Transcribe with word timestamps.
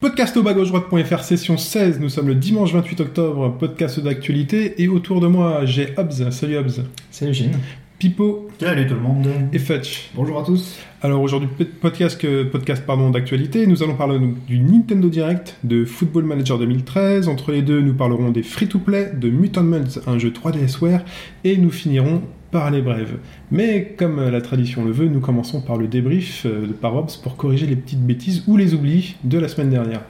Podcast 0.00 0.34
au 0.38 0.42
bas 0.42 0.54
gauche 0.54 0.68
droite.fr 0.68 1.22
session 1.22 1.58
16, 1.58 2.00
nous 2.00 2.08
sommes 2.08 2.28
le 2.28 2.34
dimanche 2.34 2.72
28 2.72 3.00
octobre, 3.02 3.54
podcast 3.58 4.00
d'actualité 4.00 4.82
et 4.82 4.88
autour 4.88 5.20
de 5.20 5.26
moi 5.26 5.66
j'ai 5.66 5.92
Hobbs, 5.98 6.30
salut 6.30 6.56
Hobbs, 6.56 6.80
Salut 7.10 7.34
Gene. 7.34 7.52
Pipo 7.98 8.48
Salut 8.58 8.86
tout 8.86 8.94
le 8.94 9.00
monde. 9.00 9.28
et 9.52 9.58
Fetch. 9.58 10.08
Bonjour 10.14 10.40
à 10.40 10.42
tous. 10.42 10.78
Alors 11.02 11.20
aujourd'hui 11.20 11.50
podcast, 11.82 12.18
podcast 12.50 12.82
pardon, 12.86 13.10
d'actualité, 13.10 13.66
nous 13.66 13.82
allons 13.82 13.94
parler 13.94 14.18
donc 14.18 14.42
du 14.46 14.58
Nintendo 14.58 15.10
Direct, 15.10 15.58
de 15.64 15.84
Football 15.84 16.24
Manager 16.24 16.58
2013, 16.58 17.28
entre 17.28 17.52
les 17.52 17.60
deux 17.60 17.82
nous 17.82 17.92
parlerons 17.92 18.30
des 18.30 18.42
free-to-play, 18.42 19.12
de 19.20 19.28
Mutant 19.28 19.64
Mudds, 19.64 20.00
un 20.06 20.18
jeu 20.18 20.30
3DSware 20.30 21.00
et 21.44 21.58
nous 21.58 21.70
finirons 21.70 22.22
par 22.50 22.70
les 22.70 22.82
brèves. 22.82 23.18
Mais 23.50 23.94
comme 23.96 24.28
la 24.28 24.40
tradition 24.40 24.84
le 24.84 24.90
veut, 24.92 25.08
nous 25.08 25.20
commençons 25.20 25.60
par 25.60 25.76
le 25.76 25.88
débrief 25.88 26.46
euh, 26.46 26.66
de 26.66 26.72
par 26.72 26.94
Hobbs 26.96 27.16
pour 27.22 27.36
corriger 27.36 27.66
les 27.66 27.76
petites 27.76 28.04
bêtises 28.04 28.44
ou 28.46 28.56
les 28.56 28.74
oublis 28.74 29.16
de 29.24 29.38
la 29.38 29.48
semaine 29.48 29.70
dernière. 29.70 30.02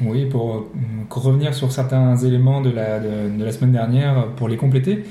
Oui, 0.00 0.26
pour 0.26 0.54
euh, 0.54 0.70
revenir 1.10 1.54
sur 1.54 1.72
certains 1.72 2.16
éléments 2.16 2.60
de 2.60 2.70
la, 2.70 3.00
de, 3.00 3.36
de 3.38 3.44
la 3.44 3.52
semaine 3.52 3.72
dernière, 3.72 4.18
euh, 4.18 4.22
pour 4.36 4.48
les 4.48 4.56
compléter. 4.56 5.04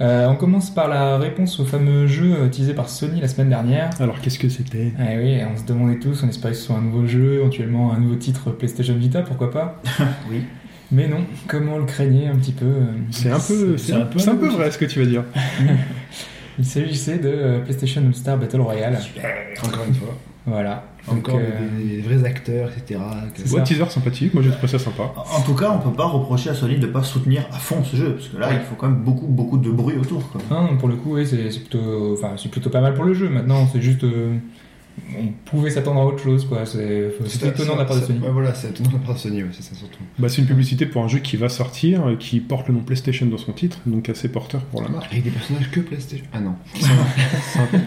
Euh, 0.00 0.26
on 0.28 0.34
commence 0.34 0.70
par 0.70 0.88
la 0.88 1.16
réponse 1.18 1.60
au 1.60 1.64
fameux 1.64 2.06
jeu 2.06 2.46
utilisé 2.46 2.74
par 2.74 2.88
Sony 2.88 3.20
la 3.20 3.28
semaine 3.28 3.50
dernière. 3.50 3.90
Alors 4.00 4.20
qu'est-ce 4.20 4.38
que 4.38 4.48
c'était? 4.48 4.92
Ah 4.98 5.12
oui, 5.16 5.38
on 5.52 5.56
se 5.56 5.64
demandait 5.64 5.98
tous, 5.98 6.24
on 6.24 6.28
espérait 6.28 6.54
que 6.54 6.58
ce 6.58 6.64
soit 6.64 6.76
un 6.76 6.80
nouveau 6.80 7.06
jeu, 7.06 7.34
éventuellement 7.34 7.92
un 7.92 8.00
nouveau 8.00 8.16
titre 8.16 8.50
PlayStation 8.50 8.94
Vita, 8.94 9.22
pourquoi 9.22 9.50
pas? 9.50 9.80
Oui. 10.30 10.42
Mais 10.92 11.08
non, 11.08 11.24
comme 11.48 11.68
on 11.70 11.78
le 11.78 11.84
craignait 11.86 12.26
un 12.28 12.36
petit 12.36 12.52
peu. 12.52 12.66
euh, 12.66 12.84
C'est 13.10 13.30
un 13.30 13.38
peu, 13.40 13.76
c'est 13.78 13.94
un, 13.94 14.00
un 14.02 14.04
peu 14.36 14.46
un 14.48 14.50
vrai 14.50 14.70
ce 14.70 14.78
que 14.78 14.84
tu 14.84 15.00
vas 15.00 15.06
dire. 15.06 15.24
Il 16.58 16.64
s'agissait 16.66 17.18
de 17.18 17.28
euh, 17.28 17.58
PlayStation 17.60 18.02
All 18.06 18.14
Star 18.14 18.36
Battle 18.36 18.60
Royale. 18.60 18.98
Encore 19.64 19.84
une 19.88 19.94
fois. 19.94 20.14
Voilà. 20.44 20.84
Donc, 21.08 21.28
Encore 21.28 21.40
euh, 21.40 21.78
des, 21.78 21.96
des 21.96 22.02
vrais 22.02 22.24
acteurs, 22.28 22.68
etc. 22.76 23.00
C'est 23.34 23.50
Ouais, 23.52 23.58
ça. 23.58 23.62
teaser 23.64 23.88
sympathique, 23.88 24.34
moi 24.34 24.42
j'ai 24.42 24.50
trouvé 24.50 24.68
ça 24.68 24.78
sympa. 24.78 25.04
En 25.16 25.40
tout 25.42 25.54
cas, 25.54 25.70
on 25.72 25.78
peut 25.88 25.96
pas 25.96 26.04
reprocher 26.04 26.50
à 26.50 26.54
Sony 26.54 26.78
de 26.78 26.86
pas 26.86 27.02
soutenir 27.02 27.46
à 27.52 27.58
fond 27.58 27.82
ce 27.82 27.96
jeu, 27.96 28.12
parce 28.14 28.28
que 28.28 28.36
là, 28.36 28.50
il 28.52 28.60
faut 28.60 28.74
quand 28.76 28.88
même 28.88 29.02
beaucoup, 29.02 29.26
beaucoup 29.26 29.56
de 29.58 29.70
bruit 29.70 29.96
autour. 29.96 30.28
Quoi. 30.30 30.40
Non, 30.50 30.76
pour 30.76 30.88
le 30.88 30.96
coup, 30.96 31.14
oui, 31.16 31.26
c'est 31.26 31.50
c'est 31.50 31.60
plutôt, 31.60 32.12
enfin, 32.18 32.32
c'est 32.36 32.50
plutôt 32.50 32.70
pas 32.70 32.80
mal 32.80 32.94
pour 32.94 33.04
le 33.04 33.14
jeu. 33.14 33.28
Maintenant, 33.28 33.66
c'est 33.72 33.80
juste, 33.80 34.04
euh, 34.04 34.34
on 35.18 35.26
pouvait 35.44 35.70
s'attendre 35.70 36.00
à 36.00 36.06
autre 36.06 36.22
chose, 36.22 36.44
quoi. 36.46 36.64
C'est 36.66 37.10
étonnant 37.44 37.74
de 37.74 37.78
la 37.78 37.84
part 37.84 37.96
de 38.00 38.04
Sony. 38.04 38.18
Ouais, 38.20 38.30
voilà, 38.30 38.54
c'est 38.54 38.68
étonnant 38.70 38.90
de 38.90 38.94
la 38.94 39.00
part 39.00 39.14
de 39.14 39.18
Sony, 39.20 39.42
ouais, 39.42 39.48
c'est 39.52 39.62
ça 39.62 39.74
surtout. 39.74 39.98
Bah, 40.18 40.28
c'est 40.28 40.40
une 40.42 40.46
publicité 40.48 40.86
pour 40.86 41.02
un 41.02 41.08
jeu 41.08 41.18
qui 41.18 41.36
va 41.36 41.48
sortir, 41.48 42.06
euh, 42.06 42.16
qui 42.16 42.40
porte 42.40 42.68
le 42.68 42.74
nom 42.74 42.80
PlayStation 42.80 43.26
dans 43.26 43.38
son 43.38 43.52
titre, 43.52 43.78
donc 43.86 44.08
assez 44.08 44.28
porteur 44.28 44.62
pour 44.62 44.82
la 44.82 44.88
marque. 44.88 45.10
Avec 45.12 45.24
des 45.24 45.30
personnages 45.30 45.70
que 45.70 45.80
PlayStation. 45.80 46.26
Ah 46.32 46.40
non. 46.40 46.54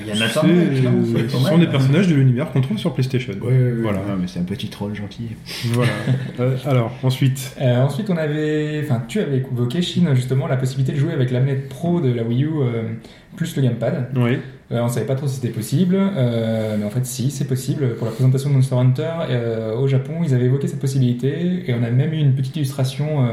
Il 0.00 0.06
y 0.08 0.10
a 0.10 0.14
Drake, 0.16 0.34
non 0.42 0.42
euh, 0.48 1.04
C'est 1.14 1.28
ce 1.28 1.32
pas 1.36 1.38
sont 1.38 1.56
mal, 1.56 1.60
des 1.60 1.66
personnages 1.68 2.08
de 2.08 2.14
l'univers 2.16 2.50
qu'on 2.50 2.60
trouve 2.60 2.78
sur 2.78 2.92
PlayStation. 2.92 3.32
Ouais, 3.34 3.46
ouais, 3.52 3.56
ouais, 3.56 3.72
Voilà. 3.82 3.98
ouais, 4.00 4.16
mais 4.20 4.26
c'est 4.26 4.40
un 4.40 4.44
petit 4.44 4.66
troll 4.68 4.94
gentil. 4.94 5.28
Voilà. 5.66 5.92
Euh, 6.40 6.56
alors, 6.66 6.90
ensuite, 7.04 7.54
Euh, 7.60 7.80
ensuite, 7.82 8.10
on 8.10 8.16
avait, 8.16 8.80
enfin, 8.84 9.04
tu 9.06 9.20
avais 9.20 9.36
évoqué 9.36 9.82
Chine 9.82 10.08
justement 10.16 10.48
la 10.48 10.56
possibilité 10.56 10.92
de 10.92 10.98
jouer 10.98 11.12
avec 11.12 11.30
la 11.30 11.38
manette 11.38 11.68
Pro 11.68 12.00
de 12.00 12.12
la 12.12 12.24
Wii 12.24 12.42
U 12.42 12.48
euh, 12.60 12.82
plus 13.36 13.54
le 13.54 13.62
gamepad. 13.62 14.08
oui. 14.16 14.38
Euh, 14.72 14.80
on 14.82 14.88
savait 14.88 15.06
pas 15.06 15.14
trop 15.14 15.26
si 15.26 15.36
c'était 15.36 15.48
possible, 15.52 15.94
euh, 15.98 16.76
mais 16.78 16.84
en 16.84 16.90
fait, 16.90 17.04
si, 17.04 17.30
c'est 17.30 17.46
possible. 17.46 17.94
Pour 17.96 18.06
la 18.06 18.12
présentation 18.12 18.48
de 18.50 18.54
Monster 18.54 18.76
Hunter 18.76 19.10
euh, 19.28 19.76
au 19.76 19.86
Japon, 19.86 20.14
ils 20.24 20.34
avaient 20.34 20.46
évoqué 20.46 20.68
cette 20.68 20.80
possibilité 20.80 21.64
et 21.66 21.74
on 21.74 21.82
a 21.82 21.90
même 21.90 22.12
eu 22.14 22.18
une 22.18 22.34
petite 22.34 22.56
illustration. 22.56 23.24
euh, 23.26 23.32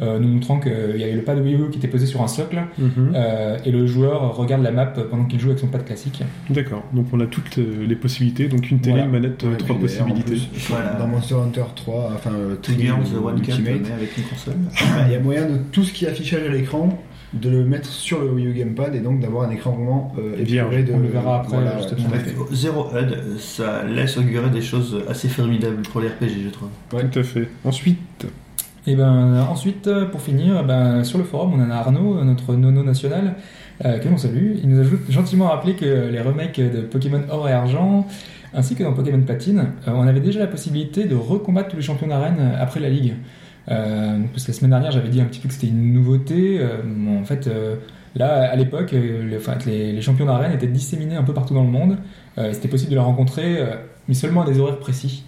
euh, 0.00 0.20
nous 0.20 0.28
montrant 0.28 0.60
qu'il 0.60 0.70
y 0.96 1.02
avait 1.02 1.14
le 1.14 1.22
pad 1.22 1.40
Wii 1.40 1.56
U 1.56 1.70
qui 1.72 1.78
était 1.78 1.88
posé 1.88 2.06
sur 2.06 2.22
un 2.22 2.28
socle 2.28 2.62
Mhm. 2.78 3.14
euh, 3.16 3.58
et 3.64 3.72
le 3.72 3.84
joueur 3.88 4.36
regarde 4.36 4.62
la 4.62 4.70
map 4.70 4.86
pendant 4.86 5.24
qu'il 5.24 5.40
joue 5.40 5.48
avec 5.48 5.58
son 5.58 5.66
pad 5.66 5.84
classique. 5.84 6.22
D'accord. 6.50 6.84
Donc 6.92 7.06
on 7.12 7.18
a 7.18 7.26
toutes 7.26 7.56
les 7.56 7.96
possibilités, 7.96 8.46
donc 8.46 8.70
une 8.70 8.78
télé, 8.78 8.92
Voilà. 8.92 9.06
une 9.06 9.10
manette, 9.10 9.42
Ouais, 9.42 9.56
trois 9.56 9.76
possibilités. 9.76 10.22
plus, 10.36 10.48
Voilà. 10.68 10.92
Dans 10.92 11.08
Monster 11.08 11.34
Hunter 11.34 11.64
3, 11.74 12.12
enfin, 12.14 12.30
Trigger 12.62 12.92
Tri- 13.02 13.10
the 13.12 13.24
One 13.24 13.38
Ultimate, 13.38 13.90
avec 13.92 14.16
une 14.16 14.22
console. 14.22 14.54
il 15.08 15.12
y 15.12 15.16
a 15.16 15.18
moyen 15.18 15.46
de 15.46 15.56
tout 15.72 15.82
ce 15.82 15.92
qui 15.92 16.04
est 16.04 16.08
affichage 16.10 16.44
à 16.48 16.52
l'écran 16.52 16.96
de 17.32 17.50
le 17.50 17.64
mettre 17.64 17.90
sur 17.90 18.20
le 18.20 18.30
Wii 18.30 18.46
U 18.46 18.52
Gamepad 18.54 18.94
et 18.94 19.00
donc 19.00 19.20
d'avoir 19.20 19.48
un 19.48 19.50
écran 19.50 19.72
vraiment 19.72 20.12
euh, 20.18 20.40
épuré 20.40 20.82
de. 20.82 20.92
On 20.94 20.98
le 20.98 21.08
verra 21.08 21.40
après, 21.40 21.56
Voilà. 21.56 21.78
Zero 22.52 22.88
HUD, 22.96 23.38
ça 23.38 23.84
laisse 23.84 24.16
augurer 24.16 24.50
des 24.50 24.62
choses 24.62 25.02
assez 25.08 25.28
formidables 25.28 25.82
pour 25.82 26.00
les 26.00 26.08
RPG, 26.08 26.44
je 26.44 26.48
trouve. 26.50 26.68
Tout 26.90 27.18
à 27.18 27.22
fait. 27.22 27.48
Ensuite, 27.64 28.26
Et 28.86 28.96
ben 28.96 29.46
ensuite, 29.50 29.86
euh, 29.86 30.06
pour 30.06 30.22
finir, 30.22 30.64
ben, 30.64 31.04
sur 31.04 31.18
le 31.18 31.24
forum, 31.24 31.52
on 31.54 31.62
en 31.62 31.70
a 31.70 31.74
Arnaud, 31.74 32.18
euh, 32.18 32.24
notre 32.24 32.54
nono 32.54 32.82
national, 32.82 33.34
euh, 33.84 33.98
que 33.98 34.08
l'on 34.08 34.16
salue. 34.16 34.56
Il 34.62 34.70
nous 34.70 34.80
a 34.80 34.90
gentiment 35.08 35.48
rappelé 35.48 35.74
que 35.74 36.08
les 36.10 36.20
remakes 36.20 36.58
de 36.60 36.80
Pokémon 36.80 37.22
Or 37.30 37.48
et 37.48 37.52
Argent, 37.52 38.06
ainsi 38.54 38.74
que 38.74 38.82
dans 38.82 38.92
Pokémon 38.92 39.20
Platine, 39.20 39.72
euh, 39.86 39.92
on 39.94 40.06
avait 40.06 40.20
déjà 40.20 40.40
la 40.40 40.46
possibilité 40.46 41.04
de 41.04 41.14
recombattre 41.14 41.68
tous 41.68 41.76
les 41.76 41.82
champions 41.82 42.08
d'arène 42.08 42.38
euh, 42.40 42.62
après 42.62 42.80
la 42.80 42.88
ligue. 42.88 43.14
Euh, 43.70 44.18
parce 44.32 44.44
que 44.44 44.50
la 44.52 44.56
semaine 44.56 44.70
dernière, 44.70 44.90
j'avais 44.92 45.08
dit 45.08 45.20
un 45.20 45.24
petit 45.26 45.40
peu 45.40 45.48
que 45.48 45.54
c'était 45.54 45.66
une 45.68 45.92
nouveauté. 45.92 46.58
euh, 46.60 46.78
bon, 46.84 47.20
en 47.20 47.24
fait, 47.24 47.46
euh, 47.46 47.76
là, 48.16 48.50
à 48.50 48.56
l'époque, 48.56 48.92
euh, 48.94 49.22
le- 49.24 49.36
enfin, 49.36 49.54
les, 49.66 49.92
les 49.92 50.00
champions 50.00 50.26
d'arène 50.26 50.52
étaient 50.52 50.66
disséminés 50.66 51.16
un 51.16 51.22
peu 51.24 51.34
partout 51.34 51.54
dans 51.54 51.64
le 51.64 51.70
monde. 51.70 51.96
Euh, 52.38 52.52
c'était 52.52 52.68
possible 52.68 52.90
de 52.90 52.96
les 52.96 53.02
rencontrer, 53.02 53.58
euh, 53.60 53.74
mais 54.08 54.14
seulement 54.14 54.42
à 54.42 54.46
des 54.46 54.58
horaires 54.58 54.78
précis. 54.78 55.24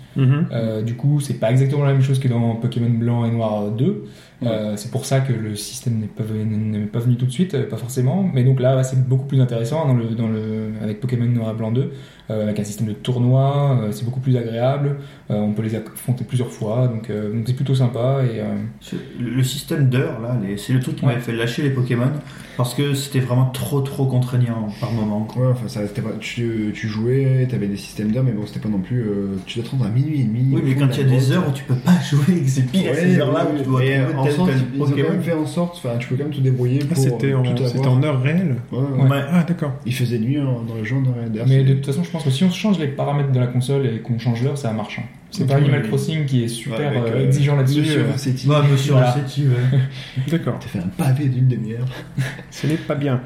Euh, 0.52 0.82
du 0.82 0.94
coup, 0.94 1.20
c'est 1.20 1.34
pas 1.34 1.50
exactement 1.52 1.84
la 1.84 1.92
même 1.92 2.02
chose 2.02 2.18
que 2.18 2.26
dans 2.28 2.56
Pokémon 2.56 2.90
Blanc 2.90 3.24
et 3.26 3.30
Noir 3.30 3.70
2. 3.70 4.04
Euh, 4.42 4.72
c'est 4.76 4.90
pour 4.90 5.04
ça 5.04 5.20
que 5.20 5.32
le 5.32 5.54
système 5.54 5.98
n'est 5.98 6.06
pas, 6.06 6.24
venu- 6.24 6.56
n'est 6.56 6.86
pas 6.86 6.98
venu 6.98 7.16
tout 7.16 7.26
de 7.26 7.30
suite, 7.30 7.54
euh, 7.54 7.68
pas 7.68 7.76
forcément. 7.76 8.28
Mais 8.34 8.42
donc 8.42 8.58
là, 8.58 8.82
c'est 8.82 9.06
beaucoup 9.08 9.26
plus 9.26 9.40
intéressant 9.40 9.86
dans 9.86 9.94
le, 9.94 10.06
dans 10.16 10.28
le, 10.28 10.72
avec 10.82 10.98
Pokémon 11.00 11.26
Noir 11.26 11.50
et 11.50 11.54
Blanc 11.54 11.70
2, 11.72 11.80
euh, 11.82 11.86
avec 12.30 12.58
un 12.60 12.64
système 12.64 12.86
de 12.86 12.92
tournoi. 12.92 13.78
euh, 13.82 13.92
c'est 13.92 14.04
beaucoup 14.04 14.20
plus 14.20 14.36
agréable. 14.36 14.96
euh, 15.30 15.34
on 15.40 15.52
peut 15.52 15.62
les 15.62 15.74
affronter 15.76 16.24
plusieurs 16.24 16.50
fois, 16.50 16.88
donc 16.88 17.08
euh, 17.10 17.42
c'est 17.46 17.54
plutôt 17.54 17.74
sympa. 17.74 18.20
Et, 18.24 18.40
euh, 18.40 18.54
Le 19.20 19.42
système 19.44 19.88
d'heures, 19.88 20.20
là, 20.20 20.36
les- 20.42 20.56
c'est 20.56 20.72
le 20.72 20.80
truc 20.80 20.96
qui 20.96 21.02
Ouais. 21.04 21.12
m'avait 21.12 21.20
fait 21.22 21.32
lâcher 21.32 21.62
les 21.62 21.70
Pokémon, 21.70 22.10
parce 22.56 22.74
que 22.74 22.94
c'était 22.94 23.20
vraiment 23.20 23.46
trop, 23.46 23.80
trop 23.80 24.06
contraignant 24.06 24.68
par 24.80 24.90
moment. 24.92 25.22
quoi. 25.24 25.46
Ouais, 25.46 25.52
enfin, 25.52 25.68
ça, 25.68 25.86
c'était 25.86 26.02
pas, 26.02 26.10
tu, 26.18 26.72
tu 26.74 26.88
jouais, 26.88 27.46
t'avais 27.50 27.66
des 27.68 27.76
systèmes 27.76 28.10
d'heures, 28.10 28.24
mais 28.24 28.32
bon, 28.32 28.44
c'était 28.46 28.60
pas 28.60 28.68
non 28.68 28.80
plus. 28.80 29.00
euh, 29.02 29.36
tu 29.46 29.58
dois 29.58 29.66
te 29.68 29.70
rendre 29.72 29.86
à 29.86 29.88
minuit 29.90 30.20
et 30.20 30.24
demi. 30.24 30.46
Oui, 30.52 30.62
mais 30.64 30.74
quand 30.74 30.88
il 30.96 31.00
y 31.00 31.04
a 31.06 31.16
des 31.16 31.32
heures 31.32 31.48
où 31.48 31.52
tu 31.52 31.64
peux 31.64 31.74
pas 31.76 31.92
jouer, 32.10 32.36
et 32.38 32.40
que 32.42 32.48
c'est 32.48 32.62
pile 32.70 32.88
à 32.88 32.94
ces 32.94 33.14
Ouais, 33.14 33.20
heures-là 33.20 33.46
tu 33.56 33.62
dois 33.64 33.80
en 34.16 34.24
tel 34.24 34.32
sorte, 34.32 34.50
tel 34.50 34.58
ils 34.74 34.82
ont 34.82 34.86
quand 34.86 34.96
même 34.96 35.22
fait 35.22 35.32
en 35.32 35.46
sorte, 35.46 35.76
enfin, 35.76 35.96
tu 35.98 36.08
peux 36.08 36.16
quand 36.16 36.24
même 36.24 36.32
te 36.34 36.40
débrouiller 36.40 36.80
Ah, 36.82 36.94
pour 36.94 37.02
c'était 37.02 37.32
euh, 37.32 37.38
en, 37.38 37.42
tout 37.42 37.64
c'était 37.64 37.78
avoir. 37.78 37.92
en 37.94 38.02
heure 38.02 38.20
réelle 38.22 38.56
Ouais, 38.72 38.78
ouais. 38.78 39.08
Ouais. 39.08 39.20
Ah, 39.32 39.44
d'accord. 39.46 39.72
Il 39.86 39.94
faisait 39.94 40.18
nuit 40.18 40.38
hein, 40.38 40.46
dans 40.68 40.74
le 40.74 40.84
genre 40.84 41.00
d'ailleurs. 41.02 41.46
mais 41.48 41.62
de 41.62 41.74
toute 41.74 41.86
façon, 41.86 42.02
je 42.02 42.10
pense 42.10 42.19
que 42.24 42.30
si 42.30 42.44
on 42.44 42.50
change 42.50 42.78
les 42.78 42.88
paramètres 42.88 43.32
de 43.32 43.38
la 43.40 43.46
console 43.46 43.86
et 43.86 43.98
qu'on 44.00 44.18
change 44.18 44.42
l'heure, 44.42 44.58
ça 44.58 44.72
marche. 44.72 44.98
hein. 44.98 45.04
C'est 45.32 45.46
pas 45.46 45.56
Animal. 45.56 45.82
Crossing 45.86 46.26
qui 46.26 46.42
est 46.42 46.48
super 46.48 46.78
Ouais, 46.90 46.98
euh, 46.98 47.14
euh, 47.14 47.26
exigeant 47.28 47.54
là-dessus. 47.56 47.80
Monsieur 47.80 48.00
euh, 48.00 48.10
Rossetti, 48.10 48.46
Bah, 48.48 48.64
monsieur 48.68 48.92
Voilà. 48.92 49.10
Rossetti, 49.12 49.44
ouais. 49.46 49.78
D'accord. 50.28 50.58
t'as 50.60 50.66
fait 50.66 50.78
un 50.80 50.88
pavé 50.88 51.26
d'une 51.26 51.46
demi-heure. 51.46 51.86
Ce 52.50 52.66
n'est 52.66 52.74
pas 52.76 52.96
bien. 52.96 53.20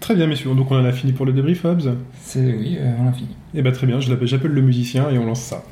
Très 0.00 0.16
bien, 0.16 0.26
messieurs. 0.26 0.52
Donc 0.54 0.70
on 0.72 0.76
en 0.80 0.84
a 0.84 0.90
fini 0.92 1.12
pour 1.12 1.26
le 1.26 1.32
débrief, 1.32 1.64
Hobbs. 1.64 1.94
c'est 2.20 2.40
oui, 2.40 2.76
euh, 2.80 2.90
on 3.00 3.08
a 3.08 3.12
fini. 3.12 3.28
Et 3.54 3.62
bah 3.62 3.70
très 3.72 3.86
bien, 3.86 4.00
je 4.00 4.10
l'appelle- 4.10 4.26
j'appelle 4.26 4.50
le 4.50 4.62
musicien 4.62 5.08
et 5.10 5.18
on 5.18 5.26
lance 5.26 5.40
ça. 5.42 5.62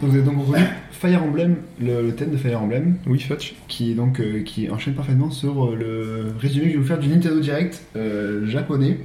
Donc 0.00 0.10
vous 0.10 0.16
avez 0.16 0.24
donc 0.24 0.46
reconnu 0.46 0.64
Fire 0.92 1.22
Emblem, 1.22 1.56
le, 1.80 2.02
le 2.02 2.14
thème 2.14 2.30
de 2.30 2.36
Fire 2.36 2.62
Emblem, 2.62 2.96
Oui, 3.06 3.18
Fetch. 3.20 3.54
qui 3.68 3.92
est 3.92 3.94
donc 3.94 4.20
euh, 4.20 4.42
qui 4.42 4.70
enchaîne 4.70 4.94
parfaitement 4.94 5.30
sur 5.30 5.66
euh, 5.66 5.76
le 5.76 6.32
résumé 6.38 6.66
que 6.66 6.70
je 6.72 6.76
vais 6.76 6.82
vous 6.82 6.88
faire 6.88 6.98
du 6.98 7.08
Nintendo 7.08 7.40
Direct 7.40 7.82
euh, 7.96 8.46
japonais. 8.46 8.98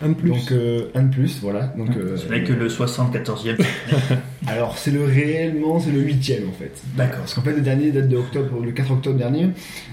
Un 0.00 0.10
de 0.10 0.14
plus. 0.14 0.28
Donc 0.30 0.52
euh, 0.52 0.82
un 0.94 1.02
de 1.04 1.12
plus, 1.12 1.40
voilà. 1.42 1.74
Donc 1.76 1.90
euh, 1.96 2.16
Ce 2.16 2.28
n'est 2.32 2.44
que 2.44 2.52
le 2.52 2.68
74e. 2.68 3.56
Alors 4.46 4.78
c'est 4.78 4.90
le 4.92 5.02
réellement, 5.04 5.80
c'est 5.80 5.90
le 5.90 6.00
huitième 6.00 6.48
en 6.48 6.52
fait. 6.52 6.72
D'accord. 6.96 7.18
Parce 7.20 7.34
qu'en 7.34 7.42
fait 7.42 7.52
le 7.52 7.60
dernier 7.60 7.90
date 7.90 8.08
de 8.08 8.16
octobre, 8.16 8.62
le 8.64 8.70
4 8.72 8.92
octobre 8.92 9.18
dernier. 9.18 9.48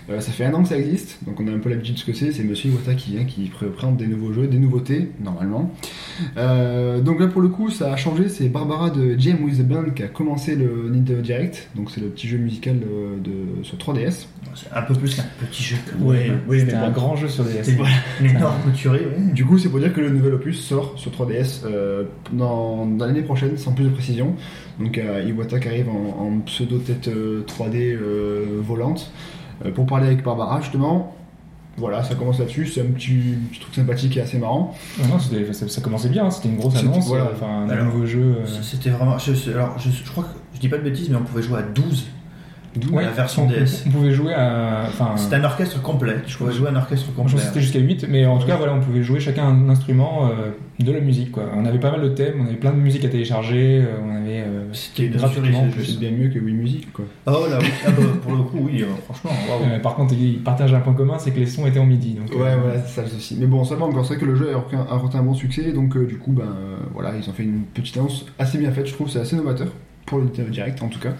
Euh, 0.07 0.19
ça 0.19 0.31
fait 0.31 0.45
un 0.45 0.53
an 0.53 0.61
que 0.61 0.69
ça 0.69 0.77
existe, 0.77 1.17
donc 1.25 1.39
on 1.39 1.47
a 1.47 1.51
un 1.51 1.57
peu 1.57 1.67
l'habitude 1.69 1.95
de 1.95 1.99
ce 1.99 2.05
que 2.05 2.13
c'est. 2.13 2.31
C'est 2.31 2.43
Monsieur 2.43 2.69
Iwata 2.69 2.93
qui 2.93 3.13
vient, 3.15 3.23
qui 3.25 3.45
pré- 3.45 3.65
présente 3.65 3.97
des 3.97 4.05
nouveaux 4.05 4.31
jeux, 4.33 4.45
des 4.45 4.59
nouveautés 4.59 5.09
normalement. 5.19 5.71
Euh, 6.37 7.01
donc 7.01 7.19
là 7.19 7.27
pour 7.27 7.41
le 7.41 7.47
coup 7.49 7.69
ça 7.71 7.91
a 7.91 7.97
changé. 7.97 8.29
C'est 8.29 8.47
Barbara 8.49 8.91
de 8.91 9.15
Jam 9.17 9.43
with 9.43 9.57
the 9.57 9.63
Band 9.67 9.85
qui 9.95 10.03
a 10.03 10.07
commencé 10.07 10.55
le 10.55 10.89
Nintendo 10.91 11.21
Direct. 11.21 11.69
Donc 11.75 11.89
c'est 11.91 12.01
le 12.01 12.07
petit 12.07 12.27
jeu 12.27 12.37
musical 12.37 12.75
euh, 12.75 13.17
de, 13.19 13.63
sur 13.63 13.77
3DS. 13.77 14.27
C'est 14.53 14.71
un 14.73 14.83
peu 14.83 14.93
plus 14.93 15.15
qu'un 15.15 15.25
petit 15.41 15.63
jeu. 15.63 15.75
que- 15.85 16.01
Ouais, 16.03 16.31
oui, 16.47 16.63
mais 16.65 16.73
un 16.73 16.89
grand 16.91 17.15
jeu 17.15 17.27
sur 17.27 17.43
DS. 17.43 17.63
C'est 17.63 17.77
une 18.21 18.29
énorme 18.29 18.71
tuerie, 18.75 19.01
oui. 19.17 19.33
Du 19.33 19.43
coup, 19.43 19.57
c'est 19.57 19.69
pour 19.69 19.79
dire 19.79 19.91
que 19.93 19.99
le 20.01 20.09
nouvel 20.11 20.35
opus 20.35 20.59
sort 20.61 20.93
sur 20.97 21.11
3DS 21.11 21.61
euh, 21.65 22.03
dans, 22.31 22.85
dans 22.85 23.05
l'année 23.05 23.23
prochaine, 23.23 23.57
sans 23.57 23.73
plus 23.73 23.85
de 23.85 23.89
précision. 23.89 24.34
Donc, 24.79 24.97
euh, 24.97 25.23
Iwata 25.27 25.59
qui 25.59 25.67
arrive 25.67 25.89
en, 25.89 26.23
en 26.27 26.39
pseudo 26.45 26.77
tête 26.79 27.07
euh, 27.07 27.43
3D 27.47 27.95
euh, 27.95 28.45
volante 28.61 29.11
euh, 29.65 29.71
pour 29.71 29.85
parler 29.85 30.07
avec 30.07 30.23
Barbara, 30.23 30.61
justement. 30.61 31.15
Voilà, 31.77 32.03
ça 32.03 32.15
commence 32.15 32.39
là-dessus. 32.39 32.67
C'est 32.67 32.81
un 32.81 32.85
petit, 32.85 33.35
petit 33.51 33.59
truc 33.59 33.75
sympathique 33.75 34.15
et 34.15 34.21
assez 34.21 34.37
marrant. 34.37 34.73
Non, 35.09 35.19
ça, 35.19 35.67
ça 35.67 35.81
commençait 35.81 36.07
bien, 36.07 36.25
hein, 36.25 36.31
c'était 36.31 36.47
une 36.47 36.55
grosse 36.55 36.77
annonce, 36.77 37.05
voilà. 37.07 37.31
enfin 37.33 37.63
un 37.65 37.69
Alors, 37.69 37.85
nouveau 37.87 38.05
jeu. 38.05 38.37
euh, 38.39 38.45
C'était 38.61 38.91
vraiment. 38.91 39.17
je- 39.17 39.51
alors, 39.51 39.77
je, 39.77 39.89
je 39.89 40.09
crois 40.09 40.23
que. 40.23 40.29
Je 40.55 40.59
dis 40.61 40.69
pas 40.69 40.77
de 40.77 40.83
bêtises, 40.83 41.09
mais 41.09 41.17
on 41.17 41.23
pouvait 41.23 41.41
jouer 41.43 41.59
à 41.59 41.63
12. 41.63 42.05
Ouais, 42.91 43.03
la 43.03 43.11
version 43.11 43.43
on, 43.45 43.47
DS. 43.47 43.83
On 43.87 43.89
pouvait 43.91 44.11
jouer 44.11 44.33
à. 44.33 44.87
C'était 45.17 45.35
un 45.35 45.43
orchestre 45.43 45.81
complet. 45.81 46.17
Je 46.27 46.37
pouvais 46.37 46.53
jouer 46.53 46.69
un 46.69 46.75
orchestre 46.75 47.05
je 47.09 47.11
complet. 47.15 47.31
pense 47.33 47.41
que 47.41 47.47
c'était 47.47 47.61
jusqu'à 47.61 47.79
8, 47.79 48.05
mais 48.09 48.25
en 48.25 48.37
tout 48.37 48.47
cas, 48.47 48.55
voilà, 48.55 48.73
on 48.73 48.79
pouvait 48.81 49.03
jouer 49.03 49.19
chacun 49.19 49.45
un 49.47 49.69
instrument 49.69 50.27
euh, 50.27 50.51
de 50.83 50.91
la 50.91 50.99
musique. 50.99 51.31
Quoi. 51.31 51.43
On 51.55 51.65
avait 51.65 51.79
pas 51.79 51.91
mal 51.91 52.01
de 52.01 52.09
thèmes, 52.09 52.35
on 52.41 52.45
avait 52.45 52.55
plein 52.55 52.71
de 52.71 52.77
musique 52.77 53.05
à 53.05 53.09
télécharger, 53.09 53.81
euh, 53.81 53.95
on 54.05 54.09
avait. 54.15 54.41
euh, 54.41 54.65
C'était 54.73 55.05
une 55.07 55.15
gratuitement. 55.17 55.67
C'est 55.83 55.99
bien 55.99 56.11
mieux 56.11 56.29
que 56.29 56.39
Wii 56.39 56.53
Music, 56.53 56.91
quoi. 56.93 57.05
Oh 57.27 57.45
là 57.49 57.57
oui, 57.61 57.67
ah 57.85 57.91
bah, 57.91 58.03
pour 58.21 58.31
le 58.33 58.43
coup, 58.43 58.59
oui, 58.61 58.83
franchement, 59.05 59.31
euh, 59.63 59.79
par 59.79 59.95
contre, 59.95 60.13
ils 60.13 60.39
partagent 60.39 60.73
un 60.73 60.79
point 60.79 60.93
commun, 60.93 61.17
c'est 61.19 61.31
que 61.31 61.39
les 61.39 61.45
sons 61.47 61.65
étaient 61.65 61.79
en 61.79 61.85
midi. 61.85 62.13
Donc, 62.15 62.29
Ouais, 62.31 62.47
euh, 62.51 62.57
voilà, 62.61 62.81
c'est 62.85 62.95
ça 62.95 63.01
le 63.03 63.07
souci. 63.09 63.37
Mais 63.39 63.45
bon, 63.47 63.63
ça 63.63 63.75
va 63.75 63.85
encore. 63.85 64.05
C'est 64.05 64.15
vrai 64.15 64.21
que 64.21 64.29
le 64.29 64.35
jeu 64.35 64.51
a 64.53 64.57
rencontré 64.93 65.17
un- 65.19 65.23
bon 65.23 65.33
succès. 65.33 65.71
Donc, 65.71 65.95
euh, 65.95 66.05
du 66.05 66.17
coup, 66.17 66.31
ben 66.33 66.47
voilà, 66.93 67.13
ils 67.19 67.29
ont 67.29 67.33
fait 67.33 67.43
une 67.43 67.61
petite 67.73 67.97
annonce 67.97 68.25
assez 68.39 68.57
bien 68.57 68.71
faite. 68.71 68.87
Je 68.87 68.93
trouve 68.93 69.09
c'est 69.09 69.19
assez 69.19 69.35
novateur 69.35 69.67
pour 70.05 70.19
le 70.19 70.25
Direct 70.49 70.81
en 70.83 70.87
tout 70.87 70.99
cas. 70.99 71.13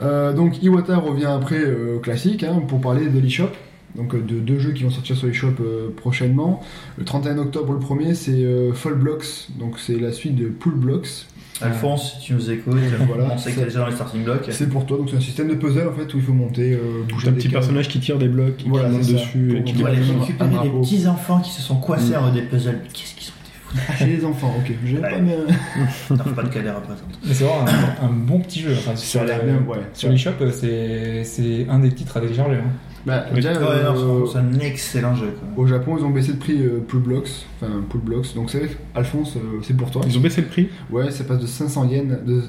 Euh, 0.00 0.32
donc, 0.32 0.62
Iwata 0.62 0.96
revient 0.96 1.26
après 1.26 1.60
euh, 1.60 1.96
au 1.96 2.00
classique 2.00 2.42
hein, 2.44 2.60
pour 2.66 2.80
parler 2.80 3.06
de 3.08 3.18
l'eShop. 3.18 3.48
Donc, 3.96 4.14
euh, 4.14 4.20
de 4.20 4.38
deux 4.38 4.58
jeux 4.58 4.72
qui 4.72 4.84
vont 4.84 4.90
sortir 4.90 5.16
sur 5.16 5.26
l'eShop 5.26 5.48
euh, 5.60 5.88
prochainement. 5.96 6.62
Le 6.96 7.04
31 7.04 7.38
octobre, 7.38 7.72
le 7.72 7.78
premier, 7.80 8.14
c'est 8.14 8.30
euh, 8.44 8.72
Fall 8.72 8.94
Blocks. 8.94 9.48
Donc, 9.58 9.78
c'est 9.78 9.98
la 9.98 10.12
suite 10.12 10.36
de 10.36 10.46
Pool 10.46 10.74
Blocks. 10.74 11.26
Alphonse, 11.62 12.14
si 12.14 12.26
tu 12.28 12.32
nous 12.32 12.50
écoutes, 12.50 12.72
Voilà. 13.06 13.28
on 13.34 13.36
sait 13.36 13.52
que 13.52 13.58
t'es 13.58 13.64
déjà 13.66 13.80
dans 13.80 13.88
les 13.88 13.92
starting 13.94 14.24
blocks. 14.24 14.46
C'est 14.50 14.70
pour 14.70 14.86
toi. 14.86 14.96
Donc, 14.96 15.10
c'est 15.10 15.16
un 15.16 15.20
système 15.20 15.48
de 15.48 15.54
puzzle 15.56 15.88
en 15.88 15.92
fait 15.92 16.14
où 16.14 16.16
il 16.16 16.22
faut 16.22 16.32
monter, 16.32 16.72
euh, 16.72 17.02
bouger 17.06 17.28
un 17.28 17.32
des 17.32 17.36
petit 17.38 17.50
personnage 17.50 17.88
qui 17.88 18.00
tire 18.00 18.16
des 18.16 18.28
blocs, 18.28 18.56
qui 18.56 18.68
Voilà, 18.70 18.88
dessus 18.88 19.58
et 19.58 19.64
qui 19.64 19.74
On 19.74 19.82
va 19.82 19.90
Ouais, 19.90 19.96
aller 19.98 20.10
un 20.10 20.20
récupérer 20.20 20.48
des 20.48 20.54
drapeau. 20.56 20.80
petits 20.80 21.06
enfants 21.06 21.40
qui 21.40 21.50
se 21.50 21.60
sont 21.60 21.76
coincés 21.76 22.12
Mm. 22.18 22.24
en 22.24 22.32
des 22.32 22.40
puzzles. 22.42 22.78
Qu'est-ce 22.94 23.14
qu'ils 23.14 23.28
ont 23.28 23.32
été 23.32 23.32
fous 23.32 23.32
Ah, 23.34 23.39
chez 23.98 24.06
les 24.06 24.24
enfants, 24.24 24.54
ok. 24.58 24.72
J'ai 24.84 24.96
Ouais. 24.98 25.10
pas 25.10 25.18
mais... 25.18 25.36
Non, 26.10 26.16
faut 26.24 26.30
pas 26.30 26.42
de 26.42 26.48
cadet 26.48 26.70
représente. 26.70 27.04
Mais 27.26 27.34
c'est 27.34 27.44
vraiment 27.44 27.64
un, 28.02 28.06
un 28.06 28.10
bon 28.12 28.40
petit 28.40 28.60
jeu. 28.60 28.72
Enfin, 28.78 28.96
sur 28.96 29.20
a 29.22 29.24
l'air 29.24 29.44
le- 29.44 29.52
bien, 29.52 29.62
ouais. 29.68 29.78
Sur 29.92 30.10
l'eShop, 30.10 30.30
euh, 30.40 30.50
c'est 30.52 31.24
c'est 31.24 31.66
un 31.68 31.78
des 31.78 31.92
titres 31.92 32.16
à 32.16 32.20
télécharger. 32.20 32.56
hein. 32.56 32.70
Bah, 33.06 33.24
déjà, 33.34 33.52
euh, 33.52 34.26
c'est 34.30 34.36
un 34.38 34.58
excellent 34.60 35.14
jeu. 35.14 35.28
Quoi. 35.54 35.64
Au 35.64 35.66
Japon, 35.66 35.96
ils 35.98 36.04
ont 36.04 36.10
baissé 36.10 36.32
le 36.32 36.38
prix 36.38 36.60
euh, 36.60 36.84
Pool 36.86 37.00
Blocks, 37.00 37.30
enfin 37.58 37.72
Pool 37.88 38.02
Blocks. 38.02 38.34
Donc 38.34 38.50
c'est 38.50 38.58
vrai, 38.58 38.68
Alphonse, 38.94 39.36
euh, 39.36 39.60
c'est 39.62 39.74
pour 39.74 39.90
toi. 39.90 40.02
Ils 40.06 40.18
ont 40.18 40.20
baissé 40.20 40.42
le 40.42 40.48
prix? 40.48 40.68
Ouais, 40.90 41.10
ça 41.10 41.24
passe 41.24 41.38
de 41.40 41.46
500 41.46 41.88
yens, 41.88 42.18
de, 42.26 42.42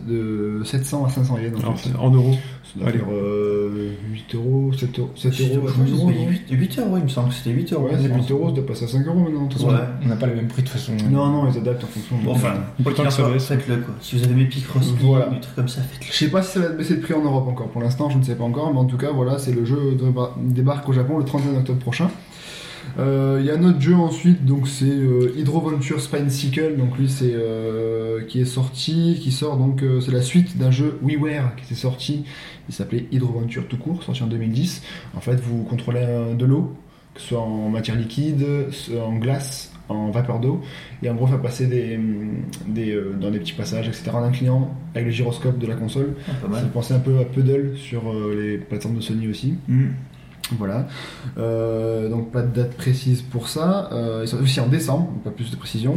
de 0.59 0.63
700 0.65 1.05
à 1.05 1.09
500 1.09 1.37
yens 1.37 1.55
en 1.55 1.59
Alors, 1.61 1.79
fait. 1.79 1.89
en 1.97 2.09
euros. 2.11 2.35
Ça 2.63 2.79
doit 2.79 2.89
allez. 2.89 2.99
faire 2.99 3.07
euh, 3.11 3.91
8 4.11 4.35
euros, 4.35 4.71
7 4.71 4.99
euros, 4.99 5.09
7 5.15 5.33
Je 5.33 5.43
euros, 5.55 5.67
crois 5.67 5.83
8 5.83 5.91
qu'ils 5.91 5.93
ont 5.93 5.97
euros. 6.03 6.07
payé 6.11 6.25
non 6.25 6.31
8, 6.31 6.41
8 6.51 6.79
euros, 6.79 6.97
il 6.97 7.03
me 7.03 7.09
semble 7.09 7.29
que 7.29 7.35
c'était 7.35 7.49
8 7.49 7.73
euros. 7.73 7.85
Ouais, 7.85 7.91
c'est 8.01 8.07
8 8.07 8.31
euros, 8.31 8.49
ça 8.49 8.55
doit 8.55 8.65
passer 8.65 8.85
à 8.85 8.87
5 8.87 9.05
euros 9.07 9.19
maintenant. 9.19 9.43
de 9.45 9.49
toute 9.49 9.61
façon. 9.61 9.73
Ouais. 9.73 9.79
On 10.03 10.07
n'a 10.07 10.15
pas 10.15 10.27
le 10.27 10.35
même 10.35 10.47
prix 10.47 10.61
de 10.61 10.67
toute 10.67 10.77
façon. 10.77 10.93
Non, 11.11 11.27
non, 11.27 11.49
ils 11.51 11.57
adaptent 11.57 11.83
en 11.83 11.87
fonction. 11.87 12.15
Bon, 12.23 12.31
enfin, 12.31 12.53
que 12.83 13.09
ça 13.09 13.29
baisse. 13.29 13.45
faites-le 13.47 13.77
quoi. 13.77 13.93
Si 13.99 14.15
vous 14.17 14.23
avez 14.23 14.33
mes 14.35 14.45
Picross, 14.45 14.93
Voilà. 15.01 15.27
des 15.27 15.39
trucs 15.39 15.55
comme 15.55 15.67
ça, 15.67 15.81
faites-le. 15.81 16.11
Je 16.11 16.17
sais 16.17 16.29
pas 16.29 16.41
si 16.43 16.53
ça 16.53 16.59
va 16.61 16.69
baisser 16.69 16.95
le 16.95 17.01
prix 17.01 17.13
en 17.13 17.23
Europe 17.23 17.47
encore. 17.47 17.67
Pour 17.69 17.81
l'instant, 17.81 18.09
je 18.09 18.17
ne 18.17 18.23
sais 18.23 18.35
pas 18.35 18.43
encore, 18.43 18.71
mais 18.73 18.79
en 18.79 18.85
tout 18.85 18.97
cas, 18.97 19.11
voilà, 19.11 19.37
c'est 19.39 19.51
le 19.51 19.65
jeu 19.65 19.95
de- 19.99 20.11
débarque 20.53 20.87
au 20.87 20.93
Japon 20.93 21.17
le 21.17 21.25
31 21.25 21.57
octobre 21.59 21.79
prochain. 21.79 22.09
Euh, 22.99 23.37
Il 23.39 23.45
y 23.45 23.51
a 23.51 23.55
un 23.55 23.63
autre 23.63 23.79
jeu 23.79 23.95
ensuite, 23.95 24.45
donc 24.45 24.67
c'est 24.67 24.85
euh, 24.85 25.33
Hydro 25.37 25.61
Venture 25.61 26.01
Spine 26.01 26.29
Cycle, 26.29 26.77
donc 26.77 26.97
lui 26.97 27.09
c'est 27.09 27.33
euh, 27.33 28.23
qui 28.25 28.41
est 28.41 28.45
sorti, 28.45 29.17
qui 29.21 29.31
sort 29.31 29.57
donc 29.57 29.83
c'est 30.01 30.11
la 30.11 30.21
suite 30.21 30.57
d'un 30.57 30.71
jeu 30.71 30.99
WiiWare 31.01 31.55
qui 31.55 31.65
s'est 31.65 31.75
sorti, 31.81 32.25
il 32.69 32.73
s'appelait 32.75 33.07
Hydro 33.11 33.33
Venture 33.39 33.67
tout 33.67 33.77
court, 33.77 34.03
sorti 34.03 34.23
en 34.23 34.27
2010. 34.27 34.81
En 35.15 35.21
fait, 35.21 35.39
vous 35.39 35.63
contrôlez 35.63 36.05
de 36.37 36.45
l'eau, 36.45 36.75
que 37.13 37.21
ce 37.21 37.29
soit 37.29 37.41
en 37.41 37.69
matière 37.69 37.95
liquide, 37.95 38.45
en 38.97 39.15
glace, 39.15 39.71
en 39.91 40.11
vapeur 40.11 40.39
d'eau, 40.39 40.61
et 41.03 41.09
en 41.09 41.15
gros 41.15 41.27
faire 41.27 41.41
passer 41.41 41.67
des, 41.67 41.99
des 42.67 42.91
euh, 42.91 43.13
dans 43.19 43.29
des 43.31 43.39
petits 43.39 43.53
passages, 43.53 43.87
etc. 43.87 44.11
en 44.13 44.23
inclinant 44.23 44.73
avec 44.93 45.05
le 45.07 45.11
gyroscope 45.11 45.57
de 45.57 45.67
la 45.67 45.75
console. 45.75 46.15
Ah, 46.27 46.31
Ça 46.53 46.59
fait 46.61 46.67
penser 46.71 46.93
un 46.93 46.99
peu 46.99 47.19
à 47.19 47.25
Puddle 47.25 47.73
sur 47.75 48.11
euh, 48.11 48.35
les 48.35 48.57
plateformes 48.57 48.95
de 48.95 49.01
Sony 49.01 49.27
aussi. 49.27 49.55
Mm. 49.67 49.87
Voilà. 50.57 50.87
Euh, 51.37 52.09
donc 52.09 52.31
pas 52.31 52.41
de 52.41 52.53
date 52.53 52.75
précise 52.75 53.21
pour 53.21 53.47
ça. 53.47 53.89
Euh, 53.91 54.21
ils 54.23 54.27
sont 54.27 54.41
aussi 54.41 54.59
en 54.59 54.67
décembre, 54.67 55.07
donc 55.11 55.23
pas 55.23 55.31
plus 55.31 55.51
de 55.51 55.55
précision. 55.55 55.95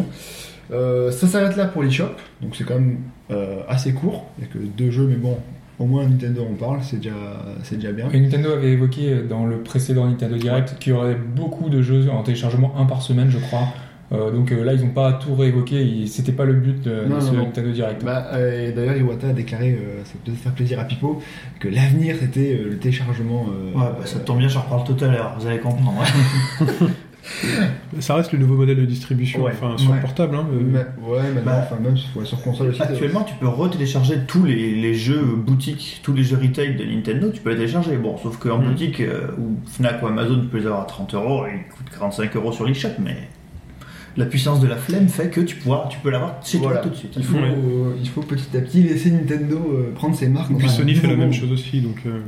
Euh, 0.73 1.11
ça 1.11 1.27
s'arrête 1.27 1.57
là 1.57 1.67
pour 1.67 1.83
l'eShop, 1.83 2.17
donc 2.41 2.57
c'est 2.57 2.65
quand 2.65 2.75
même 2.75 2.99
euh, 3.31 3.61
assez 3.69 3.93
court. 3.93 4.27
Il 4.39 4.45
n'y 4.45 4.51
a 4.51 4.53
que 4.53 4.59
deux 4.59 4.91
jeux, 4.91 5.07
mais 5.07 5.17
bon, 5.17 5.37
au 5.79 5.85
moins 5.85 6.07
Nintendo 6.07 6.47
en 6.51 6.55
parle, 6.55 6.79
c'est 6.83 6.97
déjà, 6.97 7.15
c'est 7.63 7.77
déjà 7.77 7.93
bien. 7.93 8.09
Et 8.13 8.21
Nintendo 8.21 8.53
avait 8.53 8.73
évoqué 8.73 9.23
dans 9.29 9.45
le 9.45 9.59
précédent 9.59 10.07
Nintendo 10.07 10.37
Direct 10.37 10.77
qu'il 10.79 10.93
y 10.93 10.97
aurait 10.97 11.17
beaucoup 11.17 11.69
de 11.69 11.83
jeux 11.83 12.09
en 12.11 12.23
téléchargement 12.23 12.75
un 12.79 12.87
par 12.87 13.03
semaine, 13.03 13.31
je 13.31 13.39
crois. 13.39 13.69
Euh, 14.13 14.31
donc 14.31 14.53
euh, 14.53 14.63
là, 14.65 14.75
ils 14.75 14.81
n'ont 14.83 14.93
pas 14.93 15.13
tout 15.15 15.35
réévoqué. 15.35 16.07
C'était 16.07 16.33
pas 16.33 16.45
le 16.45 16.53
but 16.55 16.81
de, 16.83 17.05
Non, 17.09 17.17
de 17.17 17.21
ce 17.21 17.27
non, 17.29 17.39
non. 17.39 17.45
Nintendo 17.45 17.71
Direct. 17.73 18.05
Bah, 18.05 18.29
euh, 18.35 18.73
D'ailleurs, 18.75 18.97
Iwata 18.97 19.29
a 19.29 19.33
déclaré, 19.33 19.73
euh, 19.73 20.03
ça 20.05 20.13
peut 20.25 20.33
faire 20.33 20.53
plaisir 20.53 20.79
à 20.79 20.85
Pipo, 20.85 21.21
que 21.59 21.69
l'avenir 21.69 22.17
c'était 22.21 22.55
euh, 22.61 22.71
le 22.71 22.77
téléchargement. 22.79 23.47
euh, 23.49 23.73
Ouais, 23.79 23.87
bah, 23.99 24.05
ça 24.05 24.21
tombe 24.21 24.39
bien, 24.39 24.49
j'en 24.49 24.61
reparle 24.61 24.85
tout 24.85 25.03
à 25.05 25.09
l'heure, 25.09 25.35
vous 25.39 25.47
allez 25.47 25.59
comprendre. 25.59 26.03
Ça 28.01 28.17
reste 28.17 28.33
le 28.33 28.39
nouveau 28.39 28.55
modèle 28.57 28.77
de 28.77 28.85
distribution, 28.85 29.45
Ouais. 29.45 29.53
enfin 29.55 29.79
sur 29.79 29.91
Ouais. 29.93 30.01
portable. 30.01 30.37
Hein, 30.37 30.47
mais- 30.53 30.81
ouais, 31.09 31.23
Bah, 31.43 31.61
enfin, 31.65 31.81
même 31.83 31.95
ouais, 32.17 32.25
sur 32.27 32.43
console 32.43 32.69
aussi. 32.69 32.83
Actuellement, 32.83 33.23
tu 33.23 33.35
peux 33.37 33.49
retélécharger 33.49 34.19
tous 34.27 34.45
les, 34.45 34.75
les 34.75 34.95
jeux 34.95 35.23
boutiques, 35.35 36.01
tous 36.03 36.13
les 36.13 36.23
jeux 36.23 36.37
retail 36.37 36.77
de 36.77 36.85
Nintendo, 36.85 37.31
tu 37.33 37.41
peux 37.41 37.51
les 37.51 37.57
télécharger. 37.57 37.97
Bon, 37.97 38.19
sauf 38.19 38.37
qu'en 38.37 38.59
Mhm. 38.59 38.69
boutique, 38.69 39.01
euh, 39.01 39.29
ou 39.39 39.57
Fnac 39.67 40.03
ou 40.03 40.07
Amazon, 40.09 40.39
tu 40.43 40.49
peux 40.49 40.59
les 40.59 40.67
avoir 40.67 40.83
à 40.83 40.85
30 40.85 41.15
euros 41.15 41.47
et 41.47 41.53
ils 41.67 41.75
coûtent 41.75 41.91
45 41.99 42.37
euros 42.37 42.53
sur 42.53 42.67
l'eShop, 42.67 42.89
mais 43.03 43.17
la 44.17 44.27
puissance 44.27 44.61
de 44.61 44.67
la 44.69 44.77
flemme 44.77 45.09
fait 45.09 45.29
que 45.29 45.41
tu, 45.41 45.57
pourras, 45.57 45.89
tu 45.89 45.99
peux 45.99 46.11
l'avoir 46.11 46.37
chez 46.45 46.59
Voilà. 46.59 46.77
toi 46.81 46.85
tout 46.85 46.91
de 46.91 46.95
suite. 46.97 47.15
Il 47.17 47.25
faut, 47.25 47.37
Ouais. 47.37 47.43
euh, 47.45 47.93
il 48.01 48.09
faut 48.09 48.21
petit 48.23 48.57
à 48.57 48.61
petit 48.61 48.83
laisser 48.83 49.11
Nintendo 49.11 49.57
euh, 49.73 49.93
prendre 49.95 50.15
ses 50.15 50.29
marques. 50.29 50.51
Et 50.53 50.55
puis 50.55 50.69
Sony 50.69 50.95
fait 50.95 51.07
la 51.09 51.17
même 51.17 51.33
chose 51.33 51.51
aussi, 51.53 51.81
donc 51.81 51.97
euh, 52.07 52.21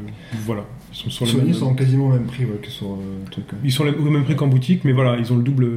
voilà. 0.44 0.64
Ils 0.92 0.96
sont 0.96 1.10
sur 1.10 1.24
le 1.26 1.30
Sony 1.30 1.44
même, 1.44 1.54
sont 1.54 1.74
quasiment 1.74 2.06
au 2.06 2.10
même 2.12 2.24
prix 2.24 2.44
ouais, 2.44 2.58
que 2.62 2.70
sur 2.70 2.86
euh, 2.86 2.96
le 3.24 3.30
truc. 3.30 3.44
ouais. 3.52 3.58
ils 3.62 3.70
sont 3.72 3.84
au 3.86 4.10
même 4.10 4.24
prix 4.24 4.34
qu'en 4.34 4.46
boutique, 4.46 4.82
mais 4.84 4.92
voilà, 4.92 5.16
ils 5.18 5.32
ont 5.32 5.36
le 5.36 5.42
double, 5.42 5.68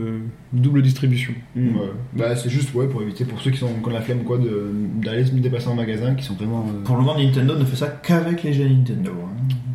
double 0.54 0.82
distribution. 0.82 1.34
Ouais. 1.56 1.72
Bah, 2.16 2.36
c'est 2.36 2.50
juste 2.50 2.74
ouais, 2.74 2.88
pour 2.88 3.02
éviter, 3.02 3.26
pour 3.26 3.40
ceux 3.42 3.52
qui, 3.52 3.58
sont, 3.58 3.68
qui 3.68 3.88
ont 3.88 3.92
la 3.92 4.02
flemme 4.02 4.24
quoi, 4.24 4.38
de- 4.38 4.72
d'aller 5.04 5.26
se 5.26 5.32
dépasser 5.34 5.68
en 5.68 5.76
magasin, 5.76 6.16
qui 6.16 6.24
sont 6.24 6.36
vraiment. 6.36 6.66
euh, 6.70 6.84
Pour 6.84 6.96
le 6.96 7.02
moment, 7.04 7.18
Nintendo 7.20 7.58
ne 7.58 7.66
fait 7.66 7.76
ça 7.76 7.88
qu'avec 7.88 8.44
les 8.44 8.54
jeux 8.54 8.68
Nintendo. 8.68 9.12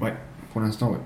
hein. 0.02 0.08
pour 0.52 0.61
l'instant, 0.62 0.90
ouais. 0.92 0.99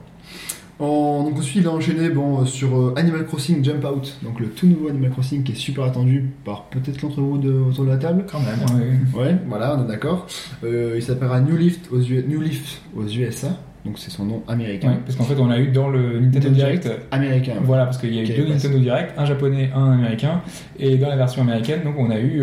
En- 0.81 1.25
donc 1.25 1.39
ensuite, 1.39 1.63
il 1.63 1.67
a 1.67 1.71
enchaîné 1.73 2.09
bon, 2.11 2.41
euh, 2.43 2.45
sur 2.45 2.77
euh, 2.79 2.95
Animal 2.97 3.27
Crossing 3.27 3.65
Jump 3.65 3.85
Out, 3.85 4.17
donc 4.23 4.39
le 4.39 4.47
tout 4.49 4.67
nouveau 4.67 4.89
Animal 4.89 5.11
Crossing 5.11 5.43
qui 5.43 5.53
est 5.53 5.57
super 5.57 5.85
attendu 5.85 6.31
par 6.45 6.65
peut-être 6.65 7.03
l'entre 7.03 7.21
vous 7.21 7.37
de, 7.39 7.51
autour 7.53 7.85
de 7.85 7.91
la 7.91 7.97
table. 7.97 8.25
Quand 8.31 8.39
même. 8.41 8.79
Ouais. 9.15 9.21
Ouais, 9.25 9.37
voilà, 9.49 9.77
on 9.77 9.85
est 9.85 9.89
d'accord. 9.89 10.27
Euh, 10.63 10.93
il 10.97 11.03
s'appellera 11.03 11.41
New 11.41 11.57
Leaf 11.57 11.81
aux, 11.91 12.01
U- 12.01 12.25
New 12.29 12.41
Leaf 12.41 12.81
aux 12.97 13.05
USA, 13.09 13.49
donc 13.85 13.99
c'est 13.99 14.11
son 14.13 14.25
nom 14.25 14.43
américain. 14.47 14.91
Ouais, 14.91 14.99
parce 15.05 15.17
qu'en 15.17 15.25
fait, 15.25 15.41
on 15.41 15.51
a 15.51 15.59
eu 15.59 15.69
dans 15.73 15.89
le 15.89 16.21
Nintendo 16.21 16.51
Direct. 16.51 16.89
Américain. 17.11 17.55
Voilà, 17.65 17.85
parce 17.85 17.99
qu'il 17.99 18.15
y 18.15 18.21
a 18.21 18.23
eu 18.23 18.27
deux 18.27 18.45
ouais, 18.45 18.51
Nintendo 18.51 18.79
Direct, 18.79 19.15
un 19.19 19.25
japonais, 19.25 19.71
un 19.75 19.93
américain, 19.95 20.43
et 20.79 20.97
dans 20.97 21.09
la 21.09 21.17
version 21.17 21.43
américaine, 21.43 21.81
donc 21.83 21.95
on 21.99 22.09
a 22.11 22.21
eu 22.21 22.41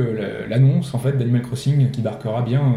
l'annonce 0.50 0.94
en 0.94 1.00
fait 1.00 1.18
d'Animal 1.18 1.42
Crossing 1.44 1.90
qui 1.90 2.02
débarquera 2.02 2.42
bien 2.42 2.60
euh, 2.60 2.74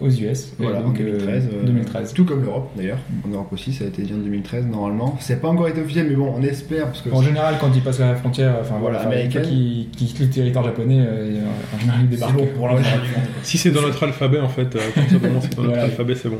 aux 0.00 0.08
US. 0.08 0.52
Voilà, 0.58 0.80
donc, 0.80 0.94
en 0.94 0.98
2013. 0.98 1.48
euh, 1.52 1.56
euh, 1.62 1.66
2013. 1.66 2.12
Tout 2.14 2.24
comme 2.24 2.42
l'Europe 2.42 2.70
d'ailleurs. 2.76 2.98
En 3.26 3.28
Europe 3.28 3.52
aussi, 3.52 3.72
ça 3.72 3.84
a 3.84 3.88
été 3.88 4.02
dit 4.02 4.12
en 4.14 4.18
2013 4.18 4.66
normalement. 4.66 5.16
C'est 5.20 5.40
pas 5.40 5.48
encore 5.48 5.68
été 5.68 5.80
officiel, 5.80 6.06
mais 6.08 6.14
bon, 6.16 6.32
on 6.36 6.42
espère 6.42 6.86
parce 6.86 7.02
que. 7.02 7.10
En 7.10 7.22
général, 7.22 7.56
quand 7.60 7.70
ils 7.74 7.82
passent 7.82 8.00
la 8.00 8.14
frontière, 8.16 8.56
enfin 8.60 8.76
Voilà, 8.80 9.00
enfin, 9.00 9.08
américaine. 9.08 9.42
qu'ils 9.42 9.88
qu'ils 9.90 10.06
quittent 10.08 10.20
le 10.20 10.30
territoire 10.30 10.64
japonais, 10.64 10.98
euh, 11.06 11.40
en 11.74 11.78
général 11.78 12.00
ils 12.04 12.08
débarquent. 12.08 12.36
bon 12.36 12.46
pour. 12.56 12.68
Si 13.42 13.58
c'est 13.58 13.70
dans 13.70 13.82
notre 13.82 14.02
alphabet, 14.04 14.40
en 14.40 14.48
fait, 14.48 14.74
euh, 14.76 14.80
moment 15.22 15.38
où 15.38 15.42
c'est 15.42 15.56
dans 15.56 15.62
notre 15.62 15.74
Voilà. 15.74 15.82
alphabet, 15.84 16.14
c'est 16.14 16.28
bon. 16.28 16.38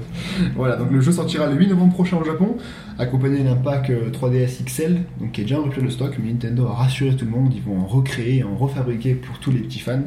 Voilà, 0.56 0.76
donc 0.76 0.90
le 0.90 1.00
jeu 1.00 1.12
sortira 1.12 1.46
le 1.46 1.54
8 1.56 1.68
novembre 1.68 1.92
prochain 1.94 2.16
au 2.16 2.24
Japon, 2.24 2.56
accompagné 2.98 3.40
d'un 3.40 3.56
pack 3.56 3.90
euh, 3.90 4.10
3DS 4.10 4.64
XL, 4.64 5.00
donc 5.20 5.32
qui 5.32 5.40
est 5.42 5.44
déjà 5.44 5.58
en 5.60 5.64
rupture 5.64 5.82
de 5.82 5.88
stock, 5.90 6.14
mais 6.22 6.30
Nintendo 6.32 6.66
a 6.68 6.74
rassuré 6.74 7.14
tout 7.16 7.24
le 7.24 7.30
monde, 7.30 7.52
ils 7.54 7.62
vont 7.62 7.78
en 7.80 7.86
recréer, 7.86 8.44
en 8.44 8.56
refabriquer 8.56 9.14
pour 9.14 9.38
tous 9.38 9.50
les 9.50 9.58
petits 9.60 9.80
fans. 9.80 10.00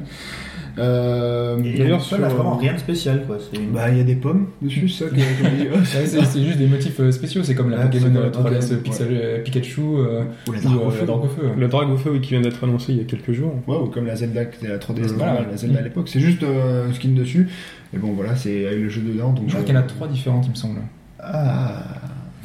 Euh, 0.78 1.58
D'ailleurs, 1.78 2.02
ça 2.02 2.08
sur- 2.10 2.20
n'a 2.20 2.28
vraiment 2.28 2.58
rien 2.58 2.74
de 2.74 2.80
spécial, 2.80 3.24
quoi. 3.26 3.38
Bah, 3.74 3.90
il 3.92 3.98
y 3.98 4.02
a 4.02 4.04
des 4.04 4.16
pommes 4.16 4.48
dessus, 4.62 4.90
ça. 4.90 5.06
que- 5.06 5.16
c'est 5.86 6.06
c'est 6.26 6.44
juste 6.44 6.58
des 6.58 6.68
motifs 6.68 7.00
euh, 7.00 7.12
spéciaux, 7.12 7.44
c'est 7.44 7.56
comme 7.56 7.70
la 7.70 7.78
Ouais, 7.78 7.84
Pokémon 7.86 8.10
c'est 8.14 8.20
euh, 8.20 8.30
pas- 8.30 8.50
3DS 8.50 8.74
ok, 8.74 8.82
Pixel- 8.84 9.08
euh, 9.12 9.40
Pikachu 9.44 9.82
euh, 9.82 10.24
Ou 10.48 10.52
la 10.52 10.60
Drac 10.60 11.24
au 11.24 11.28
feu. 11.28 11.50
Le 11.58 11.68
Drag 11.68 11.90
au 11.90 11.98
feu 11.98 12.12
oui, 12.14 12.22
qui 12.22 12.32
vient 12.32 12.42
d'être 12.42 12.62
annoncé 12.64 12.92
il 12.92 12.98
y 12.98 13.02
a 13.02 13.06
quelques 13.06 13.32
jours. 13.32 13.54
Ouais, 13.68 13.78
ou 13.78 13.86
comme 13.88 14.06
la 14.06 14.16
Zelda 14.16 14.42
la 14.64 14.78
3DS 14.78 15.14
Euh, 15.14 15.18
normale, 15.18 15.36
voilà. 15.38 15.52
la 15.52 15.58
Zelda 15.58 15.80
à 15.80 15.82
l'époque. 15.84 16.10
C'est 16.10 16.20
juste 16.20 16.44
un 16.44 16.92
skin 16.94 17.10
dessus. 17.16 17.48
Et 17.94 17.98
bon, 17.98 18.12
voilà, 18.14 18.36
c'est 18.36 18.68
avec 18.68 18.80
le 18.82 18.90
jeu 18.90 19.02
dedans. 19.02 19.32
Donc, 19.32 19.46
Je 19.46 19.52
crois 19.52 19.62
euh, 19.62 19.64
qu'il 19.64 19.76
y 19.76 19.78
en 19.78 19.82
a 19.82 19.84
trois 19.84 20.08
différentes, 20.10 20.46
il 20.46 20.52
me 20.52 20.56
semble. 20.56 20.80
Ah, 21.20 21.84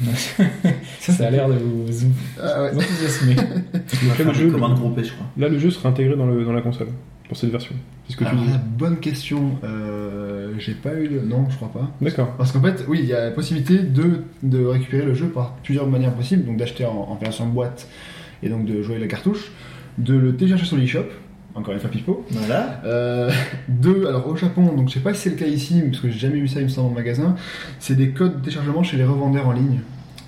Ça 0.99 1.27
a 1.27 1.29
l'air 1.29 1.47
de 1.47 1.53
vous, 1.55 1.85
vous 1.85 2.05
ah 2.41 2.63
ouais. 2.63 2.69
enthousiasmer. 2.75 3.35
Là, 3.35 3.43
le 4.25 4.33
jeu, 4.33 4.49
groupée, 4.49 5.03
je 5.03 5.11
crois. 5.11 5.27
là, 5.37 5.47
le 5.49 5.59
jeu 5.59 5.69
sera 5.69 5.89
intégré 5.89 6.15
dans, 6.15 6.25
le, 6.25 6.43
dans 6.43 6.53
la 6.53 6.61
console 6.61 6.87
pour 7.31 7.37
cette 7.37 7.49
version. 7.49 7.73
C'est 8.07 8.11
ce 8.11 8.17
que 8.17 8.25
tu 8.25 8.29
Alors 8.29 8.43
dis. 8.43 8.49
là, 8.51 8.57
bonne 8.77 8.97
question. 8.97 9.51
Euh, 9.63 10.51
J'ai 10.59 10.73
pas 10.73 10.93
eu 10.95 11.07
le. 11.07 11.21
Non, 11.21 11.47
je 11.49 11.55
crois 11.55 11.71
pas. 11.71 11.89
D'accord. 12.01 12.33
Parce 12.37 12.51
qu'en 12.51 12.59
fait, 12.61 12.83
oui, 12.89 12.99
il 13.01 13.05
y 13.05 13.13
a 13.13 13.23
la 13.23 13.31
possibilité 13.31 13.77
de, 13.79 14.23
de 14.43 14.65
récupérer 14.65 15.05
le 15.05 15.13
jeu 15.13 15.27
par 15.27 15.53
plusieurs 15.63 15.87
manières 15.87 16.13
possibles. 16.13 16.43
Donc 16.43 16.57
d'acheter 16.57 16.83
en, 16.83 16.91
en 17.09 17.15
version 17.15 17.47
boîte 17.47 17.87
et 18.43 18.49
donc 18.49 18.65
de 18.65 18.81
jouer 18.81 18.99
la 18.99 19.07
cartouche, 19.07 19.49
de 19.97 20.13
le 20.13 20.35
télécharger 20.35 20.65
sur 20.65 20.75
l'eShop, 20.75 21.05
encore 21.55 21.73
une 21.73 21.79
fois 21.79 21.89
Pipo. 21.89 22.25
Voilà. 22.31 22.81
Euh, 22.83 23.31
de, 23.69 24.05
alors 24.07 24.27
au 24.27 24.35
Japon, 24.35 24.73
donc 24.75 24.89
je 24.89 24.95
sais 24.95 24.99
pas 24.99 25.13
si 25.13 25.21
c'est 25.21 25.29
le 25.29 25.37
cas 25.37 25.45
ici, 25.45 25.81
parce 25.89 26.01
que 26.01 26.09
j'ai 26.09 26.19
jamais 26.19 26.41
vu 26.41 26.49
ça, 26.49 26.59
il 26.59 26.63
me 26.63 26.69
semble, 26.69 26.91
en 26.91 26.95
magasin, 26.95 27.35
c'est 27.79 27.95
des 27.95 28.09
codes 28.09 28.39
de 28.39 28.39
téléchargement 28.41 28.83
chez 28.83 28.97
les 28.97 29.05
revendeurs 29.05 29.47
en 29.47 29.53
ligne. 29.53 29.79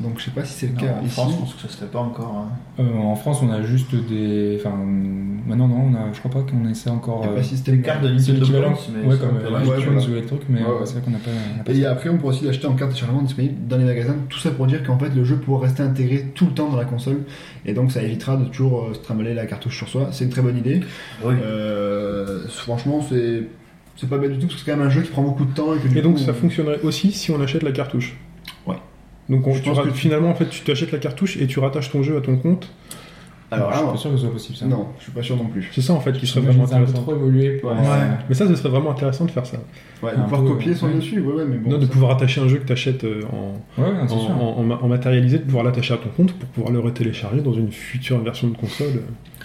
Donc 0.02 0.20
je 0.20 0.26
sais 0.26 0.32
pas 0.32 0.44
si 0.44 0.54
c'est 0.54 0.68
le 0.68 0.74
Non, 0.74 0.80
cas 0.80 0.96
en 1.02 1.06
ici. 1.06 1.14
France, 1.14 1.34
je 1.34 1.40
pense 1.40 1.54
que 1.54 1.62
ça 1.62 1.68
se 1.70 1.78
fait 1.78 1.92
pas 1.92 2.00
encore. 2.00 2.36
hein. 2.36 2.50
Euh, 2.80 2.98
en 2.98 3.16
France, 3.16 3.40
on 3.44 3.50
a 3.52 3.62
juste 3.62 3.94
des. 3.96 4.58
Enfin, 4.60 4.76
maintenant, 4.76 5.68
non, 5.68 5.92
on 5.92 5.96
a... 5.96 6.12
je 6.12 6.20
crois 6.20 6.32
pas 6.32 6.42
qu'on 6.42 6.68
essaie 6.68 6.90
encore. 6.90 7.22
Il 7.22 7.26
y 7.26 7.30
a 7.30 7.32
euh, 7.32 7.36
pas 7.36 7.42
de 7.42 7.46
système 7.46 7.82
carte 7.82 8.02
de 8.04 8.10
Nintendo 8.10 8.46
Points, 8.46 8.60
mais 8.60 9.08
ouais, 9.08 9.16
c'est 9.16 9.20
comme 9.28 9.38
euh, 9.38 9.44
ouais, 9.44 9.64
voilà. 9.86 10.02
ou 10.02 10.14
les 10.16 10.26
trucs, 10.26 10.42
mais 10.50 10.62
Ouais, 10.62 10.66
ouais, 10.68 10.72
ouais. 10.80 10.86
c'est 10.86 10.94
vrai 10.94 11.02
qu'on 11.06 11.12
n'a 11.12 11.18
pas. 11.20 11.72
Et 11.72 11.82
ça. 11.82 11.92
après, 11.92 12.10
on 12.10 12.18
pourra 12.18 12.34
aussi 12.34 12.44
l'acheter 12.46 12.66
en 12.68 12.74
carte 12.74 12.92
de 12.92 12.96
téléchargement 12.96 13.22
disponible 13.22 13.68
dans 13.68 13.78
les 13.78 13.86
magasins. 13.86 14.16
Tout 14.30 14.40
ça 14.40 14.50
pour 14.52 14.66
dire 14.68 14.84
qu'en 14.84 14.98
fait, 14.98 15.10
le 15.16 15.24
jeu 15.24 15.38
pourra 15.38 15.62
rester 15.68 15.84
intégré 15.84 16.26
tout 16.34 16.46
le 16.48 16.52
temps 16.54 16.70
dans 16.70 16.78
la 16.78 16.86
console. 16.86 17.20
Et 17.66 17.74
donc, 17.74 17.92
ça 17.92 18.02
évitera 18.02 18.36
de 18.36 18.46
toujours 18.46 18.86
euh, 18.90 18.94
se 18.96 19.00
trimballer 19.00 19.34
la 19.36 19.46
cartouche 19.46 19.78
sur 19.78 19.88
soi. 19.88 20.10
C'est 20.12 20.26
une 20.26 20.32
très 20.32 20.42
bonne 20.42 20.58
idée. 20.58 20.82
Oui. 21.24 21.36
Euh, 21.42 22.48
franchement, 22.48 23.02
c'est 23.08 23.44
c'est 23.96 24.10
pas 24.10 24.18
bête 24.18 24.32
du 24.32 24.40
tout 24.40 24.48
parce 24.48 24.56
que 24.56 24.66
c'est 24.66 24.72
quand 24.72 24.78
même 24.78 24.88
un 24.88 24.90
jeu 24.90 25.02
qui 25.04 25.12
prend 25.12 25.22
beaucoup 25.22 25.46
de 25.46 25.54
temps. 25.54 25.74
Et, 25.76 25.78
que, 25.78 25.88
du 25.88 25.98
Et 26.00 26.02
donc 26.02 26.14
coup, 26.16 26.20
ça 26.24 26.32
on- 26.32 26.34
fonctionnerait 26.34 26.80
aussi 26.82 27.12
si 27.12 27.30
on 27.32 27.40
achète 27.42 27.62
la 27.64 27.72
cartouche. 27.72 28.18
Donc 29.30 29.48
on, 29.48 29.54
Je 29.54 29.62
tu 29.62 29.70
pense 29.70 29.80
que- 29.80 29.92
finalement 29.92 30.30
en 30.30 30.36
fait 30.36 30.50
tu 30.50 30.62
t'achètes 30.62 30.92
la 30.92 31.00
cartouche 31.00 31.38
et 31.38 31.48
tu 31.48 31.60
rattaches 31.60 31.92
ton 31.92 32.04
jeu 32.04 32.18
à 32.18 32.22
ton 32.22 32.38
compte. 32.38 32.70
Alors 33.52 33.72
je 33.72 33.78
suis 33.78 33.86
pas 33.86 33.98
sûr 33.98 34.10
que 34.10 34.16
ce 34.18 34.22
soit 34.24 34.32
possible 34.34 34.58
ça. 34.58 34.66
non, 34.66 34.88
je 34.98 35.04
suis 35.04 35.12
pas 35.12 35.22
sûr 35.22 35.38
non 35.38 35.46
plus. 35.46 35.70
C'est 35.72 35.82
ça 35.82 35.94
en 35.94 36.00
fait 36.00 36.14
qui 36.14 36.26
serait 36.26 36.42
vraiment 36.42 36.64
un 36.64 36.68
peu 36.68 36.74
intéressant. 36.76 37.04
trop 37.04 37.16
évolué 37.16 37.58
pour. 37.58 37.70
Ouais. 37.72 37.78
euh, 37.80 38.10
Mais 38.28 38.34
ça 38.34 38.48
ce 38.48 38.56
serait 38.56 38.70
vraiment 38.70 38.90
intéressant 38.92 39.26
de 39.26 39.32
faire 39.32 39.46
ça. 39.46 39.58
Ouais, 40.02 40.12
de 40.12 40.18
Un 40.18 40.24
pouvoir 40.24 40.42
peu, 40.42 40.48
copier 40.50 40.74
son 40.74 40.88
ouais. 40.88 40.96
dessus, 40.96 41.20
ouais, 41.22 41.34
ouais, 41.34 41.46
mais 41.48 41.58
bon. 41.58 41.70
non, 41.70 41.78
de 41.78 41.86
ça- 41.86 41.92
pouvoir 41.92 42.12
attacher 42.14 42.42
un 42.42 42.48
jeu 42.48 42.58
que 42.58 42.66
tu 42.66 42.74
achètes 42.74 43.04
en, 43.06 43.82
Ouais, 43.82 43.88
en, 44.10 44.12
en- 44.16 44.58
en 44.58 44.64
ma- 44.64 44.76
en 44.82 44.88
matérialisé, 44.88 45.38
de 45.38 45.44
pouvoir 45.44 45.64
l'attacher 45.64 45.94
à 45.94 45.98
ton 45.98 46.10
compte 46.10 46.34
pour 46.34 46.50
pouvoir 46.50 46.74
le 46.74 46.80
retélécharger 46.80 47.42
dans 47.42 47.54
une 47.54 47.72
future 47.72 48.18
version 48.24 48.48
de 48.48 48.58
console. 48.58 49.02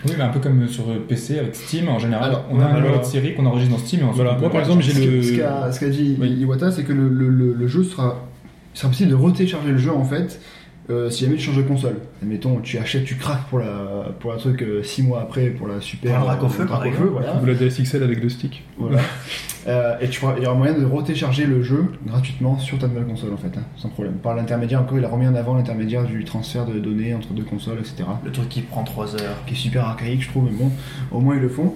Oui, 0.06 0.12
mais 0.16 0.24
un 0.24 0.28
peu 0.30 0.40
comme 0.40 0.66
sur 0.68 0.84
PC 1.06 1.38
avec 1.40 1.54
Steam, 1.54 1.88
en 1.90 1.98
général, 1.98 2.30
Alors, 2.30 2.44
on 2.50 2.60
a 2.60 2.64
un 2.64 2.66
alors- 2.68 2.80
numéro 2.80 2.98
de 3.00 3.04
série 3.04 3.34
qu'on 3.34 3.44
enregistre 3.44 3.74
dans 3.76 3.82
Steam 3.82 4.00
et 4.00 4.04
ensuite 4.04 4.22
Voilà, 4.22 4.38
moi, 4.38 4.48
par 4.48 4.60
exemple, 4.60 4.82
j'ai 4.82 4.92
Ce 4.92 5.00
le- 5.06 5.22
ce 5.22 5.80
qu'a 5.80 5.88
dit 5.90 6.16
Oui. 6.18 6.30
Iwata, 6.30 6.70
c'est 6.72 6.84
que 6.84 6.94
le, 6.94 7.08
le- 7.10 7.28
le- 7.28 7.52
le 7.52 7.66
jeu 7.66 7.84
sera, 7.84 8.16
sera 8.78 8.88
possible 8.90 9.10
de 9.10 9.14
retélécharger 9.16 9.70
le 9.70 9.78
jeu 9.78 9.92
en 9.92 10.04
fait. 10.04 10.40
euh, 10.90 11.10
si 11.10 11.24
jamais 11.24 11.36
tu 11.36 11.42
changes 11.44 11.56
de 11.58 11.62
console, 11.62 11.96
admettons 12.22 12.60
tu 12.60 12.78
achètes, 12.78 13.04
tu 13.04 13.16
craques 13.16 13.46
pour 13.50 13.58
la 13.58 14.06
pour 14.20 14.32
un 14.32 14.36
truc 14.38 14.64
6 14.82 15.02
mois 15.02 15.20
après 15.20 15.48
pour 15.50 15.68
la 15.68 15.80
super 15.82 16.18
Pour 16.20 16.28
la 16.28 16.34
Drac 16.36 16.44
au 16.44 16.48
feu, 16.48 16.62
euh, 16.62 16.66
par 16.66 16.84
exemple. 16.86 17.08
voilà. 17.12 17.38
Ou 17.42 17.44
la 17.46 17.54
DSXL 17.54 18.02
avec 18.02 18.20
deux 18.22 18.28
sticks. 18.30 18.64
Voilà. 18.78 19.00
Euh, 19.66 19.98
et 20.00 20.08
tu 20.08 20.20
pourras- 20.20 20.36
il 20.38 20.44
y 20.44 20.46
aura 20.46 20.54
moyen 20.56 20.72
de 20.72 20.84
retélécharger 20.86 21.44
le 21.44 21.62
jeu 21.62 21.84
gratuitement 22.06 22.58
sur 22.58 22.78
ta 22.78 22.86
nouvelle 22.88 23.04
console 23.04 23.34
en 23.34 23.36
fait, 23.36 23.54
hein, 23.58 23.64
sans 23.76 23.90
problème. 23.90 24.14
Par 24.14 24.34
l'intermédiaire, 24.34 24.80
encore 24.80 24.96
il 24.96 25.04
a 25.04 25.08
remis 25.08 25.26
en 25.26 25.34
avant 25.34 25.56
l'intermédiaire 25.56 26.04
du 26.04 26.24
transfert 26.24 26.64
de 26.64 26.78
données 26.78 27.12
entre 27.12 27.34
deux 27.34 27.42
consoles, 27.42 27.80
etc. 27.80 28.04
Le 28.24 28.32
truc 28.32 28.48
qui 28.48 28.62
prend 28.62 28.82
3 28.82 29.16
heures. 29.16 29.44
Qui 29.46 29.52
est 29.52 29.56
super 29.58 29.84
archaïque, 29.84 30.22
je 30.22 30.28
trouve, 30.30 30.44
mais 30.44 30.52
bon, 30.56 30.70
au 31.10 31.20
moins 31.20 31.34
ils 31.34 31.42
le 31.42 31.50
font. 31.50 31.74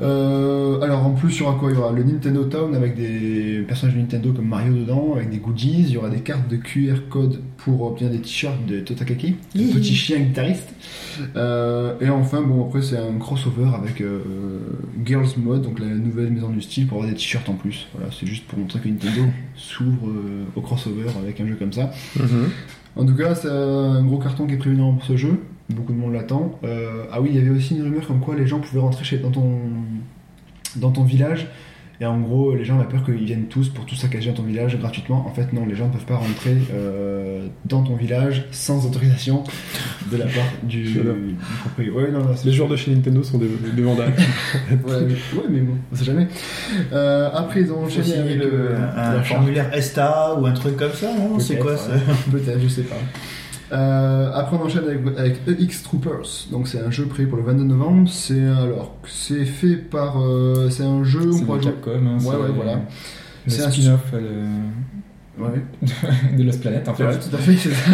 Euh, 0.00 0.80
alors 0.80 1.06
en 1.06 1.10
plus, 1.12 1.34
il 1.36 1.40
y 1.40 1.42
aura 1.42 1.54
quoi? 1.54 1.70
Il 1.70 1.76
y 1.76 1.78
aura 1.78 1.92
le 1.92 2.02
Nintendo 2.02 2.44
Town 2.44 2.74
avec 2.74 2.96
des 2.96 3.64
personnages 3.66 3.96
de 3.96 4.00
Nintendo 4.00 4.32
comme 4.32 4.48
Mario 4.48 4.74
dedans, 4.74 5.14
avec 5.14 5.30
des 5.30 5.38
goodies. 5.38 5.84
Il 5.88 5.90
y 5.90 5.96
aura 5.96 6.10
des 6.10 6.20
cartes 6.20 6.48
de 6.48 6.56
QR 6.56 6.96
code 7.08 7.40
pour 7.58 7.82
obtenir 7.82 8.12
des 8.12 8.20
t-shirts 8.20 8.66
de 8.66 8.80
Totakaki, 8.80 9.36
le 9.54 9.72
petit 9.72 9.94
chien 9.94 10.18
guitariste. 10.20 10.68
Euh, 11.36 11.94
et 12.00 12.10
enfin, 12.10 12.42
bon, 12.42 12.66
après, 12.66 12.82
c'est 12.82 12.98
un 12.98 13.18
crossover 13.18 13.70
avec 13.74 14.00
euh, 14.00 14.20
Girls 15.04 15.28
Mode, 15.38 15.62
donc 15.62 15.78
la 15.78 15.86
nouvelle 15.86 16.30
maison 16.30 16.50
du 16.50 16.60
style, 16.60 16.86
pour 16.86 16.98
avoir 16.98 17.10
des 17.10 17.16
t-shirts 17.16 17.48
en 17.48 17.54
plus. 17.54 17.86
Voilà, 17.94 18.10
c'est 18.12 18.26
juste 18.26 18.46
pour 18.46 18.58
montrer 18.58 18.80
que 18.80 18.88
Nintendo 18.88 19.22
s'ouvre 19.54 20.08
euh, 20.08 20.44
au 20.54 20.60
crossover 20.60 21.08
avec 21.22 21.40
un 21.40 21.46
jeu 21.46 21.56
comme 21.56 21.72
ça. 21.72 21.90
En 22.96 23.04
tout 23.04 23.14
cas, 23.14 23.34
c'est 23.34 23.48
un 23.48 24.02
gros 24.04 24.18
carton 24.18 24.46
qui 24.46 24.54
est 24.54 24.58
prévu 24.58 24.76
pour 24.76 25.04
ce 25.04 25.16
jeu. 25.16 25.38
Beaucoup 25.68 25.92
de 25.92 25.98
monde 25.98 26.14
l'attend. 26.14 26.58
Euh, 26.64 27.04
ah 27.12 27.20
oui, 27.20 27.30
il 27.32 27.36
y 27.36 27.40
avait 27.40 27.50
aussi 27.50 27.76
une 27.76 27.82
rumeur 27.82 28.06
comme 28.06 28.20
quoi 28.20 28.34
les 28.36 28.46
gens 28.46 28.60
pouvaient 28.60 28.80
rentrer 28.80 29.18
dans, 29.18 29.30
ton, 29.30 29.58
dans 30.76 30.90
ton 30.90 31.04
village. 31.04 31.48
Et 32.00 32.04
en 32.06 32.20
gros, 32.20 32.54
les 32.54 32.64
gens 32.64 32.78
ont 32.78 32.84
peur 32.84 33.04
qu'ils 33.04 33.24
viennent 33.24 33.46
tous 33.46 33.68
pour 33.70 33.86
tout 33.86 33.94
saccager 33.94 34.30
dans 34.30 34.36
ton 34.36 34.42
village 34.42 34.78
gratuitement. 34.78 35.26
En 35.26 35.32
fait, 35.32 35.52
non, 35.52 35.64
les 35.66 35.74
gens 35.74 35.86
ne 35.86 35.92
peuvent 35.92 36.04
pas 36.04 36.16
rentrer 36.16 36.56
euh, 36.74 37.46
dans 37.64 37.82
ton 37.82 37.96
village 37.96 38.44
sans 38.50 38.84
autorisation 38.86 39.44
de 40.12 40.16
la 40.18 40.26
part 40.26 40.44
du, 40.62 40.84
propriétaire. 41.60 41.96
Ouais, 41.96 42.10
non, 42.10 42.18
non, 42.20 42.30
c'est 42.36 42.46
Les 42.46 42.52
joueurs 42.52 42.68
de 42.68 42.76
chez 42.76 42.90
Nintendo 42.94 43.22
sont 43.22 43.38
des, 43.38 43.48
des 43.74 43.82
vandales. 43.82 44.12
Ouais, 44.70 45.00
mais, 45.06 45.12
ouais, 45.38 45.46
mais 45.48 45.60
bon, 45.60 45.74
on 45.92 45.96
sait 45.96 46.04
jamais. 46.04 46.28
Euh, 46.92 47.30
après, 47.32 47.62
ils 47.62 47.72
ont 47.72 47.84
enchaîné 47.84 48.14
avec 48.14 48.38
le- 48.38 48.74
un 48.96 49.14
la 49.14 49.22
formulaire 49.22 49.72
ESTA 49.74 50.34
ou 50.38 50.46
un 50.46 50.52
truc 50.52 50.76
comme 50.76 50.92
ça, 50.92 51.08
non? 51.16 51.38
C'est 51.38 51.58
quoi 51.58 51.76
ça? 51.76 51.92
Peut-être, 52.30 52.60
je 52.60 52.68
sais 52.68 52.82
pas. 52.82 52.96
Euh, 53.72 54.30
après, 54.34 54.56
on 54.56 54.64
enchaîne 54.64 54.84
avec, 54.84 55.00
avec 55.18 55.40
EX 55.60 55.82
Troopers. 55.82 56.46
Donc, 56.52 56.68
c'est 56.68 56.80
un 56.80 56.90
jeu 56.90 57.06
prévu 57.06 57.28
pour 57.28 57.38
le 57.38 57.44
22 57.44 57.64
novembre. 57.64 58.08
C'est 58.08 58.40
alors, 58.46 58.94
c'est 59.08 59.44
fait 59.44 59.76
par, 59.76 60.22
euh, 60.22 60.70
c'est 60.70 60.84
un 60.84 61.02
jeu. 61.04 61.32
C'est 61.32 61.44
de 61.46 61.56
Capcom, 61.58 61.90
hein, 62.06 62.18
Ouais, 62.24 62.36
ouais, 62.36 62.50
voilà. 62.54 62.80
C'est 63.48 63.62
un- 63.64 63.70
spin-off 63.70 64.00
euh, 64.14 64.46
Ouais, 65.38 65.62
de, 66.38 66.42
Lost 66.44 66.62
Planet 66.62 66.88
en 66.88 66.94
fait. 66.94 67.04
ouais, 67.04 67.18
tout 67.18 67.34
à 67.36 67.38
fait. 67.38 67.56
C'est 67.56 67.68
ça. 67.74 67.90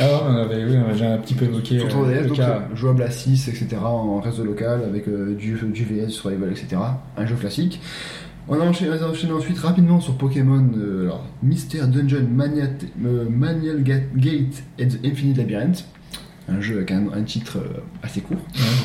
Ah 0.00 0.04
on 0.26 0.34
avait, 0.36 0.64
oui, 0.64 0.76
déjà 0.92 1.12
un 1.12 1.18
petit 1.18 1.34
peu 1.34 1.44
évoqué 1.44 1.78
Sur 1.78 1.88
euh, 1.88 2.06
3DS, 2.10 2.22
le 2.22 2.28
donc 2.28 2.36
cas. 2.38 2.62
c'est 2.70 2.76
jouable 2.76 3.02
à 3.02 3.10
6, 3.10 3.48
etc. 3.48 3.76
en 3.82 4.18
réseau 4.20 4.44
local 4.44 4.80
avec 4.82 5.06
euh, 5.06 5.34
du, 5.34 5.52
du 5.56 5.84
VS, 5.84 6.08
survival, 6.08 6.50
etc. 6.52 6.80
Un 7.18 7.26
jeu 7.26 7.34
classique. 7.34 7.80
On 8.46 8.60
a 8.60 8.64
enchaîné, 8.64 8.90
ensuite 9.32 9.58
rapidement 9.58 10.00
sur 10.00 10.18
Pokémon 10.18 10.68
euh, 10.76 11.10
Dungeon 11.90 12.26
euh, 13.04 13.28
Manial 13.30 13.82
Ga- 13.82 14.02
Gate 14.16 14.62
and 14.80 14.88
the 14.88 15.06
Infinite 15.06 15.38
Labyrinth. 15.38 15.84
Un 16.46 16.60
jeu 16.60 16.76
avec 16.76 16.90
un, 16.90 17.04
un 17.14 17.22
titre 17.22 17.56
euh, 17.58 17.80
assez 18.02 18.20
court. 18.20 18.36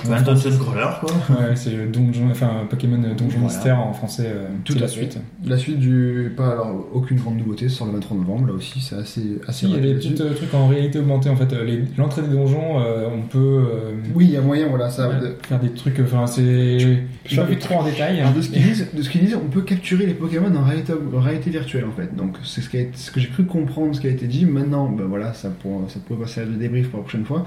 Ouais, 0.08 0.16
Un 0.16 0.22
dungeon 0.22 0.58
crawler, 0.58 0.88
quoi. 1.01 1.12
Ouais, 1.36 1.56
c'est 1.56 1.72
le 1.72 1.88
donjon, 1.88 2.30
enfin 2.32 2.66
Pokémon 2.70 2.98
Donjon 2.98 3.25
Voilà. 3.28 3.39
Mystère 3.44 3.80
en 3.80 3.92
français. 3.92 4.28
euh, 4.28 4.48
Tout 4.63 4.75
la 4.75 4.82
fait. 4.82 4.88
suite. 4.88 5.18
La 5.46 5.58
suite 5.58 5.78
du. 5.78 6.32
Pas 6.38 6.51
alors, 6.54 6.88
aucune 6.94 7.18
grande 7.18 7.38
nouveauté, 7.38 7.68
ça 7.68 7.80
sort 7.80 7.88
le 7.88 7.94
23 7.94 8.16
novembre, 8.18 8.48
là 8.48 8.54
aussi, 8.54 8.80
c'est 8.80 8.96
assez, 8.96 9.39
assez 9.46 9.66
il 9.66 9.74
y 9.74 9.75
a 9.75 9.80
des 9.80 9.96
petits 9.96 10.16
euh, 10.22 10.34
trucs 10.34 10.54
en 10.54 10.68
réalité 10.70 11.00
augmentée 11.00 11.30
en 11.30 11.36
fait. 11.36 11.54
L'entrée 11.98 12.22
des 12.22 12.30
donjons, 12.30 12.80
euh, 12.82 13.10
on 13.13 13.24
peut 13.24 13.38
euh, 13.38 13.92
Oui, 14.16 14.25
il 14.25 14.32
y 14.32 14.38
a 14.38 14.42
moyen, 14.42 14.68
voilà, 14.70 14.89
ça. 14.89 15.10
faire 15.48 15.60
des 15.60 15.72
trucs. 15.72 16.00
Enfin, 16.00 16.28
c'est. 16.28 16.78
J'ai 17.25 17.36
pas 17.36 17.44
vu 17.44 17.58
trop 17.58 17.75
en 17.75 17.84
détail. 17.84 18.24
De 18.36 18.42
ce 18.42 18.50
qu'ils 18.50 18.63
disent, 18.63 18.88
de 18.94 19.01
ce 19.01 19.10
qu'ils 19.10 19.22
disent, 19.22 19.36
on 19.36 19.50
peut 19.50 19.62
capturer 19.63 20.06
les 20.06 20.13
Pokémon 20.13 20.56
en 20.56 20.63
réalité, 20.63 20.94
en 20.94 21.20
réalité 21.20 21.50
virtuelle 21.50 21.86
en 21.86 21.92
fait. 21.92 22.16
Donc 22.16 22.38
c'est 22.44 22.62
ce, 22.62 22.70
ce 22.94 23.12
que 23.12 23.20
j'ai 23.20 23.28
cru 23.28 23.44
comprendre, 23.44 23.94
ce 23.94 24.00
qui 24.00 24.08
a 24.08 24.12
été 24.12 24.28
dit. 24.28 24.46
Maintenant, 24.46 24.88
ben 24.89 25.04
voilà, 25.06 25.34
ça, 25.34 25.50
pour, 25.50 25.84
ça 25.89 26.00
pourrait 26.08 26.22
passer 26.22 26.39
à 26.42 26.46
le 26.46 26.54
débrief 26.56 26.89
pour 26.89 27.00
la 27.00 27.04
prochaine 27.04 27.25
fois. 27.25 27.46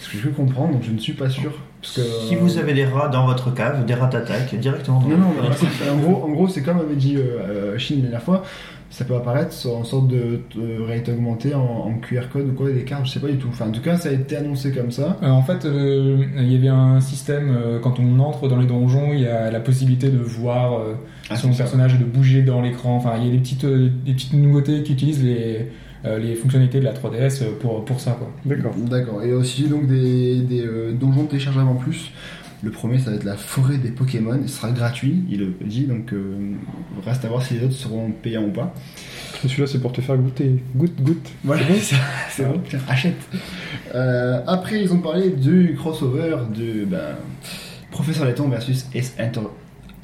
Ce 0.00 0.08
que 0.08 0.16
j'ai 0.16 0.20
cru 0.22 0.30
comprendre, 0.32 0.72
donc 0.72 0.82
je 0.82 0.90
ne 0.90 0.98
suis 0.98 1.12
pas 1.12 1.30
sûr. 1.30 1.52
Parce 1.80 1.94
que, 1.96 2.00
Si 2.28 2.34
vous 2.36 2.58
avez 2.58 2.74
des 2.74 2.84
rats 2.84 3.08
dans 3.08 3.26
votre 3.26 3.52
cave, 3.54 3.84
des 3.86 3.94
rats 3.94 4.06
attaquent 4.12 4.54
directement 4.56 5.00
dans 5.00 5.08
Non, 5.08 5.16
non, 5.16 5.32
cave. 5.42 5.56
c'est- 5.80 5.90
en 5.90 5.96
gros, 5.96 6.24
en 6.24 6.28
gros 6.30 6.48
c'est 6.48 6.62
comme 6.62 6.78
avait 6.78 6.96
dit 6.96 7.16
euh, 7.16 7.38
euh, 7.74 7.78
Chine 7.78 7.96
la 7.98 8.02
dernière 8.02 8.22
fois, 8.22 8.42
ça 8.90 9.04
peut 9.04 9.14
apparaître 9.16 9.54
en 9.68 9.84
sorte 9.84 10.08
de, 10.08 10.40
de 10.54 10.82
réalité 10.82 11.12
augmentée 11.12 11.54
en, 11.54 11.60
en 11.62 11.92
QR 11.94 12.28
code 12.32 12.48
ou 12.48 12.52
quoi, 12.52 12.70
des 12.70 12.82
cartes, 12.84 13.06
je 13.06 13.12
sais 13.12 13.20
pas 13.20 13.28
du 13.28 13.36
tout. 13.38 13.48
Enfin, 13.48 13.68
en 13.68 13.70
tout 13.72 13.80
cas, 13.80 13.96
ça 13.96 14.08
a 14.10 14.12
été 14.12 14.36
annoncé 14.36 14.70
comme 14.72 14.90
ça. 14.90 15.16
Euh, 15.22 15.28
en 15.28 15.42
fait, 15.42 15.64
euh, 15.64 16.18
il 16.36 16.52
y 16.52 16.56
avait 16.56 16.68
un 16.68 17.00
système, 17.00 17.56
euh, 17.56 17.78
quand 17.80 17.98
on 18.00 18.18
entre 18.20 18.48
dans 18.48 18.58
les 18.58 18.66
donjons, 18.66 19.12
il 19.12 19.20
y 19.20 19.26
a 19.26 19.50
la 19.50 19.60
possibilité 19.60 20.08
de 20.08 20.18
voir 20.18 20.74
euh, 20.78 20.94
Ah, 21.30 21.36
son 21.36 21.52
personnage 21.54 21.94
et 21.94 21.98
de 21.98 22.04
bouger 22.04 22.42
dans 22.42 22.60
l'écran. 22.60 22.96
Enfin, 22.96 23.12
il 23.18 23.24
y 23.26 23.28
a 23.28 23.32
des 23.32 23.38
petites, 23.38 23.64
euh, 23.64 23.88
des 24.04 24.12
petites 24.12 24.34
nouveautés 24.34 24.82
qui 24.82 24.92
utilisent 24.92 25.24
les, 25.24 25.56
euh, 25.56 25.62
les 26.04 26.34
fonctionnalités 26.34 26.80
de 26.80 26.84
la 26.84 26.92
3DS 26.92 27.44
pour, 27.60 27.84
pour 27.84 28.00
ça. 28.00 28.12
Quoi. 28.12 28.30
D'accord. 28.44 28.74
D'accord. 28.76 29.22
Et 29.22 29.32
aussi 29.32 29.64
donc 29.68 29.86
des, 29.86 30.40
des 30.40 30.62
euh, 30.66 30.92
donjons 30.92 31.26
téléchargeables 31.26 31.68
en 31.68 31.74
plus. 31.76 32.10
Le 32.64 32.70
premier, 32.70 32.98
ça 33.00 33.10
va 33.10 33.16
être 33.16 33.24
la 33.24 33.36
forêt 33.36 33.76
des 33.78 33.90
Pokémon. 33.90 34.38
Il 34.40 34.48
sera 34.48 34.70
gratuit, 34.70 35.24
il 35.28 35.40
le 35.40 35.54
dit. 35.64 35.84
Donc, 35.86 36.12
euh, 36.12 36.52
reste 37.04 37.24
à 37.24 37.28
voir 37.28 37.42
si 37.42 37.54
les 37.54 37.64
autres 37.64 37.74
seront 37.74 38.10
payants 38.12 38.44
ou 38.44 38.50
pas. 38.52 38.72
Celui-là 39.42 39.66
c'est 39.66 39.80
pour 39.80 39.92
te 39.92 40.00
faire 40.00 40.16
goûter. 40.16 40.62
Goûte, 40.76 40.94
goûte. 41.02 41.28
Voilà, 41.42 41.62
c'est 41.80 41.96
bon. 41.96 42.02
C'est 42.30 42.44
bon. 42.44 42.60
Tiens, 42.68 42.78
achète. 42.88 43.16
Euh, 43.96 44.40
après, 44.46 44.80
ils 44.80 44.92
ont 44.92 45.00
parlé 45.00 45.30
du 45.30 45.74
crossover 45.76 46.36
de 46.56 46.84
ben, 46.84 47.16
Professeur 47.90 48.24
Layton 48.26 48.48
versus 48.48 48.86
Ace, 48.94 49.14
Enter- 49.18 49.40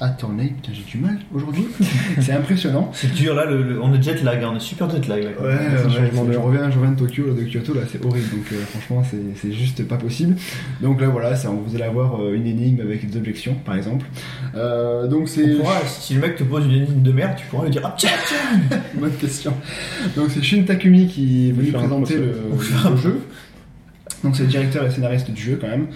Attorney. 0.00 0.48
Putain, 0.62 0.72
j'ai 0.74 0.82
du 0.82 0.98
mal 1.04 1.18
aujourd'hui. 1.34 1.66
c'est 2.20 2.32
impressionnant. 2.32 2.90
C'est 2.92 3.12
dur 3.12 3.34
là, 3.34 3.44
le, 3.44 3.62
le- 3.62 3.82
on 3.82 3.92
est 3.94 4.02
jet 4.02 4.22
lag, 4.22 4.42
hein, 4.42 4.50
on 4.52 4.56
est 4.56 4.60
super 4.60 4.88
jet 4.90 5.06
lag 5.08 5.22
là. 5.24 5.30
Ouais, 5.40 5.56
je 5.88 6.38
reviens, 6.38 6.70
je 6.70 6.78
reviens 6.78 6.92
de 6.92 6.98
Tokyo, 6.98 7.26
là, 7.26 7.32
de 7.32 7.42
Kyoto, 7.48 7.74
là, 7.74 7.80
c'est 7.90 8.04
horrible. 8.04 8.28
Donc, 8.30 8.46
euh, 8.52 8.56
franchement, 8.70 9.02
c'est 9.10 9.18
c'est 9.40 9.52
juste 9.52 9.86
pas 9.88 9.96
possible. 9.96 10.36
Donc 10.82 11.00
là, 11.00 11.08
voilà, 11.08 11.34
ça, 11.36 11.48
vous 11.50 11.74
allez 11.74 11.84
avoir 11.84 12.22
euh, 12.22 12.34
une 12.34 12.46
énigme 12.46 12.80
avec 12.80 13.08
des 13.08 13.16
objections, 13.16 13.54
par 13.64 13.74
exemple. 13.76 14.06
Euh, 14.54 15.06
donc, 15.06 15.28
c'est. 15.28 15.56
Si 15.86 16.14
le 16.14 16.20
mec 16.20 16.36
te 16.36 16.44
pose 16.44 16.64
une 16.66 16.72
énigme 16.72 17.02
de 17.02 17.12
merde, 17.12 17.32
tu 17.36 17.46
pourras 17.46 17.64
lui 17.64 17.70
dire 17.72 17.82
Ah 17.84 17.94
tiens, 17.98 18.10
tiens 18.26 18.78
Bonne 18.94 19.12
question. 19.12 19.52
Donc 20.16 20.30
c'est 20.30 20.42
Shin 20.42 20.62
Takumi 20.64 21.06
qui 21.08 21.48
est 21.48 21.52
venu 21.52 21.72
présenter 21.72 22.16
le, 22.16 22.34
le 22.90 22.96
jeu. 22.96 23.20
Donc 24.24 24.34
c'est 24.36 24.42
le 24.42 24.48
directeur 24.48 24.84
et 24.84 24.90
scénariste 24.90 25.30
du 25.30 25.40
jeu 25.40 25.58
quand 25.60 25.68
même. 25.68 25.86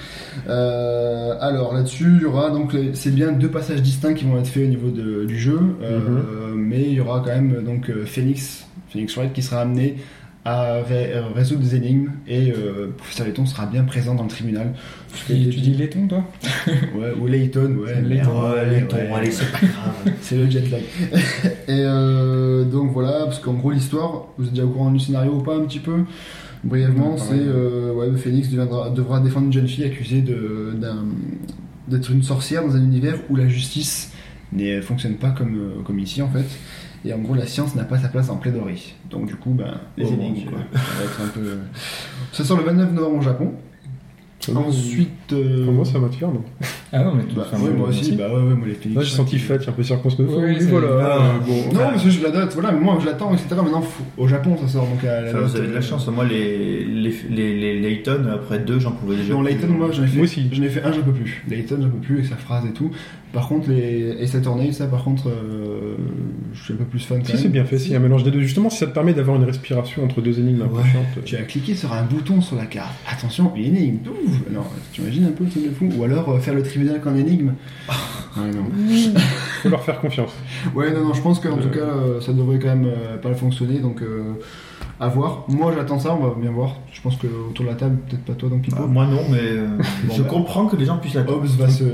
Euh, 0.48 1.34
alors 1.40 1.74
là-dessus, 1.74 2.12
il 2.16 2.22
y 2.22 2.24
aura 2.24 2.50
donc 2.50 2.76
c'est 2.94 3.14
bien 3.14 3.32
deux 3.32 3.48
passages 3.48 3.82
distincts 3.82 4.14
qui 4.14 4.24
vont 4.24 4.38
être 4.38 4.46
faits 4.46 4.64
au 4.64 4.68
niveau 4.68 4.90
de- 4.90 5.24
du 5.24 5.38
jeu, 5.38 5.58
euh, 5.82 6.52
mais 6.54 6.82
il 6.82 6.92
y 6.92 7.00
aura 7.00 7.20
quand 7.20 7.34
même 7.34 7.62
donc 7.64 7.90
euh, 7.90 8.04
Phoenix, 8.06 8.66
Phoenix 8.90 9.16
Wright 9.16 9.32
qui 9.32 9.42
sera 9.42 9.62
amené 9.62 9.96
à 10.44 10.82
ré- 10.82 11.14
à 11.14 11.24
résoudre 11.34 11.60
des 11.62 11.76
énigmes 11.76 12.10
et 12.26 12.50
euh, 12.52 12.92
Professeur 12.96 13.26
Layton 13.26 13.46
sera 13.46 13.66
bien 13.66 13.84
présent 13.84 14.14
dans 14.16 14.24
le 14.24 14.28
tribunal. 14.28 14.72
Tu, 15.26 15.34
tu 15.50 15.60
dis 15.60 15.74
laiton, 15.74 16.06
toi? 16.08 16.24
Ouais, 16.96 17.12
ou 17.20 17.26
Layton, 17.28 17.76
ouais. 17.76 18.00
Layton. 18.02 18.30
Ouais, 18.50 18.60
ouais. 18.92 19.12
allez, 19.14 19.30
c'est 19.30 19.50
pas 19.52 19.58
grave. 19.58 20.14
C'est 20.20 20.36
le 20.36 20.50
jet 20.50 20.68
lag. 20.70 20.82
et 21.68 21.84
euh, 21.84 22.64
donc 22.64 22.90
voilà, 22.92 23.24
parce 23.24 23.38
qu'en 23.38 23.54
gros 23.54 23.70
l'histoire, 23.70 24.26
vous 24.38 24.46
êtes 24.46 24.52
déjà 24.52 24.64
au 24.64 24.68
courant 24.70 24.90
du 24.90 24.98
scénario 25.00 25.32
ou 25.32 25.42
pas 25.42 25.54
un 25.56 25.60
petit 25.64 25.78
peu? 25.80 25.98
Brièvement, 26.64 27.16
c'est 27.16 27.34
euh, 27.34 27.92
ouais, 27.92 28.16
Phoenix 28.16 28.48
deviendra- 28.48 28.90
devra 28.90 29.20
défendre 29.20 29.46
une 29.46 29.52
jeune 29.52 29.66
fille 29.68 29.84
accusée 29.84 30.22
d'être 31.88 32.10
une 32.12 32.22
sorcière 32.22 32.64
dans 32.66 32.76
un 32.76 32.82
univers 32.82 33.16
où 33.30 33.36
la 33.36 33.48
justice 33.48 34.12
ne 34.52 34.80
fonctionne 34.80 35.14
pas 35.16 35.30
comme, 35.30 35.56
euh, 35.56 35.82
comme 35.84 35.98
ici 35.98 36.22
en 36.22 36.28
fait. 36.28 36.44
Et 37.04 37.12
en 37.12 37.18
gros, 37.18 37.34
la 37.34 37.46
science 37.46 37.74
n'a 37.74 37.82
pas 37.82 37.98
sa 37.98 38.06
place 38.08 38.30
en 38.30 38.36
plaidoirie. 38.36 38.94
Donc 39.10 39.26
du 39.26 39.34
coup, 39.34 39.50
ben, 39.50 39.80
les 39.96 40.04
Oh, 40.06 40.12
énigmes, 40.12 40.34
Dieu. 40.34 40.50
quoi. 40.50 40.60
Ça 40.72 40.78
va 40.98 41.04
être 41.04 41.20
un 41.20 41.28
peu... 41.28 41.58
Ça 42.32 42.44
sort 42.44 42.58
le 42.58 42.64
29 42.64 42.92
novembre 42.92 43.18
au 43.18 43.22
Japon. 43.22 43.52
Ensuite... 44.54 45.32
euh, 45.32 45.64
Pour 45.64 45.72
moi, 45.74 45.84
ça 45.84 45.98
m'attire, 45.98 46.28
non? 46.28 46.44
Ah 46.94 47.02
non, 47.04 47.14
mais 47.14 47.22
bah, 47.34 47.46
enfin, 47.50 47.62
ouais, 47.64 47.70
moi 47.70 47.88
aussi, 47.88 48.12
bah 48.16 48.28
ouais, 48.28 48.42
ouais, 48.42 48.54
moi 48.54 48.66
les 48.68 48.74
Phoenix. 48.74 48.98
Là, 48.98 49.02
j'ai 49.02 49.16
senti 49.16 49.38
fête, 49.38 49.66
un 49.66 49.72
peu 49.72 49.82
circonspect. 49.82 50.28
Oui, 50.28 50.36
oui, 50.38 50.44
Oui, 50.50 50.56
c'est- 50.60 50.66
voilà. 50.66 50.88
Ah, 51.00 51.18
euh, 51.18 51.38
bon. 51.46 51.72
Non, 51.74 51.80
mais 51.92 51.98
c'est 51.98 52.10
juste 52.10 52.22
la 52.22 52.30
date, 52.30 52.52
voilà, 52.52 52.70
mais 52.72 52.80
moi 52.80 52.98
je 53.00 53.06
l'attends, 53.06 53.32
etc. 53.32 53.46
Maintenant, 53.56 53.82
au 54.18 54.28
Japon 54.28 54.56
ça 54.60 54.68
sort, 54.68 54.86
donc 54.86 55.02
à 55.04 55.22
la 55.22 55.28
Enfin, 55.30 55.40
date, 55.40 55.48
vous 55.50 55.56
avez 55.56 55.68
de 55.68 55.72
la 55.72 55.78
euh, 55.78 55.82
chance, 55.82 56.06
moi 56.08 56.24
les, 56.26 56.84
les, 56.84 57.14
les, 57.30 57.58
les 57.58 57.80
Layton, 57.80 58.26
après 58.34 58.58
deux, 58.58 58.78
j'en 58.78 58.92
pouvais 58.92 59.16
déjà. 59.16 59.32
Non. 59.32 59.40
Layton, 59.42 59.68
moi 59.68 59.88
j'en 59.90 60.04
ai 60.04 60.06
fait, 60.06 60.16
Moi 60.16 60.24
aussi. 60.24 60.48
j'en 60.52 60.62
ai 60.62 60.68
fait 60.68 60.82
un, 60.82 60.92
j'en 60.92 61.00
peux 61.02 61.12
plus. 61.12 61.42
Layton, 61.48 61.78
j'en 61.80 61.88
peux 61.88 61.96
plus 61.98 62.14
avec 62.18 62.26
sa 62.26 62.36
phrase 62.36 62.64
et 62.68 62.72
tout. 62.72 62.90
Par 63.32 63.48
contre, 63.48 63.70
les 63.70 64.14
Ace 64.20 64.34
Attorney, 64.34 64.74
ça 64.74 64.86
par 64.86 65.02
contre, 65.04 65.30
euh, 65.30 65.94
je 66.52 66.62
suis 66.64 66.74
un 66.74 66.76
peu 66.76 66.84
plus 66.84 66.98
fan 66.98 67.22
quand 67.22 67.34
Si 67.34 67.38
c'est 67.38 67.48
bien 67.48 67.64
fait, 67.64 67.78
si 67.78 67.94
un 67.94 67.98
mélange 67.98 68.24
des 68.24 68.30
deux. 68.30 68.40
Justement, 68.40 68.68
si 68.68 68.76
ça 68.76 68.86
te 68.86 68.92
permet 68.92 69.14
d'avoir 69.14 69.38
une 69.38 69.44
respiration 69.44 70.04
entre 70.04 70.20
deux 70.20 70.38
énigmes 70.38 70.66
chiantes. 70.90 71.24
Tu 71.24 71.36
as 71.36 71.42
cliqué 71.44 71.74
sur 71.74 71.90
un 71.94 72.02
bouton 72.02 72.42
sur 72.42 72.56
la 72.56 72.66
carte. 72.66 72.92
Attention, 73.10 73.50
une 73.56 73.74
énigme. 73.74 73.98
Ouf 74.26 74.32
non, 74.52 74.60
tu 74.92 75.00
imagines 75.00 75.24
un 75.24 75.30
peu 75.30 75.44
le 75.44 75.50
truc 75.50 75.64
de 75.64 75.70
fou 75.70 75.88
Ou 75.96 76.04
alors 76.04 76.28
euh, 76.28 76.38
faire 76.40 76.52
le 76.52 76.62
tribunal 76.82 77.00
qu'en 77.00 77.14
énigme. 77.16 77.52
Ouais, 78.34 78.50
non. 78.50 78.64
faut 79.62 79.68
leur 79.68 79.82
faire 79.84 80.00
confiance. 80.00 80.30
Ouais, 80.74 80.90
non, 80.90 81.04
non, 81.04 81.12
je 81.12 81.20
pense 81.20 81.38
qu'en 81.38 81.50
Euh. 81.58 81.60
tout 81.60 81.68
cas, 81.68 81.80
euh, 81.80 82.18
ça 82.22 82.32
devrait 82.32 82.58
quand 82.58 82.68
même 82.68 82.86
euh, 82.86 83.18
pas 83.18 83.34
fonctionner, 83.34 83.78
donc 83.78 84.00
euh, 84.00 84.22
à 84.98 85.08
voir. 85.08 85.44
Moi, 85.48 85.70
j'attends 85.76 85.98
ça, 85.98 86.14
on 86.18 86.26
va 86.26 86.34
bien 86.40 86.50
voir. 86.50 86.76
Je 86.94 87.02
pense 87.02 87.16
que 87.16 87.26
autour 87.26 87.66
de 87.66 87.70
la 87.70 87.76
table, 87.76 87.98
peut-être 88.08 88.24
pas 88.24 88.32
toi, 88.32 88.48
donc 88.48 88.62
Pipo. 88.62 88.76
Bah, 88.76 88.86
moi 88.88 89.04
non, 89.04 89.20
mais 89.30 89.36
euh, 89.38 89.66
Bon, 90.04 90.14
je 90.14 90.22
bah. 90.22 90.28
comprends 90.30 90.64
que 90.66 90.76
les 90.76 90.86
gens 90.86 90.96
puissent 90.96 91.12
la 91.12 91.28
Hobbs 91.30 91.44
va 91.58 91.68
se. 91.68 91.84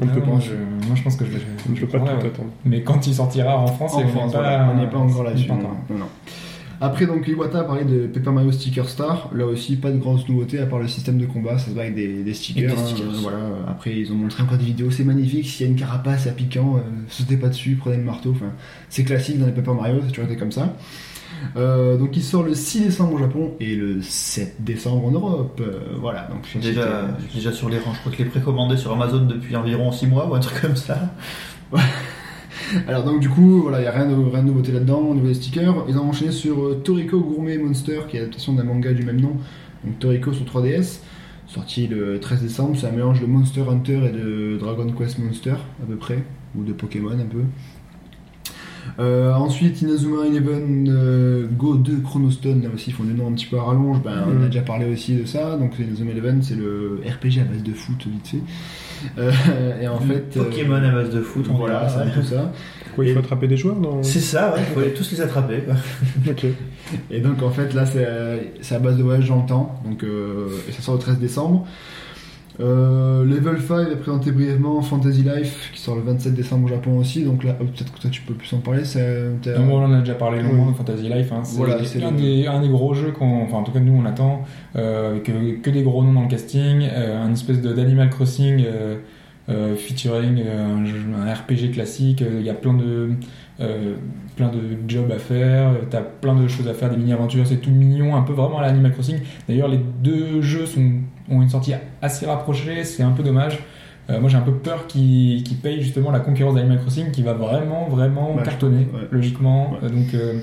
On 0.00 0.06
ne 0.06 0.10
Ah, 0.10 0.14
peut 0.14 0.22
moi, 0.24 0.36
pas. 0.36 0.40
je, 0.40 0.52
moi, 0.86 0.96
je 0.96 1.02
pense 1.02 1.16
que 1.16 1.26
je 1.26 1.32
vais. 1.32 1.40
On 1.68 1.72
ne 1.72 1.76
peut 1.78 1.86
pas 1.86 1.98
tout 1.98 2.06
attendre. 2.26 2.48
Mais 2.64 2.80
quand 2.82 3.06
il 3.06 3.12
sortira 3.14 3.58
en 3.58 3.66
France, 3.66 3.92
on 3.94 4.08
France, 4.08 4.32
n'est 4.32 4.38
voilà, 4.40 4.58
pas, 4.60 4.70
on 4.74 4.76
n'est 4.80 4.88
pas 4.88 4.96
encore 4.98 5.24
là-dessus. 5.24 5.50
Après, 6.80 7.06
donc, 7.06 7.26
Iwata 7.26 7.60
a 7.60 7.64
parlé 7.64 7.84
de 7.84 8.06
Paper 8.06 8.30
Mario 8.30 8.52
Sticker 8.52 8.88
Star. 8.88 9.30
Là 9.34 9.46
aussi, 9.46 9.76
pas 9.76 9.90
de 9.90 9.98
grosses 9.98 10.28
nouveautés 10.28 10.58
à 10.60 10.66
part 10.66 10.78
le 10.78 10.88
système 10.88 11.18
de 11.18 11.26
combat. 11.26 11.58
Ça 11.58 11.70
se 11.70 11.74
bat 11.74 11.82
avec 11.82 11.94
des, 11.94 12.22
des 12.22 12.34
stickers. 12.34 12.74
Des 12.74 12.80
hein, 12.80 12.86
stickers. 12.86 13.08
euh, 13.08 13.18
voilà. 13.20 13.38
Après, 13.68 13.96
ils 13.96 14.12
ont 14.12 14.16
montré 14.16 14.42
encore 14.42 14.58
des 14.58 14.64
vidéos. 14.64 14.90
C'est 14.90 15.04
magnifique. 15.04 15.46
S'il 15.46 15.66
y 15.66 15.68
a 15.68 15.72
une 15.72 15.78
carapace 15.78 16.26
à 16.26 16.30
piquant, 16.30 16.76
euh, 16.76 16.80
sautez 17.08 17.36
pas 17.36 17.48
dessus, 17.48 17.76
prenez 17.80 17.96
le 17.96 18.04
marteau. 18.04 18.30
Enfin, 18.30 18.52
c'est 18.88 19.04
classique 19.04 19.38
dans 19.38 19.46
les 19.46 19.52
Paper 19.52 19.72
Mario. 19.74 20.00
Ça 20.00 20.06
a 20.06 20.08
toujours 20.10 20.24
été 20.26 20.36
comme 20.36 20.52
ça. 20.52 20.76
Euh, 21.56 21.96
donc, 21.96 22.16
il 22.16 22.22
sort 22.22 22.42
le 22.42 22.54
6 22.54 22.80
décembre 22.80 23.14
au 23.14 23.18
Japon 23.18 23.54
et 23.60 23.74
le 23.74 24.00
7 24.02 24.56
décembre 24.60 25.04
en 25.06 25.10
Europe. 25.10 25.60
Euh, 25.60 25.80
voilà. 26.00 26.28
Donc, 26.30 26.40
Je 26.44 26.48
suis 26.48 26.58
déjà, 26.60 27.08
déjà 27.34 27.52
sur 27.52 27.68
les 27.68 27.78
rangs. 27.78 27.92
Je 27.94 28.00
crois 28.00 28.12
que 28.12 28.18
je 28.18 28.22
l'ai 28.24 28.28
précommandé 28.30 28.76
sur 28.76 28.92
Amazon 28.92 29.24
depuis 29.26 29.54
environ 29.56 29.92
6 29.92 30.06
mois 30.06 30.28
ou 30.28 30.34
un 30.34 30.40
truc 30.40 30.60
comme 30.60 30.76
ça. 30.76 31.14
Alors 32.86 33.04
donc 33.04 33.20
du 33.20 33.28
coup, 33.28 33.62
voilà, 33.62 33.78
il 33.78 33.82
n'y 33.82 33.88
a 33.88 33.92
rien 33.92 34.06
de, 34.06 34.14
rien 34.14 34.42
de 34.42 34.48
nouveauté 34.48 34.72
là-dedans 34.72 35.00
au 35.00 35.14
niveau 35.14 35.26
des 35.28 35.34
stickers. 35.34 35.84
Ils 35.88 35.98
ont 35.98 36.08
enchaîné 36.08 36.32
sur 36.32 36.60
euh, 36.62 36.74
Toriko 36.84 37.20
Gourmet 37.20 37.58
Monster, 37.58 38.00
qui 38.08 38.16
est 38.16 38.20
l'adaptation 38.20 38.52
d'un 38.54 38.64
manga 38.64 38.92
du 38.92 39.04
même 39.04 39.20
nom, 39.20 39.32
donc 39.84 39.98
Toriko 39.98 40.32
sur 40.32 40.44
3DS, 40.44 41.00
sorti 41.46 41.86
le 41.86 42.18
13 42.20 42.42
décembre. 42.42 42.76
C'est 42.78 42.86
un 42.86 42.92
mélange 42.92 43.20
de 43.20 43.26
Monster 43.26 43.62
Hunter 43.68 44.00
et 44.08 44.12
de 44.12 44.56
Dragon 44.58 44.86
Quest 44.92 45.18
Monster, 45.18 45.52
à 45.82 45.86
peu 45.86 45.96
près, 45.96 46.22
ou 46.56 46.64
de 46.64 46.72
Pokémon 46.72 47.10
un 47.10 47.26
peu. 47.26 47.42
Euh, 49.00 49.34
ensuite, 49.34 49.82
Inazuma 49.82 50.26
Eleven 50.26 50.88
euh, 50.90 51.46
Go 51.46 51.74
2 51.76 51.98
Chronostone, 52.00 52.62
là 52.62 52.70
aussi 52.74 52.90
ils 52.90 52.92
font 52.94 53.04
des 53.04 53.12
noms 53.12 53.28
un 53.28 53.32
petit 53.32 53.44
peu 53.46 53.58
à 53.58 53.62
rallonge, 53.62 54.02
ben, 54.02 54.24
on 54.26 54.30
a 54.30 54.34
Mhm. 54.34 54.46
déjà 54.46 54.62
parlé 54.62 54.90
aussi 54.90 55.14
de 55.14 55.26
ça. 55.26 55.56
Donc 55.56 55.78
Inazuma 55.78 56.12
Eleven, 56.12 56.42
c'est 56.42 56.54
le 56.56 57.00
RPG 57.06 57.40
à 57.40 57.44
base 57.44 57.62
de 57.62 57.72
foot, 57.72 58.06
vite 58.06 58.26
fait. 58.26 58.40
Euh, 59.18 59.80
et 59.80 59.88
en 59.88 60.00
fait. 60.00 60.36
euh, 60.36 60.44
Pokémon 60.44 60.76
à 60.76 60.90
base 60.90 61.10
de 61.10 61.20
foot, 61.20 61.46
on 61.50 61.54
voilà, 61.54 61.86
voilà. 61.86 62.10
un 62.10 62.14
peu 62.14 62.22
ça. 62.22 62.52
Pourquoi 62.86 63.04
il 63.04 63.12
faut 63.12 63.20
attraper 63.20 63.46
des 63.48 63.56
joueurs 63.56 63.76
dans... 63.76 64.02
C'est 64.02 64.20
ça, 64.20 64.52
ouais, 64.54 64.60
il 64.60 64.74
faut 64.74 64.88
tous 64.96 65.10
les 65.12 65.20
attraper. 65.20 65.62
Ok. 66.28 66.46
Et 67.10 67.20
donc 67.20 67.42
en 67.42 67.50
fait 67.50 67.74
là 67.74 67.84
c'est 67.86 68.04
euh, 68.06 68.38
c'est 68.60 68.74
à 68.74 68.78
base 68.78 68.96
de 68.96 69.02
voyage 69.02 69.28
dans 69.28 69.42
le 69.42 69.46
temps, 69.46 69.80
donc, 69.84 70.02
euh, 70.04 70.48
et 70.68 70.72
ça 70.72 70.80
sort 70.82 70.94
le 70.94 71.00
13 71.00 71.18
décembre. 71.18 71.66
Euh, 72.60 73.24
Level 73.24 73.60
5 73.60 73.88
est 73.92 73.96
présenté 73.96 74.32
brièvement 74.32 74.82
Fantasy 74.82 75.22
Life 75.22 75.70
qui 75.72 75.80
sort 75.80 75.94
le 75.94 76.02
27 76.02 76.34
décembre 76.34 76.64
au 76.64 76.68
Japon 76.68 76.98
aussi, 76.98 77.22
donc 77.24 77.44
là 77.44 77.56
oh, 77.60 77.64
peut-être 77.64 77.92
que 77.94 78.00
toi 78.00 78.10
tu 78.10 78.22
peux 78.22 78.34
plus 78.34 78.52
en 78.52 78.58
parler. 78.58 78.84
Non, 79.58 79.74
on 79.76 79.84
en 79.84 79.92
a 79.92 80.00
déjà 80.00 80.14
parlé 80.14 80.42
longuement 80.42 80.70
de 80.72 80.76
Fantasy 80.76 81.04
Life. 81.08 81.30
Hein. 81.32 81.40
C'est 81.44 81.56
Voilà, 81.58 81.76
un, 82.04 82.12
des, 82.12 82.46
un 82.48 82.60
des 82.60 82.68
gros 82.68 82.94
jeux 82.94 83.12
qu'on. 83.12 83.42
Enfin, 83.44 83.58
en 83.58 83.62
tout 83.62 83.70
cas, 83.72 83.78
nous, 83.80 83.92
on 83.92 84.04
attend. 84.04 84.42
Euh, 84.76 85.10
avec 85.12 85.28
euh, 85.28 85.58
que 85.62 85.70
des 85.70 85.82
gros 85.82 86.02
noms 86.02 86.12
dans 86.14 86.22
le 86.22 86.28
casting. 86.28 86.82
Euh, 86.90 87.22
un 87.24 87.32
espèce 87.32 87.60
d'Animal 87.62 88.10
Crossing 88.10 88.64
featuring 89.76 90.42
un, 90.46 90.84
jeu- 90.84 90.96
un 91.16 91.32
RPG 91.32 91.70
classique. 91.72 92.22
Il 92.28 92.44
y 92.44 92.50
a 92.50 92.54
plein 92.54 92.74
de. 92.74 93.10
plein 94.36 94.48
de 94.48 94.58
jobs 94.88 95.10
à 95.10 95.18
faire, 95.18 95.70
t'as 95.90 96.02
plein 96.02 96.34
de 96.34 96.46
choses 96.48 96.68
à 96.68 96.74
faire, 96.74 96.90
des 96.90 96.96
mini-aventures, 96.96 97.46
c'est 97.46 97.56
tout 97.56 97.70
mignon, 97.70 98.14
un 98.14 98.22
peu 98.22 98.32
vraiment 98.32 98.58
à 98.58 98.62
l'Animal 98.62 98.92
Crossing. 98.92 99.16
D'ailleurs, 99.48 99.68
les 99.68 99.80
deux 100.02 100.42
jeux 100.42 100.66
sont, 100.66 100.90
ont 101.30 101.42
une 101.42 101.48
sortie 101.48 101.72
assez 102.02 102.26
rapprochée, 102.26 102.84
c'est 102.84 103.02
un 103.02 103.10
peu 103.12 103.22
dommage. 103.22 103.58
Euh, 104.10 104.20
moi, 104.20 104.30
j'ai 104.30 104.36
un 104.38 104.42
peu 104.42 104.52
peur 104.52 104.86
qu'ils 104.86 105.44
payent 105.62 105.82
justement 105.82 106.10
la 106.10 106.20
concurrence 106.20 106.54
d'Animal 106.54 106.80
Crossing 106.80 107.10
qui 107.10 107.22
va 107.22 107.34
vraiment, 107.34 107.88
vraiment 107.88 108.36
cartonner, 108.42 108.80
je 108.80 108.84
pense, 108.86 109.00
ouais. 109.02 109.08
logiquement. 109.10 109.70
Ouais. 109.72 109.78
Euh, 109.84 109.88
donc, 109.90 110.14
euh, 110.14 110.40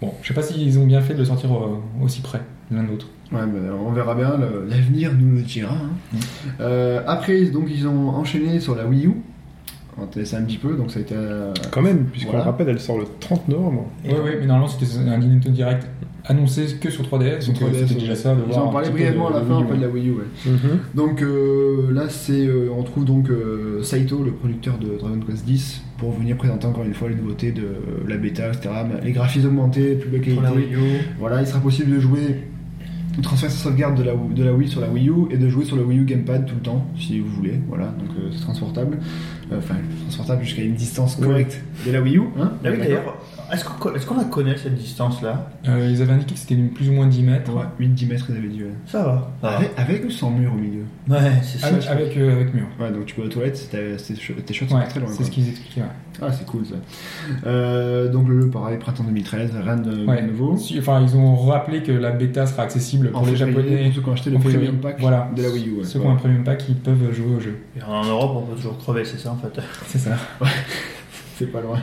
bon, 0.00 0.12
je 0.22 0.28
sais 0.28 0.34
pas 0.34 0.42
s'ils 0.42 0.78
ont 0.80 0.86
bien 0.86 1.00
fait 1.00 1.14
de 1.14 1.20
le 1.20 1.24
sortir 1.24 1.52
euh, 1.52 1.78
aussi 2.02 2.20
près 2.22 2.40
l'un 2.72 2.82
de 2.82 2.88
l'autre. 2.88 3.06
Ouais, 3.30 3.40
bah, 3.46 3.58
on 3.86 3.92
verra 3.92 4.14
bien, 4.14 4.36
l'avenir 4.68 5.12
nous 5.18 5.36
le 5.36 5.42
dira. 5.42 5.74
hein. 5.74 6.18
Euh, 6.60 7.00
après, 7.06 7.44
donc 7.46 7.66
ils 7.70 7.86
ont 7.86 8.08
enchaîné 8.08 8.58
sur 8.58 8.74
la 8.74 8.84
Wii 8.86 9.06
U. 9.06 9.12
On 9.96 10.02
va 10.02 10.06
te 10.08 10.18
laisser 10.18 10.36
un 10.36 10.42
petit 10.42 10.58
peu, 10.58 10.74
donc 10.74 10.90
ça 10.90 10.98
a 10.98 11.02
été. 11.02 11.14
euh, 11.16 11.52
Quand 11.70 11.82
même, 11.82 12.04
puisqu'on 12.06 12.30
Voilà. 12.30 12.44
le 12.46 12.50
rappelle, 12.50 12.68
elle 12.68 12.80
sort 12.80 12.98
le 12.98 13.04
30 13.20 13.48
novembre. 13.48 13.86
Oui, 14.04 14.12
oui, 14.24 14.30
mais 14.40 14.46
normalement, 14.46 14.68
c'était 14.68 14.96
un 14.98 15.18
Nintendo 15.18 15.50
Direct 15.50 15.86
annoncé 16.28 16.66
que 16.80 16.90
sur 16.90 17.02
3DS, 17.04 17.40
Sur 17.40 17.52
donc 17.54 17.62
euh, 17.62 17.66
3DS, 17.66 17.78
c'était 17.80 17.94
ouais. 17.94 18.00
déjà 18.00 18.14
ça 18.14 18.34
de 18.34 18.42
voir. 18.42 18.66
en 18.66 18.68
un 18.68 18.72
parlaient 18.72 18.86
petit 18.88 18.92
peu 18.92 18.98
brièvement 18.98 19.28
à 19.28 19.32
la 19.32 19.40
de 19.40 19.44
fin 19.46 19.74
de 19.76 19.80
la 19.82 19.88
Wii 19.88 20.08
U. 20.08 20.12
ouais. 20.12 20.50
Donc 20.94 21.22
euh, 21.22 21.92
là, 21.92 22.08
c'est, 22.08 22.46
euh, 22.46 22.68
on 22.76 22.82
trouve 22.82 23.04
donc 23.04 23.30
euh, 23.30 23.82
Saito, 23.82 24.22
le 24.22 24.32
producteur 24.32 24.78
de 24.78 24.96
Dragon 24.98 25.18
Quest 25.26 25.48
X, 25.48 25.82
pour 25.98 26.12
venir 26.12 26.36
présenter 26.36 26.66
encore 26.66 26.84
une 26.84 26.94
fois 26.94 27.08
les 27.08 27.14
nouveautés 27.16 27.52
de 27.52 27.62
euh, 27.62 27.74
la 28.06 28.16
bêta, 28.16 28.48
etc. 28.48 28.68
Les 29.02 29.12
graphismes 29.12 29.48
augmentés, 29.48 29.94
plus 29.96 30.10
belle 30.10 30.34
Pour 30.34 30.42
la 30.42 30.50
qualité. 30.50 30.76
Wii 30.76 30.84
U. 30.84 30.98
Voilà, 31.18 31.40
il 31.40 31.46
sera 31.46 31.60
possible 31.60 31.94
de 31.94 31.98
jouer, 32.00 32.20
de 33.16 33.22
transférer 33.22 33.50
sa 33.50 33.58
sauvegarde 33.58 33.96
de 33.98 34.04
la, 34.04 34.12
de 34.14 34.44
la 34.44 34.52
Wii 34.52 34.68
sur 34.68 34.80
la 34.80 34.88
Wii 34.88 35.08
U 35.08 35.14
et 35.30 35.36
de 35.38 35.48
jouer 35.48 35.64
sur 35.64 35.76
le 35.76 35.82
Wii 35.82 35.98
U 36.00 36.04
Gamepad 36.04 36.46
tout 36.46 36.54
le 36.54 36.60
temps, 36.60 36.86
si 36.96 37.18
vous 37.20 37.28
voulez. 37.30 37.54
Voilà, 37.68 37.86
donc 37.86 38.10
euh, 38.18 38.28
c'est 38.32 38.42
transportable. 38.42 38.98
Euh, 39.50 39.56
Enfin, 39.58 39.76
transportable 40.02 40.44
jusqu'à 40.44 40.62
une 40.62 40.74
distance 40.74 41.16
Ouais. 41.18 41.26
correcte 41.26 41.58
de 41.86 41.90
la 41.90 42.02
Wii 42.02 42.18
U. 42.18 42.20
Hein 42.20 42.24
Ah 42.38 42.50
oui, 42.64 42.70
D'accord 42.70 42.78
d'ailleurs, 42.84 43.18
Est-ce 43.52 43.64
qu'on 43.64 43.94
est 43.94 44.04
qu'on 44.06 44.16
la 44.16 44.24
connaît 44.24 44.56
cette 44.56 44.74
distance-là 44.74 45.50
Euh, 45.68 45.88
ils 45.90 46.02
avaient 46.02 46.12
indiqué 46.12 46.34
que 46.34 46.40
c'était 46.40 46.56
plus 46.56 46.88
ou 46.90 46.92
moins 46.92 47.06
10 47.06 47.22
mètres. 47.22 47.50
Ouais, 47.54 47.64
8-10 47.80 48.06
mètres, 48.08 48.26
ils 48.28 48.36
avaient 48.36 48.48
dit. 48.48 48.62
ouais. 48.62 48.70
Ça 48.86 49.02
va. 49.02 49.30
Ça 49.40 49.48
va. 49.50 49.60
Avec, 49.76 50.04
ou 50.04 50.10
sans 50.10 50.30
mur 50.30 50.52
au 50.52 50.56
milieu 50.56 50.82
Ouais, 51.08 51.32
c'est 51.42 51.58
ça. 51.58 51.68
Avec, 51.68 51.86
avec, 51.86 52.16
euh, 52.16 52.32
avec 52.32 52.52
mur. 52.54 52.66
Ouais, 52.78 52.90
donc 52.90 53.06
tu 53.06 53.14
peux 53.14 53.22
aux 53.22 53.28
toilettes, 53.28 53.70
tes 53.70 54.14
shots 54.54 54.66
sont 54.68 54.76
Ouais, 54.76 54.86
très 54.86 55.00
loin. 55.00 55.08
c'est 55.10 55.24
ce 55.24 55.30
qu'ils 55.30 55.48
expliquaient. 55.48 55.80
ouais. 55.80 55.86
Ah, 56.20 56.32
c'est 56.32 56.44
cool 56.46 56.66
ça. 56.66 56.74
Euh, 57.46 58.10
donc 58.10 58.28
le 58.28 58.40
jeu, 58.42 58.50
pareil, 58.50 58.76
printemps 58.78 59.04
2013, 59.04 59.50
rien 59.64 59.76
de 59.76 60.04
Ouais. 60.04 60.20
nouveau. 60.22 60.56
Si- 60.56 60.78
Enfin, 60.78 61.00
ils 61.00 61.16
ont 61.16 61.36
rappelé 61.36 61.82
que 61.82 61.92
la 61.92 62.10
bêta 62.10 62.44
sera 62.46 62.64
accessible 62.64 63.10
pour 63.12 63.22
En 63.22 63.24
les 63.26 63.36
japonais. 63.36 63.90
qui 63.92 64.00
ont 64.06 64.12
acheté 64.12 64.30
le 64.30 64.38
premium 64.38 64.76
pack 64.78 64.96
Voilà. 65.00 65.30
de 65.36 65.42
la 65.42 65.48
Wii 65.50 65.68
U. 65.68 65.72
ouais. 65.78 65.84
Ceux 65.84 66.00
qui 66.00 66.06
ont 66.06 66.10
un 66.12 66.16
premium 66.16 66.42
pack, 66.44 66.64
ils 66.68 66.74
peuvent 66.74 67.12
jouer 67.14 67.34
au 67.36 67.40
jeu. 67.40 67.56
Et 67.78 67.82
en 67.82 68.04
Europe, 68.04 68.32
on 68.36 68.42
peut 68.50 68.56
toujours 68.56 68.76
crever, 68.78 69.04
c'est 69.04 69.18
ça 69.18 69.30
en 69.32 69.36
fait. 69.36 69.60
C'est 69.86 69.98
ça. 69.98 70.10
C'est 71.38 71.52
pas 71.52 71.60
loin. 71.60 71.78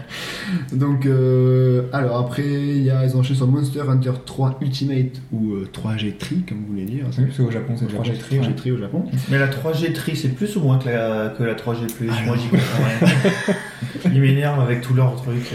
Donc, 0.74 1.06
euh, 1.06 1.84
alors 1.94 2.18
après, 2.18 2.44
il 2.44 2.84
y 2.84 2.90
a, 2.90 3.06
ils 3.06 3.16
ont 3.16 3.20
enchaîné 3.20 3.38
sur 3.38 3.48
Monster 3.48 3.84
Hunter 3.88 4.12
3 4.26 4.58
Ultimate 4.60 5.22
ou 5.32 5.54
euh, 5.54 5.70
3G 5.74 6.18
Tri, 6.18 6.44
comme 6.48 6.58
vous 6.60 6.74
voulez 6.74 6.84
dire. 6.84 7.06
Oui, 7.18 7.24
parce 7.26 7.38
qu'au 7.38 7.50
Japon, 7.50 7.76
c'est 7.78 7.86
déjà 7.86 8.00
3G, 8.00 8.02
enregistré. 8.02 8.38
3G 8.38 8.48
ouais. 8.48 8.54
Tri 8.56 8.72
au 8.74 8.78
Japon. 8.78 9.06
Mais 9.30 9.40
la 9.40 9.48
3G 9.48 9.94
tri, 9.94 10.18
c'est 10.18 10.36
plus 10.36 10.58
ou 10.58 10.60
moins 10.60 10.78
que 10.78 10.90
la, 10.90 11.34
que 11.38 11.44
la 11.44 11.56
3G 11.56 11.90
plus 11.96 12.10
Alors. 12.10 12.26
Moi 12.26 12.38
j'y 12.38 12.50
comprends 12.50 12.84
rien. 12.84 13.56
Ils 14.14 14.22
m'énervent 14.22 14.60
avec 14.60 14.82
tous 14.82 14.94
leurs 14.94 15.16
trucs. 15.16 15.54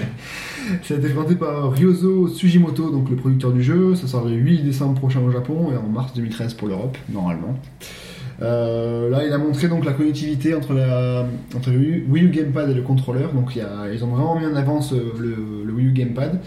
Ça 0.82 0.94
a 0.94 0.96
été 0.96 1.08
présenté 1.08 1.34
par 1.34 1.70
Ryozo 1.72 2.28
Sugimoto, 2.28 2.90
donc 2.90 3.10
le 3.10 3.16
producteur 3.16 3.52
du 3.52 3.62
jeu. 3.62 3.94
Ça 3.96 4.06
sort 4.06 4.24
le 4.24 4.32
8 4.32 4.62
décembre 4.62 4.98
prochain 4.98 5.20
au 5.20 5.30
Japon 5.30 5.72
et 5.72 5.76
en 5.76 5.88
mars 5.88 6.14
2013 6.14 6.54
pour 6.54 6.68
l'Europe, 6.68 6.96
normalement. 7.12 7.58
Euh, 8.42 9.10
là, 9.10 9.24
il 9.26 9.32
a 9.32 9.38
montré 9.38 9.68
donc 9.68 9.84
la 9.84 9.92
connectivité 9.92 10.54
entre, 10.54 10.72
la, 10.72 11.26
entre 11.54 11.70
le 11.70 12.02
Wii 12.08 12.24
U 12.24 12.28
Gamepad 12.30 12.70
et 12.70 12.74
le 12.74 12.82
contrôleur. 12.82 13.32
Donc, 13.34 13.54
il 13.54 13.58
y 13.58 13.62
a- 13.62 13.92
ils 13.92 14.02
ont 14.02 14.08
vraiment 14.08 14.38
mis 14.38 14.46
en 14.46 14.54
avance 14.56 14.92
le, 14.92 15.64
le 15.66 15.72
Wii 15.72 15.86
U 15.88 15.92
Gamepad. 15.92 16.40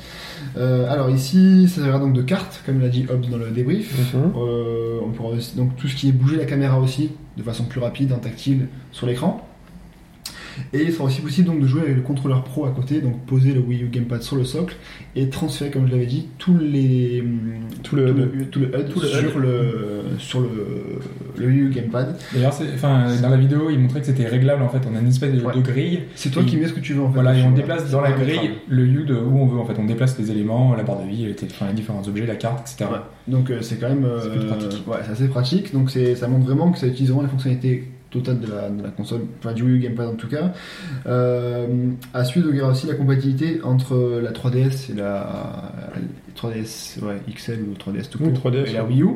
Euh, 0.57 0.89
alors 0.91 1.09
ici, 1.09 1.67
ça 1.67 1.75
servira 1.81 1.99
donc 1.99 2.13
de 2.13 2.21
carte, 2.21 2.61
comme 2.65 2.81
l'a 2.81 2.89
dit 2.89 3.05
Hobbs 3.09 3.29
dans 3.29 3.37
le 3.37 3.51
débrief. 3.51 3.95
Euh, 4.37 4.99
on 5.05 5.09
pourra 5.11 5.29
aussi, 5.35 5.55
donc 5.55 5.75
tout 5.75 5.87
ce 5.87 5.95
qui 5.95 6.09
est 6.09 6.11
bouger 6.11 6.37
la 6.37 6.45
caméra 6.45 6.79
aussi, 6.79 7.11
de 7.37 7.43
façon 7.43 7.65
plus 7.65 7.79
rapide, 7.79 8.11
en 8.13 8.17
tactile, 8.17 8.67
sur 8.91 9.05
l'écran. 9.07 9.47
Et 10.73 10.83
il 10.83 10.91
sera 10.91 11.05
aussi 11.05 11.21
possible 11.21 11.47
donc 11.47 11.59
de 11.61 11.67
jouer 11.67 11.81
avec 11.81 11.95
le 11.95 12.01
contrôleur 12.01 12.43
pro 12.43 12.65
à 12.65 12.71
côté, 12.71 13.01
donc 13.01 13.19
poser 13.25 13.53
le 13.53 13.59
Wii 13.61 13.83
U 13.83 13.87
Gamepad 13.87 14.21
sur 14.21 14.35
le 14.35 14.43
socle 14.43 14.75
et 15.15 15.29
transférer, 15.29 15.71
comme 15.71 15.87
je 15.87 15.91
l'avais 15.91 16.05
dit, 16.05 16.27
tous 16.37 16.57
les, 16.57 17.23
Tout 17.83 17.95
le 17.95 18.05
tout 18.13 18.19
HUD. 18.19 18.31
le, 18.33 18.45
tout 18.45 18.59
le 18.59 18.65
HUD 18.67 18.89
Tout 18.89 18.99
le 19.01 19.07
sur, 19.07 19.37
HUD. 19.37 19.43
le, 19.43 20.03
sur 20.19 20.39
le, 20.41 20.49
le 21.37 21.47
Wii 21.47 21.59
U 21.59 21.69
Gamepad. 21.69 22.15
D'ailleurs, 22.33 22.53
dans 23.21 23.29
la 23.29 23.37
vidéo, 23.37 23.69
ils 23.69 23.79
montraient 23.79 23.99
que 24.01 24.05
c'était 24.07 24.27
réglable 24.27 24.63
en 24.63 24.69
fait. 24.69 24.79
On 24.91 24.95
a 24.95 24.99
une 24.99 25.07
espèce 25.07 25.33
de, 25.33 25.43
Ouais. 25.43 25.53
de 25.55 25.61
grille. 25.61 25.99
C'est 26.15 26.29
toi 26.31 26.41
Et- 26.43 26.45
qui 26.45 26.57
mets 26.57 26.67
ce 26.67 26.73
que 26.73 26.79
tu 26.79 26.93
veux 26.93 27.01
en 27.01 27.07
fait. 27.07 27.13
Voilà, 27.15 27.37
et 27.37 27.43
on 27.43 27.51
déplace 27.51 27.89
dans 27.91 28.01
la 28.01 28.11
grille 28.11 28.51
le 28.67 28.85
HUD 28.85 29.11
où 29.11 29.37
on 29.37 29.45
veut. 29.45 29.59
En 29.59 29.65
fait, 29.65 29.75
on 29.79 29.85
déplace 29.85 30.17
les 30.19 30.31
éléments, 30.31 30.75
la 30.75 30.83
barre 30.83 31.01
de 31.03 31.07
vie, 31.09 31.25
les, 31.25 31.35
enfin, 31.45 31.67
les 31.67 31.73
différents 31.73 32.07
objets, 32.07 32.25
la 32.25 32.35
carte, 32.35 32.61
etc. 32.71 32.89
Ouais. 32.91 32.99
Donc 33.27 33.49
euh, 33.49 33.59
c'est 33.61 33.75
quand 33.79 33.89
même 33.89 34.05
euh, 34.05 34.19
C'est 34.21 34.89
ouais, 34.89 34.97
c'est 35.05 35.11
assez 35.11 35.27
pratique. 35.27 35.73
Donc 35.73 35.89
c'est 35.89 36.15
ça 36.15 36.27
montre 36.27 36.45
vraiment 36.45 36.71
que 36.71 36.77
ça 36.79 36.87
utilise 36.87 37.09
vraiment 37.09 37.23
les 37.23 37.29
fonctionnalités 37.29 37.85
totales 38.13 38.39
de 38.39 38.47
la, 38.47 38.69
de 38.69 38.81
la 38.81 38.89
console, 38.89 39.21
enfin 39.39 39.53
du 39.53 39.63
Wii 39.63 39.75
U 39.75 39.79
Gamepad 39.79 40.07
en 40.07 40.15
tout 40.15 40.27
cas. 40.29 40.53
Euh, 41.07 41.67
à 42.13 42.23
suivre, 42.23 42.47
il 42.51 42.57
y 42.57 42.61
aura 42.61 42.71
aussi 42.71 42.87
la 42.87 42.93
compatibilité 42.95 43.59
entre 43.63 44.19
la 44.23 44.31
3DS 44.31 44.91
et 44.91 44.95
la 44.95 45.71
3DS 46.37 46.99
ouais, 47.03 47.21
XL 47.33 47.59
ou 47.63 47.73
3DS 47.73 48.09
tout 48.09 48.19
Oui, 48.21 48.33
court 48.33 48.51
3DS, 48.51 48.69
et 48.69 48.73
la. 48.73 48.85
Wii 48.85 49.03
U. 49.03 49.09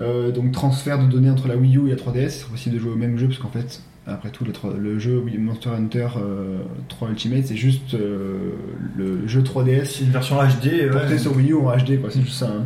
Euh, 0.00 0.30
donc 0.32 0.52
transfert 0.52 0.98
de 1.04 1.10
données 1.10 1.30
entre 1.30 1.48
la 1.48 1.56
Wii 1.56 1.76
U 1.76 1.86
et 1.86 1.90
la 1.90 1.96
3DS, 1.96 2.28
c'est 2.30 2.48
possible 2.50 2.74
de 2.74 2.80
jouer 2.80 2.92
au 2.92 2.96
même 2.96 3.16
jeu 3.18 3.26
parce 3.28 3.38
qu'en 3.38 3.48
fait. 3.50 3.80
Après 4.06 4.28
tout, 4.28 4.44
le, 4.44 4.98
jeu 4.98 5.24
Monster 5.38 5.70
Hunter 5.70 6.08
euh, 6.18 6.58
3 6.90 7.08
Ultimate, 7.08 7.46
c'est 7.46 7.56
juste 7.56 7.94
euh, 7.94 8.50
le 8.98 9.26
jeu 9.26 9.40
3DS 9.40 9.86
C'est 9.86 10.04
une 10.04 10.10
version 10.10 10.36
HD. 10.36 10.90
porté 10.92 11.12
ouais. 11.14 11.18
sur 11.18 11.34
Wii 11.34 11.52
U 11.52 11.54
en 11.54 11.74
HD, 11.74 11.98
quoi, 11.98 12.10
c'est 12.10 12.20
juste 12.20 12.34
ça. 12.36 12.50
hein. 12.54 12.64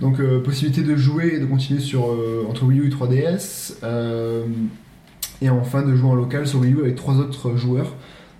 Donc, 0.00 0.20
euh, 0.20 0.38
possibilité 0.40 0.82
de 0.88 0.94
jouer 0.94 1.32
et 1.34 1.40
de 1.40 1.46
continuer 1.46 1.80
sur, 1.80 2.04
euh, 2.12 2.46
entre 2.48 2.62
Wii 2.66 2.78
U 2.78 2.86
et 2.86 2.90
3DS. 2.90 3.74
Et 5.42 5.50
enfin, 5.50 5.82
de 5.82 5.94
jouer 5.94 6.10
en 6.10 6.14
local 6.14 6.46
sur 6.46 6.60
Wii 6.60 6.72
U 6.72 6.80
avec 6.80 6.94
trois 6.96 7.14
autres 7.16 7.56
joueurs 7.56 7.94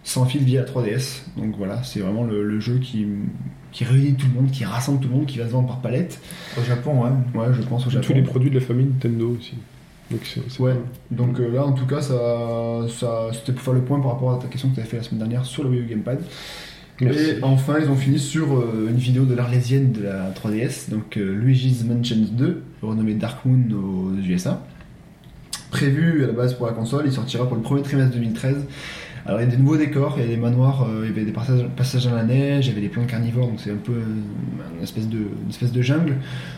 sans 0.04 0.24
fil 0.24 0.42
via 0.44 0.62
la 0.62 0.66
3DS. 0.68 1.22
Donc 1.36 1.54
voilà, 1.58 1.82
c'est 1.82 2.00
vraiment 2.00 2.22
le, 2.24 2.44
le 2.48 2.60
jeu 2.60 2.78
qui, 2.78 3.06
qui 3.72 3.84
réunit 3.84 4.14
tout 4.14 4.26
le 4.32 4.40
monde, 4.40 4.50
qui 4.50 4.64
rassemble 4.64 5.00
tout 5.00 5.08
le 5.08 5.14
monde, 5.14 5.26
qui 5.26 5.38
va 5.38 5.46
se 5.46 5.50
vendre 5.50 5.66
par 5.68 5.80
palette. 5.80 6.20
Au 6.58 6.62
Japon, 6.62 7.02
ouais. 7.02 7.10
Ouais, 7.40 7.46
je 7.52 7.62
pense 7.62 7.86
au 7.86 7.90
Japon. 7.90 8.06
Tous 8.06 8.12
les 8.14 8.22
produits 8.22 8.50
de 8.50 8.58
la 8.60 8.64
famille 8.64 8.86
Nintendo 8.86 9.36
aussi. 9.38 9.54
Donc 10.10 10.20
Ouais, 10.60 10.72
pas- 10.74 10.78
donc 11.10 11.40
euh, 11.40 11.52
là 11.52 11.64
en 11.66 11.72
tout 11.72 11.86
cas, 11.86 12.00
ça, 12.00 12.86
ça, 12.88 13.28
c'était 13.32 13.50
pour 13.52 13.62
faire 13.62 13.74
le 13.74 13.80
point 13.80 13.98
par 13.98 14.12
rapport 14.12 14.32
à 14.34 14.38
ta 14.38 14.46
question 14.46 14.68
que 14.68 14.74
tu 14.74 14.80
avais 14.80 14.88
fait 14.88 14.98
la 14.98 15.02
semaine 15.02 15.18
dernière 15.18 15.44
sur 15.44 15.64
le 15.64 15.70
Wii 15.70 15.80
U 15.80 15.86
Gamepad. 15.86 16.20
Merci. 17.00 17.18
Et 17.30 17.38
enfin, 17.42 17.74
ils 17.82 17.90
ont 17.90 17.96
fini 17.96 18.18
sur 18.20 18.56
euh, 18.56 18.86
une 18.88 18.96
vidéo 18.96 19.24
de 19.24 19.34
l'Arlésienne 19.34 19.90
de 19.92 20.04
la 20.04 20.30
3DS, 20.30 20.88
donc 20.90 21.16
euh, 21.16 21.34
Luigi's 21.34 21.84
Mansion 21.84 22.16
2, 22.32 22.62
renommé 22.82 23.14
Dark 23.14 23.44
Moon 23.44 23.64
aux 23.76 24.12
USA. 24.24 24.64
Prévu 25.76 26.24
à 26.24 26.26
la 26.28 26.32
base 26.32 26.54
pour 26.54 26.66
la 26.66 26.72
console, 26.72 27.02
il 27.06 27.12
sortira 27.12 27.46
pour 27.46 27.56
le 27.56 27.62
premier 27.62 27.82
trimestre 27.82 28.12
2013. 28.14 28.56
Alors 29.26 29.40
il 29.40 29.44
y 29.44 29.46
a 29.48 29.50
des 29.50 29.56
nouveaux 29.56 29.76
décors, 29.76 30.14
il 30.18 30.22
y 30.22 30.24
a 30.24 30.28
des 30.28 30.36
manoirs, 30.36 30.86
euh, 30.88 31.00
il 31.02 31.08
y 31.08 31.12
avait 31.12 31.24
des 31.24 31.32
passages, 31.32 31.64
passages 31.76 32.04
dans 32.04 32.14
la 32.14 32.22
neige, 32.22 32.66
il 32.66 32.68
y 32.68 32.72
avait 32.72 32.80
des 32.80 32.88
plantes 32.88 33.08
carnivores, 33.08 33.48
donc 33.48 33.58
c'est 33.58 33.72
un 33.72 33.76
peu 33.82 33.92
euh, 33.92 34.76
une 34.76 34.82
espèce 34.84 35.08
de, 35.08 35.16
une 35.18 35.50
espèce 35.50 35.72
de 35.72 35.82
jungle. 35.82 36.14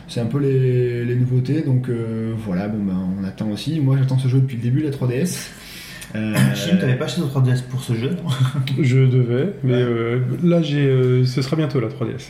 C'est 0.06 0.20
un 0.20 0.26
peu 0.26 0.38
les, 0.38 1.02
les 1.04 1.16
nouveautés, 1.16 1.62
donc 1.62 1.88
euh, 1.88 2.34
voilà, 2.36 2.68
bon 2.68 2.82
ben 2.84 2.98
on 3.18 3.24
attend 3.24 3.48
aussi. 3.50 3.80
Moi 3.80 3.96
j'attends 3.98 4.18
ce 4.18 4.28
jeu 4.28 4.38
depuis 4.40 4.56
le 4.58 4.62
début 4.62 4.82
de 4.82 4.88
la 4.88 4.92
3DS. 4.92 5.48
Euh, 6.14 6.34
Chine, 6.54 6.76
t'avais 6.78 6.96
pas 6.96 7.06
acheté 7.06 7.22
ton 7.22 7.28
3DS 7.40 7.62
pour 7.70 7.80
ce 7.82 7.94
jeu 7.94 8.10
non 8.10 8.30
Je 8.82 8.98
devais, 8.98 9.54
mais 9.64 9.72
Ouais. 9.72 9.78
euh, 9.82 10.20
là 10.44 10.60
j'ai, 10.60 10.86
euh, 10.86 11.24
ce 11.24 11.40
sera 11.40 11.56
bientôt 11.56 11.80
la 11.80 11.88
3DS. 11.88 12.28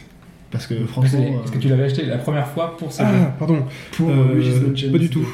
parce 0.52 0.68
que 0.68 0.74
franchement, 0.86 1.20
que, 1.20 1.44
est-ce 1.44 1.52
que 1.52 1.58
tu 1.58 1.68
l'avais 1.68 1.84
acheté 1.84 2.06
la 2.06 2.18
première 2.18 2.46
fois 2.46 2.76
pour 2.76 2.90
jeu 2.92 2.96
Ah, 3.00 3.34
pardon. 3.40 3.64
pour 3.92 4.08
Euh, 4.10 4.34
Luigi's 4.34 4.60
Mansion 4.62 4.92
pas 4.92 4.98
du 4.98 5.10
tout. 5.10 5.26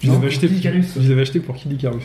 Je 0.00 0.06
les 0.06 0.12
Non, 0.12 0.18
avais 0.18 0.28
achetés. 0.28 0.48
Kid 0.48 0.58
Icarus. 0.58 0.86
Je 0.96 1.00
les 1.00 1.10
avais 1.10 1.22
achetés 1.22 1.40
pour 1.40 1.56
Kid 1.56 1.72
Icarus, 1.72 2.04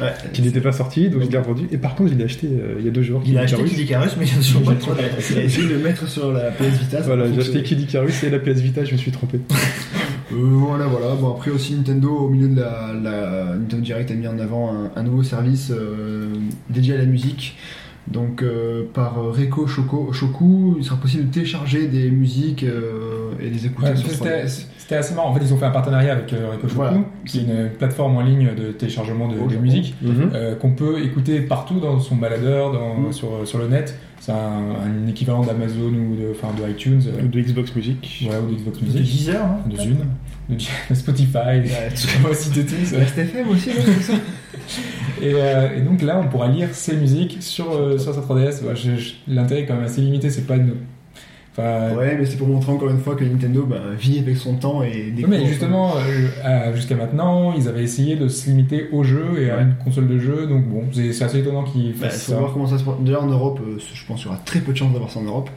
Ouais, 0.00 0.12
qui 0.32 0.42
n'était 0.42 0.60
pas 0.60 0.72
sorti, 0.72 1.08
donc 1.08 1.22
je 1.22 1.28
l'ai 1.28 1.38
revendu. 1.38 1.66
Et 1.72 1.78
par 1.78 1.94
contre, 1.94 2.10
je 2.12 2.16
l'ai 2.16 2.24
acheté 2.24 2.48
euh, 2.48 2.76
il 2.78 2.84
y 2.84 2.88
a 2.88 2.90
deux 2.90 3.02
jours. 3.02 3.22
Il 3.26 3.38
a 3.38 3.42
acheté. 3.42 3.64
Kid 3.64 3.78
Icarus, 3.78 4.12
mais 4.18 4.26
il 4.26 4.32
a 4.38 4.42
toujours 4.42 4.62
pas 4.62 4.74
de 4.74 4.80
3DS. 4.80 5.32
Il 5.32 5.38
a 5.38 5.42
essayé 5.44 5.68
de 5.68 5.72
le 5.72 5.78
mettre 5.78 6.06
sur 6.08 6.32
la 6.32 6.50
PS 6.50 6.78
Vita. 6.80 7.00
Voilà, 7.00 7.32
j'ai 7.32 7.40
acheté 7.40 7.62
Kid 7.62 7.80
Icarus 7.80 8.22
et 8.24 8.30
la 8.30 8.38
PS 8.38 8.60
Vita, 8.60 8.84
je 8.84 8.92
me 8.92 8.98
suis 8.98 9.10
trompé. 9.10 9.40
Euh, 10.32 10.36
voilà, 10.36 10.86
voilà. 10.86 11.16
Bon, 11.16 11.32
après 11.34 11.50
aussi, 11.50 11.74
Nintendo, 11.74 12.08
au 12.08 12.28
milieu 12.28 12.46
de 12.46 12.60
la, 12.60 12.92
la 12.94 13.56
Nintendo 13.56 13.82
Direct, 13.82 14.12
a 14.12 14.14
mis 14.14 14.28
en 14.28 14.38
avant 14.38 14.72
un, 14.72 14.92
un 14.94 15.02
nouveau 15.02 15.24
service 15.24 15.72
euh, 15.72 16.28
dédié 16.68 16.94
à 16.94 16.98
la 16.98 17.04
musique. 17.04 17.56
Donc, 18.06 18.42
euh, 18.42 18.84
par 18.94 19.16
Shoko, 19.66 20.12
Shoku, 20.12 20.76
il 20.78 20.84
sera 20.84 20.96
possible 20.96 21.28
de 21.28 21.32
télécharger 21.34 21.88
des 21.88 22.10
musiques 22.10 22.62
euh, 22.62 23.32
et 23.40 23.50
les 23.50 23.66
écouter 23.66 23.90
Ouais, 23.90 23.96
sur 23.96 24.08
c'était 24.90 24.94
3DS. 24.94 24.96
c'était 24.96 24.96
assez 24.96 25.14
marrant. 25.14 25.30
En 25.30 25.34
fait, 25.34 25.40
ils 25.44 25.54
ont 25.54 25.56
fait 25.56 25.66
un 25.66 25.70
partenariat 25.70 26.12
avec 26.12 26.32
euh, 26.32 26.50
Rikochoku, 26.50 26.74
Voilà. 26.76 26.98
qui 27.26 27.38
est 27.38 27.42
une 27.42 27.68
plateforme 27.78 28.16
en 28.16 28.22
ligne 28.22 28.48
de 28.56 28.72
téléchargement 28.72 29.28
de, 29.28 29.34
de 29.34 29.48
Japon. 29.48 29.62
musique. 29.62 29.94
Mhm. 30.02 30.30
euh, 30.34 30.54
qu'on 30.56 30.72
peut 30.72 31.02
écouter 31.04 31.40
partout 31.40 31.80
dans 31.80 31.98
son 32.00 32.16
baladeur, 32.16 32.72
dans, 32.72 32.94
Mm. 33.08 33.12
sur, 33.12 33.28
sur 33.44 33.58
le 33.58 33.68
net. 33.68 33.96
C'est 34.20 34.32
un, 34.32 34.36
un 34.36 35.06
équivalent 35.08 35.42
d'Amazon 35.42 35.88
ou 35.88 36.14
de, 36.16 36.32
enfin, 36.32 36.48
de 36.62 36.70
iTunes, 36.70 37.00
euh, 37.06 37.24
Ou 37.24 37.28
de 37.28 37.40
Xbox 37.40 37.74
Music. 37.74 38.24
voilà, 38.26 38.40
ou 38.42 38.50
de 38.50 38.56
Xbox 38.56 38.78
De 38.78 38.84
Music, 38.84 39.02
10 39.02 39.30
heures, 39.30 39.44
hein 39.46 39.58
de 39.70 39.76
Zune, 39.76 39.96
de, 40.50 40.56
de 40.56 40.94
Spotify, 40.94 41.38
on 42.24 42.28
va 42.28 42.34
citer 42.34 42.66
tous. 42.66 42.94
STFM 42.94 43.48
aussi, 43.48 43.70
c'est 43.72 44.02
ça 44.02 44.12
Et, 45.22 45.32
euh, 45.34 45.76
et 45.76 45.80
donc 45.82 46.02
là, 46.02 46.20
on 46.22 46.28
pourra 46.28 46.48
lire 46.48 46.68
ses 46.72 46.96
musiques 46.96 47.38
sur, 47.40 47.72
euh, 47.72 47.96
sur 47.98 48.14
sa 48.14 48.20
3DS. 48.20 48.62
Ouais, 48.64 48.74
je- 48.74 48.96
je- 48.96 49.12
L'intérêt 49.28 49.62
est 49.62 49.66
quand 49.66 49.74
même 49.74 49.84
assez 49.84 50.00
limité, 50.00 50.28
c'est 50.30 50.46
pas 50.46 50.56
une. 50.56 50.74
Ouais, 51.96 52.16
mais 52.18 52.26
c'est 52.26 52.36
pour 52.36 52.48
montrer 52.48 52.72
encore 52.72 52.90
une 52.90 52.98
fois 52.98 53.14
que 53.16 53.24
Nintendo 53.24 53.64
bah, 53.68 53.76
vit 53.98 54.18
avec 54.18 54.36
son 54.36 54.54
temps 54.56 54.82
et 54.82 54.86
Ouais, 54.88 55.10
découvre. 55.14 55.36
mais 55.38 55.46
justement, 55.46 55.92
euh, 56.44 56.74
jusqu'à 56.74 56.96
maintenant, 56.96 57.52
ils 57.56 57.68
avaient 57.68 57.82
essayé 57.82 58.16
de 58.16 58.28
se 58.28 58.48
limiter 58.50 58.88
au 58.92 59.02
jeu 59.02 59.24
et 59.42 59.50
à 59.50 59.56
Ouais. 59.56 59.62
une 59.62 59.74
console 59.82 60.08
de 60.08 60.18
jeu, 60.18 60.46
donc 60.46 60.64
bon, 60.66 60.84
c'est 60.92 61.22
assez 61.24 61.38
étonnant 61.38 61.64
qu'ils 61.64 61.92
Bah, 61.92 62.08
fassent 62.08 62.24
faut 62.24 62.32
ça. 62.32 62.38
voir 62.38 62.52
comment 62.52 62.66
ça 62.66 62.78
se 62.78 62.84
passe. 62.84 62.94
Déjà 63.00 63.20
en 63.20 63.26
Europe, 63.26 63.60
euh, 63.66 63.78
je 63.78 64.06
pense 64.06 64.20
qu'il 64.20 64.26
y 64.30 64.32
aura 64.32 64.40
très 64.44 64.60
peu 64.60 64.72
de 64.72 64.76
chances 64.76 64.92
d'avoir 64.92 65.10
ça 65.10 65.20
en 65.20 65.24
Europe. 65.24 65.50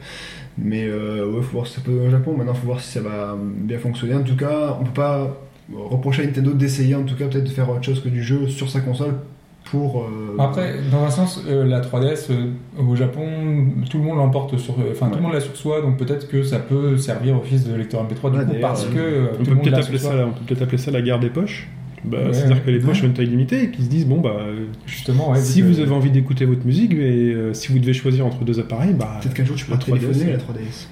Mais 0.56 0.84
euh, 0.86 1.26
ouais, 1.30 1.42
faut 1.42 1.52
voir 1.52 1.66
si 1.66 1.74
ça 1.74 1.80
peut 1.84 2.06
au 2.06 2.10
Japon. 2.10 2.34
Maintenant, 2.36 2.54
faut 2.54 2.66
voir 2.66 2.80
si 2.80 2.90
ça 2.92 3.00
va 3.00 3.36
bien 3.40 3.78
fonctionner. 3.78 4.14
En 4.14 4.22
tout 4.22 4.36
cas, 4.36 4.78
on 4.80 4.84
peut 4.84 4.92
pas 4.92 5.36
reprocher 5.74 6.22
à 6.22 6.26
Nintendo 6.26 6.52
d'essayer, 6.52 6.94
en 6.94 7.02
tout 7.04 7.16
cas, 7.16 7.26
peut-être 7.26 7.44
de 7.44 7.48
faire 7.48 7.68
autre 7.70 7.82
chose 7.82 8.00
que 8.02 8.08
du 8.08 8.22
jeu 8.22 8.46
sur 8.48 8.68
sa 8.70 8.80
console 8.80 9.14
pour. 9.64 10.02
euh, 10.02 10.36
Après, 10.38 10.74
dans 10.90 11.04
un 11.04 11.10
sens, 11.10 11.40
euh, 11.48 11.64
la 11.64 11.80
3DS 11.80 12.28
euh, 12.30 12.46
au 12.86 12.94
Japon, 12.96 13.26
tout 13.90 13.98
le 13.98 14.04
monde 14.04 14.18
l'emporte 14.18 14.56
sur, 14.58 14.74
euh, 14.74 14.92
enfin 14.92 15.08
tout 15.08 15.16
le 15.16 15.22
monde 15.22 15.32
l'a 15.32 15.40
sur 15.40 15.56
soi, 15.56 15.80
donc 15.80 15.96
peut-être 15.96 16.28
que 16.28 16.42
ça 16.42 16.58
peut 16.58 16.96
servir 16.96 17.36
office 17.36 17.64
de 17.66 17.74
lecteur 17.74 18.02
MP3 18.04 18.30
du 18.32 18.38
Ouais, 18.38 18.44
coup 18.44 18.52
parce 18.60 18.84
que 18.86 18.98
euh, 18.98 19.26
On 19.32 19.36
tout 19.38 19.44
peut 19.44 19.50
le 19.50 19.56
monde 19.56 19.74
appeler 19.74 19.98
ça, 19.98 20.10
on 20.26 20.30
peut 20.32 20.40
peut-être 20.46 20.62
appeler 20.62 20.78
ça 20.78 20.90
la 20.90 21.02
guerre 21.02 21.18
des 21.20 21.30
poches. 21.30 21.68
Bah, 22.04 22.18
Ouais, 22.26 22.32
C'est-à-dire 22.34 22.62
que 22.62 22.70
les 22.70 22.78
ouais. 22.78 22.84
poches 22.84 23.02
ont 23.02 23.06
une 23.06 23.14
taille 23.14 23.26
limitée 23.28 23.62
et 23.62 23.70
qu'ils 23.70 23.86
se 23.86 23.88
disent 23.90 24.06
bon 24.06 24.20
bah 24.20 24.36
Justement, 24.86 25.30
ouais, 25.30 25.38
si 25.38 25.62
vous 25.62 25.80
avez 25.80 25.92
envie 25.92 26.10
d'écouter 26.10 26.44
votre 26.44 26.66
musique 26.66 26.92
et 26.92 27.32
euh, 27.32 27.54
si 27.54 27.72
vous 27.72 27.78
devez 27.78 27.94
choisir 27.94 28.26
entre 28.26 28.44
deux 28.44 28.60
appareils, 28.60 28.92
bah 28.92 29.18
Peut-être 29.22 29.32
qu'un 29.34 29.44
jour 29.46 29.56
tu 29.56 29.64
pourras 29.64 29.78
La 29.78 29.84
3DS, 29.96 30.00
téléphoner 30.00 30.24
ouais. 30.26 30.32
la 30.32 30.38
3DS. 30.38 30.88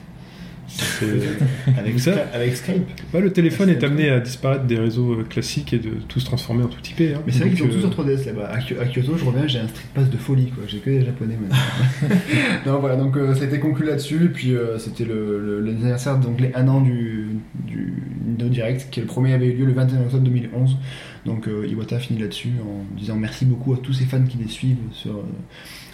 C'est- 0.79 1.77
Avec, 1.79 1.99
Ça- 2.01 2.27
avec 2.33 2.57
Skype. 2.57 2.83
Ouais, 3.13 3.21
le 3.21 3.33
téléphone 3.33 3.69
est 3.69 3.83
amené 3.85 4.09
à 4.09 4.21
disparaître 4.21 4.65
des 4.65 4.79
réseaux 4.79 5.13
euh, 5.21 5.25
classiques 5.25 5.73
et 5.73 5.79
de 5.79 5.91
tout 6.09 6.19
se 6.21 6.25
transformer 6.25 6.65
en 6.65 6.69
tout 6.69 6.79
IP. 6.89 7.01
hein. 7.15 7.21
Mais 7.27 7.33
c'est 7.33 7.41
vrai 7.41 7.51
qu'ils 7.51 7.59
sont 7.59 7.65
euh, 7.67 7.69
tous 7.73 7.81
sur 7.81 7.91
3DS 7.91 8.27
là-bas. 8.27 8.47
À, 8.49 8.59
Kyo- 8.61 8.81
à 8.81 8.87
Kyoto, 8.87 9.17
je 9.17 9.25
reviens, 9.25 9.47
j'ai 9.47 9.59
un 9.59 9.69
Street 9.69 9.85
Pass 9.95 10.09
de 10.09 10.17
folie, 10.17 10.47
quoi. 10.47 10.65
J'ai 10.67 10.79
que 10.79 10.91
des 10.91 11.05
japonais 11.05 11.37
maintenant. 11.41 12.17
non, 12.67 12.79
voilà, 12.81 12.97
donc 12.97 13.17
euh, 13.17 13.35
ça 13.35 13.43
a 13.43 13.47
été 13.47 13.59
conclu 13.59 13.87
là-dessus. 13.87 14.25
Et 14.25 14.29
puis 14.29 14.55
euh, 14.55 14.79
c'était 14.79 15.05
le, 15.05 15.39
le- 15.41 15.61
l'anniversaire, 15.61 16.19
donc 16.19 16.41
les 16.41 16.53
1 16.55 16.67
an 16.69 16.81
du, 16.81 17.27
du 17.67 17.93
Nintendo 18.27 18.49
Direct, 18.49 18.89
qui 18.91 19.01
est 19.01 19.03
le 19.03 19.09
premier 19.09 19.35
avait 19.35 19.47
eu 19.49 19.55
lieu 19.57 19.67
le 19.67 19.73
21 19.73 20.01
octobre 20.03 20.25
2011. 20.25 20.77
Donc 21.27 21.47
euh, 21.49 21.67
Iwata 21.69 21.99
finit 21.99 22.19
là-dessus 22.21 22.51
en 22.67 22.85
disant 22.99 23.15
merci 23.17 23.45
beaucoup 23.45 23.75
à 23.75 23.77
tous 23.77 23.93
ces 23.93 24.05
fans 24.05 24.23
qui 24.29 24.39
les 24.39 24.49
suivent 24.49 24.77
sur, 24.93 25.13
euh, 25.13 25.23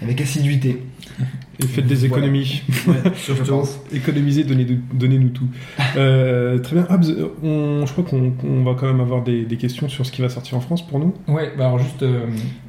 avec 0.03 0.21
assiduité. 0.21 0.83
Et 1.61 1.67
faites 1.67 1.87
des 1.89 1.95
Voilà. 2.07 2.27
économies. 2.27 2.63
Je 3.27 3.33
pense. 3.43 3.81
Économisez, 3.93 4.45
donnez- 4.45 4.79
donnez-nous 4.95 5.31
tout. 5.31 5.47
Euh, 5.97 6.59
très 6.61 6.77
bien. 6.77 6.87
On- 7.43 7.85
je 7.85 7.91
crois 7.93 8.05
qu'on 8.05 8.63
va 8.63 8.75
quand 8.79 8.87
même 8.87 9.01
avoir 9.01 9.25
des, 9.25 9.45
des 9.45 9.57
questions 9.57 9.89
sur 9.89 10.07
ce 10.07 10.13
qui 10.13 10.23
va 10.23 10.29
sortir 10.29 10.57
en 10.57 10.61
France 10.61 10.87
pour 10.87 11.01
nous. 11.01 11.15
Ouais, 11.27 11.51
bah 11.59 11.67
alors 11.67 11.81
juste 11.81 12.05
euh, 12.05 12.27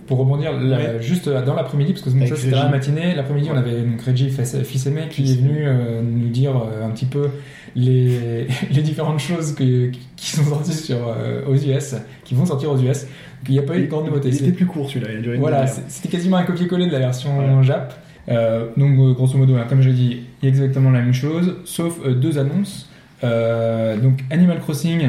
pour 0.08 0.18
rebondir, 0.18 0.54
la- 0.60 0.78
Ouais. 0.78 1.02
juste 1.02 1.28
euh, 1.28 1.46
dans 1.46 1.54
l'après-midi, 1.54 1.92
parce 1.94 2.04
que 2.04 2.10
donc, 2.10 2.18
Avec 2.22 2.30
ça 2.30 2.36
c'était 2.38 2.56
la 2.56 2.70
matinée, 2.70 3.14
l'après-midi 3.14 3.50
on 3.54 3.58
avait 3.58 3.82
donc 3.82 4.02
Reggie 4.02 4.32
Fils- 4.32 4.64
Fils-Aimé 4.64 5.02
qui 5.12 5.32
est 5.32 5.36
venu 5.36 5.60
euh, 5.68 6.02
nous 6.02 6.30
dire 6.30 6.56
euh, 6.58 6.88
un 6.88 6.90
petit 6.90 7.06
peu 7.06 7.28
les, 7.76 8.48
les 8.72 8.82
différentes 8.82 9.20
choses 9.20 9.54
que- 9.54 9.92
qui 10.16 10.32
sont 10.32 10.44
sorties 10.46 10.74
sur, 10.74 10.98
euh, 11.08 11.44
aux 11.48 11.56
US, 11.56 11.94
qui 12.24 12.34
vont 12.34 12.48
sortir 12.48 12.72
aux 12.72 12.80
US. 12.80 13.06
Il 13.48 13.54
n'y 13.54 13.60
a 13.60 13.64
pas 13.64 13.78
eu 13.78 13.84
de 13.84 13.88
grande 13.88 14.06
nouveauté. 14.06 14.30
Il 14.30 14.36
était 14.36 14.52
plus 14.52 14.66
court 14.66 14.90
celui-là, 14.90 15.12
il 15.14 15.18
a 15.18 15.22
duré 15.22 15.36
une 15.36 15.42
Voilà, 15.42 15.66
c'était 15.68 16.10
quasiment 16.10 16.38
un 16.38 16.44
copier-coller 16.44 16.88
de 16.88 16.92
la 16.92 17.00
version 17.00 17.36
Voilà. 17.36 17.62
Jap. 17.64 17.94
Euh, 18.28 18.68
donc, 18.78 18.92
euh, 19.00 19.14
grosso 19.14 19.38
modo, 19.38 19.56
comme 19.68 19.82
je 19.82 19.90
l'ai 19.90 19.96
dit, 19.96 20.18
il 20.42 20.46
y 20.46 20.48
a 20.48 20.50
exactement 20.50 20.92
la 20.92 21.00
même 21.02 21.14
chose, 21.14 21.56
sauf 21.66 22.00
euh, 22.06 22.14
deux 22.14 22.38
annonces. 22.38 22.90
Euh, 23.24 23.98
donc, 23.98 24.20
Animal 24.30 24.60
Crossing, 24.60 25.02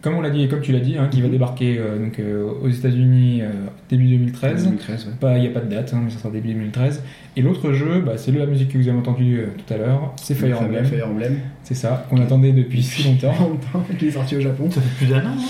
comme 0.00 0.14
on 0.14 0.20
l'a 0.20 0.30
dit 0.30 0.42
et 0.44 0.48
comme 0.48 0.60
tu 0.60 0.70
l'as 0.72 0.78
dit, 0.80 0.96
hein, 0.96 1.08
qui 1.10 1.20
va 1.20 1.26
Mhm. 1.26 1.32
débarquer 1.32 1.76
euh, 1.78 1.98
donc, 1.98 2.18
euh, 2.20 2.46
aux 2.62 2.68
États-Unis 2.68 3.40
euh, 3.42 3.46
début 3.90 4.06
2013. 4.06 4.64
2013, 4.64 5.06
ouais. 5.06 5.12
Pas- 5.18 5.36
Il 5.38 5.40
n'y 5.40 5.46
a 5.48 5.50
pas 5.50 5.60
de 5.60 5.68
date, 5.70 5.92
hein, 5.92 6.00
mais 6.04 6.10
ça 6.10 6.18
sera 6.18 6.30
début 6.30 6.52
2013. 6.52 7.02
Et 7.36 7.42
l'autre 7.42 7.72
jeu, 7.72 8.00
bah, 8.00 8.12
c'est 8.16 8.30
la 8.32 8.46
musique 8.46 8.68
que 8.68 8.78
vous 8.78 8.88
avez 8.88 8.98
entendue 8.98 9.40
euh, 9.40 9.46
tout 9.66 9.74
à 9.74 9.76
l'heure, 9.76 10.12
c'est 10.16 10.34
Fire 10.34 10.62
Emblem. 10.62 10.84
Fire 10.84 11.08
Emblem. 11.08 11.38
C'est 11.64 11.74
ça, 11.74 12.06
qu'on 12.08 12.20
attendait 12.20 12.52
depuis 12.52 12.82
si 12.82 13.02
longtemps. 13.08 13.58
Qui 13.98 14.06
est 14.06 14.10
sorti 14.12 14.36
au 14.36 14.40
Japon. 14.40 14.70
Ça 14.70 14.80
fait 14.80 15.04
plus 15.04 15.12
d'un 15.12 15.20
an, 15.26 15.34
hein 15.36 15.42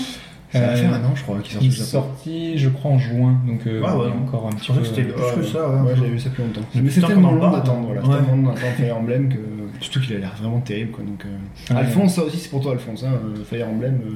Ça 0.51 0.59
va 0.61 0.67
Euh, 0.69 0.75
faire 0.75 0.93
un 0.93 1.03
an, 1.03 1.11
je 1.15 1.21
crois, 1.21 1.37
qu'il 1.39 1.51
est 1.51 1.53
sorti 1.53 1.65
Il 1.67 1.71
est 1.81 1.85
sorti, 1.85 2.57
je 2.57 2.69
crois, 2.69 2.91
en 2.91 2.97
juin, 2.97 3.39
donc 3.45 3.67
euh, 3.67 3.81
Ah 3.85 3.95
ouais, 3.97 4.05
il 4.07 4.09
y 4.09 4.11
a 4.13 4.15
encore 4.15 4.47
un 4.47 4.55
petit 4.55 4.71
peu. 4.71 4.79
que 4.79 4.85
c'était- 4.87 5.03
Ouais, 5.03 5.33
Plus 5.33 5.41
que 5.41 5.47
ça, 5.47 5.69
ouais. 5.69 5.81
Ouais, 5.81 5.95
j'avais 5.95 6.09
vu 6.09 6.19
ça 6.19 6.29
plus 6.31 6.43
longtemps. 6.43 6.61
Mais 6.73 6.89
qu'on 6.89 7.07
tellement 7.07 7.29
en 7.29 7.31
long 7.33 7.51
d'attendre, 7.51 7.85
voilà. 7.85 8.01
Ouais. 8.01 8.07
C'est 8.09 8.25
tellement 8.25 8.35
long 8.49 8.53
d'attendre 8.53 8.73
Fire 8.77 8.97
Emblem 8.97 9.29
que. 9.29 9.37
Surtout 9.81 9.99
qu'il 10.01 10.15
a 10.15 10.19
l'air 10.19 10.35
vraiment 10.41 10.59
terrible, 10.59 10.91
quoi. 10.91 11.03
Donc, 11.03 11.23
euh, 11.25 11.29
Ah, 11.69 11.73
ouais. 11.75 11.79
Alphonse, 11.81 12.15
ça 12.15 12.23
aussi, 12.23 12.37
c'est 12.37 12.49
pour 12.49 12.61
toi, 12.61 12.71
Alphonse, 12.73 13.03
hein, 13.03 13.11
euh, 13.13 13.43
Fire 13.45 13.67
Emblem. 13.69 13.99
euh, 14.05 14.11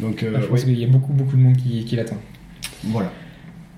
Donc, 0.00 0.22
euh, 0.22 0.32
Ah, 0.36 0.40
je 0.40 0.46
pense 0.46 0.60
ouais. 0.60 0.64
qu'il 0.66 0.78
y 0.78 0.84
a 0.84 0.88
beaucoup, 0.88 1.12
beaucoup 1.12 1.36
de 1.36 1.42
monde 1.42 1.56
qui, 1.56 1.84
qui 1.84 1.96
l'attend. 1.96 2.16
Voilà. 2.84 3.10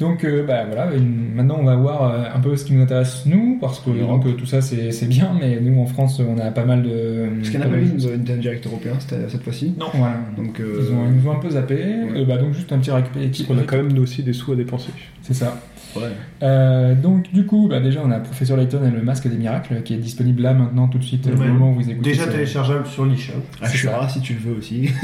Donc 0.01 0.25
euh, 0.25 0.45
bah, 0.45 0.65
voilà, 0.67 0.93
une- 0.95 1.33
maintenant 1.35 1.57
on 1.61 1.65
va 1.65 1.77
voir 1.77 2.03
euh, 2.13 2.25
un 2.35 2.41
peu 2.41 2.57
ce 2.57 2.65
qui 2.65 2.73
nous 2.75 2.83
intéresse 2.83 3.23
nous, 3.27 3.59
parce 3.61 3.79
que 3.79 3.91
donc, 3.91 4.37
tout 4.37 4.45
ça 4.47 4.61
c'est 4.61 4.91
c'est 4.91 5.07
bien, 5.07 5.31
mais 5.41 5.61
nous 5.61 5.81
en 5.81 5.87
France 5.87 6.21
on 6.21 6.37
a 6.39 6.51
pas 6.51 6.65
mal 6.65 6.83
de... 6.83 7.29
Parce 7.37 7.51
qu'il 7.51 7.61
n'y 7.61 7.65
en 7.65 7.69
a 7.69 7.71
pas 7.73 7.79
eu 7.79 7.85
de 7.87 8.11
Nintendo 8.17 8.41
Direct 8.41 8.67
européen 8.67 8.93
cette, 8.99 9.31
cette 9.31 9.43
fois-ci. 9.43 9.73
Non. 9.79 9.87
Voilà. 9.95 10.17
Donc, 10.37 10.59
euh, 10.59 10.81
Ils, 10.89 10.93
ont, 10.95 11.07
ils 11.09 11.15
nous 11.23 11.29
ont 11.29 11.33
un 11.33 11.39
peu 11.41 11.51
zappé, 11.51 11.79
Euh, 12.17 12.25
bah, 12.25 12.39
donc 12.39 12.55
juste 12.55 12.73
un 12.73 12.79
petit 12.79 12.91
récupératif. 12.91 13.47
On 13.51 13.57
a 13.59 13.63
quand 13.63 13.77
même 13.77 13.93
nous 13.93 14.03
aussi 14.03 14.23
des 14.25 14.33
sous 14.33 14.51
à 14.53 14.57
dépenser. 14.57 14.91
C'est 15.23 15.35
ça. 15.35 15.61
Ouais. 15.97 16.03
Euh, 16.43 16.95
donc 16.95 17.33
du 17.33 17.47
coup, 17.47 17.69
bah, 17.69 17.81
déjà 17.81 18.01
on 18.05 18.11
a 18.11 18.19
Professeur 18.21 18.57
Layton 18.57 18.81
et 18.87 18.91
le 18.91 19.03
Masque 19.03 19.29
des 19.29 19.37
Miracles 19.37 19.83
qui 19.83 19.95
est 19.95 19.99
disponible 19.99 20.43
là 20.43 20.55
maintenant 20.55 20.89
tout 20.89 20.99
de 20.99 21.05
suite 21.05 21.27
au 21.27 21.31
Ouais. 21.39 21.49
moment 21.49 21.71
où 21.71 21.75
vous 21.75 21.91
écoutez. 21.91 22.11
Déjà 22.11 22.25
ce- 22.27 22.31
téléchargeable 22.31 22.87
sur 22.87 23.05
l'eShop. 23.07 23.33
Ashura, 23.63 24.09
si 24.09 24.21
tu 24.21 24.35
le 24.35 24.41
veux 24.41 24.59
aussi. 24.59 24.89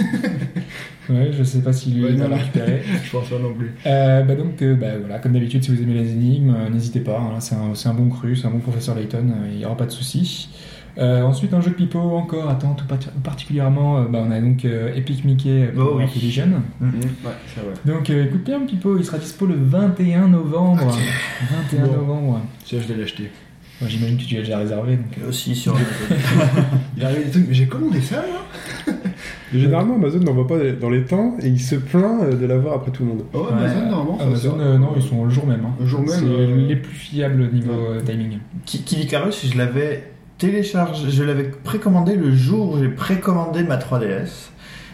Ouais, 1.09 1.31
je 1.37 1.43
sais 1.43 1.61
pas 1.61 1.73
si 1.73 1.91
lui 1.91 2.05
Ouais, 2.05 2.11
il 2.13 2.19
va 2.19 2.29
non. 2.29 2.37
récupérer. 2.37 2.83
je 3.03 3.11
pense 3.11 3.29
pas 3.29 3.39
non 3.39 3.53
plus. 3.53 3.75
Euh, 3.85 4.23
bah 4.23 4.37
donc, 4.37 4.63
euh, 4.63 4.77
bah, 4.77 4.97
voilà, 5.01 5.19
comme 5.19 5.33
d'habitude, 5.33 5.65
si 5.65 5.75
vous 5.75 5.83
aimez 5.83 5.95
les 5.95 6.13
énigmes, 6.13 6.55
euh, 6.57 6.71
n'hésitez 6.71 7.01
pas. 7.01 7.19
hein, 7.19 7.41
c'est 7.41 7.57
un, 7.57 7.73
un 7.91 7.95
bon 7.95 8.09
cru, 8.11 8.37
c'est 8.37 8.47
un 8.47 8.51
bon 8.51 8.61
professeur 8.61 8.95
Layton, 8.95 9.25
euh, 9.29 9.49
il 9.51 9.59
n'y 9.59 9.65
aura 9.65 9.77
pas 9.77 9.87
de 9.87 9.91
souci. 9.91 10.49
Euh, 10.99 11.23
ensuite, 11.23 11.55
un 11.55 11.61
jeu 11.61 11.71
de 11.71 11.75
pipeau 11.77 11.99
encore, 12.01 12.49
attends, 12.49 12.75
tout 12.75 12.85
parti- 12.87 13.09
particulièrement, 13.23 13.99
euh, 13.99 14.05
bah, 14.11 14.23
on 14.27 14.31
a 14.31 14.41
donc 14.41 14.65
euh, 14.65 14.93
Epic 14.95 15.25
Mickey 15.25 15.71
pour 15.75 15.93
Oh 15.95 15.99
oui. 15.99 16.05
Ouais, 16.05 16.91
ça 17.55 17.61
va. 17.63 17.93
Donc 17.93 18.11
euh, 18.11 18.25
écoute 18.27 18.45
bien, 18.45 18.61
Pipo, 18.61 18.97
il 18.99 19.05
sera 19.05 19.19
dispo 19.19 19.47
le 19.47 19.55
21 19.57 20.29
novembre. 20.29 20.97
21 21.73 21.87
Bon. 21.87 21.93
novembre. 21.93 22.41
Ça, 22.65 22.77
je 22.81 22.93
vais 22.93 23.01
l'acheter. 23.01 23.31
Moi, 23.81 23.89
J'imagine 23.89 24.19
que 24.19 24.25
tu 24.25 24.35
l'as 24.35 24.41
déjà 24.43 24.59
réservé. 24.59 24.97
Donc, 24.97 25.07
euh, 25.25 25.29
aussi 25.31 25.55
sur 25.55 25.75
Il 26.97 27.05
arrive 27.05 27.25
des 27.25 27.31
trucs, 27.31 27.49
mais 27.49 27.55
j'ai 27.55 27.67
commandé 27.67 28.01
ça, 28.01 28.17
là 28.17 28.93
Généralement, 29.55 29.95
Amazon 29.97 30.21
n'envoie 30.21 30.47
pas 30.47 30.59
dans 30.81 30.91
les 30.91 31.03
temps 31.05 31.37
et 31.43 31.49
il 31.49 31.61
se 31.61 31.75
plaint 31.77 32.39
de 32.39 32.47
l'avoir 32.47 32.75
après 32.75 32.91
tout 32.93 33.03
le 33.05 33.09
monde. 33.09 33.23
Oh, 33.33 33.39
Ouais. 33.47 33.53
Amazon, 33.53 33.81
normalement, 33.91 34.19
ça 34.19 34.25
Amazon, 34.25 34.57
euh, 34.61 34.79
non, 34.79 34.93
ils 34.97 35.03
sont 35.03 35.25
le 35.25 35.31
jour 35.31 35.47
même. 35.47 35.65
hein. 35.65 35.75
Le 35.81 35.87
jour 35.87 36.01
même, 36.01 36.09
C'est 36.11 36.25
euh, 36.25 36.67
les 36.69 36.77
plus 36.77 36.95
fiables 36.95 37.43
au 37.43 37.47
niveau 37.55 37.73
euh, 37.73 38.01
timing. 38.03 38.39
Ki- 38.65 38.83
Kid 38.85 39.01
Icarus, 39.01 39.47
je 39.53 39.59
l'avais 39.59 40.05
téléchargé, 40.41 41.11
je 41.11 41.23
l'avais 41.23 41.45
précommandé 41.45 42.17
le 42.17 42.35
jour 42.35 42.73
où 42.73 42.79
j'ai 42.81 42.89
précommandé 42.89 43.63
ma 43.63 43.77
3DS. 43.77 44.49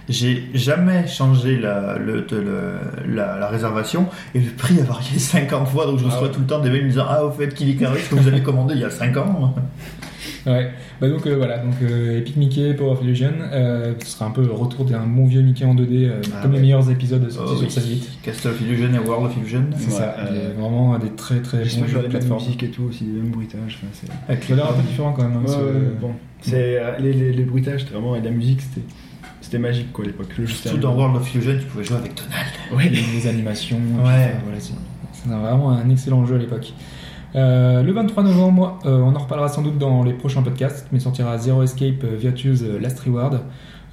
J'ai 0.09 0.51
jamais 0.55 1.07
changé 1.09 1.57
la, 1.59 1.97
le, 1.99 2.25
le- 2.31 2.79
la, 3.09 3.39
la 3.39 3.49
réservation 3.49 4.07
et 4.35 4.41
le 4.41 4.51
prix 4.51 4.79
a 4.81 4.85
varié 4.85 5.19
50 5.19 5.67
fois 5.69 5.87
donc 5.87 5.99
je 5.99 6.05
reçois 6.05 6.19
Ah 6.21 6.27
ouais. 6.27 6.31
tout 6.33 6.41
le 6.41 6.47
temps 6.47 6.59
des 6.61 6.71
mails 6.71 6.85
me 6.85 6.91
disant 6.91 7.07
Ah, 7.09 7.25
au 7.25 7.31
fait, 7.33 7.49
Kid 7.55 7.69
Icarus 7.69 8.07
que 8.09 8.15
vous 8.15 8.29
avez 8.29 8.43
commandé 8.43 8.75
il 8.75 8.81
y 8.81 8.85
a 8.85 8.91
5 8.91 9.17
ans. 9.17 9.55
Ouais, 10.47 10.71
bah 11.01 11.09
donc 11.09 11.27
euh, 11.27 11.37
voilà, 11.37 11.59
donc 11.59 11.75
euh, 11.83 12.19
Epic 12.19 12.37
Mickey, 12.37 12.73
Power 12.75 12.93
of 12.93 13.03
Illusion, 13.03 13.33
euh, 13.53 13.95
ce 14.01 14.07
sera 14.07 14.27
un 14.27 14.31
peu 14.31 14.43
le 14.45 14.53
retour 14.53 14.85
d'un 14.85 15.05
bon 15.07 15.27
vieux 15.27 15.43
Mickey 15.43 15.65
en 15.65 15.75
2D, 15.75 16.05
euh, 16.09 16.21
Ah 16.35 16.43
comme 16.43 16.53
ouais. 16.53 16.57
les 16.59 16.63
meilleurs 16.63 16.89
épisodes 16.91 17.29
sortis 17.31 17.53
Oh, 17.55 17.57
sur 17.57 17.67
oui. 17.67 17.71
16 17.73 17.87
bits. 17.89 18.09
Castle 18.23 18.49
of 18.49 18.61
Illusion 18.61 18.95
et 18.95 18.99
World 18.99 19.27
of 19.27 19.37
Illusion. 19.37 19.65
C'est 19.77 19.87
Ouais, 19.87 19.91
ça, 19.99 20.15
euh, 20.21 20.53
vraiment 20.59 20.99
des 20.99 21.11
très 21.11 21.41
très 21.41 21.59
bons 21.59 21.87
jeux 21.87 22.03
de 22.03 22.07
plateforme. 22.09 22.41
musiques 22.43 22.63
et 22.63 22.69
tout 22.71 22.85
aussi, 22.85 23.05
les 23.05 23.21
mêmes 23.21 23.31
bruitages. 23.31 23.79
Enfin. 23.83 24.13
Avec 24.29 24.45
Ça 24.45 24.53
a 24.53 24.57
l'air 24.57 24.71
un 24.71 24.73
peu 24.75 24.83
différent 24.83 25.13
quand 25.13 25.23
même. 25.23 25.37
hein, 25.39 25.43
Ouais, 25.47 25.53
ce- 25.53 25.57
ouais, 25.59 25.93
bon. 26.01 26.13
C'est, 26.43 26.81
les, 27.01 27.13
les, 27.13 27.33
les 27.33 27.45
bruitages, 27.45 27.81
c'était 27.81 27.95
vraiment, 27.95 28.15
et 28.15 28.21
la 28.21 28.31
musique, 28.31 28.61
c'était, 28.61 28.87
c'était 29.41 29.59
magique 29.59 29.93
quoi 29.93 30.05
à 30.05 30.09
l'époque. 30.09 30.29
Surtout 30.47 30.79
dans 30.79 30.95
World 30.95 31.17
of 31.17 31.35
Illusion, 31.35 31.57
tu 31.59 31.65
pouvais 31.67 31.83
jouer 31.85 31.97
avec 31.97 32.13
Donald. 32.15 32.47
Ouais. 32.77 32.89
les, 32.89 33.03
les 33.19 33.27
animations. 33.27 33.79
Ouais. 34.05 34.35
voilà, 34.45 34.61
c'est 34.61 34.75
c'est 35.13 35.29
vraiment 35.31 35.71
un 35.73 35.89
excellent 35.91 36.25
jeu 36.27 36.37
à 36.37 36.39
l'époque. 36.39 36.73
Euh, 37.35 37.83
le 37.83 37.93
23 37.93 38.23
novembre, 38.23 38.79
euh, 38.87 39.01
on 39.01 39.15
en 39.15 39.19
reparlera 39.19 39.49
sans 39.49 39.63
doute 39.63 39.79
dans 39.79 40.05
les 40.05 40.13
prochains 40.13 40.43
podcasts, 40.43 40.89
mais 40.93 41.01
sortira 41.01 41.37
Zero 41.39 41.63
Escape 41.63 42.05
euh, 42.05 42.17
Virtue's 42.17 42.63
Last 42.81 43.01
Reward, 43.01 43.41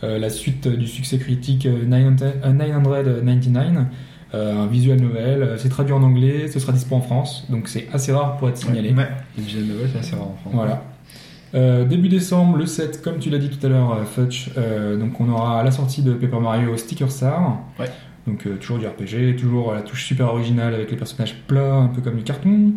euh, 0.04 0.19
la 0.19 0.30
suite 0.30 0.67
du 0.67 0.88
succès 0.88 1.17
critique 1.17 1.65
euh, 1.65 1.86
900 1.86 2.26
euh, 2.43 2.52
999, 2.52 3.86
euh, 4.34 4.63
un 4.63 4.67
visual 4.67 5.00
novel, 5.00 5.56
c'est 5.58 5.69
traduit 5.69 5.93
en 5.93 6.04
anglais, 6.04 6.48
ce 6.48 6.60
sera 6.60 6.74
dispo 6.74 6.96
en 6.96 7.02
France, 7.02 7.46
donc 7.50 7.67
c'est 7.67 7.88
assez 7.91 8.12
rare 8.12 8.38
pour 8.38 8.50
être 8.50 8.58
signalé. 8.58 8.93
Ouais. 8.93 9.10
Visual 9.38 9.65
novels, 9.65 9.89
c'est 9.91 10.00
assez 10.00 10.15
rare 10.15 10.28
en 10.28 10.36
France. 10.41 10.54
Voilà. 10.54 10.84
Euh, 11.56 11.86
début 11.86 12.10
décembre, 12.10 12.58
le 12.58 12.65
7, 12.65 13.02
comme 13.04 13.19
tu 13.19 13.30
l'as 13.30 13.38
dit 13.38 13.50
tout 13.50 13.63
à 13.63 13.69
l'heure, 13.69 13.93
euh, 13.93 14.06
Futch, 14.06 14.50
euh, 14.58 14.98
donc 14.98 15.19
on 15.22 15.30
aura 15.30 15.63
la 15.63 15.72
sortie 15.72 16.02
de 16.02 16.13
Paper 16.13 16.39
Mario 16.39 16.76
Sticker 16.78 17.12
Star. 17.12 17.60
Ouais. 17.80 17.89
Donc 18.26 18.48
toujours 18.60 18.80
du 18.80 18.88
RPG, 18.88 19.36
toujours 19.38 19.74
la 19.74 19.82
touche 19.82 20.06
super 20.06 20.28
originale 20.28 20.74
avec 20.74 20.89
les 20.89 20.96
personnages 20.96 21.36
plats, 21.46 21.76
un 21.76 21.88
peu 21.88 22.02
comme 22.02 22.15
du 22.15 22.24
carton. 22.24 22.72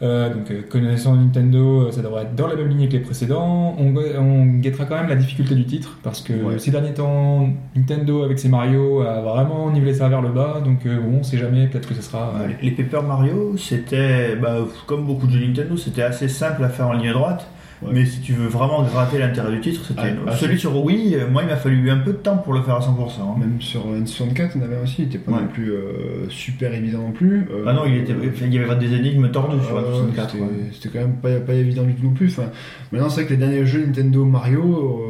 Euh, 0.00 0.32
donc 0.32 0.48
euh, 0.52 0.62
connaissant 0.70 1.16
Nintendo, 1.16 1.86
euh, 1.88 1.90
ça 1.90 2.02
devrait 2.02 2.22
être 2.22 2.36
dans 2.36 2.46
la 2.46 2.54
même 2.54 2.68
lignée 2.68 2.86
que 2.88 2.92
les 2.92 3.00
précédents. 3.00 3.74
On, 3.78 3.92
on 3.96 4.44
guettera 4.60 4.84
quand 4.84 4.94
même 4.94 5.08
la 5.08 5.16
difficulté 5.16 5.56
du 5.56 5.64
titre 5.64 5.98
parce 6.04 6.20
que 6.20 6.32
Ouais. 6.34 6.58
ces 6.60 6.70
derniers 6.70 6.94
temps, 6.94 7.48
Nintendo 7.74 8.22
avec 8.22 8.38
ses 8.38 8.48
Mario 8.48 9.00
a 9.02 9.20
vraiment 9.20 9.68
nivelé 9.70 9.94
ça 9.94 10.08
vers 10.08 10.22
le 10.22 10.28
bas. 10.28 10.60
Donc 10.64 10.84
bon, 10.86 11.18
on 11.18 11.22
sait 11.24 11.36
jamais, 11.38 11.66
peut-être 11.66 11.88
que 11.88 11.94
ce 11.94 12.02
sera. 12.02 12.32
Les 12.62 12.70
Paper 12.70 13.00
Mario, 13.06 13.56
c'était, 13.56 14.36
bah, 14.36 14.58
comme 14.86 15.04
beaucoup 15.04 15.26
de 15.26 15.32
jeux 15.32 15.44
Nintendo, 15.44 15.76
c'était 15.76 16.02
assez 16.02 16.28
simple 16.28 16.62
à 16.62 16.68
faire 16.68 16.86
en 16.88 16.92
ligne 16.92 17.12
droite. 17.12 17.48
Ouais. 17.80 17.90
Mais 17.94 18.04
si 18.06 18.20
tu 18.20 18.32
veux 18.32 18.48
vraiment 18.48 18.82
gratter 18.82 19.18
l'intérêt 19.18 19.52
du 19.52 19.60
titre, 19.60 19.82
c'était 19.86 20.00
Ah, 20.02 20.22
ah, 20.30 20.36
celui 20.36 20.58
sur 20.58 20.76
Wii. 20.84 21.14
euh, 21.14 21.28
Moi, 21.30 21.42
il 21.42 21.48
m'a 21.48 21.56
fallu 21.56 21.88
un 21.90 21.98
peu 21.98 22.10
de 22.12 22.16
temps 22.18 22.36
pour 22.38 22.52
le 22.52 22.62
faire 22.62 22.74
à 22.76 22.80
100%. 22.80 23.20
hein. 23.22 23.36
Même 23.38 23.60
sur 23.60 23.86
N64, 23.86 24.50
on 24.58 24.62
avait 24.62 24.80
aussi, 24.82 25.02
il 25.02 25.04
était 25.06 25.18
pas 25.18 25.30
Ouais. 25.32 25.40
non 25.42 25.46
plus 25.46 25.70
euh, 25.72 26.28
super 26.28 26.74
évident 26.74 26.98
non 26.98 27.12
plus. 27.12 27.46
Euh, 27.52 27.64
Ah 27.66 27.72
non, 27.72 27.82
il, 27.86 27.96
était, 27.98 28.14
il 28.42 28.52
y 28.54 28.58
avait 28.58 28.76
des 28.76 28.94
énigmes 28.94 29.30
tordues 29.30 29.64
sur 29.64 29.76
la 29.76 29.82
euh, 29.82 29.92
64. 29.94 30.34
c'était- 30.72 30.88
quand 30.88 30.98
même 31.00 31.16
pas, 31.22 31.38
pas 31.40 31.54
évident 31.54 31.84
du 31.84 31.94
tout 31.94 32.04
non 32.06 32.12
plus. 32.12 32.26
Enfin, 32.28 32.50
maintenant, 32.90 33.08
c'est 33.08 33.20
vrai 33.22 33.26
que 33.26 33.34
les 33.34 33.36
derniers 33.46 33.64
jeux 33.66 33.84
Nintendo 33.86 34.24
Mario, 34.24 35.02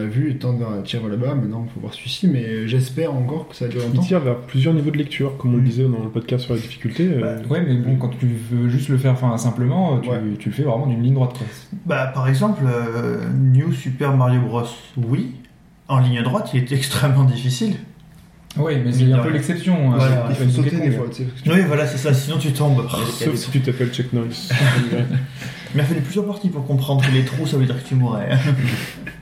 on 0.00 0.02
l'a 0.02 0.08
vu, 0.08 0.36
tendent 0.36 0.62
à 0.62 0.82
tirer 0.82 1.08
là-bas. 1.08 1.34
Maintenant, 1.34 1.66
il 1.68 1.72
faut 1.74 1.80
voir 1.80 1.94
celui-ci, 1.94 2.28
mais 2.28 2.66
j'espère 2.66 3.14
encore 3.14 3.48
que 3.48 3.56
ça 3.56 3.68
dure 3.68 3.80
Il 3.84 3.88
longtemps. 3.94 4.02
tire 4.06 4.20
vers 4.20 4.36
plusieurs 4.36 4.74
niveaux 4.74 4.90
de 4.90 4.98
lecture, 4.98 5.36
comme 5.36 5.52
on 5.54 5.56
le 5.56 5.62
Mm. 5.62 5.66
disait 5.66 5.82
dans 5.84 6.02
le 6.02 6.10
podcast 6.10 6.44
sur 6.44 6.54
la 6.54 6.60
difficulté. 6.60 7.08
euh, 7.12 7.42
Ouais, 7.48 7.62
mais 7.66 7.74
bon, 7.74 7.96
quand 7.96 8.10
tu 8.18 8.26
veux 8.50 8.68
juste 8.68 8.88
le 8.88 8.98
faire 8.98 9.12
enfin, 9.12 9.36
simplement, 9.38 9.98
tu, 10.00 10.08
Ouais. 10.10 10.20
tu 10.38 10.48
le 10.48 10.54
fais 10.54 10.62
vraiment 10.62 10.86
d'une 10.86 11.02
ligne 11.02 11.14
droite. 11.14 11.32
Quoi. 11.36 11.46
Bah, 11.86 12.10
par 12.14 12.28
exemple, 12.28 12.62
euh, 12.66 13.28
New 13.34 13.72
Super 13.72 14.16
Mario 14.16 14.40
Bros. 14.40 14.62
Wii, 14.96 15.32
en 15.88 15.98
ligne 16.00 16.22
droite, 16.22 16.50
il 16.54 16.60
était 16.62 16.74
extrêmement 16.76 17.24
difficile. 17.24 17.74
Oui, 18.56 18.72
mais 18.84 18.90
c'est 18.92 19.12
un 19.12 19.18
peu 19.18 19.30
l'exception. 19.30 19.92
hein, 19.92 19.96
Voilà, 19.96 20.26
Il 20.30 20.34
faut 20.34 20.50
sauter 20.50 20.76
des 20.80 20.90
fois, 20.90 21.06
Oui, 21.46 21.60
voilà, 21.68 21.86
c'est 21.86 21.98
ça, 21.98 22.12
sinon 22.12 22.36
tu 22.38 22.50
tombes. 22.52 22.82
Sauf 23.12 23.34
si 23.36 23.50
tu 23.50 23.60
t'appelles 23.60 23.90
Chuck 23.92 24.12
Norris. 24.12 24.48
Il 25.72 25.76
m'a 25.76 25.84
fallu 25.84 26.00
plusieurs 26.00 26.26
parties 26.26 26.48
pour 26.48 26.66
comprendre 26.66 27.00
que 27.06 27.12
les 27.12 27.22
trous, 27.24 27.46
ça 27.46 27.56
veut 27.56 27.64
dire 27.64 27.80
que 27.80 27.88
tu 27.88 27.94
mourrais. 27.94 28.30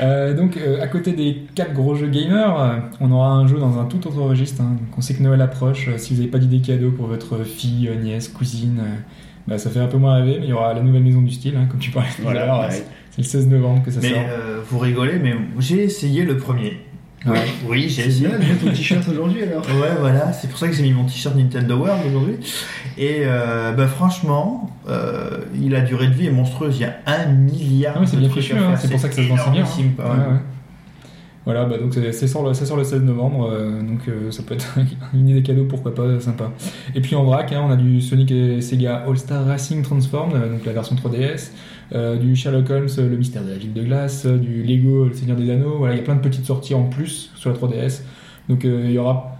Euh, 0.00 0.34
donc, 0.34 0.56
euh, 0.56 0.80
à 0.82 0.86
côté 0.88 1.12
des 1.12 1.42
quatre 1.54 1.72
gros 1.74 1.94
jeux 1.94 2.08
gamers, 2.08 2.58
euh, 2.60 2.76
on 3.00 3.10
aura 3.12 3.30
un 3.30 3.46
jeu 3.46 3.58
dans 3.58 3.78
un 3.78 3.84
tout 3.84 4.06
autre 4.06 4.20
registre. 4.20 4.62
hein. 4.62 4.76
Donc, 4.78 4.96
on 4.96 5.00
sait 5.00 5.14
que 5.14 5.22
Noël 5.22 5.40
approche. 5.40 5.88
Si 5.96 6.12
vous 6.14 6.20
n'avez 6.20 6.30
pas 6.30 6.38
d'idée 6.38 6.60
cadeau 6.60 6.90
pour 6.90 7.06
votre 7.06 7.44
fille, 7.44 7.90
nièce, 8.02 8.28
cousine, 8.28 8.80
bah, 9.46 9.58
ça 9.58 9.70
fait 9.70 9.80
un 9.80 9.86
peu 9.88 9.98
moins 9.98 10.14
rêver, 10.14 10.38
mais 10.40 10.46
il 10.46 10.50
y 10.50 10.52
aura 10.54 10.72
la 10.74 10.82
nouvelle 10.82 11.02
maison 11.02 11.20
du 11.22 11.30
style, 11.32 11.54
hein, 11.56 11.66
comme 11.70 11.80
tu 11.80 11.90
parlais 11.90 12.08
tout 12.20 12.28
à 12.28 12.32
l'heure. 12.34 12.66
C'est- 12.70 12.86
le 13.18 13.24
16 13.24 13.46
novembre 13.48 13.82
que 13.84 13.90
ça 13.90 14.00
Mais 14.02 14.08
sort. 14.08 14.22
vous 14.70 14.78
rigolez, 14.78 15.18
mais 15.22 15.34
j'ai 15.58 15.84
essayé 15.84 16.24
le 16.24 16.38
premier. 16.38 16.78
Ouais. 17.26 17.38
Oui, 17.68 17.88
j'ai 17.88 18.06
bien, 18.06 18.30
j'ai 18.40 18.54
ton 18.56 18.70
t-shirt 18.72 19.06
aujourd'hui 19.08 19.42
alors. 19.42 19.62
Ouais, 19.64 19.92
voilà, 20.00 20.32
c'est 20.32 20.48
pour 20.48 20.58
ça 20.58 20.66
que 20.68 20.74
j'ai 20.74 20.82
mis 20.82 20.92
mon 20.92 21.04
t-shirt 21.04 21.36
Nintendo 21.36 21.76
World 21.76 22.00
aujourd'hui. 22.08 22.36
Et 22.98 23.22
euh, 23.24 23.72
bah, 23.72 23.86
franchement, 23.86 24.70
euh, 24.88 25.38
il 25.54 25.74
a 25.74 25.80
durée 25.82 26.08
de 26.08 26.14
vie 26.14 26.26
est 26.26 26.30
monstrueuse. 26.32 26.76
Il 26.78 26.82
y 26.82 26.84
a 26.84 26.96
un 27.06 27.26
milliard 27.26 27.94
Ah 27.96 28.00
ouais, 28.00 28.06
c'est 28.06 28.16
de 28.16 28.20
bien 28.22 28.28
trucs 28.30 28.50
hein, 28.52 28.74
c'est 28.76 28.90
pour 28.90 29.00
ça 29.00 29.08
que 29.08 29.14
ça 29.14 29.22
se 29.22 29.28
vend 29.28 29.36
si 29.36 29.50
bien. 29.50 29.62
hein. 29.62 29.66
Ouais, 29.98 30.32
ouais. 30.32 30.38
Voilà, 31.44 31.64
bah 31.64 31.76
donc 31.76 31.92
sur 31.92 32.00
le, 32.44 32.54
c'est 32.54 32.66
sur 32.66 32.76
le 32.76 32.84
16 32.84 33.02
novembre, 33.02 33.50
euh, 33.50 33.82
donc 33.82 34.06
euh, 34.06 34.30
ça 34.30 34.44
peut 34.44 34.54
être 34.54 34.78
une 35.14 35.28
idée 35.28 35.42
cadeau, 35.42 35.64
pourquoi 35.64 35.92
pas, 35.92 36.20
sympa. 36.20 36.52
Et 36.94 37.00
puis 37.00 37.16
en 37.16 37.24
vrac, 37.24 37.52
hein, 37.52 37.64
on 37.66 37.70
a 37.70 37.76
du 37.76 38.00
Sonic 38.00 38.30
et 38.30 38.60
Sega 38.60 39.04
All-Star 39.08 39.44
Racing 39.44 39.82
Transformed, 39.82 40.36
euh, 40.36 40.52
donc 40.52 40.64
la 40.64 40.72
version 40.72 40.94
3DS, 40.94 41.50
euh, 41.94 42.16
du 42.16 42.36
Sherlock 42.36 42.70
Holmes, 42.70 42.88
euh, 42.98 43.08
le 43.08 43.16
mystère 43.16 43.44
de 43.44 43.50
la 43.50 43.56
ville 43.56 43.72
de 43.72 43.82
glace, 43.82 44.24
euh, 44.24 44.38
du 44.38 44.62
Lego, 44.62 45.06
le 45.06 45.12
Seigneur 45.12 45.36
des 45.36 45.50
Anneaux, 45.50 45.76
voilà, 45.78 45.94
il 45.94 45.98
y 45.98 46.00
a 46.00 46.04
plein 46.04 46.14
de 46.14 46.20
petites 46.20 46.46
sorties 46.46 46.74
en 46.74 46.84
plus 46.84 47.30
sur 47.34 47.50
la 47.50 47.56
3DS. 47.56 48.02
Donc 48.48 48.64
il 48.64 48.90
y 48.90 48.98
aura, 48.98 49.31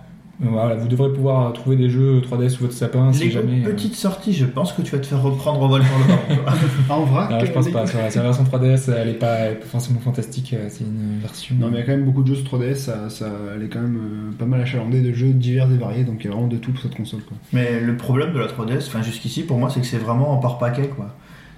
voilà, 0.50 0.74
vous 0.74 0.88
devrez 0.88 1.12
pouvoir 1.12 1.52
trouver 1.52 1.76
des 1.76 1.88
jeux 1.88 2.20
3DS 2.20 2.48
sous 2.50 2.62
votre 2.62 2.74
sapin 2.74 3.12
si 3.12 3.30
jamais. 3.30 3.62
euh, 3.64 3.70
petite 3.70 3.94
sortie, 3.94 4.32
je 4.32 4.44
pense 4.44 4.72
que 4.72 4.82
tu 4.82 4.90
vas 4.92 4.98
te 4.98 5.06
faire 5.06 5.22
reprendre 5.22 5.62
en 5.62 5.68
vol 5.68 5.82
pour 5.82 5.98
le 5.98 6.36
quoi. 6.42 6.52
En 6.88 7.04
vrac. 7.04 7.30
ah, 7.32 7.44
je 7.44 7.52
pense 7.52 7.68
pas, 7.70 7.86
sur 7.86 7.98
la, 7.98 8.10
sur 8.10 8.22
la 8.22 8.28
version 8.30 8.44
3DS, 8.44 8.90
elle 8.92 9.08
est 9.08 9.12
pas, 9.14 9.34
elle 9.34 9.52
est 9.52 9.56
pas 9.56 9.66
forcément 9.66 10.00
fantastique, 10.00 10.52
euh, 10.54 10.66
c'est 10.68 10.84
une 10.84 11.20
version. 11.20 11.54
Non, 11.58 11.68
mais 11.68 11.76
il 11.76 11.80
y 11.80 11.82
a 11.82 11.86
quand 11.86 11.92
même 11.92 12.04
beaucoup 12.04 12.22
de 12.22 12.28
jeux 12.34 12.42
sur 12.42 12.58
3DS, 12.58 12.74
ça, 12.74 13.08
ça, 13.08 13.26
elle 13.54 13.62
est 13.62 13.68
quand 13.68 13.80
même 13.80 13.96
euh, 13.96 14.32
pas 14.36 14.46
mal 14.46 14.60
achalandée 14.60 15.00
de 15.00 15.12
jeux 15.12 15.30
divers 15.32 15.70
et 15.70 15.76
variés, 15.78 16.04
donc 16.04 16.16
il 16.20 16.24
y 16.24 16.28
a 16.28 16.32
vraiment 16.32 16.48
de 16.48 16.56
tout 16.56 16.72
pour 16.72 16.82
cette 16.82 16.96
console. 16.96 17.20
Quoi. 17.22 17.36
Mais 17.52 17.80
le 17.80 17.96
problème 17.96 18.32
de 18.32 18.38
la 18.38 18.46
3DS, 18.46 18.88
enfin 18.88 19.02
jusqu'ici 19.02 19.42
pour 19.44 19.58
moi, 19.58 19.70
c'est 19.70 19.80
que 19.80 19.86
c'est 19.86 19.98
vraiment 19.98 20.36
par 20.38 20.58
paquet 20.58 20.88
quoi. 20.88 21.14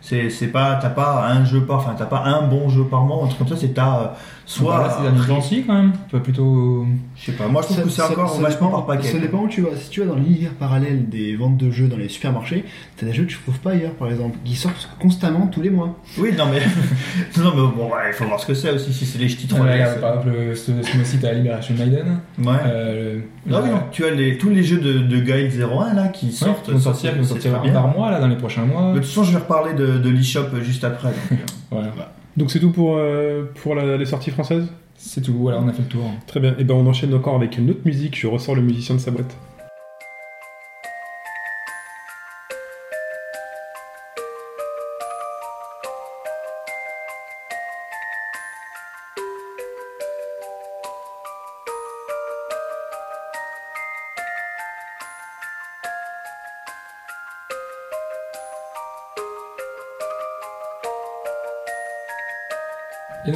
C'est 0.07 0.29
c'est 0.29 0.49
pas 0.49 0.75
t'as 0.83 0.91
pas 0.91 1.27
un 1.31 1.47
jeu 1.47 1.63
par 1.63 1.79
enfin 1.79 1.95
t'as 1.97 2.05
pas 2.05 2.23
un 2.25 2.47
bon 2.47 2.69
jeu 2.69 2.85
par 2.85 3.05
mois 3.05 3.25
un 3.25 3.27
truc 3.29 3.39
comme 3.39 3.49
ça 3.49 3.57
c'est 3.57 3.73
t'as 3.73 4.01
euh, 4.03 4.07
soit 4.47 4.77
Bah, 4.77 4.83
là, 5.03 5.13
c'est 5.27 5.33
aussi, 5.33 5.65
quand 5.67 5.75
même. 5.75 5.93
Tu 6.09 6.17
vas 6.17 6.23
plutôt. 6.23 6.87
je 7.17 7.25
sais 7.27 7.33
pas 7.33 7.49
moi 7.49 7.63
je 7.63 7.67
trouve 7.69 7.77
Ça- 7.79 7.83
que 7.85 7.89
c'est 7.91 7.97
ça- 8.03 8.11
encore 8.11 8.35
ça 8.35 8.43
vachement 8.43 8.67
dépend- 8.69 8.83
par 8.83 8.87
paquet. 8.97 9.09
Ça 9.09 9.19
dépend 9.19 9.39
où 9.39 9.49
tu 9.49 9.63
vas. 9.63 9.71
Si 9.77 9.89
tu 9.91 10.01
vas 10.01 10.07
dans 10.07 10.17
l'univers 10.17 10.51
parallèle 10.53 11.09
des 11.09 11.35
ventes 11.37 11.57
de 11.57 11.71
jeux 11.71 11.89
dans 11.89 11.97
les 11.97 12.09
supermarchés, 12.09 12.65
t'as 12.97 13.07
des 13.07 13.13
jeux 13.13 13.25
que 13.25 13.31
tu 13.31 13.39
trouves 13.39 13.59
pas 13.61 13.71
ailleurs, 13.71 13.93
par 13.93 14.09
exemple, 14.11 14.37
qui 14.45 14.55
sortent 14.57 14.89
constamment 15.01 15.47
tous 15.47 15.63
les 15.63 15.71
mois. 15.71 15.99
Oui 16.19 16.31
non 16.37 16.45
mais 16.53 16.61
non 17.43 17.51
mais 17.55 17.77
bon 17.77 17.87
ouais, 17.87 18.09
il 18.09 18.13
faut 18.13 18.25
voir 18.27 18.39
ce 18.41 18.47
que 18.47 18.55
c'est 18.55 18.71
aussi 18.71 18.93
si 18.93 19.07
c'est 19.07 19.19
les 19.19 19.29
ch'tis 19.29 19.49
Ouais, 19.53 19.59
3DS. 19.61 19.73
regarde, 19.73 20.01
par 20.01 20.11
exemple, 20.21 20.37
ce, 20.55 20.65
ce 20.83 20.97
mois-ci, 20.97 21.19
t'as 21.21 21.33
Liberation 21.33 21.75
Maiden. 21.79 22.19
Ouais. 22.39 22.53
Euh, 22.67 23.21
Ah 23.51 23.61
oui, 23.63 23.71
non, 23.71 23.81
tu 23.93 24.05
as 24.05 24.11
les, 24.11 24.39
tous 24.39 24.51
les 24.51 24.63
jeux 24.63 24.79
de, 24.79 24.99
de 25.01 25.17
Guide 25.21 25.53
01 25.61 25.95
là 25.95 26.09
qui 26.09 26.27
Ouais, 26.27 26.33
sortent. 26.33 26.65
qui 26.67 26.71
vont 26.73 26.79
sortir, 26.79 27.13
vont 27.15 27.23
c'est 27.23 27.29
sortir 27.29 27.73
par 27.73 27.89
mois, 27.89 28.11
là, 28.11 28.21
dans 28.21 28.29
les 28.29 28.37
prochains 28.37 28.65
mois. 28.65 28.93
De 28.93 28.99
toute 28.99 29.07
façon, 29.09 29.25
je 29.25 29.33
vais 29.33 29.39
reparler 29.39 29.75
de, 29.75 29.99
de 29.99 30.09
l'eShop 30.11 30.47
juste 30.63 30.85
après. 30.85 31.09
donc, 31.09 31.17
euh. 31.33 31.37
Voilà. 31.71 32.13
Donc 32.37 32.51
c'est 32.51 32.59
tout 32.61 32.71
pour, 32.71 32.97
euh, 32.97 33.45
pour 33.63 33.75
la- 33.75 33.97
les 33.97 34.07
sorties 34.07 34.31
françaises? 34.31 34.67
C'est 34.97 35.21
tout, 35.21 35.35
voilà, 35.35 35.61
on 35.61 35.69
a 35.69 35.73
fait 35.73 35.83
le 35.83 35.89
tour. 35.89 36.05
Très 36.27 36.41
bien. 36.41 36.55
Et 36.59 36.65
ben 36.65 36.75
on 36.75 36.87
enchaîne 36.87 37.13
encore 37.15 37.35
avec 37.37 37.59
une 37.59 37.71
autre 37.71 37.81
musique. 37.85 38.19
Je 38.19 38.27
ressors 38.27 38.55
le 38.55 38.63
musicien 38.63 38.95
de 38.95 39.01
sa 39.01 39.11
boîte. 39.11 39.37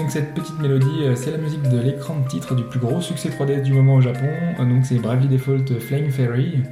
Donc 0.08 0.14
cette 0.14 0.32
petite 0.32 0.58
mélodie, 0.58 1.02
euh, 1.02 1.14
c'est 1.14 1.30
la 1.30 1.36
musique 1.36 1.60
de 1.68 1.78
l'écran 1.78 2.18
de 2.20 2.26
titre 2.26 2.54
du 2.54 2.62
plus 2.62 2.80
gros 2.80 3.02
succès 3.02 3.28
3DS 3.28 3.60
du 3.60 3.74
moment 3.74 3.96
au 3.96 4.00
Japon. 4.00 4.26
Euh, 4.58 4.64
Donc 4.64 4.86
c'est 4.86 4.94
Bravely 4.94 5.28
Default 5.28 5.78
Flying 5.80 6.10
Fairy. 6.10 6.62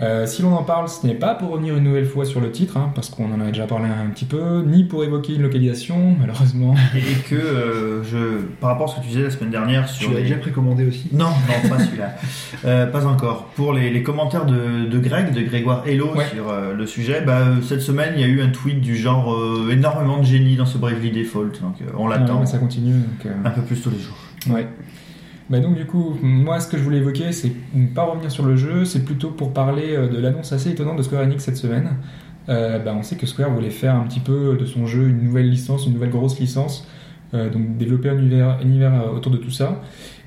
Euh, 0.00 0.26
si 0.26 0.42
l'on 0.42 0.54
en 0.54 0.62
parle, 0.62 0.88
ce 0.88 1.04
n'est 1.06 1.14
pas 1.14 1.34
pour 1.34 1.50
revenir 1.50 1.76
une 1.76 1.82
nouvelle 1.82 2.06
fois 2.06 2.24
sur 2.24 2.40
le 2.40 2.52
titre, 2.52 2.76
hein, 2.76 2.92
parce 2.94 3.10
qu'on 3.10 3.32
en 3.32 3.40
avait 3.40 3.50
déjà 3.50 3.66
parlé 3.66 3.86
un 3.86 4.08
petit 4.10 4.26
peu, 4.26 4.62
ni 4.64 4.84
pour 4.84 5.02
évoquer 5.02 5.34
une 5.34 5.42
localisation, 5.42 6.14
malheureusement. 6.20 6.74
Et 6.94 7.00
que 7.28 7.34
euh, 7.34 8.04
je, 8.04 8.42
par 8.60 8.70
rapport 8.70 8.88
à 8.88 8.94
ce 8.94 8.96
que 8.96 9.00
tu 9.02 9.08
disais 9.08 9.22
la 9.24 9.30
semaine 9.30 9.50
dernière 9.50 9.86
Tu 9.90 10.04
sur 10.04 10.10
l'as 10.12 10.18
les... 10.18 10.22
déjà 10.22 10.36
précommandé 10.36 10.86
aussi? 10.86 11.08
Non, 11.12 11.26
non, 11.26 11.68
pas 11.68 11.78
celui-là. 11.80 12.14
Euh, 12.64 12.86
pas 12.86 13.06
encore. 13.06 13.44
Pour 13.54 13.72
les, 13.72 13.90
les 13.90 14.02
commentaires 14.02 14.44
de, 14.44 14.86
de 14.86 14.98
Greg, 14.98 15.32
de 15.32 15.42
Grégoire 15.42 15.84
Hello 15.86 16.12
Ouais. 16.16 16.26
sur 16.34 16.48
euh, 16.50 16.74
le 16.74 16.86
sujet, 16.86 17.20
bah, 17.20 17.44
cette 17.62 17.82
semaine, 17.82 18.14
il 18.16 18.20
y 18.20 18.24
a 18.24 18.26
eu 18.26 18.42
un 18.42 18.48
tweet 18.48 18.80
du 18.80 18.96
genre 18.96 19.32
euh, 19.32 19.70
énormément 19.70 20.18
de 20.18 20.24
génie 20.24 20.56
dans 20.56 20.66
ce 20.66 20.76
Bravely 20.76 21.10
Default. 21.12 21.60
Donc, 21.62 21.76
euh, 21.82 21.90
on 21.96 22.08
l'attend 22.08 22.40
Ouais, 22.40 22.46
ça 22.46 22.58
continue. 22.58 22.94
Donc, 22.94 23.26
euh, 23.26 23.32
un 23.44 23.50
peu 23.50 23.62
plus 23.62 23.80
tous 23.80 23.90
les 23.90 23.98
jours. 24.00 24.16
Ouais. 24.50 24.66
Bah 25.50 25.60
donc 25.60 25.76
du 25.76 25.86
coup, 25.86 26.16
moi 26.22 26.60
ce 26.60 26.68
que 26.68 26.76
je 26.76 26.82
voulais 26.82 26.98
évoquer, 26.98 27.32
c'est 27.32 27.52
pas 27.94 28.04
revenir 28.04 28.30
sur 28.30 28.44
le 28.44 28.56
jeu, 28.56 28.84
c'est 28.84 29.04
plutôt 29.04 29.30
pour 29.30 29.52
parler 29.52 29.94
euh, 29.96 30.08
de 30.08 30.18
l'annonce 30.18 30.52
assez 30.52 30.70
étonnante 30.70 30.98
de 30.98 31.02
Square 31.02 31.22
Enix 31.22 31.42
cette 31.42 31.56
semaine. 31.56 31.96
Euh, 32.48 32.78
bah, 32.78 32.94
on 32.98 33.02
sait 33.02 33.16
que 33.16 33.26
Square 33.26 33.50
voulait 33.50 33.70
faire 33.70 33.94
un 33.94 34.04
petit 34.04 34.20
peu 34.20 34.56
de 34.58 34.64
son 34.66 34.86
jeu 34.86 35.08
une 35.08 35.22
nouvelle 35.24 35.48
licence, 35.48 35.86
une 35.86 35.94
nouvelle 35.94 36.10
grosse 36.10 36.38
licence, 36.38 36.86
euh, 37.34 37.50
donc 37.50 37.76
développer 37.76 38.10
un 38.10 38.18
univers, 38.18 38.58
univers 38.62 39.12
autour 39.14 39.32
de 39.32 39.38
tout 39.38 39.50
ça. 39.50 39.82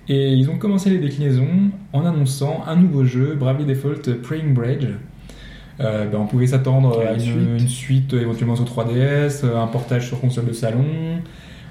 Et 0.10 0.34
ils 0.34 0.49
ont 0.49 0.57
commencé 0.57 0.89
les 0.89 0.97
déclinaisons 0.97 1.71
en 1.93 2.05
annonçant 2.05 2.63
un 2.67 2.75
nouveau 2.75 3.05
jeu, 3.05 3.36
Bravely 3.36 3.65
Default 3.65 4.21
Praying 4.23 4.53
Bridge. 4.53 4.88
Euh, 5.79 6.07
bah, 6.07 6.17
on 6.19 6.25
pouvait 6.25 6.47
s'attendre 6.47 6.99
à 6.99 7.13
Une 7.13 7.57
une, 7.60 7.67
suite. 7.67 8.13
éventuellement 8.13 8.55
sur 8.55 8.65
3DS, 8.65 9.43
euh, 9.43 9.62
un 9.62 9.67
portage 9.67 10.07
sur 10.07 10.19
console 10.19 10.45
de 10.45 10.53
salon. 10.53 10.86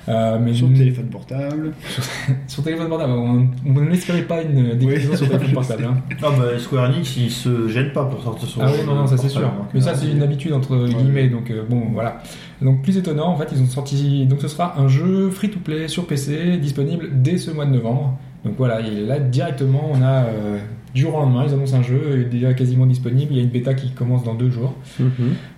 Euh, 0.08 0.38
mais 0.42 0.54
Sur 0.54 0.66
une- 0.66 0.74
téléphone 0.74 1.06
portable. 1.06 1.72
sur 2.46 2.62
téléphone 2.62 2.88
portable, 2.88 3.12
on 3.12 3.46
on 3.66 3.80
n'espérait 3.82 4.22
pas 4.22 4.42
une 4.42 4.74
déclinaison 4.78 5.10
Oui, 5.12 5.16
sur 5.16 5.28
téléphone 5.28 5.52
portable. 5.54 5.84
hein. 5.84 5.96
Ah 6.22 6.28
bah, 6.38 6.58
Square 6.58 6.90
Enix, 6.90 7.16
ils 7.16 7.30
se 7.30 7.68
gênent 7.68 7.92
pas 7.92 8.04
pour 8.06 8.22
sortir 8.22 8.48
sur 8.48 8.62
Ah 8.62 8.66
oui, 8.72 8.86
non, 8.86 8.94
non, 8.94 9.06
ça 9.06 9.16
c'est 9.16 9.28
sûr. 9.28 9.50
Mais 9.74 9.80
ça, 9.80 9.94
c'est 9.94 10.10
une 10.10 10.22
habitude 10.22 10.52
entre 10.52 10.86
guillemets, 10.86 11.28
donc 11.28 11.50
euh, 11.50 11.64
bon, 11.68 11.82
voilà. 11.92 12.22
Donc, 12.62 12.82
plus 12.82 12.96
étonnant, 12.98 13.28
en 13.28 13.36
fait, 13.36 13.48
ils 13.52 13.62
ont 13.62 13.66
sorti. 13.66 14.26
Donc, 14.26 14.40
ce 14.42 14.48
sera 14.48 14.78
un 14.78 14.86
jeu 14.88 15.30
free-to-play 15.30 15.88
sur 15.88 16.06
PC, 16.06 16.58
disponible 16.58 17.08
dès 17.12 17.38
ce 17.38 17.50
mois 17.50 17.64
de 17.64 17.70
novembre. 17.72 18.18
Donc, 18.44 18.54
voilà, 18.58 18.80
et 18.80 18.90
là, 19.06 19.18
directement, 19.18 19.90
on 19.94 20.02
a. 20.02 20.24
euh, 20.24 20.58
du 20.94 21.02
jour 21.02 21.14
au 21.14 21.20
lendemain, 21.20 21.44
ils 21.46 21.54
annoncent 21.54 21.76
un 21.76 21.82
jeu, 21.82 22.00
il 22.14 22.20
est 22.22 22.24
déjà 22.24 22.52
quasiment 22.54 22.86
disponible. 22.86 23.28
Il 23.32 23.36
y 23.36 23.40
a 23.40 23.42
une 23.42 23.50
bêta 23.50 23.74
qui 23.74 23.90
commence 23.92 24.24
dans 24.24 24.34
deux 24.34 24.50
jours. 24.50 24.74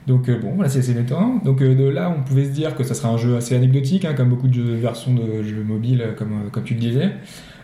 Donc 0.06 0.28
euh, 0.28 0.38
bon, 0.38 0.52
voilà, 0.54 0.68
c'est 0.68 0.80
assez 0.80 0.92
étonnant. 0.92 1.40
Donc 1.44 1.62
euh, 1.62 1.74
de 1.74 1.84
là, 1.88 2.14
on 2.16 2.22
pouvait 2.22 2.44
se 2.44 2.50
dire 2.50 2.74
que 2.74 2.84
ça 2.84 2.94
serait 2.94 3.08
un 3.08 3.16
jeu 3.16 3.36
assez 3.36 3.54
anecdotique, 3.56 4.04
hein, 4.04 4.14
comme 4.16 4.28
beaucoup 4.28 4.48
de 4.48 4.54
jeux- 4.54 4.74
versions 4.74 5.14
de 5.14 5.42
jeux 5.42 5.62
mobiles, 5.66 6.02
euh, 6.02 6.12
comme, 6.12 6.50
comme 6.50 6.64
tu 6.64 6.74
le 6.74 6.80
disais. 6.80 7.10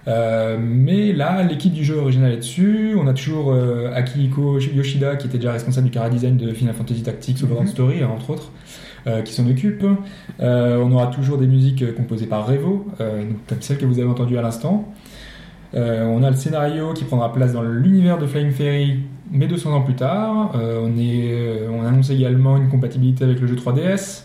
Euh, 0.07 0.57
mais 0.59 1.13
là, 1.13 1.43
l'équipe 1.43 1.73
du 1.73 1.85
jeu 1.85 1.97
original 1.99 2.33
est 2.33 2.39
dessus. 2.39 2.95
On 2.99 3.07
a 3.07 3.13
toujours 3.13 3.55
Akihiko 3.95 4.59
Yoshida, 4.59 5.17
qui 5.17 5.27
était 5.27 5.39
déjà 5.39 5.53
responsable 5.53 5.87
du 5.87 5.91
cara 5.93 6.09
design 6.09 6.37
de 6.37 6.53
Final 6.53 6.75
Fantasy 6.75 7.03
Tactics 7.03 7.43
Overworld 7.43 7.69
Story, 7.69 8.03
hein, 8.03 8.09
entre 8.15 8.31
autres, 8.31 8.51
euh, 9.07 9.21
qui 9.23 9.35
s'en 9.35 9.47
occupe. 9.49 9.85
Euh, 10.41 10.79
on 10.83 10.93
aura 10.93 11.09
toujours 11.09 11.37
des 11.37 11.47
musiques 11.47 11.95
composées 11.95 12.27
par 12.27 12.47
Revo, 12.47 12.87
euh, 13.01 13.25
comme 13.49 13.59
celle 13.61 13.77
que 13.77 13.85
vous 13.85 13.99
avez 13.99 14.09
entendue 14.09 14.39
à 14.39 14.43
l'instant. 14.43 14.89
Euh, 15.75 16.07
on 16.07 16.23
a 16.23 16.31
le 16.31 16.37
scénario 16.37 16.95
qui 16.95 17.05
prendra 17.05 17.33
place 17.33 17.53
dans 17.53 17.63
l'univers 17.63 18.19
de 18.19 18.27
Flying 18.27 18.53
Fairy, 18.53 19.01
mais 19.31 19.47
200 19.47 19.75
ans 19.75 19.83
plus 19.83 19.95
tard. 19.95 20.53
Euh, 20.55 20.81
on, 20.83 20.97
est, 20.99 21.33
euh, 21.33 21.69
on 21.71 21.85
annonce 21.85 22.11
également 22.11 22.57
une 22.57 22.69
compatibilité 22.69 23.25
avec 23.25 23.41
le 23.41 23.47
jeu 23.47 23.57
3DS. 23.57 24.25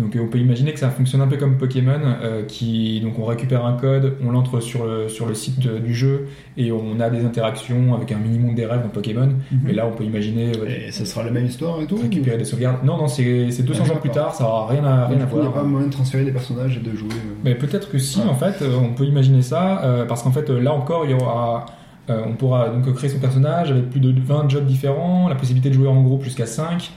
Donc 0.00 0.16
euh, 0.16 0.20
on 0.22 0.28
peut 0.28 0.38
imaginer 0.38 0.72
que 0.72 0.78
ça 0.80 0.88
fonctionne 0.90 1.20
un 1.20 1.26
peu 1.28 1.36
comme 1.36 1.58
Pokémon, 1.58 2.00
euh, 2.22 2.42
qui 2.44 3.00
donc 3.00 3.18
on 3.18 3.24
récupère 3.26 3.64
un 3.66 3.74
code, 3.76 4.14
on 4.26 4.30
l'entre 4.30 4.60
sur 4.60 4.86
le, 4.86 5.08
sur 5.08 5.26
le 5.26 5.34
site 5.34 5.60
de- 5.60 5.78
du 5.78 5.94
jeu 5.94 6.26
et 6.56 6.72
on 6.72 6.98
a 7.00 7.10
des 7.10 7.24
interactions 7.24 7.94
avec 7.94 8.10
un 8.12 8.18
minimum 8.18 8.54
des 8.54 8.64
rêves 8.66 8.82
dans 8.82 8.88
Pokémon. 8.88 9.28
Mais 9.64 9.72
là 9.72 9.86
on 9.86 9.92
peut 9.96 10.04
imaginer 10.04 10.52
euh, 10.56 10.86
Et 10.88 10.90
ça 10.90 11.04
sera 11.04 11.22
la 11.24 11.30
même 11.30 11.46
histoire 11.46 11.80
et 11.82 11.86
tout. 11.86 11.96
récupérer 11.96 12.38
des 12.38 12.44
sauvegardes. 12.44 12.84
Non, 12.84 12.96
non, 12.96 13.06
c'est 13.08 13.50
c'est 13.50 13.62
200 13.64 13.84
Ah, 13.88 13.92
ans 13.92 13.96
plus 13.96 14.10
tard, 14.10 14.34
ça 14.34 14.44
aura 14.44 14.66
rien 14.68 14.84
à, 14.84 15.06
rien 15.06 15.20
à 15.20 15.24
coup, 15.26 15.36
il 15.36 15.40
n'y 15.42 15.46
a 15.46 15.50
voir. 15.50 15.52
pas 15.54 15.62
moyen 15.62 15.86
de 15.88 15.92
transférer 15.92 16.24
des 16.24 16.32
personnages 16.32 16.76
et 16.76 16.80
de 16.80 16.96
jouer. 16.96 17.08
euh. 17.12 17.34
Mais 17.44 17.54
peut-être 17.54 17.90
que 17.90 17.98
si, 17.98 18.20
en 18.22 18.34
fait, 18.34 18.62
euh, 18.62 18.76
on 18.82 18.94
peut 18.94 19.04
imaginer 19.04 19.42
ça, 19.42 19.82
euh, 19.84 20.06
parce 20.06 20.22
qu'en 20.22 20.32
fait, 20.32 20.48
euh, 20.50 20.60
là 20.60 20.72
encore, 20.72 21.04
il 21.04 21.10
y 21.10 21.14
aura, 21.14 21.66
euh, 22.08 22.22
on 22.26 22.32
pourra 22.34 22.68
donc 22.70 22.92
créer 22.94 23.10
son 23.10 23.18
personnage 23.18 23.70
avec 23.70 23.90
plus 23.90 24.00
de 24.00 24.12
20 24.18 24.48
jobs 24.48 24.64
différents, 24.66 25.28
la 25.28 25.34
possibilité 25.34 25.68
de 25.68 25.74
jouer 25.74 25.88
en 25.88 26.00
groupe 26.02 26.22
jusqu'à 26.24 26.46
5. 26.46 26.90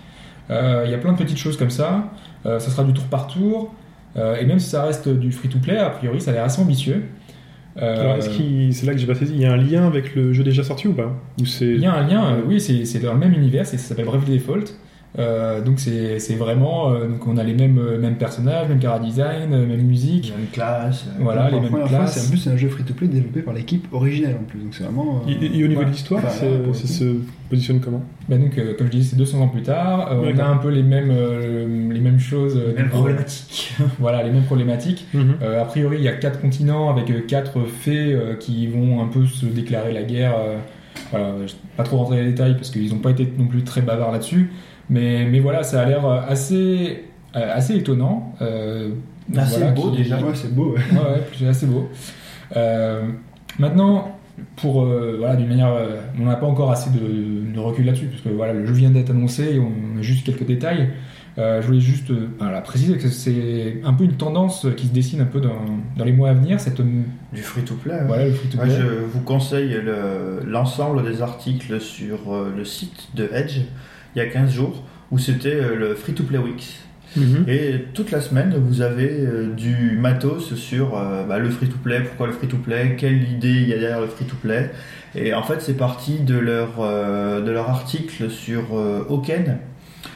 Euh, 0.52 0.84
Il 0.86 0.92
y 0.92 0.94
a 0.94 0.98
plein 0.98 1.14
de 1.14 1.18
petites 1.18 1.38
choses 1.38 1.56
comme 1.58 1.70
ça. 1.70 2.04
Euh, 2.46 2.60
ça 2.60 2.70
sera 2.72 2.84
du 2.84 2.94
tour 2.94 3.06
par 3.06 3.28
tour. 3.28 3.74
Euh, 4.16 4.36
et 4.38 4.46
même 4.46 4.60
si 4.60 4.70
ça 4.70 4.84
reste 4.84 5.08
du 5.10 5.32
free-to-play, 5.32 5.78
a 5.78 5.90
priori, 5.90 6.22
ça 6.22 6.32
a 6.32 6.34
l'air 6.36 6.44
assez 6.44 6.62
ambitieux. 6.62 7.04
Euh, 7.82 8.02
Alors 8.02 8.16
est-ce 8.18 8.30
qu'il 8.30 8.72
c'est 8.74 8.86
là 8.86 8.92
que 8.94 9.00
j'ai 9.00 9.08
pas 9.08 9.16
saisi 9.16 9.34
Il 9.34 9.42
y 9.42 9.46
a 9.46 9.52
un 9.54 9.58
lien 9.58 9.88
avec 9.88 10.14
le 10.14 10.32
jeu 10.34 10.44
déjà 10.44 10.64
sorti 10.64 10.88
ou 10.88 10.94
pas? 10.94 11.12
Ou 11.42 11.46
c'est 11.48 11.66
Il 11.66 11.80
y 11.80 11.86
a 11.88 11.94
un 11.94 12.06
lien, 12.08 12.38
oui, 12.48 12.62
c'est 12.62 12.86
c'est 12.86 13.00
dans 13.00 13.14
le 13.14 13.20
même 13.20 13.34
univers, 13.34 13.66
c'est- 13.66 13.78
ça 13.78 13.90
s'appelle 13.90 14.06
Bravely 14.06 14.38
Default. 14.38 14.66
Euh, 15.20 15.62
donc 15.62 15.80
c'est 15.80 16.18
c'est 16.18 16.34
vraiment 16.34 16.92
euh, 16.92 17.08
donc 17.08 17.28
on 17.28 17.38
a 17.38 17.44
les 17.44 17.54
mêmes 17.54 17.78
euh, 17.78 18.00
mêmes 18.00 18.16
personnages, 18.16 18.68
même 18.68 18.80
cara 18.80 18.98
design, 18.98 19.54
euh, 19.54 19.68
même 19.68 19.82
musique. 19.84 20.34
Même 20.36 20.48
classe. 20.52 21.06
Voilà, 21.20 21.52
les 21.52 21.60
mêmes 21.60 21.70
fois, 21.70 21.84
en 21.84 21.88
classes. 21.88 22.30
plus 22.30 22.40
c'est 22.40 22.50
un 22.50 22.58
jeu 22.58 22.68
free-to-play 22.68 23.08
développé 23.08 23.42
par 23.42 23.54
l'équipe 23.54 23.86
originelle 23.94 24.38
en 24.42 24.44
plus. 24.46 24.60
Donc 24.60 24.74
c'est 24.74 24.84
vraiment. 24.84 25.22
euh, 25.28 25.32
Et, 25.40 25.60
et 25.60 25.64
au 25.64 25.68
niveau 25.68 25.82
Ouais. 25.82 25.86
de 25.86 25.92
l'histoire, 25.92 26.22
ça 26.32 26.46
se 26.74 27.16
positionne 27.50 27.80
comment? 27.80 28.02
Bah 28.28 28.38
donc 28.38 28.58
euh, 28.58 28.74
comme 28.76 28.88
je 28.88 28.92
disais 28.94 29.10
c'est 29.12 29.16
200 29.18 29.40
ans 29.42 29.48
plus 29.50 29.62
tard, 29.62 30.12
Euh, 30.12 30.32
on 30.36 30.40
a 30.40 30.46
un 30.46 30.58
peu 30.58 30.70
les 30.70 30.82
mêmes 30.84 31.12
euh, 31.12 31.92
les 31.94 32.00
mêmes 32.00 32.20
choses, 32.20 32.58
euh, 32.58 32.74
Même 32.74 32.86
niveau- 32.86 32.98
problématique. 32.98 33.74
Voilà 34.00 34.24
les 34.24 34.32
mêmes 34.32 34.46
problématiques. 34.46 35.06
Euh, 35.44 35.62
a 35.62 35.66
priori, 35.66 35.98
il 35.98 36.04
y 36.04 36.08
a 36.08 36.14
quatre 36.14 36.42
continents 36.42 36.90
avec 36.90 37.28
quatre 37.28 37.66
fées 37.66 38.14
euh, 38.14 38.34
qui 38.36 38.66
vont 38.66 39.02
un 39.04 39.08
peu 39.08 39.26
se 39.28 39.46
déclarer 39.46 39.94
la 39.94 40.02
guerre. 40.04 40.34
euh, 40.40 40.58
voilà, 41.12 41.34
je 41.46 41.54
vais 41.54 41.60
pas 41.78 41.84
trop 41.84 41.98
rentrer 41.98 42.18
dans 42.18 42.24
les 42.24 42.30
détails 42.30 42.56
parce 42.56 42.72
qu'ils 42.72 42.90
n'ont 42.92 43.00
pas 43.00 43.12
été 43.12 43.32
non 43.38 43.46
plus 43.46 43.64
très 43.64 43.82
bavards 43.82 44.12
là-dessus. 44.12 44.52
Mais, 44.90 45.26
mais 45.26 45.40
voilà, 45.40 45.64
ça 45.64 45.82
a 45.82 45.86
l'air 45.86 46.06
euh, 46.06 46.20
assez, 46.28 47.04
euh, 47.36 47.50
assez 47.54 47.76
étonnant. 47.78 48.34
euh, 48.42 48.90
Assez 49.38 49.58
voilà, 49.60 49.72
beau, 49.72 49.92
qui- 49.92 49.98
déjà. 49.98 50.18
Ouais, 50.18 50.34
c'est 50.36 50.54
beau. 50.54 50.74
ouais. 50.74 50.82
Ouais, 50.92 50.98
ouais, 51.14 51.24
c'est 51.38 51.48
assez 51.48 51.66
beau. 51.66 51.90
Euh, 52.58 53.04
maintenant, 53.60 54.18
pour 54.58 54.84
euh, 54.84 55.16
voilà, 55.18 55.36
d'une 55.36 55.48
manière, 55.48 55.74
on 56.20 56.26
n'a 56.26 56.36
pas 56.36 56.48
encore 56.48 56.72
assez 56.72 56.90
de, 56.90 57.54
de 57.54 57.60
recul 57.60 57.86
là-dessus 57.86 58.08
parce 58.08 58.22
que 58.22 58.30
voilà, 58.30 58.54
le 58.54 58.66
jeu 58.66 58.74
vient 58.74 58.90
d'être 58.90 59.12
annoncé 59.12 59.56
et 59.56 59.60
on 59.60 60.00
a 60.00 60.02
juste 60.02 60.26
quelques 60.26 60.46
détails. 60.46 60.90
Euh, 61.40 61.62
je 61.62 61.68
voulais 61.68 61.80
juste 61.80 62.12
euh, 62.12 62.28
voilà, 62.38 62.62
préciser 62.62 62.96
que 62.98 63.08
c'est 63.08 63.78
un 63.84 63.94
peu 63.94 64.04
une 64.04 64.18
tendance 64.18 64.68
qui 64.78 64.86
se 64.88 64.94
dessine 64.94 65.22
un 65.22 65.26
peu 65.26 65.40
dans, 65.40 65.56
dans 65.98 66.04
les 66.06 66.12
mois 66.12 66.30
à 66.30 66.34
venir. 66.34 66.60
Cette 66.60 66.80
Du 66.82 67.42
free-to-play. 67.42 67.94
ouais. 67.94 68.04
voilà 68.06 68.26
le 68.28 68.34
free 68.34 68.50
play. 68.50 68.70
je 68.70 68.86
vous 69.12 69.22
conseille 69.22 69.70
le- 69.84 70.42
l'ensemble 70.46 71.04
des 71.10 71.22
articles 71.24 71.80
sur 71.80 72.20
le 72.56 72.66
site 72.66 73.08
de 73.16 73.30
Edge 73.34 73.62
il 74.16 74.20
y 74.20 74.22
a 74.22 74.28
15 74.28 74.52
jours 74.52 74.84
où 75.12 75.18
c'était 75.18 75.56
euh, 75.56 75.76
le 75.76 75.96
Free-to-Play 75.96 76.38
Weeks. 76.40 76.80
Mhm. 77.16 77.46
Et 77.48 77.86
toute 77.94 78.10
la 78.10 78.22
semaine, 78.22 78.56
vous 78.58 78.82
avez 78.82 79.10
euh, 79.12 79.54
du 79.54 79.98
matos 80.02 80.56
sur 80.56 80.98
euh, 80.98 81.24
bah, 81.28 81.38
le 81.38 81.50
free-to-play, 81.52 82.00
pourquoi 82.02 82.26
le 82.26 82.34
free-to-play, 82.34 82.96
quelle 82.98 83.22
idée 83.30 83.52
il 83.52 83.70
y 83.70 83.74
a 83.74 83.78
derrière 83.78 84.02
le 84.02 84.08
free-to-play. 84.08 84.72
Et 85.14 85.34
en 85.36 85.44
fait, 85.44 85.62
c'est 85.62 85.78
parti 85.78 86.22
de 86.22 86.36
leur, 86.36 86.70
euh, 86.80 87.42
de 87.42 87.52
leur 87.52 87.70
article 87.70 88.32
sur 88.32 88.64
euh, 88.76 89.06
Oken, 89.10 89.58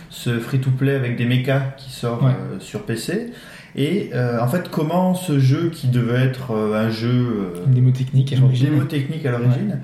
ce 0.10 0.40
free-to-play 0.40 0.96
avec 0.96 1.18
des 1.18 1.26
mechas 1.26 1.76
qui 1.78 1.92
sort 1.92 2.24
Ouais. 2.24 2.32
sur 2.60 2.82
PC. 2.84 3.28
Et 3.76 4.10
en 4.42 4.48
fait, 4.48 4.70
comment 4.72 5.14
ce 5.14 5.38
jeu 5.38 5.70
qui 5.72 5.88
devait 5.90 6.24
être 6.24 6.56
un 6.74 6.90
jeu 6.90 7.54
Une 7.68 7.74
démo 7.76 7.92
technique 7.92 8.34
à 8.34 8.38
une 8.38 8.42
l'origine. 8.42 8.70
démo 8.72 8.84
technique 8.86 9.24
à 9.28 9.32
l'origine, 9.32 9.80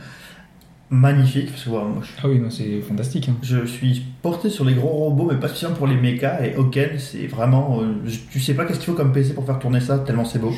magnifique, 0.93 1.49
parce 1.49 1.63
que 1.63 1.69
moi, 1.69 1.87
je, 2.01 2.09
Ah 2.23 2.27
oui, 2.27 2.39
non, 2.39 2.49
c'est 2.49 2.79
fantastique. 2.81 3.27
hein. 3.29 3.35
je 3.41 3.65
suis 3.65 4.05
porté 4.21 4.49
sur 4.49 4.63
les 4.63 4.73
gros 4.75 4.87
robots, 4.89 5.27
mais 5.31 5.39
pas 5.39 5.47
spécialement 5.47 5.75
pour 5.75 5.87
les 5.87 5.95
mechas, 5.95 6.45
et 6.45 6.55
Oken, 6.55 6.91
c'est 6.97 7.27
vraiment... 7.27 7.81
euh, 7.81 8.09
tu 8.31 8.39
sais 8.39 8.53
pas 8.53 8.65
qu'est-ce 8.65 8.79
qu'il 8.79 8.87
faut 8.87 8.93
comme 8.93 9.11
PC 9.11 9.33
pour 9.33 9.45
faire 9.45 9.59
tourner 9.59 9.79
ça, 9.81 9.99
tellement 9.99 10.25
c'est 10.25 10.39
beau. 10.39 10.53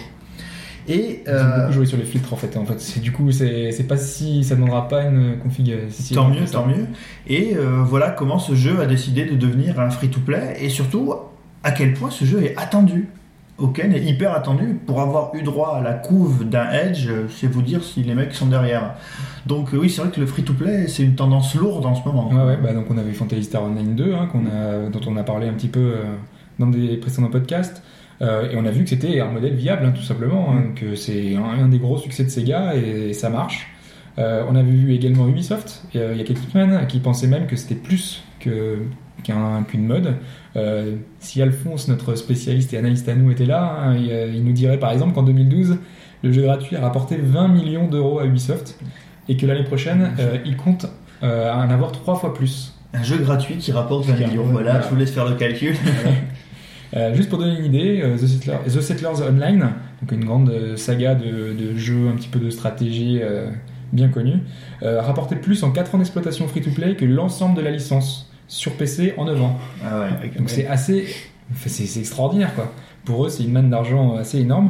Et... 0.87 1.23
Euh, 1.27 1.61
beaucoup 1.61 1.73
joué 1.73 1.85
sur 1.87 1.97
les 1.97 2.03
filtres 2.03 2.31
en 2.31 2.35
fait. 2.35 2.55
En 2.57 2.65
fait, 2.65 2.79
c'est 2.79 2.99
du 2.99 3.11
coup, 3.11 3.31
c'est 3.31 3.87
pas 3.87 3.97
si 3.97 4.43
ça 4.43 4.55
demandera 4.55 4.87
pas 4.87 5.03
une 5.03 5.39
config. 5.39 5.71
euh, 5.71 5.85
si 5.89 6.13
tant 6.13 6.29
mieux, 6.29 6.45
tant 6.45 6.67
mieux. 6.67 6.85
Et 7.27 7.55
euh, 7.55 7.81
voilà 7.83 8.11
comment 8.11 8.37
ce 8.37 8.53
jeu 8.53 8.79
a 8.81 8.85
décidé 8.85 9.25
de 9.25 9.35
devenir 9.35 9.79
un 9.79 9.89
free-to-play, 9.89 10.57
et 10.59 10.69
surtout, 10.69 11.13
à 11.63 11.71
quel 11.71 11.93
point 11.93 12.11
ce 12.11 12.25
jeu 12.25 12.43
est 12.43 12.55
attendu. 12.57 13.07
Oken 13.57 13.93
est 13.93 14.03
hyper 14.03 14.33
attendu. 14.35 14.77
Pour 14.85 14.99
avoir 15.01 15.33
eu 15.33 15.41
droit 15.41 15.77
à 15.77 15.81
la 15.81 15.93
couve 15.93 16.43
d'un 16.47 16.69
Edge, 16.71 17.07
euh, 17.07 17.27
c'est 17.29 17.47
vous 17.47 17.61
dire 17.61 17.83
si 17.83 18.03
les 18.03 18.13
mecs 18.13 18.33
sont 18.33 18.47
derrière. 18.47 18.95
Donc 19.45 19.73
euh, 19.73 19.77
oui, 19.77 19.89
c'est 19.89 20.01
vrai 20.01 20.11
que 20.11 20.19
le 20.19 20.25
free-to-play, 20.25 20.87
c'est 20.87 21.03
une 21.03 21.15
tendance 21.15 21.53
lourde 21.55 21.85
en 21.85 21.93
ce 21.95 22.03
moment. 22.07 22.29
Ouais, 22.29 22.43
ouais, 22.43 22.57
bah 22.57 22.73
donc 22.73 22.85
on 22.89 22.97
avait 22.97 23.11
Fantasy 23.13 23.43
Star 23.43 23.63
Online 23.63 23.95
2, 23.95 24.13
hein, 24.13 24.27
qu'on 24.31 24.45
a, 24.47 24.89
dont 24.89 25.01
on 25.07 25.17
a 25.17 25.23
parlé 25.23 25.47
un 25.47 25.53
petit 25.53 25.67
peu 25.67 25.79
euh, 25.79 26.03
dans 26.57 26.67
des 26.67 26.97
précédents 26.97 27.29
podcasts. 27.29 27.83
Euh, 28.21 28.49
et 28.49 28.55
on 28.57 28.65
a 28.65 28.71
vu 28.71 28.83
que 28.83 28.89
c'était 28.89 29.19
un 29.19 29.29
modèle 29.29 29.55
viable, 29.55 29.85
hein, 29.85 29.91
tout 29.91 30.01
simplement, 30.01 30.51
hein, 30.51 30.71
que 30.75 30.95
c'est 30.95 31.35
un, 31.35 31.43
un 31.43 31.67
des 31.67 31.79
gros 31.79 31.97
succès 31.97 32.23
de 32.23 32.29
Sega 32.29 32.75
et, 32.75 33.13
ça 33.13 33.29
marche. 33.29 33.67
Euh, 34.17 34.43
on 34.49 34.55
a 34.55 34.63
vu 34.63 34.93
également 34.93 35.27
Ubisoft 35.27 35.83
il 35.93 35.99
y 35.99 36.21
a 36.21 36.23
quelques 36.23 36.37
semaines 36.49 36.87
qui 36.87 36.99
pensait 36.99 37.27
même 37.27 37.47
que 37.47 37.57
c'était 37.57 37.75
plus 37.75 38.23
que 38.39 38.77
qu'un- 39.23 39.63
qu'une 39.67 39.85
mode. 39.85 40.15
Euh, 40.55 40.95
si 41.19 41.41
Alphonse, 41.41 41.89
notre 41.89 42.15
spécialiste 42.15 42.73
et 42.73 42.77
analyste 42.77 43.09
à 43.09 43.15
nous, 43.15 43.29
était 43.31 43.45
là, 43.45 43.77
hein, 43.83 43.95
il, 43.97 44.35
il 44.35 44.43
nous 44.45 44.53
dirait 44.53 44.79
par 44.79 44.91
exemple 44.91 45.13
qu'en 45.13 45.23
2012, 45.23 45.77
le 46.23 46.31
jeu 46.31 46.43
gratuit 46.43 46.77
a 46.77 46.81
rapporté 46.81 47.17
20 47.17 47.49
millions 47.49 47.87
d'euros 47.87 48.19
à 48.19 48.25
Ubisoft 48.25 48.79
et 49.27 49.37
que 49.37 49.45
l'année 49.45 49.63
prochaine, 49.63 50.11
euh, 50.19 50.37
il 50.45 50.57
compte 50.57 50.87
euh, 51.23 51.51
en 51.51 51.69
avoir 51.69 51.91
trois 51.91 52.15
fois 52.15 52.33
plus. 52.33 52.73
Un 52.93 53.03
jeu 53.03 53.17
gratuit 53.17 53.57
qui 53.57 53.71
rapporte 53.71 54.05
20 54.05 54.13
Qui 54.13 54.25
millions. 54.25 54.43
Voilà, 54.43 54.71
voilà. 54.71 54.85
je 54.85 54.89
vous 54.89 54.95
laisse 54.95 55.11
faire 55.11 55.27
le 55.27 55.35
calcul. 55.35 55.75
Euh, 56.95 57.13
juste 57.13 57.29
pour 57.29 57.39
donner 57.39 57.57
une 57.59 57.65
idée, 57.65 57.99
euh, 58.01 58.15
The, 58.15 58.25
Settlers, 58.25 58.57
The 58.67 58.79
Settlers 58.79 59.27
Online, 59.27 59.71
donc 60.01 60.11
une 60.13 60.23
grande 60.23 60.77
saga 60.77 61.13
de, 61.13 61.51
de 61.51 61.75
jeux, 61.75 62.07
un 62.07 62.15
petit 62.15 62.29
peu 62.29 62.39
de 62.39 62.49
stratégie 62.49 63.19
bien 63.91 64.07
connue, 64.07 64.37
a 64.81 65.01
rapporté 65.01 65.35
plus 65.35 65.63
en 65.63 65.71
4 65.71 65.95
ans 65.95 65.97
d'exploitation 65.97 66.47
free-to-play 66.47 66.95
que 66.95 67.03
l'ensemble 67.03 67.57
de 67.57 67.61
la 67.61 67.71
licence 67.71 68.31
sur 68.47 68.73
PC 68.77 69.13
en 69.17 69.25
9 69.25 69.41
ans. 69.41 69.59
Ah 69.83 70.01
ouais. 70.01 70.29
Donc 70.37 70.49
c'est 70.49 70.67
assez... 70.67 71.07
enfin, 71.51 71.69
c'est 71.69 71.99
extraordinaire 71.99 72.53
quoi. 72.55 72.71
Pour 73.03 73.25
eux, 73.25 73.29
c'est 73.29 73.43
une 73.43 73.51
manne 73.51 73.71
d'argent 73.71 74.15
assez 74.15 74.39
énorme. 74.39 74.69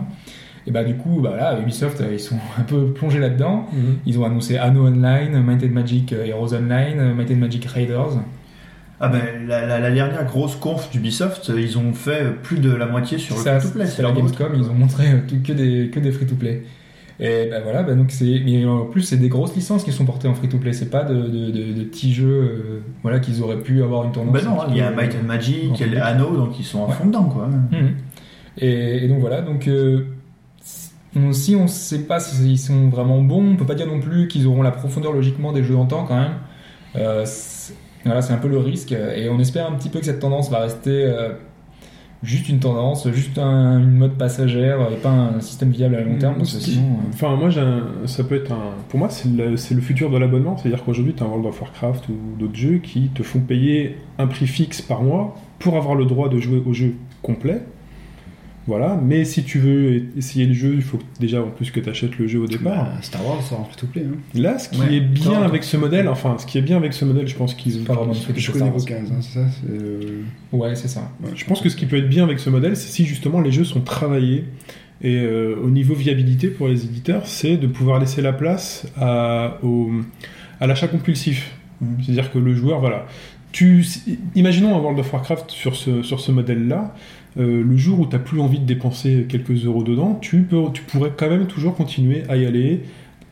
Et 0.68 0.72
bah 0.72 0.84
du 0.84 0.96
coup, 0.96 1.20
bah 1.22 1.36
là, 1.38 1.60
Ubisoft, 1.60 2.02
euh, 2.02 2.10
ils 2.14 2.20
sont 2.20 2.38
un 2.60 2.64
peu 2.64 2.88
plongés 2.88 3.20
là-dedans. 3.20 3.68
Mhm. 3.72 3.98
Ils 4.06 4.20
ont 4.20 4.26
annoncé 4.26 4.58
Anno 4.58 4.88
Online, 4.88 5.42
Might 5.44 5.64
and 5.64 5.74
Magic 5.74 6.12
euh, 6.14 6.26
Heroes 6.26 6.54
Online, 6.56 6.98
euh, 7.00 7.14
Might 7.14 7.30
and 7.32 7.36
Magic 7.38 7.66
Raiders. 7.66 8.18
Ah 9.00 9.10
ben, 9.10 9.22
la, 9.48 9.66
la- 9.66 9.80
la 9.80 9.92
dernière 9.92 10.26
grosse 10.26 10.56
conf 10.56 10.90
d'Ubisoft, 10.92 11.52
ils 11.56 11.78
ont 11.78 11.92
fait 11.94 12.32
plus 12.42 12.60
de 12.60 12.72
la 12.72 12.86
moitié 12.86 13.18
sur 13.18 13.36
le 13.36 13.42
free-to-play. 13.42 13.86
c'est 13.88 14.02
la 14.02 14.12
Gamescom, 14.14 14.54
ils 14.56 14.70
ont 14.70 14.74
montré 14.74 15.04
que 15.46 15.52
des, 15.52 15.90
que 15.90 16.00
des 16.00 16.12
free-to-play. 16.14 16.64
Et 17.20 17.48
ben 17.50 17.62
voilà, 17.64 17.84
ben 17.84 17.96
donc 17.98 18.12
c'est, 18.12 18.42
mais 18.46 18.66
en 18.66 18.86
plus 18.86 19.02
c'est 19.02 19.18
des 19.18 19.30
grosses 19.30 19.54
licences 19.56 19.84
qui 19.84 19.92
sont 19.92 20.06
portées 20.06 20.28
en 20.30 20.34
free-to-play, 20.34 20.72
c'est 20.74 20.90
pas 20.90 21.04
de, 21.04 21.14
de, 21.14 21.52
de- 21.52 21.74
de 21.74 21.84
petits 21.84 22.14
jeux, 22.14 22.28
euh, 22.28 22.80
voilà, 23.04 23.20
qu'ils 23.20 23.42
auraient 23.44 23.60
pu 23.60 23.84
avoir 23.84 24.06
une 24.06 24.12
tendance. 24.14 24.34
Ben 24.34 24.44
non, 24.46 24.58
il 24.70 24.78
y 24.78 24.82
a 24.82 24.92
Might 24.92 25.16
and 25.22 25.28
Magic, 25.28 25.72
il 25.80 25.94
y 25.94 25.98
a. 25.98 26.06
Anno, 26.06 26.36
donc 26.36 26.58
ils 26.60 26.64
sont 26.66 26.84
à 26.86 26.88
Ouais. 26.88 26.94
fond 26.94 27.06
dedans, 27.06 27.26
quoi. 27.26 27.48
Mhm. 27.48 27.92
Et, 28.58 29.04
et 29.04 29.08
donc 29.10 29.20
voilà, 29.20 29.42
donc 29.42 29.68
euh, 29.68 30.06
on- 31.16 31.34
si 31.34 31.56
on 31.56 31.68
sait 31.68 32.00
pas 32.04 32.20
s'ils 32.20 32.60
sont 32.60 32.90
vraiment 32.90 33.22
bons, 33.22 33.52
on 33.54 33.56
peut 33.56 33.66
pas 33.66 33.76
dire 33.76 33.88
non 33.88 34.00
plus 34.00 34.28
qu'ils 34.28 34.48
auront 34.48 34.62
la 34.62 34.72
profondeur 34.72 35.14
logiquement 35.14 35.52
des 35.54 35.64
jeux 35.64 35.76
en 35.78 35.86
temps 35.86 36.06
quand 36.08 36.20
même. 36.20 36.34
Euh, 36.96 37.24
c'est- 37.26 37.74
voilà, 38.06 38.22
c'est 38.22 38.34
un 38.34 38.38
peu 38.38 38.48
le 38.48 38.60
risque, 38.60 38.92
et 38.92 39.30
on 39.30 39.40
espère 39.40 39.68
un 39.68 39.74
petit 39.74 39.90
peu 39.90 40.00
que 40.00 40.06
cette 40.06 40.20
tendance 40.20 40.50
va 40.52 40.60
rester 40.60 40.92
euh, 41.06 41.30
juste 42.24 42.50
une 42.50 42.60
tendance, 42.60 43.08
juste 43.12 43.38
un- 43.38 43.80
une 43.80 43.98
mode 43.98 44.14
passagère, 44.14 44.80
et 44.92 44.96
pas 44.98 45.10
un 45.12 45.42
système 45.42 45.72
viable 45.72 45.96
à 45.96 46.02
long 46.02 46.18
terme, 46.18 46.36
parce 46.38 46.54
que 46.54 46.60
Si- 46.60 46.72
sinon. 46.74 46.86
euh, 46.94 47.10
Enfin, 47.14 47.36
moi, 47.36 47.50
j'ai 47.50 47.62
un- 47.62 47.84
ça 48.06 48.24
peut 48.24 48.36
être 48.36 48.52
un. 48.52 48.74
Pour 48.90 49.00
moi, 49.00 49.10
c'est 49.10 49.30
le, 49.30 49.58
c'est 49.58 49.76
le 49.76 49.82
futur 49.82 50.10
de 50.10 50.18
l'abonnement. 50.18 50.56
C'est-à-dire 50.58 50.84
qu'aujourd'hui, 50.84 51.14
tu 51.16 51.24
as 51.24 51.26
un 51.26 51.30
World 51.30 51.46
of 51.48 51.62
Warcraft 51.62 52.10
ou 52.10 52.14
d'autres 52.40 52.56
jeux 52.56 52.78
qui 52.78 53.10
te 53.10 53.22
font 53.24 53.40
payer 53.40 53.98
un 54.18 54.28
prix 54.28 54.48
fixe 54.48 54.82
par 54.82 55.02
mois 55.04 55.36
pour 55.60 55.76
avoir 55.78 55.96
le 55.96 56.06
droit 56.06 56.30
de 56.30 56.40
jouer 56.40 56.62
au 56.66 56.74
jeu 56.74 56.94
complet. 57.22 57.62
Voilà. 58.68 59.00
Mais 59.04 59.26
si 59.26 59.44
tu 59.44 59.60
veux 59.60 60.04
essayer 60.18 60.46
le 60.46 60.54
jeu, 60.54 60.74
il 60.76 60.82
faut 60.82 61.00
déjà 61.20 61.42
en 61.42 61.50
plus 61.50 61.70
que 61.72 61.80
tu 61.80 61.90
achètes 61.90 62.18
le 62.18 62.28
jeu 62.28 62.40
au 62.40 62.48
départ. 62.48 62.86
Bah, 62.86 62.92
Star 63.02 63.26
Wars 63.26 63.42
sort 63.44 63.60
en 63.60 63.66
free-to-play. 63.66 64.04
Hein. 64.04 64.18
Là, 64.34 64.58
ce 64.58 64.70
qui 64.70 64.80
Ouais, 64.80 64.96
est 64.96 65.00
bien 65.02 65.42
avec 65.44 65.64
ce 65.64 65.78
modèle, 65.78 66.08
enfin, 66.08 66.38
ce 66.40 66.46
qui 66.46 66.58
est 66.58 66.62
bien 66.62 66.78
avec 66.78 66.94
ce 66.94 67.06
modèle, 67.06 67.28
je 67.28 67.36
pense 67.36 67.54
qu'ils 67.54 67.84
Pas 67.84 67.94
vraiment 67.94 68.14
Je 68.14 68.20
Star 68.20 68.54
connais 68.54 68.66
Wars. 68.66 68.78
vos 68.78 68.86
15, 68.86 69.12
hein, 69.12 69.16
c'est 69.22 69.40
ça 69.40 69.46
euh, 69.70 70.22
Ouais, 70.52 70.76
c'est 70.76 70.88
ça. 70.88 71.12
ouais. 71.24 71.32
Je 71.36 71.46
pense 71.46 71.62
que 71.62 71.70
ce 71.70 71.76
qui 71.76 71.86
peut 71.86 71.98
être 71.98 72.10
bien 72.10 72.24
avec 72.24 72.40
ce 72.40 72.50
modèle, 72.50 72.76
c'est 72.76 72.92
si 72.92 73.06
justement 73.06 73.40
les 73.42 73.52
jeux 73.52 73.66
sont 73.66 73.82
travaillés. 73.82 74.46
Et 75.02 75.18
euh, 75.20 75.56
au 75.62 75.70
niveau 75.70 75.94
viabilité 75.94 76.48
pour 76.48 76.68
les 76.68 76.86
éditeurs, 76.86 77.28
c'est 77.28 77.58
de 77.58 77.68
pouvoir 77.68 78.00
laisser 78.00 78.22
la 78.22 78.34
place 78.34 78.88
à, 78.98 79.60
l'achat 80.62 80.88
compulsif. 80.88 81.52
C'est-à-dire 82.02 82.32
que 82.32 82.40
le 82.40 82.56
joueur, 82.56 82.80
voilà. 82.80 83.06
Tu, 83.52 83.86
imaginons 84.36 84.76
un 84.76 84.80
World 84.80 85.00
of 85.00 85.14
Warcraft 85.14 85.52
sur 85.52 85.76
ce, 85.76 86.02
sur 86.02 86.20
ce 86.20 86.32
modèle-là. 86.32 86.94
Euh, 87.38 87.64
le 87.64 87.78
jour 87.78 88.00
où 88.00 88.06
tu 88.06 88.14
n'as 88.16 88.22
plus 88.22 88.40
envie 88.40 88.60
de 88.60 88.66
dépenser 88.66 89.26
quelques 89.28 89.66
euros 89.66 89.84
dedans, 89.84 90.18
tu, 90.22 90.42
peux, 90.44 90.58
tu 90.74 90.82
pourrais 90.84 91.12
quand 91.16 91.30
même 91.30 91.48
toujours 91.48 91.76
continuer 91.76 92.24
à 92.30 92.38
y 92.38 92.46
aller, 92.46 92.84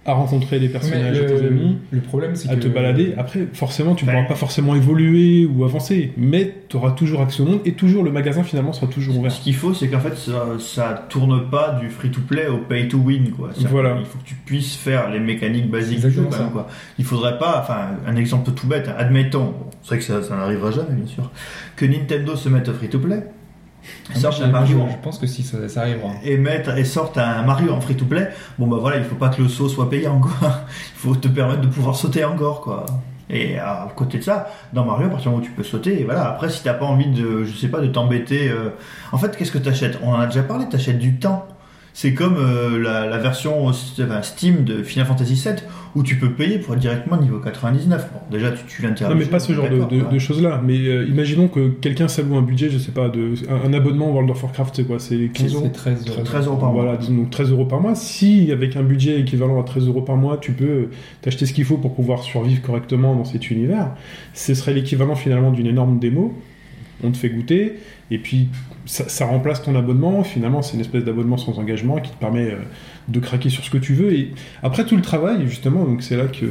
à 0.05 0.11
rencontrer 0.11 0.59
des 0.59 0.67
personnages 0.67 1.17
et 1.17 1.25
tes 1.25 1.45
amis 1.45 1.77
le 1.91 2.01
problème, 2.01 2.35
c'est 2.35 2.49
à 2.49 2.55
que. 2.55 2.59
te 2.59 2.67
balader. 2.67 3.13
Après, 3.17 3.47
forcément, 3.53 3.95
tu 3.95 4.03
ne 4.03 4.09
Ouais. 4.09 4.15
pourras 4.17 4.27
pas 4.27 4.35
forcément 4.35 4.75
évoluer 4.75 5.45
ou 5.45 5.63
avancer, 5.63 6.11
mais 6.17 6.53
tu 6.67 6.75
auras 6.75 6.91
toujours 6.91 7.21
accès 7.21 7.41
au 7.41 7.45
monde 7.45 7.61
et 7.63 7.71
toujours 7.71 8.03
le 8.03 8.11
magasin 8.11 8.43
finalement 8.43 8.73
sera 8.73 8.87
toujours 8.87 9.17
ouvert. 9.17 9.31
Ce 9.31 9.39
qu'il 9.39 9.55
faut, 9.55 9.73
c'est 9.73 9.87
qu'en 9.87 10.01
fait, 10.01 10.17
ça, 10.17 10.45
ça 10.59 11.05
tourne 11.07 11.49
pas 11.49 11.77
du 11.79 11.89
free-to-play 11.89 12.47
au 12.47 12.57
pay-to-win, 12.57 13.29
quoi. 13.31 13.51
Voilà. 13.69 13.95
Il 13.97 14.05
faut 14.05 14.17
que 14.17 14.25
tu 14.25 14.35
puisses 14.35 14.75
faire 14.75 15.09
les 15.09 15.21
mécaniques 15.21 15.69
basiques 15.71 16.01
du 16.01 16.07
Exactement 16.07 16.37
jeu, 16.37 16.49
quoi. 16.51 16.67
Il 16.99 17.05
faudrait 17.05 17.37
pas, 17.37 17.61
enfin, 17.63 17.91
un 18.05 18.17
exemple 18.17 18.51
tout 18.51 18.67
bête, 18.67 18.89
admettons, 18.97 19.45
bon, 19.45 19.65
c'est 19.83 19.87
vrai 19.87 19.97
que 19.99 20.03
ça, 20.03 20.21
ça 20.21 20.35
n'arrivera 20.35 20.71
jamais, 20.71 20.95
bien 20.95 21.07
sûr, 21.07 21.31
que 21.77 21.85
Nintendo 21.85 22.35
se 22.35 22.49
mette 22.49 22.67
au 22.67 22.73
free-to-play, 22.73 23.23
Ah, 24.13 24.29
un 24.41 24.47
Mario 24.47 24.83
je, 24.87 24.93
je 24.93 24.97
pense 25.01 25.17
que 25.17 25.27
si, 25.27 25.43
ça, 25.43 25.67
ça 25.69 25.81
arrivera. 25.81 26.11
et 26.23 26.37
mettre 26.37 26.77
et 26.77 26.85
sortent 26.85 27.17
un 27.17 27.43
Mario 27.43 27.71
en 27.71 27.81
free 27.81 27.95
to 27.95 28.05
play, 28.05 28.29
bon 28.59 28.67
bah 28.67 28.77
voilà, 28.79 28.97
il 28.97 29.03
faut 29.03 29.15
pas 29.15 29.29
que 29.29 29.41
le 29.41 29.49
saut 29.49 29.69
soit 29.69 29.89
payant 29.89 30.19
quoi. 30.19 30.31
Il 30.95 30.99
faut 30.99 31.15
te 31.15 31.27
permettre 31.27 31.61
de 31.61 31.67
pouvoir 31.67 31.95
sauter 31.95 32.23
encore 32.23 32.61
quoi. 32.61 32.85
Et 33.29 33.57
à 33.57 33.87
côté 33.95 34.17
de 34.19 34.23
ça, 34.23 34.49
dans 34.73 34.85
Mario, 34.85 35.07
à 35.07 35.09
partir 35.09 35.31
du 35.31 35.35
moment 35.35 35.43
où 35.43 35.45
tu 35.45 35.51
peux 35.53 35.63
sauter, 35.63 36.01
et 36.01 36.03
voilà. 36.03 36.27
Après, 36.29 36.49
si 36.49 36.61
t'as 36.61 36.73
pas 36.73 36.85
envie 36.85 37.07
de, 37.07 37.45
je 37.45 37.55
sais 37.55 37.69
pas, 37.69 37.79
de 37.79 37.87
t'embêter, 37.87 38.49
euh, 38.49 38.69
en 39.11 39.17
fait, 39.17 39.35
qu'est-ce 39.37 39.51
que 39.51 39.57
t'achètes? 39.57 39.97
On 40.03 40.11
en 40.11 40.19
a 40.19 40.27
déjà 40.27 40.43
parlé. 40.43 40.67
T'achètes 40.69 40.99
du 40.99 41.17
temps. 41.17 41.47
C'est 41.95 42.15
comme 42.15 42.37
euh, 42.37 42.79
la, 42.81 43.05
la 43.05 43.17
version 43.19 43.67
enfin, 43.67 44.21
Steam 44.23 44.63
de 44.63 44.81
Final 44.81 45.05
Fantasy 45.05 45.35
VII 45.35 45.53
où 45.95 46.01
tu 46.01 46.15
peux 46.17 46.31
payer 46.31 46.57
pour 46.57 46.73
être 46.73 46.79
directement 46.79 47.17
niveau 47.21 47.37
99. 47.37 48.09
Bon, 48.11 48.19
déjà, 48.31 48.51
tu, 48.51 48.63
tu 48.67 48.81
viens 48.81 48.89
de 48.91 49.03
Non, 49.03 49.13
mais 49.15 49.25
pas 49.25 49.39
ce 49.39 49.53
genre 49.53 49.69
de, 49.69 49.77
de- 49.77 50.09
de 50.11 50.19
choses-là. 50.19 50.59
Mais 50.65 50.79
euh, 50.79 51.05
imaginons 51.07 51.47
que 51.47 51.67
quelqu'un 51.69 52.07
s'alloue 52.07 52.35
un 52.35 52.41
budget, 52.41 52.71
je 52.71 52.79
sais 52.79 52.91
pas, 52.91 53.09
de, 53.09 53.33
un, 53.47 53.69
un 53.69 53.73
abonnement 53.73 54.09
World 54.11 54.31
of 54.31 54.41
Warcraft, 54.41 54.75
c'est 54.75 54.83
quoi? 54.85 54.97
C'est 54.97 55.29
15 55.31 55.53
euros? 55.53 55.63
C'est 55.65 55.71
13 55.71 56.07
euros. 56.07 56.21
13 56.23 56.47
euros 56.47 56.57
par 56.57 56.71
mois. 56.73 56.81
Voilà, 56.83 56.97
disons 56.97 57.13
donc 57.13 57.29
13 57.29 57.51
euros 57.51 57.65
par 57.65 57.79
mois. 57.79 57.93
Si, 57.93 58.51
avec 58.51 58.75
un 58.75 58.81
budget 58.81 59.19
équivalent 59.19 59.61
à 59.61 59.63
13 59.63 59.85
euros 59.85 60.01
par 60.01 60.15
mois, 60.15 60.37
tu 60.41 60.53
peux 60.53 60.65
euh, 60.65 60.89
t'acheter 61.21 61.45
ce 61.45 61.53
qu'il 61.53 61.65
faut 61.65 61.77
pour 61.77 61.93
pouvoir 61.93 62.23
survivre 62.23 62.63
correctement 62.63 63.15
dans 63.15 63.25
cet 63.25 63.51
univers, 63.51 63.91
ce 64.33 64.55
serait 64.55 64.73
l'équivalent 64.73 65.13
finalement 65.15 65.51
d'une 65.51 65.67
énorme 65.67 65.99
démo. 65.99 66.33
On 67.03 67.11
te 67.11 67.17
fait 67.17 67.29
goûter, 67.29 67.73
et 68.13 68.19
puis 68.19 68.47
ça, 68.85 69.25
remplace 69.25 69.63
ton 69.63 69.75
abonnement. 69.75 70.23
Finalement, 70.23 70.61
c'est 70.61 70.75
une 70.75 70.81
espèce 70.81 71.03
d'abonnement 71.03 71.37
sans 71.37 71.57
engagement 71.57 71.99
qui 71.99 72.11
te 72.11 72.17
permet 72.17 72.51
euh, 72.51 72.57
de 73.07 73.19
craquer 73.19 73.49
sur 73.49 73.63
ce 73.63 73.69
que 73.69 73.77
tu 73.77 73.93
veux. 73.93 74.13
Et 74.13 74.31
après 74.61 74.85
tout 74.85 74.95
le 74.95 75.01
travail, 75.01 75.47
justement, 75.47 75.83
donc 75.85 76.03
c'est 76.03 76.17
là 76.17 76.25
que 76.25 76.45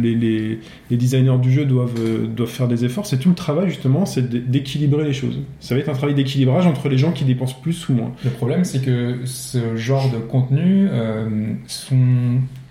les, 0.00 0.60
designers 0.90 1.38
du 1.38 1.50
jeu 1.50 1.64
doivent, 1.64 1.98
euh, 1.98 2.26
doivent 2.26 2.50
faire 2.50 2.68
des 2.68 2.84
efforts. 2.84 3.06
C'est 3.06 3.18
tout 3.18 3.30
le 3.30 3.34
travail, 3.34 3.68
justement, 3.68 4.06
c'est 4.06 4.28
d'é- 4.28 4.40
d'équilibrer 4.40 5.04
les 5.04 5.12
choses. 5.12 5.40
Ça 5.60 5.74
va 5.74 5.80
être 5.80 5.88
un 5.88 5.94
travail 5.94 6.14
d'équilibrage 6.14 6.66
entre 6.66 6.88
les 6.88 6.98
gens 6.98 7.12
qui 7.12 7.24
dépensent 7.24 7.56
plus 7.60 7.88
ou 7.88 7.94
moins. 7.94 8.12
Le 8.24 8.30
problème, 8.30 8.64
c'est 8.64 8.80
que 8.80 9.20
ce 9.24 9.76
genre 9.76 10.10
de 10.10 10.18
contenu 10.18 10.88
euh, 10.90 11.54
sont 11.66 11.96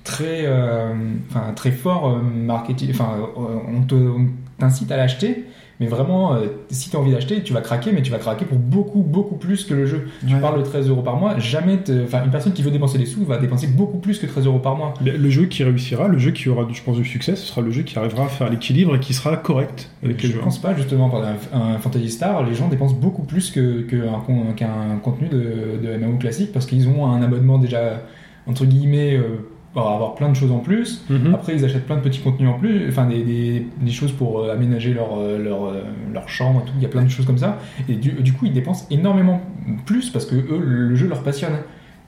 très, 0.03 0.47
enfin, 1.29 1.51
très 1.53 1.71
forts 1.71 2.09
euh, 2.09 2.21
marketing. 2.21 2.91
Enfin, 2.91 3.15
on 3.35 3.81
t'incite 4.57 4.91
à 4.91 4.97
l'acheter, 4.97 5.43
mais 5.79 5.85
vraiment, 5.87 6.33
euh, 6.33 6.47
si 6.69 6.89
tu 6.89 6.95
as 6.95 6.99
envie 6.99 7.11
d'acheter, 7.11 7.43
tu 7.43 7.53
vas 7.53 7.61
craquer, 7.61 7.91
mais 7.91 8.01
tu 8.01 8.11
vas 8.11 8.17
craquer 8.17 8.45
pour 8.45 8.57
beaucoup, 8.57 9.01
beaucoup 9.01 9.35
plus 9.35 9.63
que 9.63 9.73
le 9.73 9.85
jeu. 9.85 10.07
Tu 10.27 10.33
Ouais. 10.33 10.41
parles 10.41 10.57
de 10.57 10.63
13 10.63 10.89
euros 10.89 11.01
par 11.03 11.17
mois, 11.17 11.37
jamais. 11.37 11.79
Enfin, 12.03 12.23
une 12.25 12.31
personne 12.31 12.53
qui 12.53 12.63
veut 12.63 12.71
dépenser 12.71 12.97
des 12.97 13.05
sous 13.05 13.23
va 13.25 13.37
dépenser 13.37 13.67
beaucoup 13.67 13.97
plus 13.99 14.17
que 14.19 14.25
13 14.25 14.45
euros 14.47 14.59
par 14.59 14.75
mois. 14.75 14.93
Le, 15.05 15.11
le 15.17 15.29
jeu 15.29 15.45
qui 15.45 15.63
réussira, 15.63 16.07
le 16.07 16.17
jeu 16.17 16.31
qui 16.31 16.49
aura, 16.49 16.67
je 16.71 16.81
pense, 16.81 16.97
du 16.97 17.05
succès, 17.05 17.35
ce 17.35 17.45
sera 17.45 17.61
le 17.61 17.69
jeu 17.71 17.83
qui 17.83 17.97
arrivera 17.99 18.25
à 18.25 18.27
faire 18.27 18.49
l'équilibre 18.49 18.95
et 18.95 18.99
qui 18.99 19.13
sera 19.13 19.37
correct 19.37 19.89
avec 20.03 20.19
Je 20.21 20.27
joueurs. 20.31 20.43
pense 20.43 20.59
pas 20.59 20.75
justement 20.75 21.09
par 21.09 21.21
un, 21.23 21.35
un 21.75 21.77
Fantasy 21.77 22.09
Star, 22.09 22.43
les 22.43 22.55
gens 22.55 22.67
dépensent 22.69 22.95
beaucoup 22.95 23.23
plus 23.23 23.51
que 23.51 23.81
qu'un 23.81 24.19
con- 24.25 24.53
qu'un 24.55 24.97
contenu 25.03 25.27
de, 25.29 25.79
de 25.83 25.97
MMO 25.97 26.17
classique 26.17 26.51
parce 26.51 26.65
qu'ils 26.65 26.87
ont 26.89 27.05
un 27.05 27.21
abonnement 27.21 27.57
déjà 27.59 28.01
entre 28.47 28.65
guillemets 28.65 29.15
euh, 29.15 29.47
avoir 29.75 30.15
plein 30.15 30.29
de 30.29 30.35
choses 30.35 30.51
en 30.51 30.59
plus. 30.59 31.05
Mhm. 31.09 31.33
Après 31.35 31.53
ils 31.55 31.63
achètent 31.65 31.85
plein 31.85 31.97
de 31.97 32.01
petits 32.01 32.19
contenus 32.21 32.49
en 32.49 32.53
plus, 32.57 32.87
enfin 32.89 33.05
des, 33.05 33.21
des, 33.23 33.67
des 33.79 33.91
choses 33.91 34.11
pour 34.11 34.39
euh, 34.39 34.51
aménager 34.53 34.93
leur, 34.93 35.17
euh, 35.19 35.37
leur, 35.37 35.65
euh, 35.65 35.83
leur 36.13 36.27
chambre, 36.29 36.63
et 36.63 36.67
tout. 36.67 36.73
il 36.77 36.81
y 36.83 36.85
a 36.85 36.89
plein 36.89 37.03
de 37.03 37.09
choses 37.09 37.25
comme 37.25 37.37
ça. 37.37 37.59
Et 37.87 37.93
du, 37.95 38.11
du 38.11 38.33
coup 38.33 38.45
ils 38.47 38.53
dépensent 38.53 38.87
énormément 38.89 39.41
plus 39.85 40.09
parce 40.09 40.25
que 40.25 40.35
eux 40.35 40.61
le 40.63 40.95
jeu 40.95 41.07
leur 41.07 41.21
passionne. 41.23 41.53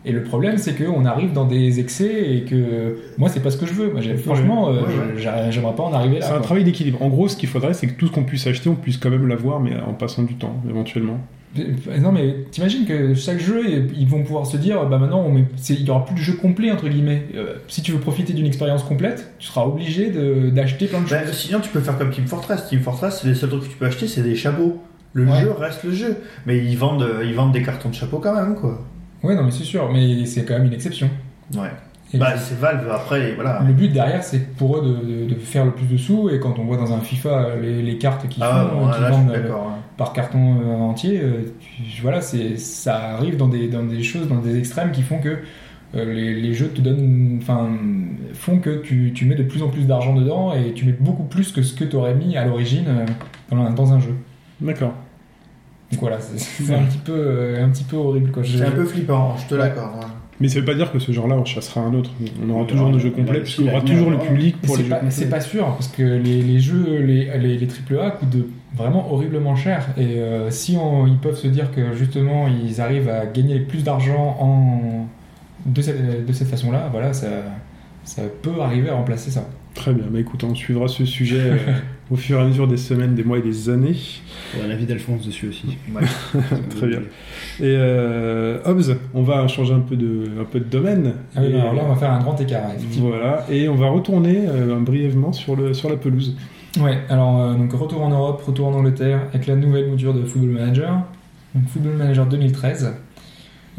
Et 0.06 0.14
le 0.14 0.24
problème, 0.24 0.58
c'est 0.58 0.76
qu'on 0.82 1.04
arrive 1.04 1.34
dans 1.34 1.44
des 1.44 1.82
excès 1.82 2.34
et 2.34 2.44
que 2.46 2.98
moi, 3.18 3.28
c'est 3.28 3.42
pas 3.42 3.52
ce 3.52 3.58
que 3.58 3.66
je 3.66 3.74
veux. 3.74 3.92
Moi, 3.92 4.02
franchement, 4.24 4.70
euh, 4.70 4.76
Ouais, 4.76 4.78
ouais. 4.84 5.18
j'a- 5.18 5.52
j'aimerais 5.52 5.76
pas 5.76 5.84
en 5.84 5.92
arriver 5.92 6.20
là. 6.20 6.26
C'est 6.26 6.32
un 6.32 6.36
quoi. 6.36 6.44
travail 6.44 6.64
d'équilibre. 6.64 7.02
En 7.04 7.10
gros, 7.10 7.28
ce 7.28 7.36
qu'il 7.36 7.50
faudrait, 7.50 7.74
c'est 7.74 7.88
que 7.88 7.96
tout 8.00 8.08
ce 8.08 8.12
qu'on 8.14 8.24
puisse 8.24 8.48
acheter, 8.48 8.70
on 8.70 8.76
puisse 8.76 8.96
quand 8.98 9.10
même 9.10 9.28
l'avoir, 9.28 9.60
mais 9.60 9.72
en 9.76 9.92
passant 9.94 10.24
du 10.24 10.36
temps, 10.36 10.56
éventuellement. 10.70 11.18
Non 11.56 12.12
mais 12.12 12.46
t'imagines 12.52 12.86
que 12.86 13.16
chaque 13.16 13.40
jeu 13.40 13.64
ils 13.98 14.08
vont 14.08 14.22
pouvoir 14.24 14.46
se 14.46 14.56
dire 14.56 14.86
bah 14.86 15.00
maintenant 15.00 15.22
on 15.26 15.32
met- 15.32 15.46
c'est- 15.56 15.74
il 15.74 15.82
y 15.84 15.90
aura 15.90 16.06
plus 16.06 16.14
de 16.14 16.20
jeu 16.20 16.34
complet 16.34 16.72
entre 16.72 16.88
guillemets. 16.88 17.24
Euh, 17.36 17.56
si 17.68 17.82
tu 17.82 17.92
veux 17.92 18.00
profiter 18.00 18.34
d'une 18.34 18.46
expérience 18.46 18.84
complète, 18.84 19.32
tu 19.40 19.48
seras 19.48 19.64
obligé 19.66 20.12
de- 20.12 20.52
d'acheter 20.52 20.86
plein 20.86 21.02
de 21.02 21.10
Bah, 21.10 21.26
choses. 21.26 21.34
sinon, 21.36 21.60
tu 21.60 21.70
peux 21.70 21.80
faire 21.80 21.98
comme 21.98 22.12
Team 22.12 22.28
Fortress. 22.28 22.68
Team 22.68 22.82
Fortress, 22.82 23.24
les 23.24 23.34
seuls 23.34 23.50
trucs 23.50 23.64
que 23.64 23.68
tu 23.70 23.78
peux 23.78 23.86
acheter, 23.88 24.08
c'est 24.08 24.22
des 24.22 24.36
chapeaux. 24.36 24.80
Le 25.14 25.26
Ouais. 25.26 25.40
jeu 25.42 25.52
reste 25.52 25.84
le 25.86 25.92
jeu. 25.92 26.18
Mais 26.46 26.60
ils 26.60 26.78
vendent, 26.78 27.02
euh, 27.02 27.24
ils 27.26 27.34
vendent 27.34 27.52
des 27.52 27.64
cartons 27.64 27.90
de 27.90 27.96
chapeaux 27.96 28.20
quand 28.20 28.36
même, 28.36 28.54
quoi. 28.56 28.80
Ouais 29.24 29.36
non 29.36 29.44
mais 29.44 29.52
c'est 29.52 29.64
sûr, 29.64 29.92
mais 29.92 30.26
c'est 30.26 30.46
quand 30.46 30.54
même 30.54 30.68
une 30.68 30.74
exception. 30.74 31.10
Ouais. 31.56 31.72
Et 32.14 32.18
Bah, 32.18 32.38
c'est 32.38 32.58
Valve, 32.58 32.90
après, 32.92 33.34
voilà. 33.36 33.62
le 33.68 33.72
but 33.74 33.90
derrière 33.94 34.24
c'est 34.24 34.40
pour 34.56 34.78
eux 34.78 34.82
de, 34.82 35.26
de- 35.26 35.30
de 35.30 35.36
faire 35.36 35.64
le 35.66 35.72
plus 35.72 35.86
de 35.86 35.96
sous 35.98 36.30
et 36.30 36.40
quand 36.40 36.58
on 36.58 36.64
voit 36.66 36.78
dans 36.78 36.92
un 36.94 37.02
FIFA 37.02 37.30
euh, 37.30 37.62
les, 37.62 37.82
les 37.84 37.98
cartes 38.00 38.28
qu'ils 38.28 38.42
Ah, 38.42 38.68
font, 38.72 38.80
bon, 38.80 38.88
euh, 38.88 39.00
là, 39.00 39.10
vendent 39.12 39.30
euh, 39.32 39.52
hein. 39.54 39.76
par 39.96 40.12
carton 40.14 40.56
euh, 40.60 40.76
entier, 40.78 41.20
euh, 41.22 41.44
tu- 41.60 42.02
voilà 42.02 42.22
c'est 42.22 42.58
ça 42.58 42.96
arrive 43.16 43.38
dans 43.38 43.48
des 43.48 43.68
dans 43.68 43.84
des 43.84 44.02
choses 44.02 44.28
dans 44.28 44.40
des 44.40 44.58
extrêmes 44.58 44.92
qui 44.92 45.04
font 45.04 45.20
que 45.20 45.38
euh, 45.96 46.14
les, 46.14 46.34
les 46.40 46.54
jeux 46.56 46.68
te 46.70 46.82
donnent, 46.82 47.40
enfin, 47.42 47.68
font 48.34 48.60
que 48.60 48.78
tu, 48.82 49.12
tu 49.14 49.26
mets 49.26 49.36
de 49.36 49.42
plus 49.44 49.62
en 49.64 49.70
plus 49.70 49.86
d'argent 49.88 50.14
dedans 50.16 50.54
et 50.54 50.74
tu 50.74 50.86
mets 50.86 50.92
beaucoup 51.00 51.24
plus 51.24 51.52
que 51.52 51.62
ce 51.64 51.74
que 51.76 51.84
tu 51.84 51.96
aurais 51.96 52.14
mis 52.16 52.38
à 52.38 52.46
l'origine 52.46 52.86
euh, 52.88 53.06
dans, 53.52 53.58
un- 53.66 53.72
dans 53.72 53.94
un 53.94 54.00
jeu. 54.00 54.14
D'accord. 54.62 54.94
Donc 55.92 56.02
voilà, 56.02 56.20
c'est 56.20 56.38
c'est 56.40 56.74
un 56.76 56.84
petit 56.84 57.00
peu, 57.00 57.14
euh, 57.16 57.64
un 57.66 57.70
petit 57.70 57.84
peu 57.84 57.98
horrible 57.98 58.32
quoi. 58.32 58.44
Je- 58.44 58.58
C'est 58.60 58.66
un 58.66 58.72
peu 58.72 58.86
flippant, 58.86 59.36
je 59.38 59.48
te 59.48 59.56
l'accorde. 59.56 59.96
ouais. 59.96 60.06
Mais 60.42 60.48
ça 60.48 60.60
veut 60.60 60.66
pas 60.66 60.74
dire 60.76 60.92
que 60.92 61.00
ce 61.00 61.12
genre-là, 61.12 61.36
on 61.36 61.44
chassera 61.46 61.82
un 61.82 61.94
autre. 61.94 62.12
On 62.46 62.50
aura 62.50 62.66
toujours 62.66 62.92
des 62.92 63.00
jeux 63.00 63.10
complets, 63.12 63.34
le 63.34 63.40
parce 63.42 63.56
qu'il 63.56 63.66
y 63.66 63.70
aura 63.70 63.82
toujours 63.82 64.10
le 64.10 64.20
public 64.20 64.56
pour 64.62 64.78
les 64.78 64.84
C'est 64.84 64.90
jeux 64.90 64.96
pas, 64.96 65.12
c'est 65.12 65.30
pas 65.30 65.42
sûr 65.42 65.66
parce 65.66 65.90
que 65.90 66.02
les, 66.04 66.42
les 66.42 66.60
jeux, 66.60 66.98
les, 67.02 67.38
les, 67.40 67.58
les 67.58 67.68
AAA 67.68 68.12
coûtent 68.12 68.30
de- 68.30 68.48
vraiment 68.76 69.12
horriblement 69.12 69.56
cher 69.56 69.88
et 69.98 70.20
euh, 70.20 70.50
si 70.52 70.78
on- 70.78 71.08
ils 71.08 71.18
peuvent 71.18 71.36
se 71.36 71.48
dire 71.48 71.72
que 71.72 71.94
justement 71.94 72.48
ils 72.48 72.80
arrivent 72.80 73.10
à 73.10 73.26
gagner 73.26 73.60
plus 73.60 73.84
d'argent 73.84 74.38
en 74.40 75.08
de 75.66 75.82
cette, 75.82 76.26
de 76.26 76.32
cette 76.34 76.48
façon-là, 76.48 76.88
voilà, 76.92 77.12
ça, 77.12 77.28
ça 78.06 78.22
peut 78.42 78.62
arriver 78.62 78.90
à 78.90 78.94
remplacer 78.96 79.32
ça. 79.32 79.46
Très 79.74 79.94
bien, 79.94 80.06
bah 80.10 80.20
écoute, 80.20 80.44
on 80.46 80.56
suivra 80.56 80.88
ce 80.88 81.04
sujet 81.04 81.40
euh, 81.42 81.58
au 82.12 82.16
fur 82.16 82.40
et 82.40 82.42
à 82.42 82.46
mesure 82.46 82.68
des 82.68 82.78
semaines, 82.78 83.14
des 83.16 83.24
mois 83.24 83.38
et 83.38 83.42
des 83.42 83.70
années. 83.70 83.96
Il 84.54 84.60
y 84.60 84.64
a 84.64 84.66
un 84.66 84.72
avis 84.72 84.86
d'Alphonse 84.86 85.26
dessus 85.26 85.48
aussi. 85.50 85.78
Ouais. 85.94 86.02
Très 86.76 86.88
bien. 86.88 87.00
Et 87.60 87.76
euh, 87.78 88.58
Hobbs, 88.66 88.96
on 89.14 89.22
va 89.24 89.48
changer 89.48 89.74
un 89.74 89.80
peu 89.80 89.96
de, 89.96 90.24
un 90.40 90.46
peu 90.46 90.60
de 90.60 90.66
domaine. 90.66 91.14
Ah 91.36 91.42
oui, 91.44 91.52
Et- 91.52 91.60
alors 91.60 91.74
là 91.74 91.82
on 91.86 91.90
va 91.90 91.96
faire 91.96 92.12
un 92.12 92.20
grand 92.20 92.40
écart. 92.42 92.64
effectivement. 92.76 93.10
Voilà, 93.10 93.46
et 93.50 93.70
on 93.70 93.76
va 93.76 93.90
retourner 93.90 94.44
euh, 94.48 94.80
brièvement 94.80 95.34
sur, 95.34 95.56
le, 95.56 95.74
sur 95.74 95.90
la 95.90 95.98
pelouse. 95.98 96.36
Ouais, 96.80 97.00
alors 97.10 97.42
euh, 97.42 97.54
donc 97.56 97.72
retour 97.74 98.02
en 98.04 98.10
Europe, 98.10 98.42
retour 98.46 98.68
en 98.68 98.74
Angleterre 98.74 99.22
avec 99.34 99.48
la 99.48 99.56
nouvelle 99.56 99.90
mouture 99.90 100.14
de 100.14 100.24
Football 100.24 100.52
Manager, 100.52 101.02
donc 101.56 101.68
Football 101.68 101.94
Manager 101.98 102.26
2013. 102.28 102.94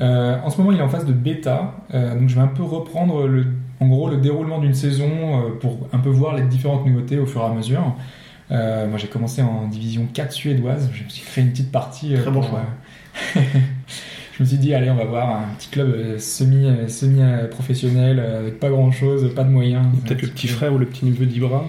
Euh, 0.00 0.36
en 0.42 0.50
ce 0.50 0.58
moment, 0.58 0.72
il 0.72 0.78
est 0.78 0.82
en 0.82 0.88
phase 0.88 1.04
de 1.04 1.12
bêta, 1.12 1.74
euh, 1.94 2.18
donc 2.18 2.28
je 2.28 2.34
vais 2.34 2.40
un 2.40 2.46
peu 2.48 2.62
reprendre 2.62 3.26
le, 3.26 3.44
en 3.80 3.86
gros 3.88 4.08
le 4.10 4.18
déroulement 4.18 4.58
d'une 4.58 4.74
saison 4.74 5.08
euh, 5.10 5.50
pour 5.60 5.88
un 5.92 5.98
peu 5.98 6.10
voir 6.10 6.36
les 6.36 6.42
différentes 6.44 6.86
nouveautés 6.86 7.18
au 7.18 7.26
fur 7.26 7.40
et 7.40 7.44
à 7.44 7.48
mesure. 7.54 7.94
Euh, 8.52 8.88
moi, 8.88 8.98
j'ai 8.98 9.06
commencé 9.06 9.42
en 9.42 9.68
division 9.68 10.06
4 10.12 10.32
suédoise, 10.32 10.90
je 10.92 11.04
me 11.04 11.08
suis 11.08 11.22
créé 11.24 11.44
une 11.44 11.50
petite 11.50 11.70
partie. 11.70 12.14
euh, 12.14 12.20
Très 12.22 12.30
bon 12.32 12.40
pour, 12.40 12.50
choix. 12.50 12.62
euh, 13.36 13.40
je 14.36 14.42
me 14.42 14.48
suis 14.48 14.58
dit, 14.58 14.74
allez, 14.74 14.90
on 14.90 14.96
va 14.96 15.04
voir 15.04 15.28
un 15.30 15.54
petit 15.56 15.68
club 15.70 15.88
euh, 15.94 16.18
semi, 16.18 16.66
semi 16.88 17.20
professionnel 17.50 18.18
avec 18.18 18.58
pas 18.58 18.68
grand 18.70 18.90
chose, 18.90 19.32
pas 19.34 19.44
de 19.44 19.50
moyens. 19.50 19.86
Peut-être 20.04 20.22
le 20.22 20.28
petit 20.28 20.48
peu- 20.48 20.52
frère 20.54 20.72
ou 20.74 20.78
le 20.78 20.86
petit 20.86 21.04
neveu 21.06 21.26
d'Ibra. 21.26 21.64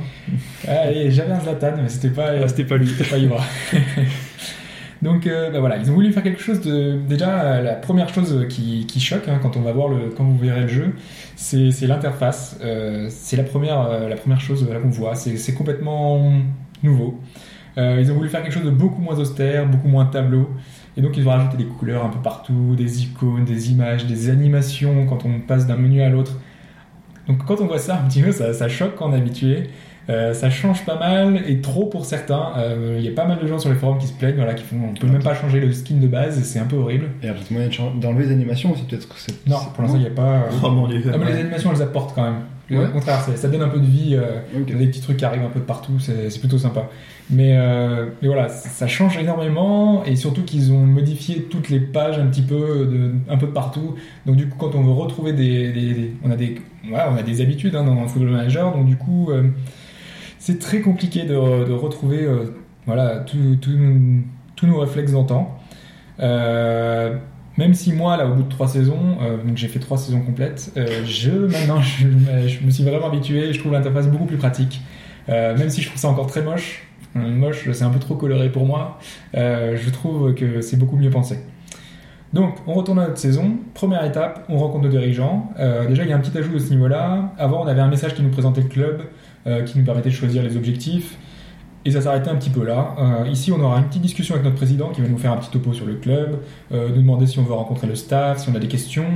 Allez, 0.68 1.12
j'avais 1.12 1.34
un 1.34 1.40
Zlatan, 1.40 1.74
mais 1.84 1.90
c'était 1.90 2.10
pas. 2.10 2.32
Ah, 2.44 2.48
c'était 2.48 2.66
pas 2.66 2.78
lui. 2.78 2.88
C'était 2.88 3.10
pas 3.10 3.18
Ibra. 3.18 3.44
Donc 5.02 5.26
euh, 5.26 5.50
bah 5.50 5.60
voilà, 5.60 5.78
ils 5.78 5.90
ont 5.90 5.96
voulu 5.96 6.12
faire 6.14 6.22
quelque 6.22 6.42
chose 6.42 6.62
de. 6.62 7.00
Déjà, 7.08 7.42
euh, 7.42 7.62
la 7.62 7.74
première 7.74 8.10
chose 8.10 8.46
qui, 8.50 8.86
qui 8.86 9.00
choque 9.00 9.28
hein, 9.28 9.40
quand 9.42 9.58
on 9.58 9.62
va 9.62 9.72
voir 9.72 9.88
le, 9.88 10.10
quand 10.16 10.24
vous 10.24 10.38
verrez 10.38 10.62
le 10.62 10.68
jeu, 10.68 10.94
c'est 11.36 11.88
l'interface. 11.88 12.60
Euh, 12.64 13.08
c'est 13.10 13.36
la 13.36 13.44
première, 13.44 14.08
la 14.08 14.16
première 14.16 14.40
chose 14.40 14.68
qu'on 14.82 14.90
voit. 14.90 15.16
C'est 15.16 15.54
complètement 15.56 16.32
nouveau. 16.84 17.20
Ils 17.78 18.12
ont 18.12 18.16
voulu 18.16 18.30
faire 18.30 18.44
quelque 18.44 18.54
chose 18.54 18.66
de 18.66 18.70
beaucoup 18.70 19.02
moins 19.02 19.18
austère, 19.18 19.66
beaucoup 19.68 19.88
moins 19.88 20.06
tableau. 20.06 20.50
Et 20.98 21.02
donc 21.02 21.18
ils 21.18 21.26
ont 21.28 21.32
rajouté 21.32 21.58
des 21.58 21.66
couleurs 21.66 22.06
un 22.06 22.10
peu 22.10 22.20
partout, 22.20 22.76
des 22.76 23.04
icônes, 23.04 23.46
des 23.46 23.72
images, 23.72 24.06
des 24.06 24.30
animations 24.30 25.06
quand 25.08 25.26
on 25.26 25.40
passe 25.40 25.66
d'un 25.66 25.78
menu 25.78 26.02
à 26.02 26.10
l'autre. 26.10 26.34
Donc 27.28 27.46
quand 27.46 27.62
on 27.62 27.66
voit 27.66 27.80
ça 27.80 27.96
un 27.96 28.08
petit 28.08 28.22
peu, 28.22 28.32
ça, 28.32 28.54
ça 28.54 28.68
choque 28.68 28.96
quand 28.96 29.10
on 29.10 29.14
est 29.14 29.18
habitué. 29.18 29.70
Euh, 30.12 30.34
ça 30.34 30.50
change 30.50 30.84
pas 30.86 31.00
mal 31.00 31.42
et 31.48 31.62
trop 31.62 31.86
pour 31.86 32.06
certains. 32.06 32.52
Euh, 32.58 32.96
Il 33.00 33.06
y 33.06 33.08
a 33.08 33.12
pas 33.14 33.26
mal 33.26 33.40
de 33.40 33.48
gens 33.48 33.58
sur 33.60 33.70
les 33.70 33.76
forums 33.78 33.98
qui 33.98 34.08
se 34.08 34.14
plaignent, 34.14 34.36
voilà, 34.36 34.54
qui 34.54 34.64
font, 34.64 34.76
on 34.92 34.94
peut 34.94 35.08
même 35.08 35.24
pas 35.24 35.34
changer 35.36 35.60
le 35.60 35.72
skin 35.72 35.96
de 35.96 36.08
base 36.08 36.38
et 36.40 36.44
c'est 36.44 36.60
un 36.60 36.66
peu 36.66 36.76
horrible. 36.76 37.08
Et 37.24 37.26
alors, 37.28 37.38
peut-être 37.38 37.52
moyen 37.52 37.68
de 37.70 38.00
d'enlever 38.02 38.26
les 38.26 38.32
animations 38.34 38.72
aussi, 38.74 38.84
peut-être 38.84 39.08
que 39.08 39.16
c'est. 39.18 39.48
Non, 39.48 39.58
pour 39.74 39.82
l'instant 39.84 39.98
il 39.98 40.02
n'y 40.02 40.08
a 40.08 40.12
pas. 40.12 40.34
euh, 40.34 40.42
Oh 40.64 40.70
mon 40.70 40.88
dieu. 40.88 41.02
Ah, 41.14 41.18
mais 41.18 41.32
les 41.32 41.40
animations 41.40 41.72
elles 41.74 41.82
apportent 41.82 42.14
quand 42.14 42.24
même. 42.24 42.42
Ouais. 42.70 42.86
Au 42.86 42.90
contraire, 42.92 43.20
ça, 43.20 43.36
ça 43.36 43.50
donne 43.50 43.64
un 43.64 43.68
peu 43.68 43.80
de 43.80 43.86
vie. 43.86 44.16
euh, 44.16 44.40
Ok. 44.56 44.64
il 44.70 44.74
y 44.74 44.76
a 44.78 44.80
des 44.80 44.88
petits 44.88 45.02
trucs 45.02 45.18
qui 45.18 45.26
arrivent 45.26 45.44
un 45.44 45.50
peu 45.50 45.60
de 45.60 45.66
partout, 45.66 46.00
c'est 46.00 46.30
c'est 46.30 46.40
plutôt 46.40 46.58
sympa. 46.58 46.88
Mais, 47.30 47.58
euh, 47.58 48.08
mais 48.22 48.28
voilà, 48.30 48.48
ça 48.50 48.88
change 48.88 49.18
énormément 49.18 50.04
et 50.06 50.16
surtout 50.16 50.44
qu'ils 50.44 50.72
ont 50.72 50.80
modifié 50.86 51.44
toutes 51.50 51.70
les 51.70 51.80
pages 51.82 52.18
un 52.20 52.28
petit 52.28 52.42
peu 52.42 52.88
de, 52.90 53.12
un 53.30 53.38
peu 53.38 53.48
de 53.48 53.52
partout. 53.52 53.96
Donc 54.26 54.36
du 54.38 54.48
coup, 54.48 54.58
quand 54.58 54.74
on 54.76 54.84
veut 54.84 54.92
retrouver 54.92 55.34
des, 55.34 55.72
des- 55.74 55.94
des- 55.94 56.14
on 56.24 56.32
a 56.32 56.36
des, 56.38 56.62
ouais, 56.90 57.00
on 57.12 57.18
a 57.18 57.24
des 57.24 57.42
habitudes 57.42 57.76
hein, 57.76 57.84
dans 57.84 58.02
le 58.02 58.08
Football 58.08 58.32
Manager, 58.32 58.72
donc 58.74 58.86
du 58.86 58.96
coup, 58.98 59.32
euh, 59.32 59.44
c'est 60.42 60.58
très 60.58 60.82
compliqué 60.82 61.24
de, 61.24 61.36
retrouver, 61.36 62.24
euh, 62.24 62.46
voilà, 62.88 63.18
tous 63.20 63.38
nos- 63.78 64.80
réflexes 64.80 65.12
d'antan. 65.12 65.56
Euh, 66.20 67.16
même 67.60 67.76
si 67.76 67.94
moi, 67.94 68.18
là, 68.18 68.26
au 68.26 68.34
bout 68.34 68.42
de 68.42 68.50
trois 68.50 68.68
saisons, 68.68 69.18
euh, 69.22 69.38
donc 69.44 69.56
j'ai 69.56 69.68
fait 69.68 69.78
trois 69.78 70.00
saisons 70.00 70.22
complètes, 70.22 70.72
je 71.06 71.30
maintenant, 71.32 71.80
je, 71.80 72.08
me- 72.08 72.48
je 72.48 72.66
me 72.66 72.72
suis 72.72 72.84
vraiment 72.84 73.06
habitué. 73.08 73.54
Je 73.54 73.60
trouve 73.60 73.72
l'interface 73.72 74.08
beaucoup 74.08 74.26
plus 74.26 74.38
pratique. 74.38 74.82
Même 75.28 75.70
si 75.70 75.82
je 75.82 75.88
trouve 75.88 76.00
ça 76.02 76.10
encore 76.10 76.26
très 76.28 76.42
moche, 76.42 76.88
moche, 77.14 77.70
c'est 77.72 77.84
un 77.84 77.92
peu 77.92 78.00
trop 78.00 78.16
coloré 78.16 78.52
pour 78.52 78.66
moi, 78.66 78.98
je 79.36 79.90
trouve 79.92 80.34
que 80.34 80.62
c'est 80.62 80.78
beaucoup 80.78 80.98
mieux 80.98 81.12
pensé. 81.12 81.38
Donc, 82.34 82.56
on 82.66 82.74
retourne 82.74 83.00
à 83.00 83.08
notre 83.08 83.20
saison. 83.20 83.58
Première 83.74 84.06
étape, 84.06 84.46
on 84.48 84.58
rencontre 84.58 84.86
nos 84.86 84.90
dirigeants. 84.90 85.52
Euh, 85.60 85.86
déjà, 85.88 86.04
il 86.04 86.10
y 86.10 86.14
a 86.14 86.16
un 86.16 86.20
petit 86.20 86.38
ajout 86.38 86.54
de 86.54 86.60
ce 86.60 86.70
niveau-là. 86.70 87.34
Avant, 87.38 87.64
on 87.64 87.68
avait 87.68 87.82
un 87.82 87.90
message 87.90 88.16
qui 88.16 88.24
nous 88.24 88.30
présentait 88.30 88.62
le 88.62 88.70
club, 88.70 89.02
euh, 89.48 89.64
qui 89.64 89.78
nous 89.78 89.84
permettait 89.84 90.10
de 90.10 90.16
choisir 90.16 90.42
les 90.42 90.56
objectifs. 90.56 91.18
Et 91.84 91.92
ça 91.92 92.00
s'arrêtait 92.00 92.30
un 92.30 92.36
petit 92.36 92.50
peu 92.50 92.64
là. 92.64 92.96
Euh, 93.00 93.28
ici, 93.28 93.52
on 93.52 93.60
aura 93.60 93.80
une 93.80 93.86
petite 93.86 94.04
discussion 94.04 94.36
avec 94.36 94.46
notre 94.46 94.56
président 94.56 94.90
qui 94.90 95.02
va 95.02 95.10
nous 95.10 95.18
faire 95.18 95.34
un 95.34 95.38
petit 95.38 95.50
topo 95.50 95.74
sur 95.74 95.86
le 95.86 95.96
club, 95.96 96.40
nous 96.70 96.92
demander 96.92 97.26
si 97.26 97.40
on 97.40 97.44
veut 97.44 97.54
rencontrer 97.54 97.88
le 97.88 97.96
staff, 97.96 98.38
si 98.38 98.50
on 98.50 98.56
a 98.56 98.60
des 98.60 98.68
questions. 98.68 99.08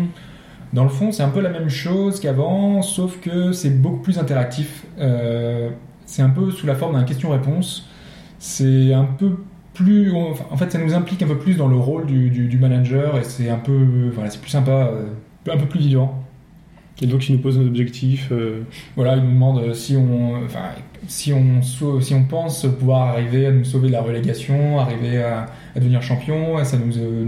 Dans 0.74 0.84
le 0.84 0.90
fond, 0.90 1.12
c'est 1.12 1.22
un 1.22 1.30
peu 1.30 1.42
la 1.42 1.52
même 1.52 1.70
chose 1.70 2.20
qu'avant, 2.20 2.82
sauf 2.82 3.22
que 3.22 3.52
c'est 3.52 3.70
beaucoup 3.70 4.00
plus 4.00 4.18
interactif. 4.18 4.88
C'est 6.06 6.24
un 6.24 6.30
peu 6.30 6.50
sous 6.50 6.66
la 6.66 6.74
forme 6.74 6.96
d'un 6.96 7.04
question-réponse. 7.04 7.88
C'est 8.40 8.94
un 8.94 9.06
peu 9.06 9.38
plus. 9.76 10.12
En 10.16 10.58
fait, 10.58 10.72
ça 10.72 10.80
nous 10.80 10.94
implique 10.96 11.22
un 11.22 11.28
peu 11.28 11.38
plus 11.38 11.56
dans 11.58 11.68
le 11.68 11.76
rôle 11.78 12.08
du, 12.08 12.30
du- 12.32 12.48
du 12.48 12.58
manager 12.58 13.18
et 13.20 13.24
c'est 13.24 13.50
un 13.50 13.58
peu. 13.60 14.10
Voilà, 14.16 14.30
c'est 14.32 14.42
plus 14.42 14.50
sympa, 14.50 14.72
euh, 14.92 15.06
un 15.52 15.58
peu 15.58 15.68
plus 15.68 15.80
vivant. 15.82 16.24
Et 17.02 17.08
donc, 17.08 17.28
il 17.30 17.36
nous 17.36 17.42
pose 17.42 17.58
nos 17.60 17.68
objectifs. 17.68 18.30
euh, 18.32 18.62
Voilà, 18.96 19.18
il 19.18 19.24
nous 19.24 19.32
demande 19.32 19.74
si 19.74 19.96
on, 19.98 20.44
enfin, 20.46 20.70
si 21.08 21.34
on, 21.34 21.62
sau- 21.62 22.00
si 22.02 22.14
on 22.16 22.24
pense 22.24 22.66
pouvoir 22.80 23.10
arriver 23.10 23.46
à 23.48 23.52
nous 23.52 23.66
sauver 23.66 23.88
de 23.90 23.94
la 23.94 24.02
relégation, 24.02 24.80
arriver 24.80 25.22
à, 25.22 25.48
à 25.76 25.80
devenir 25.80 26.02
champion, 26.02 26.58
et 26.60 26.64
ça 26.66 26.78
nous, 26.78 26.98
euh, 26.98 27.26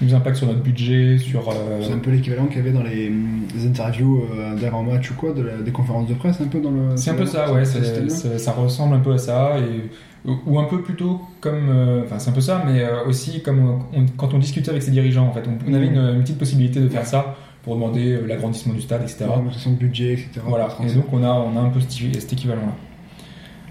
nous 0.00 0.14
impacte 0.14 0.36
sur 0.36 0.46
notre 0.46 0.60
budget, 0.62 1.18
sur. 1.18 1.48
euh, 1.48 1.52
C'est 1.82 1.92
un 1.92 1.98
peu 1.98 2.10
l'équivalent 2.10 2.46
qu'il 2.46 2.58
y 2.58 2.60
avait 2.60 2.72
dans 2.72 2.82
les, 2.82 3.10
les 3.54 3.66
interviews 3.66 4.22
euh, 4.34 4.54
d'avant-match 4.56 5.10
ou 5.10 5.14
quoi, 5.14 5.32
de 5.32 5.42
la- 5.42 5.56
des 5.58 5.72
conférences 5.72 6.08
de 6.08 6.14
presse, 6.14 6.40
un 6.40 6.46
peu 6.46 6.60
dans 6.60 6.70
le. 6.70 6.96
C'est 6.96 7.10
un 7.10 7.14
peu 7.14 7.26
ça, 7.26 7.52
ouais, 7.52 7.64
système-là. 7.64 8.08
c'est- 8.10 8.38
ça 8.38 8.52
ressemble 8.52 8.94
un 8.94 9.00
peu 9.00 9.12
à 9.12 9.18
ça, 9.18 9.56
et, 9.58 10.28
ou- 10.46 10.58
un 10.58 10.64
peu 10.64 10.82
plutôt 10.82 11.20
comme, 11.40 11.68
euh, 11.70 12.02
enfin 12.04 12.18
c'est 12.18 12.30
un 12.30 12.32
peu 12.34 12.40
ça, 12.40 12.62
mais 12.66 12.80
euh, 12.82 13.04
aussi 13.06 13.42
comme 13.42 13.80
on- 13.94 14.06
quand 14.16 14.34
on 14.34 14.38
discutait 14.38 14.70
avec 14.70 14.82
ses 14.82 14.90
dirigeants, 14.90 15.26
en 15.26 15.32
fait, 15.32 15.44
on, 15.48 15.70
on 15.70 15.74
avait 15.74 15.86
une, 15.86 15.96
une 15.98 16.20
petite 16.22 16.38
possibilité 16.38 16.80
de 16.80 16.88
faire 16.88 17.06
ça 17.06 17.36
pour 17.62 17.74
demander 17.74 18.12
euh, 18.12 18.26
l'agrandissement 18.26 18.74
du 18.74 18.80
stade, 18.80 19.02
etc. 19.02 19.24
La 19.28 19.36
augmentation 19.36 19.72
de 19.72 19.76
budget, 19.76 20.12
etc. 20.14 20.40
Voilà, 20.46 20.68
et 20.84 20.92
donc 20.94 21.04
on 21.12 21.22
a, 21.22 21.30
on 21.30 21.56
a 21.56 21.60
un 21.60 21.70
peu 21.70 21.80
cet, 21.80 21.90
cet 22.20 22.32
équivalent-là. 22.32 22.72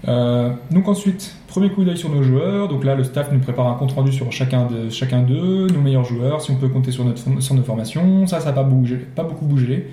Euh, 0.06 0.50
donc 0.70 0.88
ensuite, 0.88 1.34
premier 1.48 1.70
coup 1.70 1.84
d'œil 1.84 1.96
sur 1.96 2.10
nos 2.10 2.22
joueurs. 2.22 2.68
Donc 2.68 2.84
là, 2.84 2.94
le 2.94 3.04
staff 3.04 3.32
nous 3.32 3.40
prépare 3.40 3.66
un 3.66 3.74
compte 3.74 3.92
rendu 3.92 4.12
sur 4.12 4.30
chacun 4.30 4.66
de 4.66 4.90
chacun 4.90 5.22
d'eux, 5.22 5.66
nos 5.66 5.80
meilleurs 5.80 6.04
joueurs, 6.04 6.40
si 6.40 6.50
on 6.50 6.56
peut 6.56 6.68
compter 6.68 6.92
sur 6.92 7.04
notre 7.04 7.40
sur 7.40 7.54
nos 7.54 7.62
formations. 7.62 8.26
Ça, 8.26 8.40
ça 8.40 8.46
n'a 8.46 8.52
pas 8.52 8.62
bougé, 8.62 8.96
pas 8.96 9.24
beaucoup 9.24 9.46
bougé. 9.46 9.88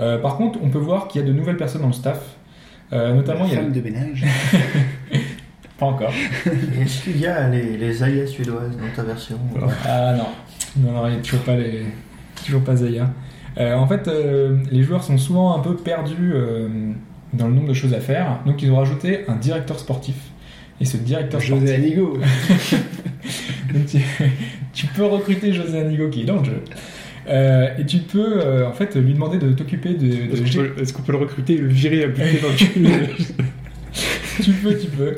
Euh, 0.00 0.18
par 0.18 0.36
contre, 0.36 0.58
on 0.62 0.68
peut 0.68 0.78
voir 0.78 1.08
qu'il 1.08 1.20
y 1.20 1.24
a 1.24 1.26
de 1.26 1.32
nouvelles 1.32 1.56
personnes 1.56 1.82
dans 1.82 1.88
le 1.88 1.92
staff. 1.92 2.36
Euh, 2.92 3.14
notamment, 3.14 3.44
il 3.44 3.52
y 3.52 3.56
a 3.56 3.60
femme 3.60 3.72
de 3.72 3.80
ménage. 3.80 4.24
pas 5.78 5.86
encore. 5.86 6.12
Est-ce 6.80 7.04
qu'il 7.04 7.18
y 7.18 7.26
a 7.26 7.48
les, 7.48 7.76
les 7.76 8.02
aïas 8.02 8.26
suédoises 8.26 8.76
dans 8.76 8.94
ta 8.94 9.02
version 9.02 9.38
Ah 9.84 10.14
non, 10.14 10.26
non, 10.78 10.92
non, 10.92 11.06
il 11.08 11.12
n'y 11.12 11.18
a 11.18 11.20
toujours 11.20 11.40
pas 11.40 11.56
les, 11.56 11.84
toujours 12.44 12.62
pas 12.62 12.76
Zaya. 12.76 13.10
En 13.58 13.86
fait, 13.86 14.10
les 14.70 14.82
joueurs 14.82 15.02
sont 15.02 15.16
souvent 15.16 15.56
un 15.56 15.60
peu 15.60 15.76
perdus 15.76 16.34
dans 17.32 17.48
le 17.48 17.54
nombre 17.54 17.68
de 17.68 17.74
choses 17.74 17.94
à 17.94 18.00
faire, 18.00 18.40
donc 18.46 18.62
ils 18.62 18.70
ont 18.70 18.76
rajouté 18.76 19.20
un 19.28 19.36
directeur 19.36 19.78
sportif. 19.78 20.14
Et 20.80 20.84
ce 20.84 20.96
directeur 20.98 21.40
José 21.40 21.66
sportif, 21.66 21.84
Anigo. 21.84 22.18
donc 23.74 23.86
tu, 23.86 23.98
tu 24.72 24.86
peux 24.88 25.04
recruter 25.04 25.52
José 25.52 25.80
Anigo 25.80 26.08
qui 26.08 26.22
est 26.22 26.24
dans 26.24 26.38
le 26.38 26.44
jeu. 26.44 26.62
Euh, 27.28 27.68
et 27.78 27.84
tu 27.86 27.98
peux 27.98 28.40
euh, 28.40 28.68
en 28.68 28.72
fait 28.72 28.94
lui 28.94 29.12
demander 29.14 29.38
de 29.38 29.52
t'occuper 29.52 29.94
de, 29.94 30.06
de 30.06 30.32
Est-ce 30.42 30.42
qu'on 30.56 30.62
peut, 30.62 30.82
est-ce 30.82 30.92
qu'on 30.92 31.02
peut 31.02 31.12
le 31.12 31.18
recruter 31.18 31.54
et 31.54 31.58
le 31.58 31.66
virer 31.68 32.04
à 32.04 32.08
buter 32.08 32.38
dans 32.40 32.48
le 32.48 32.54
cul 32.54 32.86
tu 34.42 34.50
peux, 34.52 34.76
tu 34.76 34.88
peux. 34.88 35.16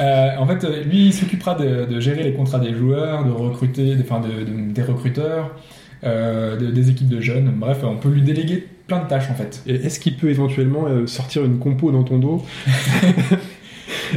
Euh, 0.00 0.30
en 0.36 0.44
fait, 0.46 0.66
lui, 0.84 1.06
il 1.06 1.12
s'occupera 1.14 1.54
de, 1.54 1.84
de 1.86 2.00
gérer 2.00 2.24
les 2.24 2.32
contrats 2.32 2.58
des 2.58 2.74
joueurs, 2.74 3.24
de 3.24 3.30
recruter, 3.30 3.94
de- 3.94 4.02
enfin, 4.02 4.20
de- 4.20 4.44
de- 4.44 4.72
des 4.72 4.82
recruteurs, 4.82 5.54
euh, 6.02 6.56
de- 6.56 6.72
des 6.72 6.90
équipes 6.90 7.08
de 7.08 7.20
jeunes. 7.20 7.52
Bref, 7.54 7.78
on 7.84 7.96
peut 7.96 8.08
lui 8.08 8.22
déléguer 8.22 8.66
plein 8.90 9.02
de 9.04 9.08
tâches 9.08 9.30
en 9.30 9.34
fait. 9.34 9.62
Et 9.66 9.74
Est-ce 9.86 10.00
qu'il 10.00 10.16
peut 10.16 10.28
éventuellement 10.30 10.86
euh, 10.86 11.06
sortir 11.06 11.44
une 11.44 11.58
compo 11.58 11.90
dans 11.92 12.02
ton 12.02 12.18
dos 12.18 12.44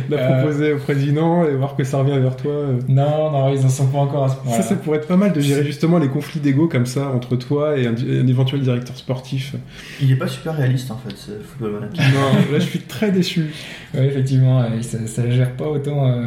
La 0.09 0.17
Euh. 0.17 0.39
proposer 0.41 0.74
au 0.74 0.78
président 0.78 1.45
et 1.45 1.55
voir 1.55 1.76
que 1.76 1.84
ça 1.84 1.97
revient 1.99 2.17
vers 2.19 2.36
toi 2.36 2.51
euh. 2.51 2.80
Non, 2.88 3.32
non, 3.32 3.53
ils 3.53 3.63
en 3.63 3.69
sont 3.69 3.86
pas 3.88 3.99
encore 3.99 4.24
à 4.26 4.30
ce 4.30 4.36
point. 4.38 4.51
Ça, 4.51 4.61
ça 4.63 4.76
pourrait 4.76 4.97
être 4.97 5.07
pas 5.07 5.17
mal 5.17 5.34
de 5.34 5.39
gérer 5.39 5.63
justement 5.63 5.99
les 5.99 6.07
conflits 6.07 6.39
d'ego 6.39 6.67
comme 6.67 6.86
ça 6.88 7.09
entre 7.09 7.36
toi 7.36 7.78
et 7.78 7.86
un, 7.86 7.93
un 7.93 8.28
éventuel 8.28 8.61
directeur 8.61 8.97
sportif. 8.97 9.55
Il 10.01 10.11
est 10.11 10.15
pas 10.15 10.28
super 10.28 10.55
réaliste 10.57 10.89
en 10.89 10.97
fait, 10.97 11.15
ce 11.15 11.32
football 11.43 11.74
manager. 11.74 12.05
Non, 12.11 12.51
là 12.51 12.59
je 12.59 12.65
suis 12.65 12.80
très 12.80 13.11
déçu. 13.11 13.45
Oui, 13.95 14.05
effectivement, 14.05 14.65
ça, 14.82 14.97
ça 15.05 15.30
gère 15.30 15.51
pas 15.55 15.67
autant, 15.67 16.07
euh, 16.09 16.26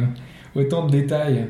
autant 0.55 0.85
de 0.85 0.91
détails. 0.91 1.47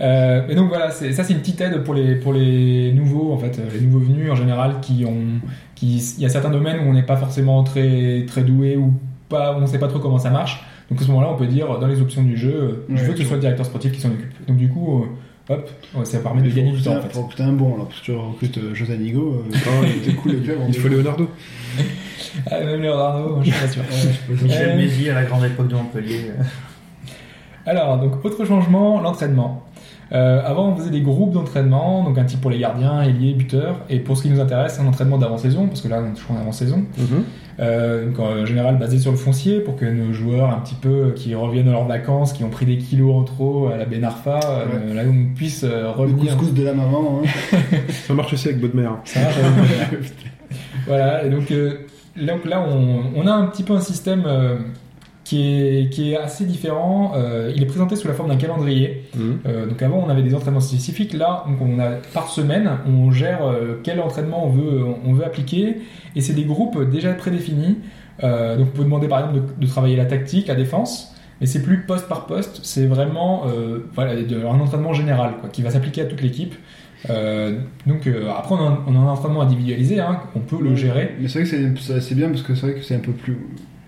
Euh, 0.00 0.42
mais 0.48 0.54
donc 0.54 0.68
voilà, 0.68 0.90
ça 0.90 1.22
c'est 1.24 1.32
une 1.32 1.38
petite 1.40 1.60
aide 1.60 1.82
pour 1.84 1.94
les, 1.94 2.16
pour 2.16 2.32
les 2.32 2.92
nouveaux, 2.92 3.32
en 3.32 3.38
fait, 3.38 3.58
euh, 3.58 3.68
les 3.72 3.80
nouveaux 3.80 4.00
venus 4.00 4.30
en 4.30 4.34
général 4.34 4.80
qui 4.82 5.04
ont, 5.04 5.40
qui, 5.74 5.98
il 6.16 6.22
y 6.22 6.26
a 6.26 6.28
certains 6.28 6.50
domaines 6.50 6.80
où 6.80 6.90
on 6.90 6.92
n'est 6.94 7.02
pas 7.04 7.16
forcément 7.16 7.62
très, 7.62 8.24
très 8.26 8.42
doué 8.42 8.76
ou 8.76 8.92
pas, 9.28 9.54
on 9.56 9.60
ne 9.60 9.66
sait 9.66 9.78
pas 9.78 9.88
trop 9.88 10.00
comment 10.00 10.18
ça 10.18 10.30
marche. 10.30 10.64
Donc 10.90 11.00
à 11.00 11.04
ce 11.04 11.08
moment-là, 11.08 11.28
on 11.32 11.36
peut 11.36 11.46
dire 11.46 11.78
dans 11.78 11.86
les 11.86 12.00
options 12.00 12.22
du 12.22 12.36
jeu, 12.36 12.52
euh, 12.54 12.84
je 12.88 12.94
Ouais, 12.94 13.02
veux 13.08 13.12
que 13.12 13.18
ce 13.20 13.24
soit 13.24 13.36
le 13.36 13.40
directeur 13.40 13.64
sportif 13.66 13.92
qui 13.92 14.00
s'en 14.00 14.10
occupe. 14.10 14.46
Donc 14.48 14.56
du 14.56 14.68
coup, 14.68 15.04
euh, 15.50 15.54
hop, 15.54 15.70
ouais, 15.94 16.04
ça 16.04 16.18
permet 16.18 16.42
de 16.42 16.48
Il 16.48 16.54
gagner 16.54 16.72
du 16.72 16.82
temps 16.82 16.96
en 16.96 17.00
fait. 17.00 17.16
recruter 17.16 17.42
un 17.44 17.52
bon, 17.52 17.74
alors, 17.74 17.86
parce 17.88 18.00
que 18.00 18.04
tu 18.06 18.12
recrutes 18.12 18.58
euh, 18.58 18.74
José 18.74 18.94
Anigo, 18.94 19.44
euh, 19.48 19.56
c'est 20.04 20.14
cool 20.14 20.32
le 20.32 20.40
club. 20.40 20.58
Il 20.68 20.74
faut. 20.74 20.88
Leonardo. 20.88 21.28
Ah, 22.50 22.58
même 22.64 22.82
Leonardo, 22.82 23.38
je 23.44 23.50
suis 23.50 23.60
pas 23.60 23.68
sûr. 23.68 23.82
Michel 24.42 24.76
Mézi 24.76 25.08
à 25.08 25.14
la 25.14 25.22
grande 25.24 25.44
époque 25.44 25.68
de 25.68 25.74
Montpellier. 25.76 26.32
Alors, 27.64 27.98
donc, 27.98 28.24
autre 28.24 28.44
changement, 28.44 29.00
l'entraînement. 29.00 29.62
Euh, 30.14 30.40
avant, 30.44 30.68
on 30.68 30.76
faisait 30.76 30.90
des 30.90 31.00
groupes 31.00 31.32
d'entraînement, 31.32 32.04
donc 32.04 32.16
un 32.18 32.24
type 32.24 32.40
pour 32.40 32.50
les 32.50 32.58
gardiens, 32.58 33.02
ailiers, 33.02 33.34
buteurs, 33.34 33.80
et 33.90 33.98
pour 33.98 34.16
ce 34.16 34.22
qui 34.22 34.30
nous 34.30 34.40
intéresse, 34.40 34.78
un 34.78 34.86
entraînement 34.86 35.18
d'avant-saison, 35.18 35.66
parce 35.66 35.80
que 35.80 35.88
là, 35.88 36.00
on 36.04 36.10
est 36.10 36.14
toujours 36.14 36.36
en 36.36 36.40
avant-saison. 36.40 36.84
Euh, 37.60 38.06
donc, 38.06 38.18
en 38.20 38.44
général, 38.46 38.78
basé 38.78 38.98
sur 38.98 39.10
le 39.10 39.16
foncier, 39.16 39.58
pour 39.60 39.74
que 39.76 39.84
nos 39.84 40.12
joueurs, 40.12 40.50
un 40.50 40.60
petit 40.60 40.74
peu, 40.76 41.12
qui 41.16 41.34
reviennent 41.34 41.66
de 41.66 41.70
leurs 41.72 41.86
vacances, 41.86 42.32
qui 42.32 42.44
ont 42.44 42.48
pris 42.50 42.64
des 42.66 42.78
kilos 42.78 43.14
en 43.14 43.22
trop 43.24 43.68
à 43.68 43.76
la 43.76 43.84
Benarfa, 43.86 44.38
euh, 44.44 44.94
là, 44.94 45.02
on 45.08 45.34
puisse 45.34 45.64
euh, 45.64 45.82
Le 45.82 45.88
revenir. 45.90 46.36
couscous 46.36 46.54
de 46.54 46.62
la 46.64 46.74
maman. 46.74 47.22
hein. 47.24 47.56
Ça 48.06 48.14
marche 48.14 48.32
aussi 48.34 48.48
avec 48.48 48.60
Bodmer. 48.60 48.88
Ça 49.04 49.20
marche, 49.20 49.34
euh, 49.38 49.96
voilà, 50.86 51.24
et 51.24 51.30
donc, 51.30 51.50
euh, 51.50 51.78
donc 52.16 52.44
là, 52.44 52.64
on, 52.68 53.02
on 53.16 53.26
a 53.26 53.32
un 53.32 53.46
petit 53.46 53.62
peu 53.62 53.72
un 53.72 53.80
système 53.80 54.22
euh, 54.26 54.56
qui, 55.24 55.42
est, 55.50 55.90
qui 55.90 56.12
est 56.12 56.16
assez 56.16 56.44
différent. 56.44 57.12
Euh, 57.16 57.52
il 57.54 57.62
est 57.62 57.66
présenté 57.66 57.96
sous 57.96 58.06
la 58.08 58.14
forme 58.14 58.28
d'un 58.28 58.36
calendrier. 58.36 59.04
Mhm. 59.16 59.38
Euh, 59.46 59.66
donc 59.66 59.82
avant, 59.82 60.04
on 60.06 60.08
avait 60.10 60.22
des 60.22 60.34
entraînements 60.34 60.60
spécifiques. 60.60 61.12
Là, 61.14 61.44
donc 61.48 61.58
on 61.60 61.78
a 61.78 61.92
par 62.12 62.28
semaine, 62.28 62.70
on 62.86 63.10
gère 63.10 63.44
euh, 63.44 63.80
quel 63.82 64.00
entraînement 64.00 64.46
on 64.46 64.50
veut, 64.50 64.84
on 65.04 65.12
veut 65.14 65.24
appliquer, 65.24 65.78
et 66.14 66.20
c'est 66.20 66.34
des 66.34 66.44
groupes 66.44 66.78
déjà 66.90 67.12
prédéfinis. 67.14 67.78
Euh, 68.22 68.56
donc 68.56 68.68
on 68.74 68.76
peut 68.76 68.84
demander 68.84 69.08
par 69.08 69.20
exemple 69.20 69.36
de, 69.58 69.64
de 69.64 69.66
travailler 69.66 69.96
la 69.96 70.04
tactique, 70.04 70.46
la 70.46 70.54
défense, 70.54 71.14
mais 71.40 71.46
c'est 71.46 71.62
plus 71.62 71.80
poste 71.82 72.06
par 72.08 72.26
poste. 72.26 72.60
C'est 72.62 72.86
vraiment 72.86 73.44
voilà, 73.94 74.12
un 74.12 74.60
entraînement 74.60 74.92
général 74.92 75.32
quoi, 75.40 75.48
qui 75.48 75.62
va 75.62 75.70
s'appliquer 75.70 76.02
à 76.02 76.04
toute 76.04 76.22
l'équipe. 76.22 76.54
Euh, 77.10 77.58
donc 77.86 78.06
euh, 78.06 78.30
après, 78.30 78.54
on 78.54 78.58
a, 78.58 78.70
un, 78.70 78.78
on 78.86 78.94
a 78.94 78.98
un 78.98 79.08
entraînement 79.08 79.42
individualisé, 79.42 80.00
hein, 80.00 80.20
on 80.34 80.40
peut 80.40 80.56
le 80.62 80.74
gérer. 80.74 81.14
Mais 81.20 81.28
c'est 81.28 81.42
vrai 81.42 81.50
que 81.74 82.00
c'est- 82.00 82.14
bien 82.14 82.28
parce 82.28 82.42
que 82.42 82.54
c'est 82.54 82.66
vrai 82.66 82.74
que 82.76 82.82
c'est 82.82 82.94
un 82.94 83.00
peu 83.00 83.12
plus, 83.12 83.36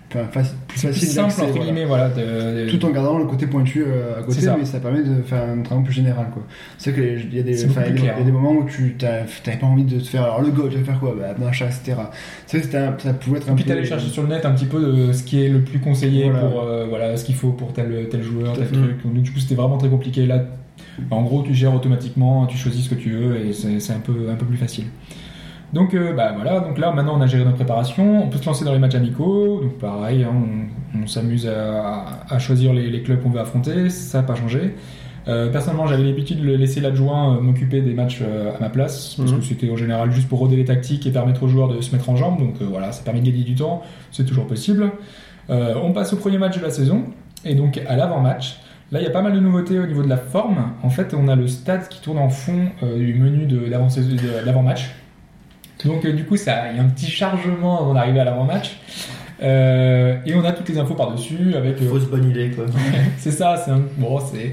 faci- 0.09 0.53
plus 0.67 0.79
facile 0.79 1.07
simple 1.07 1.33
entre 1.41 1.59
guillemets, 1.59 1.85
voilà. 1.85 2.09
de- 2.09 2.69
Tout 2.69 2.85
en 2.85 2.89
gardant 2.91 3.17
le 3.17 3.25
côté 3.25 3.45
pointu 3.47 3.83
euh, 3.85 4.19
à 4.19 4.23
côté, 4.23 4.41
ça. 4.41 4.55
mais 4.57 4.65
ça 4.65 4.79
permet 4.79 5.03
de 5.03 5.21
faire 5.21 5.43
un 5.43 5.61
travail 5.61 5.83
plus 5.83 5.93
général. 5.93 6.27
quoi. 6.33 6.43
C'est 6.77 6.91
enfin, 6.91 7.81
il 7.89 8.01
y 8.01 8.05
y 8.05 8.09
a 8.09 8.21
des 8.23 8.31
moments 8.31 8.53
où 8.53 8.65
tu 8.65 8.95
n'avais 9.01 9.57
pas 9.59 9.65
envie 9.67 9.83
de 9.83 9.99
te 9.99 10.05
faire 10.07 10.23
alors 10.23 10.41
le 10.41 10.49
go, 10.51 10.67
tu 10.69 10.77
vas 10.77 10.83
faire 10.83 10.99
quoi? 10.99 11.13
Bah, 11.19 11.35
machin, 11.43 11.65
etc. 11.65 11.97
C'est 12.45 12.61
que 12.61 12.71
ça 12.71 13.13
pouvait 13.13 13.37
être 13.39 13.47
Et 13.47 13.51
un 13.51 13.55
puis 13.55 13.65
t'allais 13.65 13.85
chercher 13.85 14.07
sur 14.07 14.23
le 14.23 14.29
net 14.29 14.45
un 14.45 14.51
petit 14.51 14.65
peu 14.65 14.79
de 14.81 15.11
ce 15.11 15.23
qui 15.23 15.43
est 15.43 15.49
le 15.49 15.61
plus 15.61 15.79
conseillé 15.79 16.29
Voilà. 16.29 16.47
pour 16.47 16.61
euh, 16.63 16.85
voilà 16.87 17.17
ce 17.17 17.25
qu'il 17.25 17.35
faut 17.35 17.51
pour 17.51 17.73
tel 17.73 18.07
tel 18.09 18.23
joueur, 18.23 18.53
tel 18.53 18.65
fait. 18.65 18.75
truc. 18.75 19.03
Donc 19.03 19.21
du 19.21 19.31
coup 19.31 19.39
c'était 19.39 19.55
vraiment 19.55 19.77
très 19.77 19.89
compliqué. 19.89 20.25
Là, 20.25 20.43
en 21.11 21.21
gros 21.23 21.43
tu 21.43 21.53
gères 21.53 21.75
automatiquement, 21.75 22.45
tu 22.47 22.57
choisis 22.57 22.85
ce 22.85 22.89
que 22.89 22.95
tu 22.95 23.11
veux 23.11 23.45
et 23.45 23.51
c'est 23.53 23.79
c'est 23.79 23.93
un 23.93 23.99
peu 23.99 24.13
un 24.31 24.35
peu 24.35 24.45
plus 24.45 24.57
facile. 24.57 24.85
Donc 25.73 25.93
euh, 25.93 26.13
bah 26.13 26.31
voilà, 26.33 26.61
donc 26.61 26.77
là 26.77 26.91
maintenant 26.93 27.17
on 27.17 27.21
a 27.21 27.27
géré 27.27 27.43
notre 27.43 27.57
préparation, 27.57 28.23
on 28.23 28.29
peut 28.29 28.37
se 28.37 28.45
lancer 28.45 28.63
dans 28.63 28.71
les 28.71 28.79
matchs 28.79 28.95
amicaux, 28.95 29.59
donc 29.61 29.73
pareil, 29.79 30.23
hein, 30.23 30.31
on, 30.95 31.03
on 31.03 31.07
s'amuse 31.07 31.45
à, 31.47 32.05
à 32.29 32.39
choisir 32.39 32.73
les, 32.73 32.89
les 32.89 33.01
clubs 33.03 33.21
qu'on 33.21 33.29
veut 33.29 33.41
affronter, 33.41 33.89
ça 33.89 34.19
n'a 34.19 34.23
pas 34.23 34.35
changé. 34.35 34.75
Euh, 35.27 35.51
personnellement, 35.51 35.87
j'avais 35.87 36.03
l'habitude 36.03 36.39
de 36.41 36.53
laisser 36.53 36.79
l'adjoint 36.79 37.35
euh, 37.35 37.41
m'occuper 37.41 37.81
des 37.81 37.93
matchs 37.93 38.21
à 38.21 38.61
ma 38.61 38.69
place, 38.69 39.15
parce 39.17 39.29
Mhm. 39.31 39.39
que 39.39 39.45
c'était 39.45 39.69
en 39.69 39.75
général 39.75 40.09
juste 40.11 40.29
pour 40.29 40.39
roder 40.39 40.55
les 40.55 40.63
tactiques 40.63 41.05
et 41.05 41.11
permettre 41.11 41.43
aux 41.43 41.49
joueurs 41.49 41.67
de 41.67 41.81
se 41.81 41.93
mettre 41.93 42.09
en 42.09 42.15
jambes, 42.15 42.39
donc 42.39 42.61
voilà, 42.61 42.93
ça 42.93 43.03
permet 43.03 43.19
de 43.19 43.25
gagner 43.25 43.43
du 43.43 43.55
temps, 43.55 43.81
c'est 44.11 44.25
toujours 44.25 44.47
possible. 44.47 44.89
On 45.49 45.91
passe 45.91 46.13
au 46.13 46.17
premier 46.17 46.37
match 46.37 46.57
de 46.57 46.63
la 46.63 46.69
saison, 46.69 47.03
et 47.43 47.55
donc 47.55 47.81
à 47.87 47.97
l'avant-match. 47.97 48.57
Là, 48.93 49.01
il 49.01 49.03
y 49.03 49.07
a 49.07 49.11
pas 49.11 49.21
mal 49.21 49.33
de 49.33 49.39
nouveautés 49.41 49.77
au 49.79 49.85
niveau 49.85 50.01
de 50.01 50.07
la 50.07 50.15
forme. 50.15 50.71
En 50.81 50.89
fait, 50.89 51.13
on 51.13 51.27
a 51.27 51.35
le 51.35 51.47
stade 51.47 51.89
qui 51.89 51.99
tourne 52.01 52.17
en 52.19 52.29
fond 52.29 52.69
euh, 52.83 52.97
du 52.97 53.13
menu 53.15 53.45
de 53.45 53.59
l'avant-match. 54.45 54.91
Donc, 55.85 56.05
euh, 56.05 56.13
du 56.13 56.23
coup, 56.25 56.37
ça- 56.37 56.71
il 56.71 56.77
y 56.77 56.79
a 56.79 56.83
un 56.83 56.87
petit 56.89 57.09
chargement 57.09 57.81
avant 57.81 57.93
d'arriver 57.93 58.19
à 58.19 58.23
l'avant-match. 58.25 58.77
Euh, 59.43 60.15
et 60.25 60.33
on 60.33 60.43
a 60.43 60.51
toutes 60.51 60.69
les 60.69 60.77
infos 60.79 60.95
par-dessus 60.95 61.53
avec. 61.55 61.79
euh, 61.81 61.87
Fausse 61.89 62.05
bonne 62.05 62.29
idée, 62.29 62.49
quoi. 62.49 62.65
c'est 63.17 63.31
ça, 63.31 63.55
c'est 63.63 63.71
un... 63.71 63.81
bon, 63.97 64.19
c'est 64.19 64.51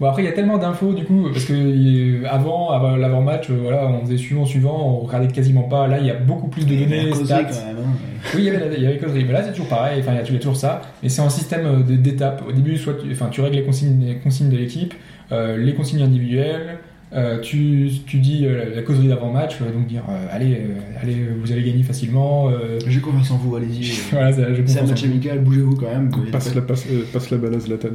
bon 0.00 0.06
après 0.06 0.22
il 0.22 0.26
y 0.26 0.28
a 0.28 0.32
tellement 0.32 0.58
d'infos 0.58 0.92
du 0.92 1.04
coup 1.04 1.28
parce 1.32 1.44
que 1.44 2.24
avant, 2.26 2.70
avant 2.70 2.96
l'avant-match, 2.96 3.48
euh, 3.50 3.58
voilà, 3.62 3.86
on 3.88 4.04
faisait 4.04 4.18
suivant 4.18 4.44
suivant, 4.44 4.76
on 5.00 5.06
regardait 5.06 5.28
quasiment 5.28 5.62
pas. 5.62 5.86
Là, 5.88 5.98
il 5.98 6.06
y 6.06 6.10
a 6.10 6.14
beaucoup 6.14 6.48
plus 6.48 6.64
de 6.66 6.74
données, 6.76 7.12
stats. 7.24 7.44
quand 7.44 7.66
même. 7.66 7.76
hein. 7.78 7.96
Oui, 8.34 8.42
il 8.42 8.44
y 8.44 8.50
avait 8.50 8.76
il 8.76 8.82
y 8.82 8.86
avait 8.86 8.98
causerie, 8.98 9.24
mais 9.24 9.32
là 9.32 9.42
c'est 9.42 9.52
toujours 9.52 9.68
pareil. 9.68 10.00
Enfin, 10.00 10.12
il 10.12 10.32
y 10.32 10.36
a 10.36 10.38
toujours 10.38 10.56
ça, 10.56 10.82
mais 11.02 11.08
c'est 11.08 11.22
un 11.22 11.30
système 11.30 11.82
d'étapes. 11.84 12.42
Au 12.46 12.52
début, 12.52 12.76
soit 12.76 12.94
tu, 13.02 13.10
enfin, 13.10 13.28
tu 13.30 13.40
règles 13.40 13.56
les 13.56 13.64
consignes, 13.64 14.04
les 14.06 14.16
consignes 14.18 14.50
de 14.50 14.56
l'équipe, 14.58 14.92
euh, 15.32 15.56
les 15.56 15.72
consignes 15.74 16.02
individuelles. 16.02 16.78
Euh, 17.14 17.40
tu, 17.40 17.88
tu 18.06 18.18
dis 18.18 18.44
euh, 18.44 18.74
la 18.76 18.82
causerie 18.82 19.08
d'avant-match, 19.08 19.56
euh, 19.62 19.72
donc 19.72 19.86
dire 19.86 20.02
euh, 20.10 20.26
allez, 20.30 20.56
euh, 20.56 21.00
allez, 21.02 21.26
vous 21.40 21.50
allez 21.50 21.62
gagner 21.62 21.82
facilement. 21.82 22.50
euh, 22.50 22.78
J'ai 22.86 23.00
confiance 23.00 23.30
en 23.30 23.36
vous, 23.38 23.56
allez-y. 23.56 23.98
voilà, 24.12 24.30
c'est 24.32 24.78
un 24.80 24.86
match 24.86 25.04
amical, 25.04 25.38
bougez-vous 25.40 25.76
quand 25.76 25.88
même. 25.88 26.10
Passe 26.30 26.54
la, 26.54 26.60
passe, 26.60 26.84
euh, 26.92 27.04
passe 27.10 27.30
la 27.30 27.38
balle 27.38 27.54
à 27.54 27.60
Zlatan. 27.60 27.88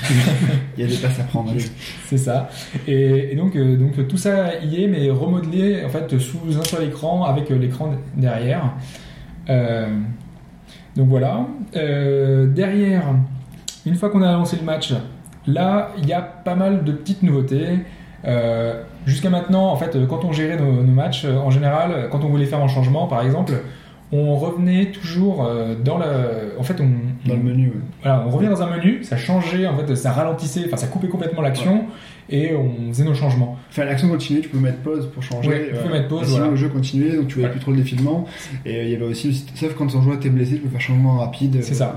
Il 0.78 0.84
y 0.84 0.86
a 0.86 0.88
des 0.90 0.96
passes 0.98 1.18
à 1.18 1.24
prendre. 1.24 1.52
C'est 2.06 2.16
ça. 2.18 2.48
Et, 2.86 3.32
et 3.32 3.34
donc, 3.34 3.56
euh, 3.56 3.76
donc 3.76 4.06
tout 4.06 4.16
ça 4.16 4.56
y 4.62 4.84
est, 4.84 4.86
mais 4.86 5.10
remodelé 5.10 5.84
en 5.84 5.88
fait 5.88 6.16
sous 6.18 6.38
un 6.56 6.62
seul 6.64 6.84
écran 6.84 7.24
avec 7.24 7.50
euh, 7.50 7.58
l'écran 7.58 7.92
derrière. 8.16 8.74
Euh, 9.48 9.88
donc 10.94 11.08
voilà. 11.08 11.46
Euh, 11.74 12.46
derrière, 12.46 13.02
une 13.84 13.96
fois 13.96 14.10
qu'on 14.10 14.22
a 14.22 14.30
lancé 14.32 14.56
le 14.56 14.64
match, 14.64 14.92
là 15.48 15.90
il 15.98 16.06
y 16.08 16.12
a 16.12 16.20
pas 16.22 16.54
mal 16.54 16.84
de 16.84 16.92
petites 16.92 17.24
nouveautés. 17.24 17.80
Euh, 18.24 18.82
Jusqu'à 19.06 19.30
maintenant, 19.30 19.68
en 19.70 19.76
fait, 19.76 19.96
euh, 19.96 20.06
quand 20.06 20.24
on 20.26 20.32
gérait 20.32 20.58
nos, 20.58 20.82
nos 20.82 20.92
matchs, 20.92 21.24
euh, 21.24 21.36
en 21.38 21.50
général, 21.50 22.08
quand 22.10 22.22
on 22.22 22.28
voulait 22.28 22.44
faire 22.44 22.60
un 22.62 22.68
changement, 22.68 23.06
par 23.06 23.22
exemple, 23.22 23.54
on 24.12 24.36
revenait 24.36 24.86
toujours 24.86 25.48
dans 25.84 25.96
le. 25.96 26.04
En 26.58 26.62
fait, 26.64 26.80
on, 26.80 27.28
Dans 27.28 27.34
le 27.36 27.42
menu, 27.42 27.68
ouais. 27.68 27.72
voilà, 28.02 28.24
on 28.26 28.30
revient 28.30 28.48
dans 28.48 28.60
un 28.62 28.76
menu, 28.76 29.04
ça 29.04 29.16
changeait, 29.16 29.66
en 29.68 29.76
fait, 29.78 29.94
ça 29.94 30.10
ralentissait, 30.12 30.62
enfin 30.66 30.76
ça 30.76 30.88
coupait 30.88 31.06
complètement 31.08 31.42
l'action 31.42 31.84
et 32.28 32.54
on 32.56 32.88
faisait 32.88 33.04
nos 33.04 33.14
changements. 33.14 33.56
Enfin, 33.70 33.84
l'action 33.84 34.08
continuait, 34.08 34.40
tu 34.42 34.48
peux 34.48 34.58
mettre 34.58 34.78
pause 34.78 35.08
pour 35.14 35.22
changer. 35.22 35.48
Ouais, 35.48 35.70
tu 35.72 35.82
peux 35.86 35.92
mettre 35.92 36.08
pause, 36.08 36.24
Sinon, 36.24 36.36
voilà. 36.38 36.50
le 36.50 36.56
jeu 36.56 36.68
continuait, 36.68 37.16
donc 37.16 37.28
tu 37.28 37.34
voyais 37.34 37.46
Ouais. 37.46 37.52
plus 37.52 37.60
trop 37.60 37.70
le 37.70 37.76
défilement. 37.78 38.24
Et 38.66 38.82
il 38.84 38.90
y 38.90 38.94
avait 38.96 39.04
aussi, 39.06 39.44
sauf 39.54 39.74
quand 39.74 39.86
ton 39.86 40.02
joueur 40.02 40.16
était 40.16 40.28
blessé, 40.28 40.56
tu 40.56 40.62
peux 40.62 40.68
faire 40.70 40.80
changement 40.80 41.18
rapide. 41.18 41.58
C'est 41.62 41.74
ça. 41.74 41.96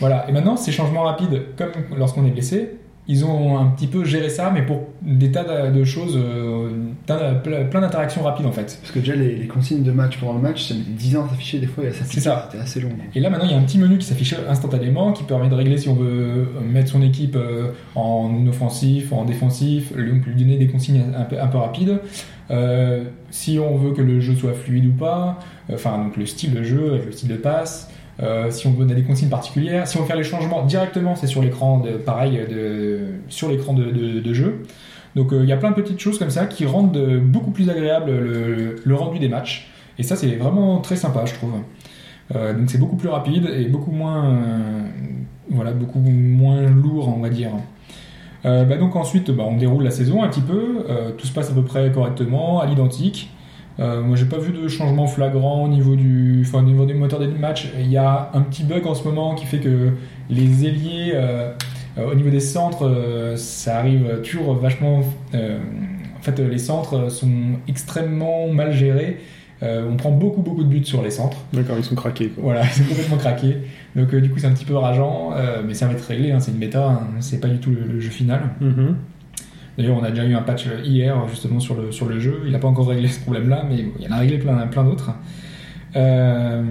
Voilà, 0.00 0.28
et 0.28 0.32
maintenant 0.32 0.56
ces 0.56 0.70
changements 0.72 1.02
rapides, 1.02 1.42
comme 1.58 1.70
lorsqu'on 1.98 2.24
est 2.24 2.30
blessé, 2.30 2.70
ils 3.08 3.24
ont 3.24 3.58
un 3.58 3.66
petit 3.66 3.88
peu 3.88 4.04
géré 4.04 4.30
ça, 4.30 4.50
mais 4.54 4.62
pour 4.62 4.82
des 5.02 5.32
tas 5.32 5.70
de 5.70 5.84
choses, 5.84 6.16
euh, 6.16 6.70
plein 7.06 7.80
d'interactions 7.80 8.22
rapides 8.22 8.46
en 8.46 8.52
fait. 8.52 8.78
Parce 8.80 8.92
que 8.92 9.00
déjà, 9.00 9.16
les, 9.16 9.34
les 9.34 9.46
consignes 9.48 9.82
de 9.82 9.90
match 9.90 10.18
pendant 10.18 10.34
le 10.34 10.40
match, 10.40 10.68
ça 10.68 10.74
met 10.74 10.80
10 10.86 11.16
ans 11.16 11.24
à 11.24 11.28
s'afficher 11.30 11.58
des 11.58 11.66
fois, 11.66 11.84
et 11.84 11.92
ça. 11.92 12.04
C'était 12.04 12.62
assez 12.62 12.80
long. 12.80 12.90
Et 13.14 13.20
là 13.20 13.28
maintenant 13.28 13.46
il 13.46 13.50
y 13.50 13.54
a 13.54 13.58
un 13.58 13.62
petit 13.62 13.78
menu 13.78 13.98
qui 13.98 14.06
s'affiche 14.06 14.34
instantanément, 14.48 15.12
qui 15.12 15.24
permet 15.24 15.48
de 15.48 15.54
régler 15.54 15.78
si 15.78 15.88
on 15.88 15.94
veut 15.94 16.06
euh, 16.10 16.44
mettre 16.60 16.92
son 16.92 17.02
équipe 17.02 17.34
euh, 17.34 17.72
en 17.96 18.46
offensif, 18.46 19.12
en 19.12 19.24
défensif, 19.24 19.92
donc 19.92 20.24
lui 20.26 20.36
donner 20.36 20.56
des 20.56 20.68
consignes 20.68 21.02
un 21.16 21.24
peu, 21.24 21.40
un 21.40 21.48
peu 21.48 21.58
rapides. 21.58 21.98
Euh, 22.50 23.04
si 23.30 23.58
on 23.58 23.76
veut 23.76 23.92
que 23.92 24.02
le 24.02 24.20
jeu 24.20 24.34
soit 24.34 24.52
fluide 24.52 24.86
ou 24.86 24.92
pas, 24.92 25.38
enfin 25.72 25.98
donc 25.98 26.16
le 26.16 26.26
style 26.26 26.52
de 26.52 26.62
jeu, 26.62 26.94
avec 26.94 27.06
le 27.06 27.12
style 27.12 27.30
de 27.30 27.36
passe, 27.36 27.90
euh, 28.20 28.50
si 28.50 28.66
on 28.66 28.72
veut 28.72 28.84
donner 28.84 28.94
des 28.94 29.04
consignes 29.06 29.30
particulières, 29.30 29.88
si 29.88 29.96
on 29.96 30.00
veut 30.00 30.06
faire 30.06 30.16
les 30.16 30.24
changements 30.24 30.64
directement, 30.64 31.16
c'est 31.16 31.26
sur 31.26 31.42
l'écran 31.42 31.78
de 31.78 31.92
pareil 31.92 32.40
de, 32.48 33.00
sur 33.28 33.48
l'écran 33.50 33.72
de, 33.72 34.32
jeu. 34.34 34.62
Donc 35.16 35.32
euh, 35.32 35.42
il 35.42 35.48
y 35.48 35.52
a 35.52 35.56
plein 35.56 35.70
de 35.70 35.74
petites 35.74 36.00
choses 36.00 36.18
comme 36.18 36.30
ça 36.30 36.46
qui 36.46 36.66
rendent 36.66 37.20
beaucoup 37.22 37.50
plus 37.50 37.70
agréable 37.70 38.10
le, 38.84 38.94
rendu 38.94 39.18
des 39.18 39.28
matchs. 39.28 39.68
Et 39.98 40.02
ça 40.02 40.16
c'est 40.16 40.36
vraiment 40.36 40.80
très 40.80 40.96
sympa 40.96 41.24
je 41.24 41.34
trouve. 41.34 41.52
Euh, 42.34 42.54
donc 42.54 42.70
c'est 42.70 42.78
beaucoup 42.78 42.96
plus 42.96 43.08
rapide 43.08 43.48
et 43.54 43.66
beaucoup 43.66 43.92
moins 43.92 44.38
voilà 45.50 45.72
beaucoup 45.72 45.98
moins 45.98 46.62
lourd 46.62 47.12
on 47.14 47.20
va 47.20 47.28
dire. 47.28 47.50
Bah 48.44 48.76
donc 48.76 48.96
ensuite 48.96 49.30
bah, 49.30 49.44
on 49.46 49.56
déroule 49.56 49.84
la 49.84 49.92
saison 49.92 50.22
un 50.22 50.28
petit 50.28 50.40
peu, 50.40 50.84
tout 51.16 51.26
se 51.26 51.32
passe 51.32 51.50
à 51.50 51.54
peu 51.54 51.62
près 51.62 51.92
correctement, 51.92 52.60
à 52.60 52.66
l'identique. 52.66 53.30
Euh, 53.80 54.02
moi 54.02 54.16
j'ai 54.16 54.26
pas 54.26 54.38
vu 54.38 54.52
de 54.52 54.68
changement 54.68 55.06
flagrant 55.06 55.64
au 55.64 55.68
niveau 55.68 55.96
du, 55.96 56.44
enfin, 56.46 56.58
au 56.58 56.62
niveau 56.66 56.84
des 56.84 56.94
moteurs 56.94 57.20
des 57.20 57.26
matchs. 57.26 57.68
Il 57.78 57.90
y 57.90 57.96
a 57.96 58.30
un 58.34 58.42
petit 58.42 58.64
bug 58.64 58.86
en 58.86 58.94
ce 58.94 59.04
moment 59.04 59.34
qui 59.34 59.46
fait 59.46 59.58
que 59.60 59.90
les 60.28 60.66
ailiers 60.66 61.12
euh, 61.14 61.52
euh, 61.98 62.10
au 62.10 62.14
niveau 62.14 62.30
des 62.30 62.40
centres, 62.40 62.86
euh, 62.86 63.36
ça 63.36 63.78
arrive 63.78 64.20
toujours 64.22 64.54
vachement. 64.54 65.00
en 65.34 66.22
fait, 66.22 66.38
les 66.38 66.58
centres 66.58 67.10
sont 67.10 67.30
extrêmement 67.68 68.48
mal 68.48 68.72
gérés. 68.72 69.18
On 69.64 69.96
prend 69.96 70.10
beaucoup 70.10 70.42
beaucoup 70.42 70.64
de 70.64 70.68
buts 70.68 70.84
sur 70.84 71.02
les 71.02 71.10
centres. 71.10 71.36
D'accord, 71.52 71.76
ils 71.78 71.84
sont 71.84 71.94
craqués. 71.94 72.28
Quoi. 72.30 72.42
Voilà, 72.42 72.64
c'est 72.72 72.82
complètement 72.86 73.16
craqué. 73.16 73.58
Donc 73.94 74.12
du 74.14 74.28
coup 74.28 74.38
c'est 74.40 74.48
un 74.48 74.52
petit 74.52 74.64
peu 74.64 74.74
rageant, 74.74 75.30
mais 75.64 75.74
ça 75.74 75.86
va 75.86 75.92
être 75.92 76.04
réglé. 76.04 76.32
hein, 76.32 76.40
c'est 76.40 76.50
une 76.50 76.58
bêta, 76.58 76.84
hein, 76.84 77.00
c'est 77.20 77.40
pas 77.40 77.46
du 77.46 77.58
tout 77.58 77.70
le, 77.70 77.82
le 77.86 78.00
jeu 78.00 78.10
final. 78.10 78.50
Mhm. 78.60 78.96
D'ailleurs, 79.82 79.98
on 80.00 80.04
a 80.04 80.10
déjà 80.10 80.24
eu 80.24 80.34
un 80.34 80.42
patch 80.42 80.66
hier 80.84 81.16
justement 81.28 81.58
sur 81.60 81.74
le, 81.74 81.90
sur 81.92 82.06
le 82.08 82.20
jeu. 82.20 82.42
Il 82.46 82.52
n'a 82.52 82.58
pas 82.58 82.68
encore 82.68 82.88
réglé 82.88 83.08
ce 83.08 83.20
problème-là, 83.20 83.64
mais 83.68 83.84
il 83.98 84.08
en 84.08 84.12
a 84.16 84.18
réglé 84.18 84.38
plein, 84.38 84.56
plein 84.68 84.84
d'autres. 84.84 85.10
Euh, 85.96 86.62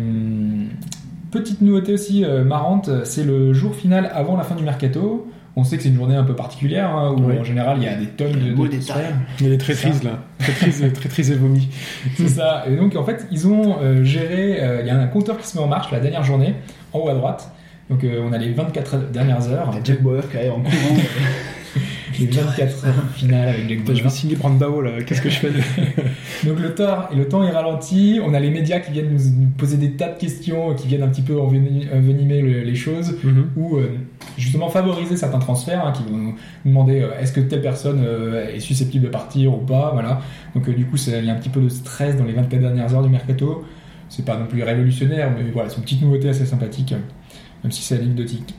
petite 1.32 1.62
nouveauté 1.62 1.94
aussi 1.94 2.26
euh, 2.26 2.44
marrante, 2.44 2.90
c'est 3.04 3.24
le 3.24 3.54
jour 3.54 3.76
final 3.76 4.10
avant 4.14 4.36
la 4.38 4.44
fin 4.44 4.56
du 4.56 4.64
mercato. 4.64 5.28
On 5.58 5.66
sait 5.66 5.76
que 5.76 5.84
c'est 5.84 5.90
une 5.90 5.96
journée 5.98 6.16
un 6.16 6.24
peu 6.24 6.34
particulière 6.36 6.96
hein, 6.96 7.14
où 7.18 7.26
Oui. 7.26 7.38
en 7.38 7.44
général 7.44 7.78
il 7.78 7.84
y 7.84 7.88
a 7.88 7.96
des 7.96 8.06
tonnes 8.08 8.32
de, 8.32 8.54
de. 8.56 8.70
Il 9.40 9.44
y 9.44 9.48
a 9.48 9.50
des 9.50 9.58
traîtrises 9.58 10.02
là. 10.04 10.24
Traîtrises, 10.40 10.86
traîtrises 10.94 11.30
et 11.32 11.36
vomi. 11.36 11.68
C'est 12.16 12.30
ça. 12.30 12.64
Et 12.70 12.76
donc 12.78 12.96
en 12.96 13.04
fait 13.04 13.28
ils 13.32 13.48
ont 13.48 13.76
euh, 13.82 14.02
géré. 14.04 14.58
euh, 14.62 14.80
Il 14.82 14.88
y 14.88 14.90
a 14.90 14.98
un 14.98 15.08
compteur 15.08 15.38
qui 15.38 15.46
se 15.46 15.58
met 15.58 15.64
en 15.64 15.68
marche 15.68 15.92
la 15.92 16.00
dernière 16.00 16.24
journée 16.24 16.56
en 16.94 17.00
haut 17.00 17.10
à 17.10 17.14
droite. 17.14 17.52
Donc 17.90 18.06
euh, 18.06 18.22
on 18.26 18.32
a 18.32 18.38
les 18.38 18.54
24 18.54 19.12
dernières 19.12 19.50
heures, 19.50 19.72
Jack 19.84 20.02
Bauer 20.02 20.24
qui 20.32 20.38
arrive 20.38 20.54
en 20.54 20.62
courant. 20.62 20.72
les 22.20 22.26
24 22.28 22.86
heures 22.88 22.94
finales 23.16 23.50
avec 23.50 23.68
Putain, 23.68 23.94
je 23.96 24.04
vais 24.04 24.10
signer 24.10 24.36
Brandao 24.36 24.82
là. 24.82 25.02
Qu'est-ce 25.06 25.22
que 25.22 25.30
je 25.30 25.38
fais 25.40 25.50
Donc 26.48 26.60
le 26.60 26.74
temps, 26.74 27.10
et 27.12 27.16
le 27.16 27.28
temps 27.28 27.44
est 27.44 27.52
ralenti, 27.52 28.20
on 28.26 28.34
a 28.34 28.40
les 28.40 28.50
médias 28.50 28.80
qui 28.80 28.92
viennent 28.92 29.12
nous 29.14 29.48
poser 29.58 29.78
des 29.78 29.92
tas 29.92 30.10
de 30.10 30.18
questions, 30.20 30.74
qui 30.76 30.88
viennent 30.88 31.04
un 31.04 31.08
petit 31.10 31.22
peu 31.22 31.36
enveni- 31.36 31.88
envenimer 31.94 32.42
le- 32.42 32.62
les 32.64 32.76
choses, 32.76 33.16
Mhm. 33.24 33.46
ou 33.56 33.78
euh, 33.78 33.90
justement 34.38 34.70
favoriser 34.70 35.18
certains 35.18 35.40
transferts, 35.40 35.86
hein, 35.86 35.92
qui 35.92 36.04
vont 36.04 36.18
nous 36.18 36.36
demander 36.66 37.02
euh, 37.02 37.20
est-ce 37.20 37.32
que 37.34 37.42
telle 37.42 37.62
personne 37.62 38.02
euh, 38.06 38.48
est 38.54 38.60
susceptible 38.60 39.06
de 39.06 39.10
partir 39.12 39.54
ou 39.54 39.58
pas, 39.58 39.92
voilà. 39.94 40.22
Donc 40.56 40.70
du 40.70 40.86
coup 40.86 40.96
il 41.08 41.26
y 41.26 41.30
a 41.30 41.34
un 41.34 41.38
petit 41.38 41.50
peu 41.50 41.62
de 41.62 41.70
stress 41.70 42.18
dans 42.18 42.26
les 42.26 42.34
24 42.34 42.60
dernières 42.62 42.94
heures 42.94 43.04
du 43.04 43.10
mercato, 43.10 43.64
c'est 44.10 44.26
pas 44.26 44.38
non 44.38 44.46
plus 44.48 44.64
révolutionnaire, 44.64 45.32
mais 45.36 45.50
voilà, 45.52 45.70
c'est 45.70 45.78
une 45.78 45.84
petite 45.84 46.02
nouveauté 46.02 46.30
assez 46.30 46.46
sympathique, 46.46 46.94
même 47.64 47.72
si 47.72 47.82
c'est 47.82 47.96
anecdotique. 47.96 48.54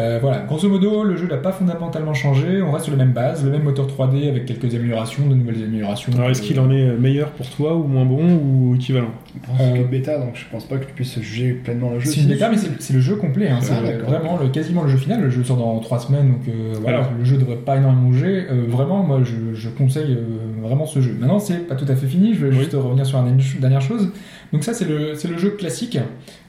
Euh, 0.00 0.18
voilà, 0.20 0.38
grosso 0.40 0.68
modo, 0.68 1.04
le 1.04 1.16
jeu 1.16 1.26
n'a 1.28 1.36
pas 1.36 1.52
fondamentalement 1.52 2.14
changé, 2.14 2.62
on 2.62 2.72
reste 2.72 2.86
sur 2.86 2.96
la 2.96 3.04
même 3.04 3.12
base, 3.12 3.44
le 3.44 3.50
même 3.50 3.62
moteur 3.62 3.86
3D 3.86 4.28
avec 4.28 4.46
quelques 4.46 4.74
améliorations, 4.74 5.26
de 5.28 5.34
nouvelles 5.34 5.62
améliorations. 5.62 6.12
Alors 6.16 6.30
est-ce 6.30 6.42
qu'il 6.42 6.58
en 6.58 6.70
est 6.70 6.96
meilleur 6.96 7.30
pour 7.32 7.48
toi 7.50 7.76
ou 7.76 7.84
moins 7.84 8.04
bon 8.04 8.22
ou 8.36 8.74
équivalent? 8.76 9.10
C'est 9.58 9.62
Euh, 9.64 9.76
une 9.76 9.84
bêta, 9.84 10.18
donc 10.18 10.30
je 10.34 10.44
pense 10.50 10.64
pas 10.64 10.78
que 10.78 10.86
tu 10.86 10.92
puisses 10.94 11.20
juger 11.20 11.52
pleinement 11.52 11.90
le 11.90 12.00
jeu. 12.00 12.10
C'est 12.10 12.22
une 12.22 12.28
bêta, 12.28 12.48
mais 12.50 12.56
c'est 12.78 12.92
le 12.94 13.00
jeu 13.00 13.16
complet. 13.16 13.48
Hein. 13.48 13.58
C'est 13.60 13.74
Ah, 13.74 14.04
vraiment 14.06 14.38
le, 14.42 14.48
quasiment 14.48 14.82
le 14.84 14.88
jeu 14.88 14.96
final. 14.98 15.20
Le 15.20 15.30
jeu 15.30 15.44
sort 15.44 15.56
dans 15.58 15.78
3 15.80 15.98
semaines, 16.00 16.28
donc 16.32 16.48
euh, 16.48 16.72
voilà, 16.80 16.98
Alors. 16.98 17.10
le 17.18 17.24
jeu 17.24 17.36
devrait 17.36 17.56
pas 17.56 17.76
énormément 17.76 18.08
bouger. 18.08 18.46
Euh, 18.50 18.64
vraiment, 18.68 19.02
moi, 19.02 19.20
je, 19.22 19.54
je 19.54 19.68
conseille 19.68 20.14
euh, 20.14 20.62
vraiment 20.62 20.86
ce 20.86 21.00
jeu. 21.00 21.14
Maintenant, 21.18 21.38
c'est 21.38 21.66
pas 21.68 21.74
tout 21.74 21.86
à 21.88 21.94
fait 21.94 22.06
fini. 22.06 22.34
Je 22.34 22.46
vais 22.46 22.52
juste 22.52 22.72
revenir 22.72 23.04
sur 23.06 23.18
une 23.18 23.36
dernière 23.60 23.80
chose. 23.82 24.08
Donc 24.52 24.64
ça, 24.64 24.72
c'est 24.74 24.86
le, 24.86 25.14
jeu 25.38 25.50
classique. 25.50 25.98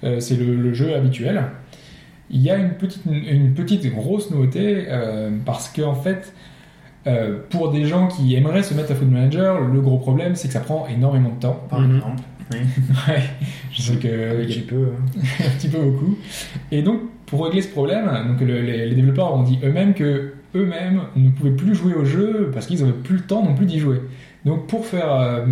Euh, 0.04 0.20
c'est 0.20 0.36
le, 0.36 0.56
le 0.56 0.74
jeu 0.74 0.94
habituel. 0.96 1.42
Il 2.32 2.42
y 2.42 2.50
a 2.50 2.56
une 2.58 2.72
petite, 2.72 3.04
une 3.06 3.54
petite 3.54 3.94
grosse 3.94 4.32
nouveauté 4.32 4.86
euh, 4.88 5.32
parce 5.46 5.70
que 5.70 5.82
en 5.82 5.96
fait, 5.96 6.34
euh, 7.08 7.40
pour 7.50 7.72
des 7.72 7.86
gens 7.86 8.08
qui 8.08 8.36
aimeraient 8.36 8.64
se 8.64 8.74
mettre 8.74 8.92
à 8.92 8.96
Food 8.96 9.12
Manager, 9.12 9.60
le 9.60 9.82
gros 9.82 9.98
problème, 9.98 10.36
c'est 10.36 10.48
que 10.48 10.54
ça 10.54 10.60
prend 10.62 10.88
énormément 10.88 11.30
de 11.30 11.40
temps. 11.40 11.62
Par 11.70 11.80
Mhm. 11.82 11.96
exemple. 11.98 12.22
Oui. 12.54 12.58
Ouais, 13.08 13.22
je 13.72 13.82
sais 13.82 13.96
que 13.96 14.42
Un 14.42 14.46
petit 14.46 14.60
peu. 14.62 14.90
hein. 14.98 15.22
un 15.46 15.58
petit 15.58 15.68
peu 15.70 15.80
beaucoup. 15.80 16.18
Et 16.72 16.82
donc, 16.82 17.02
pour 17.26 17.46
régler 17.46 17.62
ce 17.62 17.70
problème, 17.70 18.10
donc 18.28 18.40
le- 18.42 18.62
les, 18.62 18.88
les 18.88 18.96
développeurs 18.96 19.34
ont 19.36 19.44
dit 19.44 19.58
eux-mêmes 19.64 19.94
que 19.94 20.34
eux-mêmes 20.56 21.02
ne 21.16 21.30
pouvaient 21.32 21.52
plus 21.56 21.74
jouer 21.76 21.94
au 21.94 22.04
jeu 22.06 22.50
parce 22.54 22.66
qu'ils 22.66 22.80
n'avaient 22.82 22.92
plus 22.92 23.16
le 23.18 23.22
temps 23.24 23.44
non 23.44 23.56
plus 23.56 23.66
d'y 23.66 23.80
jouer. 23.80 24.02
Donc, 24.46 24.68
pour 24.68 24.86
faire, 24.86 25.14
euh, 25.14 25.46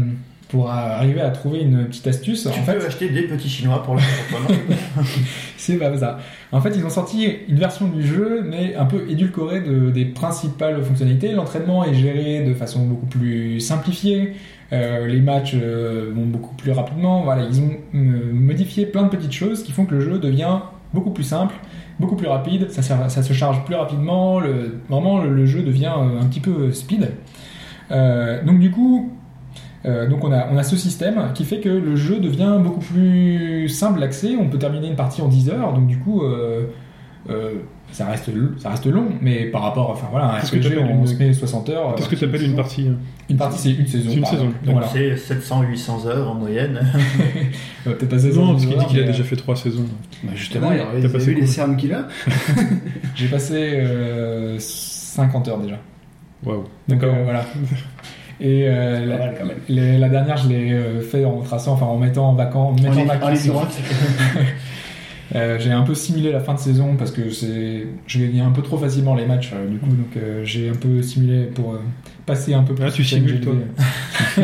pour 0.49 0.69
arriver 0.69 1.21
à 1.21 1.29
trouver 1.29 1.61
une 1.61 1.85
petite 1.85 2.07
astuce, 2.07 2.45
en 2.47 2.51
Tu 2.51 2.59
fait, 2.61 2.73
peux 2.77 2.85
acheter 2.85 3.09
des 3.09 3.23
petits 3.27 3.47
chinois 3.49 3.81
pour 3.83 3.95
le 3.95 4.01
c'est 5.57 5.77
pas 5.77 5.95
ça. 5.97 6.19
En 6.51 6.59
fait, 6.61 6.73
ils 6.75 6.85
ont 6.85 6.89
sorti 6.89 7.27
une 7.47 7.57
version 7.57 7.87
du 7.87 8.05
jeu, 8.05 8.43
mais 8.43 8.75
un 8.75 8.85
peu 8.85 9.05
édulcorée 9.09 9.61
de, 9.61 9.91
des 9.91 10.05
principales 10.05 10.81
fonctionnalités. 10.83 11.31
L'entraînement 11.33 11.85
est 11.85 11.93
géré 11.93 12.43
de 12.43 12.53
façon 12.53 12.85
beaucoup 12.85 13.05
plus 13.05 13.59
simplifiée. 13.59 14.33
Euh, 14.73 15.07
les 15.07 15.19
matchs 15.21 15.53
euh, 15.55 16.11
vont 16.15 16.25
beaucoup 16.25 16.55
plus 16.55 16.71
rapidement. 16.71 17.23
Voilà, 17.23 17.43
ils 17.43 17.59
ont 17.61 17.71
euh, 17.95 18.31
modifié 18.33 18.85
plein 18.85 19.03
de 19.03 19.09
petites 19.09 19.31
choses 19.33 19.63
qui 19.63 19.71
font 19.71 19.85
que 19.85 19.95
le 19.95 20.01
jeu 20.01 20.19
devient 20.19 20.59
beaucoup 20.93 21.11
plus 21.11 21.23
simple, 21.23 21.53
beaucoup 21.99 22.15
plus 22.15 22.27
rapide. 22.27 22.69
Ça, 22.71 22.81
se- 22.81 23.09
ça 23.09 23.23
se 23.23 23.33
charge 23.33 23.63
plus 23.65 23.75
rapidement. 23.75 24.39
Le, 24.39 24.79
vraiment, 24.89 25.21
le, 25.21 25.31
le 25.33 25.45
jeu 25.45 25.61
devient 25.61 25.91
un 25.93 26.25
petit 26.25 26.39
peu 26.39 26.71
speed. 26.71 27.09
Donc 27.91 28.59
du 28.59 28.71
coup, 28.71 29.11
Euh, 29.85 30.07
donc 30.09 30.23
on 30.25 30.31
a, 30.33 30.47
on 30.51 30.57
a 30.57 30.63
ce 30.63 30.75
système 30.75 31.31
qui 31.33 31.45
fait 31.45 31.59
que 31.61 31.69
le 31.69 31.95
jeu 31.95 32.19
devient 32.19 32.57
beaucoup 32.61 32.81
plus 32.81 33.69
simple 33.69 33.99
d'accès. 34.01 34.35
On 34.39 34.49
peut 34.49 34.57
terminer 34.59 34.87
une 34.89 34.95
partie 34.97 35.21
en 35.21 35.27
10 35.29 35.49
heures, 35.51 35.73
donc 35.73 35.87
du 35.87 35.97
coup, 35.99 36.21
euh, 36.23 36.65
euh, 37.29 37.53
ça, 37.91 38.05
reste, 38.07 38.29
ça 38.57 38.69
reste 38.71 38.85
long, 38.87 39.05
mais 39.21 39.45
par 39.45 39.61
rapport, 39.63 39.89
enfin 39.89 40.07
voilà, 40.11 40.33
un 40.33 40.39
RPG, 40.39 40.77
on 40.79 40.99
une- 41.01 41.07
se 41.07 41.15
met 41.15 41.31
60 41.33 41.69
heures. 41.69 41.95
Qu'est-ce 41.95 42.09
que 42.09 42.15
tu 42.15 42.25
appelles 42.25 42.43
une 42.43 42.55
partie 42.57 42.87
hein 42.89 42.97
Une 43.29 43.37
partie, 43.37 43.57
c'est 43.57 43.71
une 43.71 43.87
saison. 43.87 44.09
C'est 44.11 44.17
une 44.17 44.25
saison. 44.25 44.45
Donc 44.65 44.73
voilà. 44.81 44.87
C'est 44.87 45.15
700-800 45.15 46.07
heures 46.07 46.29
en 46.29 46.35
moyenne. 46.35 46.79
Peut-être 47.85 48.09
pas 48.09 48.19
saison. 48.19 48.45
Non, 48.47 48.51
parce 48.53 48.65
qu'il 48.65 48.77
dit 48.77 48.85
qu'il 48.85 48.99
a 48.99 49.03
déjà 49.03 49.23
fait 49.23 49.35
trois 49.37 49.55
saisons. 49.55 49.85
Bah, 50.23 50.31
justement, 50.35 50.67
Ouais, 50.69 50.83
il 50.99 51.05
a 51.05 51.09
passé 51.09 51.33
vu 51.33 51.39
les 51.39 51.47
cernes 51.47 51.77
qu'il 51.77 51.93
a 51.93 52.07
J'ai 53.15 53.27
passé 53.27 53.55
euh, 53.75 54.57
50 54.59 55.47
heures 55.47 55.59
déjà. 55.59 55.77
Waouh. 56.45 56.63
D'accord. 56.87 57.13
euh, 57.15 57.23
voilà. 57.23 57.45
Et 58.41 58.67
euh, 58.67 59.05
la, 59.05 59.17
mal, 59.17 59.35
quand 59.37 59.45
même. 59.45 59.57
les- 59.67 59.97
la 59.97 60.07
dernière, 60.09 60.37
je 60.37 60.47
l'ai 60.47 60.71
euh, 60.71 61.01
fait 61.01 61.25
en 61.25 61.41
traçant, 61.41 61.73
enfin 61.73 61.85
en 61.87 61.97
mettant 61.97 62.29
en 62.29 62.33
vacances, 62.33 62.79
en 62.79 62.83
mettant 62.83 63.01
en 63.01 63.05
vacances. 63.05 63.29
Euh, 65.35 65.57
j'ai 65.59 65.69
un 65.71 65.83
peu 65.83 65.93
simulé 65.93 66.31
la 66.31 66.39
fin 66.39 66.55
de 66.55 66.59
saison 66.59 66.95
parce 66.97 67.11
que 67.11 67.29
c'est, 67.29 67.85
je 68.07 68.19
gagnais 68.19 68.41
un 68.41 68.49
peu 68.49 68.63
trop 68.63 68.79
facilement 68.79 69.13
les 69.13 69.27
matchs 69.27 69.51
euh, 69.53 69.67
du 69.69 69.77
coup, 69.77 69.85
donc 69.85 70.17
euh, 70.17 70.43
j'ai 70.43 70.69
un 70.69 70.73
peu 70.73 71.03
simulé 71.03 71.43
pour 71.45 71.73
euh, 71.75 71.81
passer 72.25 72.55
un 72.55 72.63
peu 72.63 72.73
plus. 72.73 72.83
Ah, 72.85 72.89
tu 72.91 73.03
simules, 73.03 73.39
toi. 73.39 73.53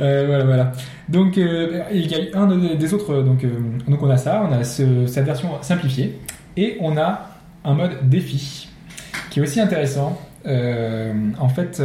Euh, 0.00 0.26
voilà, 0.28 0.44
voilà. 0.44 0.72
Donc 1.08 1.38
euh, 1.38 1.82
il 1.92 2.06
y 2.06 2.14
a 2.14 2.38
un 2.38 2.46
de- 2.46 2.76
des 2.76 2.94
autres, 2.94 3.20
donc 3.22 3.42
euh, 3.42 3.48
donc 3.88 4.00
on 4.00 4.08
a 4.10 4.16
ça, 4.16 4.46
on 4.48 4.52
a 4.52 4.62
ce- 4.62 5.08
cette 5.08 5.24
version 5.24 5.48
simplifiée 5.60 6.16
et 6.56 6.76
on 6.80 6.96
a 6.96 7.28
un 7.64 7.74
mode 7.74 8.08
défi 8.08 8.68
qui 9.30 9.40
est 9.40 9.42
aussi 9.42 9.60
intéressant. 9.60 10.20
Euh, 10.46 11.12
en 11.40 11.48
fait. 11.48 11.82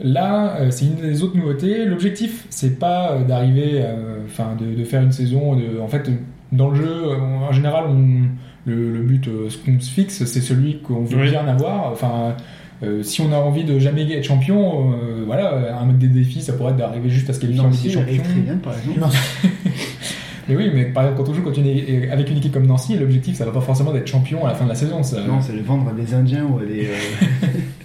Là, 0.00 0.56
euh, 0.60 0.70
c'est 0.70 0.86
une 0.86 0.96
des 0.96 1.22
autres 1.22 1.36
nouveautés. 1.36 1.84
L'objectif, 1.84 2.46
c'est 2.50 2.78
pas 2.78 3.12
euh, 3.12 3.24
d'arriver, 3.24 3.74
euh, 3.76 4.16
enfin, 4.26 4.56
de, 4.58 4.74
de 4.78 4.84
faire 4.84 5.02
une 5.02 5.12
saison. 5.12 5.54
De, 5.56 5.80
en 5.80 5.88
fait, 5.88 6.10
dans 6.50 6.70
le 6.70 6.76
jeu, 6.76 7.06
en 7.48 7.52
général, 7.52 7.84
on, 7.88 8.22
le, 8.66 8.92
le 8.92 9.00
but, 9.02 9.28
euh, 9.28 9.48
ce 9.48 9.58
qu'on 9.58 9.78
se 9.80 9.90
fixe, 9.90 10.24
c'est 10.24 10.40
celui 10.40 10.78
qu'on 10.80 11.04
veut 11.04 11.18
Oui. 11.22 11.30
bien 11.30 11.46
avoir. 11.46 11.92
Enfin, 11.92 12.34
euh, 12.82 13.02
si 13.04 13.20
on 13.20 13.30
a 13.32 13.36
envie 13.36 13.64
de 13.64 13.78
jamais 13.78 14.10
être 14.12 14.24
champion, 14.24 14.92
euh, 14.92 15.22
voilà, 15.24 15.78
un 15.80 15.84
mode 15.84 15.98
des 15.98 16.08
défis, 16.08 16.40
ça 16.42 16.54
pourrait 16.54 16.72
être 16.72 16.78
d'arriver 16.78 17.08
juste 17.08 17.30
à 17.30 17.32
se 17.32 17.38
qualifier 17.40 17.62
en 17.64 17.68
Ligue 17.70 17.90
Champions. 17.92 18.22
très 18.24 18.40
bien, 18.40 18.56
par 18.56 18.74
exemple. 18.76 19.00
Mais 20.48 20.56
oui, 20.56 20.70
mais 20.74 20.86
par 20.86 21.04
exemple, 21.04 21.22
quand 21.22 21.30
on 21.30 21.34
joue 21.34 21.42
quand 21.42 21.56
é- 21.56 22.10
avec 22.10 22.28
une 22.28 22.36
équipe 22.38 22.52
comme 22.52 22.66
Nancy, 22.66 22.96
l'objectif, 22.98 23.36
ça 23.36 23.44
va 23.44 23.52
pas 23.52 23.60
forcément 23.60 23.92
d'être 23.92 24.08
champion 24.08 24.44
à 24.44 24.48
la 24.48 24.54
fin 24.56 24.64
de 24.64 24.70
la 24.70 24.74
saison. 24.74 25.00
Ça, 25.04 25.20
Non, 25.24 25.40
c'est 25.40 25.52
le 25.52 25.62
vendre 25.62 25.88
à 25.88 25.92
des 25.92 26.12
Indiens 26.14 26.44
ou 26.44 26.58
à 26.58 26.64
des. 26.64 26.86
euh, 26.86 27.46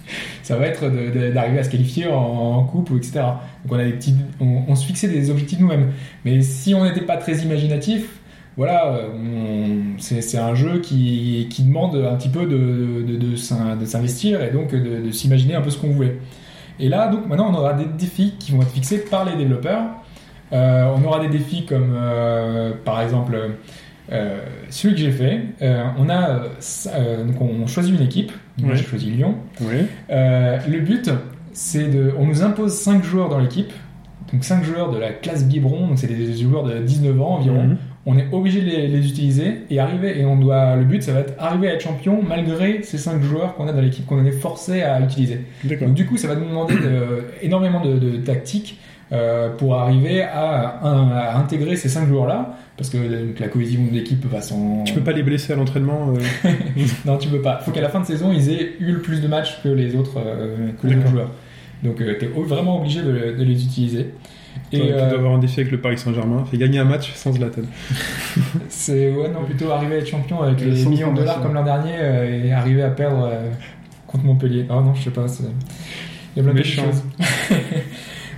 ça 0.48 0.56
va 0.56 0.68
être 0.68 0.88
d'arriver 1.34 1.60
à 1.60 1.64
se 1.64 1.70
qualifier 1.70 2.08
en, 2.08 2.64
coupe 2.64 2.89
ou 2.91 2.95
etc. 2.95 3.20
Donc 3.66 3.72
on 3.72 3.80
a 3.80 3.84
des 3.84 3.91
petits, 3.91 4.16
on, 4.39 4.76
se 4.76 4.86
fixait 4.86 5.10
des 5.10 5.30
objectifs 5.30 5.60
nous-mêmes. 5.60 5.91
Mais 6.24 6.41
si 6.41 6.74
on 6.74 6.86
n'était 6.86 7.02
pas 7.02 7.18
très 7.18 7.34
imaginatif, 7.39 8.20
voilà, 8.56 8.98
c'est 9.98 10.38
un 10.38 10.56
jeu 10.56 10.80
qui, 10.80 11.50
demande 11.60 11.98
un 11.98 12.16
petit 12.16 12.30
peu 12.30 12.45
de, 12.45 13.04
de, 13.06 13.18
de 13.18 13.36
s'in- 13.36 13.76
de 13.76 13.84
s'investir 13.84 14.41
et 14.41 14.52
donc 14.52 14.72
de, 14.72 15.02
de 15.08 15.12
s'imaginer 15.12 15.56
un 15.56 15.62
peu 15.62 15.70
ce 15.70 15.78
qu'on 15.78 15.91
voulait. 15.91 16.18
Et 16.80 16.88
là, 16.88 17.10
donc 17.10 17.28
maintenant, 17.28 17.52
on 17.52 17.54
aura 17.54 17.74
des 17.74 17.86
défis 17.86 18.36
qui 18.39 18.54
vont 18.54 18.62
être 18.62 18.72
fixés 18.72 19.00
par 19.00 19.26
les 19.26 19.36
développeurs. 19.36 19.84
Euh, 20.54 20.93
on 20.95 21.04
aura 21.04 21.20
des 21.20 21.28
défis 21.28 21.66
comme, 21.66 21.93
euh, 21.93 22.72
par 22.86 23.02
exemple, 23.02 23.38
euh, 24.12 24.39
celui 24.70 24.95
que 24.95 25.01
j'ai 25.01 25.12
fait. 25.12 25.39
Euh, 25.62 25.84
on 25.97 26.10
a, 26.10 26.30
euh, 26.30 26.39
euh, 26.95 27.26
donc 27.26 27.41
on 27.41 27.68
choisit 27.68 27.93
une 27.93 28.05
équipe. 28.05 28.32
Moi, 28.62 28.76
j'ai 28.76 28.84
choisi 28.84 29.12
Lyon. 29.12 29.36
Oui. 29.62 29.86
Le 30.10 30.80
but, 30.80 31.10
c'est 31.53 31.88
de. 31.89 32.12
On 32.18 32.26
nous 32.26 32.43
impose 32.43 32.74
5 32.74 33.03
joueurs 33.03 33.30
dans 33.30 33.39
l'équipe. 33.39 33.72
Donc 34.34 34.43
5 34.43 34.64
joueurs 34.64 34.91
de 34.91 34.97
la 34.97 35.12
classe 35.12 35.45
biberon, 35.45 35.88
donc 35.88 35.97
c'est 35.99 36.08
des 36.08 36.34
joueurs 36.36 36.64
de 36.64 36.80
19 36.80 37.22
ans 37.22 37.36
environ. 37.38 37.64
Mhm. 37.64 37.78
On 38.10 38.18
est 38.18 38.28
obligé 38.32 38.62
de 38.62 38.66
les, 38.68 38.88
les 38.88 39.05
utiliser 39.10 39.64
et 39.70 39.80
arriver. 39.80 40.20
Et 40.20 40.26
on 40.26 40.38
doit. 40.38 40.76
Le 40.78 40.84
but, 40.86 41.03
ça 41.03 41.12
va 41.14 41.20
être 41.22 41.34
arriver 41.39 41.70
à 41.70 41.74
être 41.74 41.82
champion 41.82 42.22
malgré 42.28 42.82
ces 42.84 42.97
5 42.97 43.22
joueurs 43.22 43.55
qu'on 43.55 43.68
a 43.68 43.74
dans 43.74 43.82
l'équipe 43.82 44.05
qu'on 44.05 44.24
est 44.26 44.32
forcé 44.32 44.82
à 44.82 44.99
utiliser. 45.01 45.41
Donc 45.82 45.93
du 45.93 46.05
coup, 46.05 46.18
ça 46.18 46.28
va 46.28 46.36
nous 46.36 46.47
demander 46.47 46.76
de- 46.76 47.26
énormément 47.41 47.82
de, 47.84 47.97
de 47.97 48.18
tactiques 48.18 48.80
euh, 49.12 49.49
pour 49.55 49.76
arriver 49.76 50.22
à, 50.22 51.36
intégrer 51.38 51.76
ces 51.76 51.89
5 51.89 52.08
joueurs-là. 52.08 52.55
Parce 52.78 52.89
que 52.89 52.97
donc, 52.97 53.39
la 53.39 53.47
cohésion 53.47 53.86
de 53.86 53.91
l'équipe 53.91 54.24
va 54.26 54.41
s'en. 54.41 54.84
Tu 54.84 54.93
peux 54.93 55.01
pas 55.01 55.12
les 55.14 55.24
blesser 55.24 55.53
à 55.53 55.55
l'entraînement 55.55 56.14
euh, 56.14 56.49
Non, 57.05 57.18
tu 57.18 57.28
peux 57.28 57.41
pas. 57.41 57.60
Faut 57.60 57.72
qu'à 57.72 57.82
la 57.82 57.89
fin 57.89 57.99
de 57.99 58.05
saison, 58.05 58.32
ils 58.32 58.51
aient 58.51 58.74
eu 58.80 58.91
le 58.91 59.01
plus 59.01 59.20
de 59.22 59.28
matchs 59.28 59.62
que 59.64 59.70
les 59.70 59.95
autres, 59.95 60.20
euh, 60.24 60.70
que 60.80 60.86
les 60.88 60.93
autres 60.93 60.99
D'accord. 60.99 61.12
joueurs. 61.12 61.32
Donc, 61.84 61.97
tu 61.97 62.26
es 62.26 62.28
vraiment 62.28 62.80
obligé 62.80 63.01
de, 63.01 63.36
de 63.38 63.43
les 63.43 63.64
utiliser. 63.64 64.12
Et 64.72 64.80
tu 64.80 64.86
euh, 64.91 65.10
dois 65.10 65.20
avoir 65.20 65.34
un 65.34 65.39
défi 65.39 65.60
avec 65.60 65.72
le 65.72 65.80
Paris 65.80 65.97
Saint-Germain. 65.97 66.43
C'est 66.49 66.58
gagner 66.58 66.80
un 66.80 66.86
match 66.86 67.14
sans 67.14 67.34
Zlatan. 67.34 67.62
c'est 68.70 69.12
ouais, 69.12 69.30
non, 69.30 69.43
plutôt 69.45 69.72
arriver 69.72 69.95
à 69.95 69.97
être 69.99 70.08
champion 70.08 70.41
avec 70.41 70.60
les 70.62 70.86
millions 70.86 71.14
de 71.14 71.20
dollars 71.20 71.41
comme 71.41 71.53
l'an 71.53 71.64
dernier 71.64 71.93
euh, 71.95 72.45
et 72.45 72.51
arriver 72.51 72.84
à 72.84 72.89
perdre 72.89 73.30
euh, 73.32 73.49
contre 74.05 74.26
Montpellier. 74.26 74.66
Oh 74.70 74.82
non, 74.82 74.93
je 74.93 75.03
sais 75.03 75.12
pas. 75.12 75.28
c'est- 75.28 75.43
Il 76.36 76.43
y 76.43 76.47
a 76.47 76.51
plein 76.51 76.60
de 76.60 76.64
choses. 76.64 77.03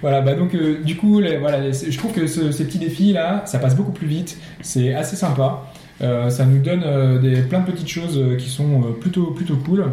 voilà, 0.01 0.21
bah 0.21 0.33
donc 0.35 0.55
du 0.83 0.95
coup, 0.95 1.21
je 1.21 1.97
trouve 1.97 2.11
que 2.13 2.27
ce- 2.27 2.51
ces 2.51 2.65
petits 2.65 2.79
défis 2.79 3.13
là, 3.13 3.43
ça 3.45 3.59
passe 3.59 3.75
beaucoup 3.75 3.91
plus 3.91 4.07
vite. 4.07 4.37
C'est 4.61 4.93
assez 4.93 5.15
sympa. 5.15 5.63
Euh, 6.01 6.29
ça 6.29 6.45
nous 6.45 6.59
donne 6.61 6.83
euh, 6.85 7.19
des, 7.19 7.41
plein 7.41 7.59
de 7.59 7.65
petites 7.71 7.89
choses 7.89 8.17
euh, 8.17 8.37
qui 8.37 8.49
sont 8.49 8.81
euh, 8.81 8.91
plutôt, 8.99 9.31
plutôt 9.31 9.57
cool. 9.57 9.85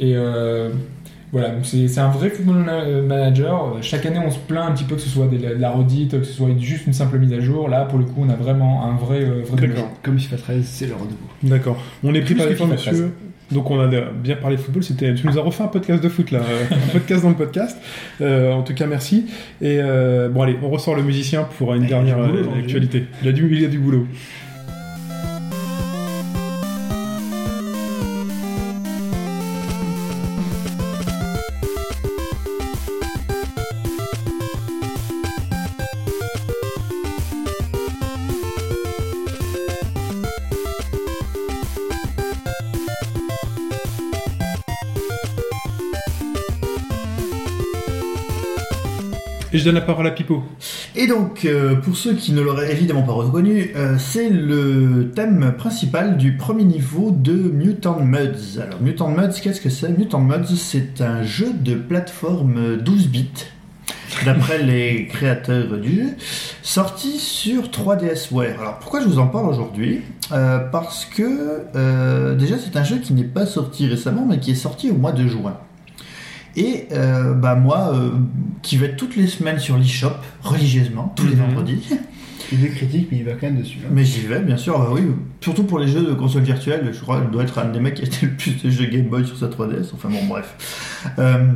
Euh, 0.00 0.70
voilà, 1.32 1.54
c'est 1.62 1.98
un 1.98 2.08
vrai 2.08 2.30
football 2.30 2.64
na- 2.64 3.02
manager. 3.02 3.74
Euh, 3.76 3.78
Chaque 3.82 4.04
année, 4.06 4.18
on 4.24 4.30
se 4.30 4.38
plaint 4.38 4.68
un 4.68 4.72
petit 4.72 4.84
peu 4.84 4.96
que 4.96 5.00
ce 5.00 5.08
soit 5.08 5.26
des- 5.26 5.38
de 5.38 5.54
la 5.60 5.70
redite, 5.70 6.18
que 6.18 6.24
ce 6.24 6.32
soit 6.32 6.48
juste 6.58 6.86
une 6.86 6.92
simple 6.92 7.18
mise 7.18 7.32
à 7.32 7.40
jour. 7.40 7.68
Là, 7.68 7.84
pour 7.84 7.98
le 7.98 8.04
coup, 8.04 8.24
on 8.26 8.28
a 8.30 8.34
vraiment 8.36 8.84
un 8.84 8.96
vrai, 8.96 9.20
euh, 9.22 9.42
vrai 9.46 9.68
D'accord. 9.68 9.90
Comme 10.02 10.18
FIFA 10.18 10.36
13, 10.36 10.64
c'est 10.64 10.86
le 10.86 10.94
renouveau. 10.94 11.16
D'accord. 11.42 11.76
On 12.02 12.12
est 12.14 12.20
pris 12.22 12.34
par 12.34 12.46
les 12.46 12.54
temps, 12.56 12.64
FIFA 12.68 12.90
monsieur. 12.90 13.12
Donc 13.52 13.68
on 13.68 13.80
a 13.80 13.88
bien 13.88 14.36
parlé 14.36 14.54
de 14.56 14.60
football. 14.60 14.84
C'était, 14.84 15.12
tu 15.12 15.26
nous 15.26 15.36
as 15.36 15.42
refait 15.42 15.64
un 15.64 15.68
podcast 15.68 16.00
de 16.00 16.08
foot 16.08 16.30
là, 16.30 16.38
euh, 16.38 16.64
un 16.72 16.88
podcast 16.92 17.24
dans 17.24 17.30
le 17.30 17.34
podcast. 17.34 17.76
Euh, 18.20 18.52
en 18.52 18.62
tout 18.62 18.74
cas, 18.74 18.86
merci. 18.86 19.26
Et 19.60 19.78
euh, 19.80 20.28
bon 20.28 20.42
allez, 20.42 20.56
on 20.62 20.68
ressort 20.70 20.94
le 20.94 21.02
musicien 21.02 21.48
pour 21.58 21.74
une 21.74 21.82
Il 21.82 21.90
y 21.90 21.92
a 21.92 21.96
dernière 21.96 22.16
du 22.18 22.22
boulot 22.28 22.38
euh, 22.38 22.40
aujourd'hui. 22.42 22.62
actualité. 22.62 23.04
Il 23.22 23.28
a 23.28 23.32
du, 23.32 23.56
il 23.56 23.64
a 23.64 23.68
du 23.68 23.78
boulot. 23.80 24.06
Je 49.60 49.64
donne 49.66 49.74
la 49.74 49.82
parole 49.82 50.06
à 50.06 50.10
Pipo. 50.10 50.42
Et 50.96 51.06
donc, 51.06 51.44
euh, 51.44 51.76
pour 51.76 51.96
ceux 51.96 52.14
qui 52.14 52.32
ne 52.32 52.40
l'auraient 52.40 52.72
évidemment 52.72 53.02
pas 53.02 53.12
reconnu, 53.12 53.72
euh, 53.76 53.96
c'est 53.98 54.30
le 54.30 55.12
thème 55.14 55.52
principal 55.56 56.16
du 56.16 56.36
premier 56.36 56.64
niveau 56.64 57.10
de 57.10 57.32
Mutant 57.32 58.00
Muds. 58.00 58.58
Alors, 58.60 58.80
Mutant 58.80 59.08
Muds, 59.08 59.40
qu'est-ce 59.42 59.60
que 59.60 59.68
c'est? 59.68 59.90
Mutant 59.90 60.20
Muds, 60.20 60.56
c'est 60.56 61.02
un 61.02 61.22
jeu 61.22 61.52
de 61.52 61.74
plateforme 61.74 62.78
12 62.78 63.08
bits, 63.08 63.28
d'après 64.24 64.58
les 64.62 65.06
créateurs 65.06 65.76
du 65.76 65.96
jeu, 65.96 66.08
sorti 66.62 67.18
sur 67.18 67.64
3DSware. 67.64 68.58
Alors, 68.60 68.78
pourquoi 68.78 69.02
je 69.02 69.08
vous 69.08 69.18
en 69.18 69.26
parle 69.26 69.46
aujourd'hui? 69.50 70.00
Euh, 70.32 70.58
Parce 70.72 71.04
que, 71.04 71.64
euh, 71.76 72.34
déjà, 72.34 72.56
c'est 72.58 72.78
un 72.78 72.84
jeu 72.84 72.96
qui 72.96 73.12
n'est 73.12 73.24
pas 73.24 73.44
sorti 73.44 73.86
récemment, 73.86 74.24
mais 74.26 74.38
qui 74.38 74.52
est 74.52 74.54
sorti 74.54 74.90
au 74.90 74.94
mois 74.94 75.12
de 75.12 75.26
juin. 75.26 75.58
Et 76.56 76.86
euh, 76.92 77.34
bah 77.34 77.54
moi, 77.54 77.92
euh, 77.94 78.10
qui 78.62 78.76
vais 78.76 78.96
toutes 78.96 79.16
les 79.16 79.26
semaines 79.26 79.58
sur 79.58 79.76
l'eShop, 79.78 80.12
religieusement, 80.42 81.12
tous 81.16 81.26
les 81.26 81.34
Mhm. 81.36 81.46
vendredis, 81.46 81.88
Il 82.52 82.64
est 82.64 82.70
critique, 82.70 83.08
mais 83.12 83.18
il 83.18 83.24
va 83.24 83.32
quand 83.34 83.46
même 83.46 83.58
dessus. 83.60 83.78
hein. 83.84 83.88
mais 83.92 84.04
j'y 84.04 84.22
vais 84.22 84.40
bien 84.40 84.56
sûr, 84.56 84.76
bah 84.78 84.88
oui, 84.92 85.02
surtout 85.40 85.62
pour 85.62 85.78
les 85.78 85.86
jeux 85.86 86.02
de 86.02 86.12
console 86.14 86.42
virtuelle, 86.42 86.90
je 86.92 86.98
crois 87.00 87.20
qu'il 87.20 87.30
doit 87.30 87.44
être 87.44 87.58
un 87.60 87.66
des 87.66 87.78
mecs 87.78 87.94
qui 87.94 88.02
a 88.02 88.06
été 88.06 88.26
le 88.26 88.32
plus 88.32 88.60
de 88.62 88.68
jeux 88.70 88.86
Game 88.86 89.06
Boy 89.06 89.24
sur 89.24 89.36
sa 89.38 89.46
3DS, 89.46 89.90
enfin 89.94 90.08
bon 90.08 90.24
bref. 90.28 91.04
Euh, 91.20 91.52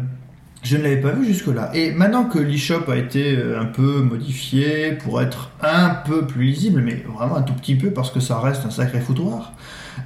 je 0.63 0.77
ne 0.79 0.83
l'avais 0.85 1.01
pas 1.01 1.11
vu 1.11 1.27
jusque-là. 1.27 1.71
Et 1.75 1.91
maintenant 1.91 2.25
que 2.25 2.39
l'eShop 2.39 2.89
a 2.91 2.97
été 2.97 3.37
euh, 3.37 3.61
un 3.61 3.65
peu 3.67 4.01
modifié 4.03 4.93
pour 4.93 5.21
être 5.21 5.51
un 5.63 5.91
peu 5.91 6.27
plus 6.27 6.45
lisible, 6.45 6.81
mais 6.81 7.05
vraiment 7.13 7.37
un 7.37 7.43
tout 7.43 7.53
petit 7.55 7.75
peu 7.75 7.91
parce 7.91 8.11
que 8.13 8.21
ça 8.21 8.39
reste 8.39 8.65
un 8.65 8.71
sacré 8.71 9.01
foutoir, 9.01 9.53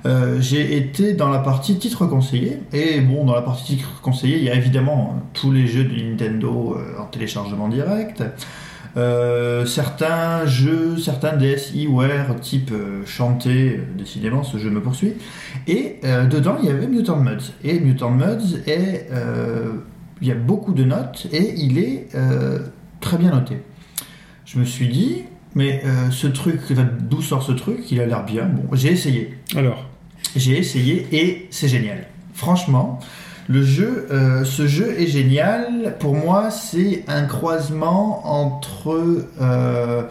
euh, 0.07 0.41
j'ai 0.41 0.77
été 0.77 1.15
dans 1.15 1.29
la 1.29 1.39
partie 1.39 1.79
titres 1.79 2.07
conseillés. 2.07 2.59
Et 2.73 3.01
bon, 3.01 3.25
dans 3.25 3.35
la 3.35 3.43
partie 3.43 3.77
titres 3.77 4.01
conseillés, 4.01 4.39
il 4.39 4.45
y 4.45 4.51
a 4.51 4.55
évidemment 4.55 5.15
euh, 5.15 5.21
tous 5.35 5.53
les 5.53 5.67
jeux 5.67 5.85
de 5.85 5.95
Nintendo 5.95 6.77
euh, 6.77 7.01
en 7.01 7.07
téléchargement 7.07 7.69
direct. 7.69 8.23
Certains 9.65 10.45
jeux, 10.47 10.97
certains 10.99 11.37
DSiWare 11.37 12.35
type 12.41 12.73
chanté, 13.07 13.81
décidément 13.97 14.43
ce 14.43 14.59
jeu 14.59 14.71
me 14.71 14.81
poursuit. 14.81 15.13
Et 15.69 16.01
dedans 16.03 16.57
il 16.61 16.69
y 16.69 16.73
avait 16.73 16.89
Mutant 16.89 17.19
Muds. 17.19 17.53
Et 17.63 17.79
Mutant 17.79 18.11
Muds 18.11 18.59
est 18.67 19.09
il 20.21 20.27
y 20.27 20.33
a 20.33 20.35
beaucoup 20.35 20.73
de 20.73 20.83
notes 20.83 21.29
et 21.31 21.55
il 21.59 21.79
est 21.79 22.09
très 23.01 23.19
bien 23.19 23.31
noté. 23.31 23.63
Je 24.45 24.59
me 24.59 24.65
suis 24.65 24.89
dit, 24.89 25.23
mais 25.59 25.83
euh, 25.85 26.13
ce 26.13 26.29
truc, 26.29 26.61
d'où 27.01 27.21
sort 27.21 27.43
ce 27.43 27.51
truc 27.51 27.91
Il 27.91 28.01
a 28.01 28.07
l'air 28.07 28.25
bien. 28.25 28.45
Bon, 28.45 28.63
j'ai 28.77 28.93
essayé. 28.93 29.37
Alors, 29.57 29.85
J'ai 30.37 30.57
essayé 30.57 31.05
et 31.11 31.49
c'est 31.51 31.67
génial. 31.67 32.07
Franchement, 32.33 33.01
le 33.49 33.65
jeu, 33.65 34.07
euh, 34.13 34.45
ce 34.45 34.69
jeu 34.69 34.95
est 35.01 35.09
génial. 35.09 35.97
Pour 35.99 36.15
moi, 36.15 36.53
c'est 36.53 37.03
un 37.09 37.25
croisement 37.25 38.23
entre 38.25 39.25
euh, 39.41 40.03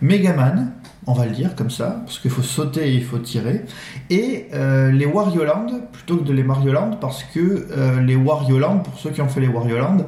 Megaman, 0.00 0.72
on 1.06 1.12
va 1.12 1.26
le 1.26 1.30
dire 1.32 1.54
comme 1.54 1.70
ça, 1.70 2.02
parce 2.04 2.18
qu'il 2.18 2.32
faut 2.32 2.42
sauter 2.42 2.88
et 2.88 2.94
il 2.94 3.04
faut 3.04 3.18
tirer, 3.18 3.64
et 4.10 4.46
euh, 4.54 4.90
les 4.90 5.06
Wario 5.06 5.44
Land 5.44 5.66
plutôt 5.92 6.16
que 6.16 6.24
de 6.24 6.32
les 6.32 6.42
Mario 6.42 6.72
Land, 6.72 6.98
parce 7.00 7.22
que 7.22 7.68
les 8.04 8.16
Wario 8.16 8.58
Land, 8.58 8.78
pour 8.78 8.98
ceux 8.98 9.10
qui 9.10 9.20
ont 9.20 9.28
fait 9.28 9.40
les 9.40 9.46
Wario 9.46 9.78
Land, 9.78 9.98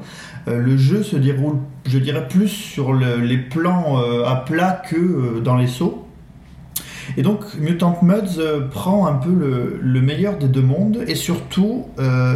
le 0.48 0.76
jeu 0.76 1.04
se 1.04 1.14
déroule, 1.14 1.58
je 1.88 1.98
dirais, 1.98 2.28
plus 2.28 2.48
sur 2.48 2.92
le- 2.92 3.16
les 3.20 3.38
plans 3.38 4.00
euh, 4.02 4.24
à 4.24 4.36
plat 4.36 4.80
que 4.88 4.96
euh, 4.96 5.40
dans 5.40 5.56
les 5.56 5.66
sauts. 5.66 6.04
Et 7.16 7.22
donc 7.22 7.40
Mutant 7.58 7.98
Muds 8.02 8.38
euh, 8.38 8.68
prend 8.68 9.06
un 9.06 9.14
peu 9.14 9.30
le, 9.32 9.78
le 9.80 10.00
meilleur 10.02 10.36
des 10.36 10.46
deux 10.48 10.62
mondes 10.62 11.02
et 11.08 11.14
surtout 11.14 11.86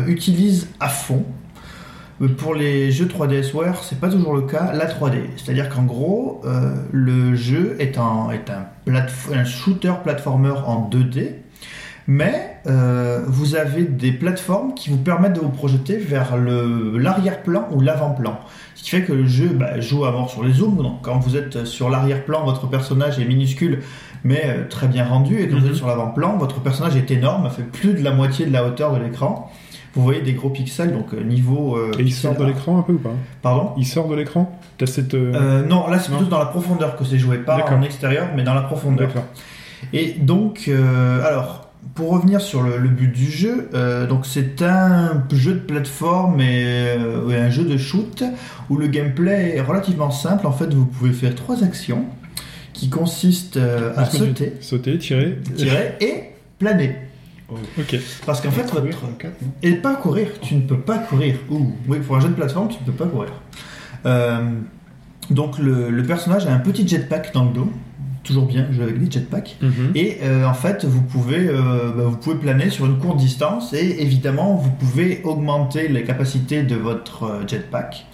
utilise 0.09 0.69
à 0.81 0.89
fond. 0.89 1.25
Pour 2.39 2.55
les 2.55 2.93
jeux 2.93 3.07
3DSware, 3.07 3.83
c'est 3.83 3.99
pas 3.99 4.09
toujours 4.09 4.35
le 4.35 4.43
cas, 4.43 4.73
la 4.73 4.87
3D. 4.87 5.17
C'est-à-dire 5.37 5.69
qu'en 5.69 5.83
gros, 5.83 6.41
le 6.93 7.35
jeu 7.35 7.75
est 7.81 7.99
un, 7.99 8.29
un 8.89 9.45
shooter 9.45 9.93
platformer 10.05 10.55
en 10.67 10.89
2D, 10.89 11.31
mais 12.07 12.57
euh, 12.67 13.23
vous 13.27 13.55
avez 13.55 13.85
des 13.85 14.13
plateformes 14.13 14.75
qui 14.75 14.91
vous 14.91 14.97
permettent 14.99 15.35
de 15.35 15.41
vous 15.41 15.49
projeter 15.51 15.97
vers 15.97 16.37
l'arrière-plan 16.37 17.69
ou 17.73 17.81
l'avant-plan. 17.81 18.39
Ce 18.75 18.83
qui 18.83 18.91
fait 18.91 19.03
que 19.03 19.13
le 19.13 19.27
jeu 19.27 19.49
bah, 19.49 19.81
joue 19.81 20.05
à 20.05 20.13
mort 20.13 20.31
sur 20.31 20.43
les 20.45 20.53
zooms. 20.53 20.77
Donc 20.77 21.03
quand 21.03 21.19
vous 21.19 21.37
êtes 21.37 21.65
sur 21.65 21.91
l'arrière-plan, 21.91 22.45
votre 22.45 22.67
personnage 22.69 23.19
est 23.19 23.25
minuscule 23.25 23.81
mais 24.25 24.43
euh, 24.47 24.69
très 24.69 24.87
bien 24.87 25.05
rendu. 25.05 25.41
Et 25.41 25.49
quand 25.49 25.57
vous 25.57 25.63
Mhm. 25.65 25.71
êtes 25.71 25.75
sur 25.77 25.87
l'avant-plan, 25.89 26.37
votre 26.39 26.61
personnage 26.61 26.97
est 26.97 27.11
énorme, 27.11 27.51
fait 27.51 27.63
plus 27.65 27.95
de 27.95 28.03
la 28.05 28.13
moitié 28.13 28.47
de 28.47 28.53
la 28.53 28.65
hauteur 28.65 28.93
de 28.95 29.01
l'écran. 29.03 29.51
Vous 29.95 30.03
voyez 30.03 30.23
des 30.23 30.33
gros 30.33 30.49
pixels, 30.49 30.93
donc 30.93 31.13
euh, 31.13 31.23
niveau. 31.23 31.77
euh, 31.77 31.91
et 31.99 32.03
il 32.03 32.13
sort 32.13 32.35
de 32.35 32.45
l'écran 32.45 32.79
un 32.79 32.83
peu 32.83 32.93
ou 32.95 32.99
pas? 32.99 33.11
Pardon? 33.43 33.73
Il 33.77 33.85
sort 33.87 34.09
de 34.09 34.15
l'écran? 34.15 34.59
Cette. 34.85 35.15
euh, 35.15 35.65
Non, 35.65 35.87
là 35.89 35.99
c'est 36.01 36.11
plutôt 36.11 36.25
dans 36.31 36.39
la 36.39 36.47
profondeur 36.47 36.97
que 36.97 37.05
c'est 37.05 37.19
joué, 37.19 37.39
pas 37.39 37.65
en 37.71 37.83
extérieur, 37.83 38.29
mais 38.35 38.43
dans 38.43 38.55
la 38.55 38.63
profondeur. 38.63 39.09
D'accord. 39.09 39.25
Et 39.93 40.13
donc, 40.19 40.65
euh, 40.69 41.25
alors, 41.27 41.62
pour 41.95 42.11
revenir 42.11 42.41
sur 42.41 42.63
le, 42.63 42.79
le 42.79 42.89
but 42.89 43.13
du 43.13 43.31
jeu, 43.31 43.69
euh, 43.75 44.07
donc 44.07 44.25
c'est 44.25 44.63
un 44.63 45.25
jeu 45.33 45.55
de 45.55 45.59
plateforme 45.59 46.41
et, 46.41 46.65
euh, 46.65 47.29
et 47.31 47.37
un 47.37 47.51
jeu 47.51 47.65
de 47.65 47.77
shoot 47.77 48.25
où 48.71 48.77
le 48.77 48.87
gameplay 48.87 49.57
est 49.57 49.61
relativement 49.61 50.11
simple. 50.11 50.47
En 50.47 50.53
fait, 50.53 50.73
vous 50.73 50.87
pouvez 50.87 51.13
faire 51.13 51.35
trois 51.35 51.63
actions 51.63 52.07
qui 52.73 52.89
consistent 52.89 53.59
euh, 53.59 53.93
à 53.97 54.07
sauter, 54.07 54.55
Sauter, 54.61 54.99
tirer. 54.99 55.39
tirer 55.55 55.95
et 56.01 56.15
planer. 56.59 56.97
Ok. 57.79 57.99
Parce 58.25 58.41
qu'en 58.41 58.51
fait, 58.51 58.63
Courir, 58.71 58.97
votre... 58.97 59.27
Et 59.63 59.73
pas 59.73 59.95
courir, 59.95 60.29
tu 60.41 60.55
ne 60.55 60.63
peux 60.63 60.79
pas 60.79 60.97
courir. 60.97 61.37
Ouh, 61.51 61.75
oui, 61.87 61.99
pour 61.99 62.17
un 62.17 62.21
jeu 62.21 62.29
de 62.29 62.35
plateforme, 62.35 62.69
tu 62.69 62.77
ne 62.81 62.87
peux 62.87 63.05
pas 63.05 63.11
courir. 63.11 63.33
Euh, 64.07 64.51
donc 65.29 65.59
le, 65.59 65.91
le 65.91 66.03
personnage 66.03 66.47
a 66.47 66.53
un 66.55 66.59
petit 66.59 66.89
jetpack 66.89 67.35
dans 67.35 67.45
le 67.45 67.53
dos. 67.53 67.73
Toujours 68.33 68.47
bien, 68.47 68.67
jouer 68.73 68.85
avec 68.85 68.99
des 68.99 69.11
jetpacks. 69.11 69.59
Mhm. 69.61 69.93
Et 69.95 70.19
euh, 70.23 70.47
en 70.47 70.55
fait, 70.55 70.87
vous 70.87 71.03
pouvez, 71.03 71.49
euh, 71.49 71.93
bah, 71.95 72.05
vous 72.07 72.17
pouvez 72.17 72.37
planer 72.37 72.71
sur 72.71 72.87
une 72.87 72.99
courte 72.99 73.19
distance 73.19 73.75
et 73.75 74.03
évidemment, 74.03 74.55
vous 74.55 74.71
pouvez 74.71 75.21
augmenter 75.25 75.89
les 75.89 76.03
capacités 76.03 76.63
de 76.63 76.77
votre 76.77 77.25
euh, 77.25 77.47
jetpack 77.47 78.07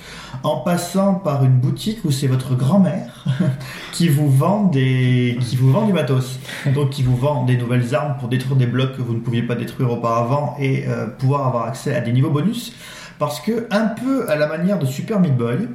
en 0.42 0.56
passant 0.56 1.14
par 1.14 1.44
une 1.44 1.58
boutique 1.58 2.04
où 2.04 2.10
c'est 2.10 2.26
votre 2.26 2.54
grand-mère 2.54 3.24
qui 3.92 4.08
vous 4.08 4.28
vend 4.30 4.64
des, 4.64 5.38
qui 5.40 5.56
vous 5.56 5.70
vend 5.70 5.86
du 5.86 5.92
matos. 5.92 6.38
Donc, 6.74 6.90
qui 6.90 7.02
vous 7.02 7.16
vend 7.16 7.44
des 7.44 7.56
nouvelles 7.56 7.94
armes 7.94 8.16
pour 8.18 8.28
détruire 8.28 8.56
des 8.56 8.66
blocs 8.66 8.96
que 8.96 9.02
vous 9.02 9.14
ne 9.14 9.20
pouviez 9.20 9.42
pas 9.42 9.54
détruire 9.54 9.92
auparavant 9.92 10.56
et 10.58 10.84
euh, 10.88 11.06
pouvoir 11.06 11.46
avoir 11.46 11.66
accès 11.66 11.94
à 11.94 12.00
des 12.00 12.12
niveaux 12.12 12.30
bonus. 12.30 12.72
Parce 13.18 13.40
que 13.40 13.66
un 13.70 13.86
peu 13.86 14.28
à 14.30 14.36
la 14.36 14.46
manière 14.46 14.78
de 14.78 14.86
Super 14.86 15.20
Meat 15.20 15.36
Boy, 15.36 15.68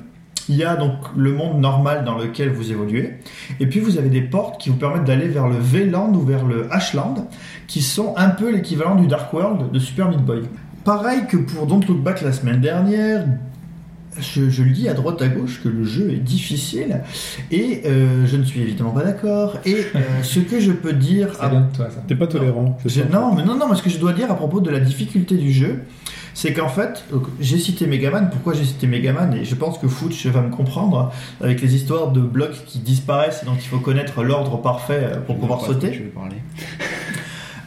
il 0.49 0.55
y 0.55 0.63
a 0.63 0.75
donc 0.75 0.93
le 1.15 1.31
monde 1.31 1.59
normal 1.59 2.03
dans 2.05 2.17
lequel 2.17 2.49
vous 2.49 2.71
évoluez, 2.71 3.13
et 3.59 3.67
puis 3.67 3.79
vous 3.79 3.97
avez 3.97 4.09
des 4.09 4.21
portes 4.21 4.59
qui 4.59 4.69
vous 4.69 4.75
permettent 4.75 5.05
d'aller 5.05 5.27
vers 5.27 5.47
le 5.47 5.57
V-Land 5.57 6.13
ou 6.13 6.21
vers 6.21 6.45
le 6.45 6.67
H-Land, 6.67 7.27
qui 7.67 7.81
sont 7.81 8.13
un 8.17 8.29
peu 8.29 8.51
l'équivalent 8.51 8.95
du 8.95 9.07
Dark 9.07 9.33
World 9.33 9.71
de 9.71 9.79
Super 9.79 10.09
Meat 10.09 10.21
Boy. 10.21 10.43
Pareil 10.83 11.21
que 11.29 11.37
pour 11.37 11.65
Don't 11.65 11.85
Look 11.87 12.01
Back 12.01 12.21
la 12.21 12.33
semaine 12.33 12.59
dernière, 12.59 13.25
je, 14.19 14.49
je 14.49 14.63
lis 14.63 14.89
à 14.89 14.93
droite 14.93 15.21
à 15.21 15.27
gauche 15.27 15.61
que 15.63 15.69
le 15.69 15.83
jeu 15.83 16.11
est 16.11 16.19
difficile, 16.19 17.01
et 17.51 17.81
euh, 17.85 18.25
je 18.27 18.37
ne 18.37 18.43
suis 18.43 18.61
évidemment 18.61 18.91
pas 18.91 19.03
d'accord. 19.03 19.57
Et 19.65 19.75
euh, 19.95 19.99
ce 20.23 20.39
que 20.39 20.59
je 20.59 20.71
peux 20.71 20.93
dire... 20.93 21.33
Ça. 21.33 21.49
T'es 22.07 22.15
pas 22.15 22.27
tolérant. 22.27 22.77
non, 23.11 23.33
mais 23.33 23.43
non, 23.43 23.55
non, 23.55 23.67
mais 23.69 23.75
ce 23.75 23.81
que 23.81 23.89
je 23.89 23.97
dois 23.97 24.13
dire 24.13 24.31
à 24.31 24.35
propos 24.35 24.59
de 24.59 24.69
la 24.69 24.79
difficulté 24.79 25.35
du 25.35 25.51
jeu, 25.51 25.83
c'est 26.33 26.53
qu'en 26.53 26.69
fait, 26.69 27.03
j'ai 27.39 27.57
cité 27.57 27.85
Megaman. 27.87 28.29
Pourquoi 28.29 28.53
j'ai 28.53 28.65
cité 28.65 28.87
Megaman? 28.87 29.33
Et 29.33 29.45
je 29.45 29.55
pense 29.55 29.77
que 29.77 29.87
Fooch 29.87 30.25
va 30.27 30.41
me 30.41 30.49
comprendre 30.49 31.11
avec 31.41 31.61
les 31.61 31.75
histoires 31.75 32.11
de 32.11 32.21
blocs 32.21 32.65
qui 32.65 32.79
disparaissent 32.79 33.43
et 33.43 33.45
donc 33.45 33.57
il 33.59 33.67
faut 33.67 33.79
connaître 33.79 34.23
l'ordre 34.23 34.61
parfait 34.61 35.09
euh, 35.13 35.19
pour 35.19 35.37
pouvoir 35.37 35.59
Je 35.61 35.65
sauter. 35.65 35.93
Je 35.93 35.99
vais 35.99 36.09
parler. 36.09 36.37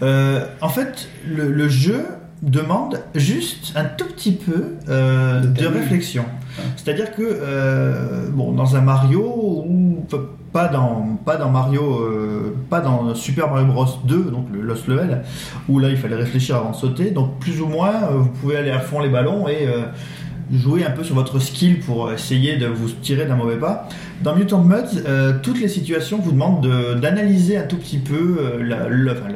Euh, 0.03 0.47
en 0.61 0.69
fait, 0.69 1.09
le, 1.27 1.51
le 1.51 1.69
jeu 1.69 2.05
demande 2.43 3.01
juste 3.15 3.73
un 3.77 3.85
tout 3.85 4.07
petit 4.07 4.33
peu 4.33 4.75
euh, 4.89 5.41
De 5.41 5.67
réflexion. 5.67 6.25
C'est-à-dire 6.77 7.15
que 7.15 7.23
euh, 7.23 8.29
bon, 8.31 8.53
dans 8.53 8.77
un 8.77 8.81
Mario 8.81 9.21
ou 9.67 10.05
pas 10.53 10.69
dans 10.69 11.19
pas 11.25 11.37
dans 11.37 11.51
Mario, 11.51 11.83
euh, 12.01 12.55
pas 12.71 12.81
dans 12.81 13.15
Super 13.15 13.51
Mario 13.51 13.67
Bros 13.67 13.87
2, 14.05 14.25
donc 14.25 14.47
le 14.53 14.63
Lost 14.63 14.87
Level, 14.89 15.23
où 15.69 15.79
là 15.79 15.89
il 15.91 15.97
fallait 15.97 16.17
réfléchir 16.17 16.57
avant 16.57 16.71
de 16.71 16.77
sauter. 16.77 17.11
Donc 17.11 17.39
plus 17.41 17.61
ou 17.61 17.67
moins, 17.67 17.93
vous 18.11 18.29
pouvez 18.29 18.57
aller 18.57 18.71
à 18.71 18.81
fond 18.81 19.01
les 19.01 19.09
ballons 19.11 19.49
et 19.49 19.69
jouer 20.53 20.85
un 20.85 20.91
peu 20.93 21.03
sur 21.05 21.15
votre 21.17 21.39
skill 21.41 21.81
pour 21.81 22.13
essayer 22.13 22.57
de 22.57 22.67
vous 22.67 22.89
tirer 23.03 23.27
d'un 23.27 23.35
mauvais 23.37 23.57
pas. 23.57 23.89
Dans 24.23 24.35
Mutant 24.37 24.63
Muds, 24.63 25.03
euh, 25.07 25.33
toutes 25.43 25.61
les 25.61 25.69
situations 25.69 26.19
vous 26.23 26.31
demandent 26.33 26.63
de- 26.63 26.95
d'analyser 26.95 27.59
un 27.59 27.65
tout 27.65 27.77
petit 27.77 27.99
peu 27.99 28.37
euh, 28.39 28.63
la- 28.63 28.89
le- 28.89 29.11
enfin, 29.11 29.29
le- 29.29 29.35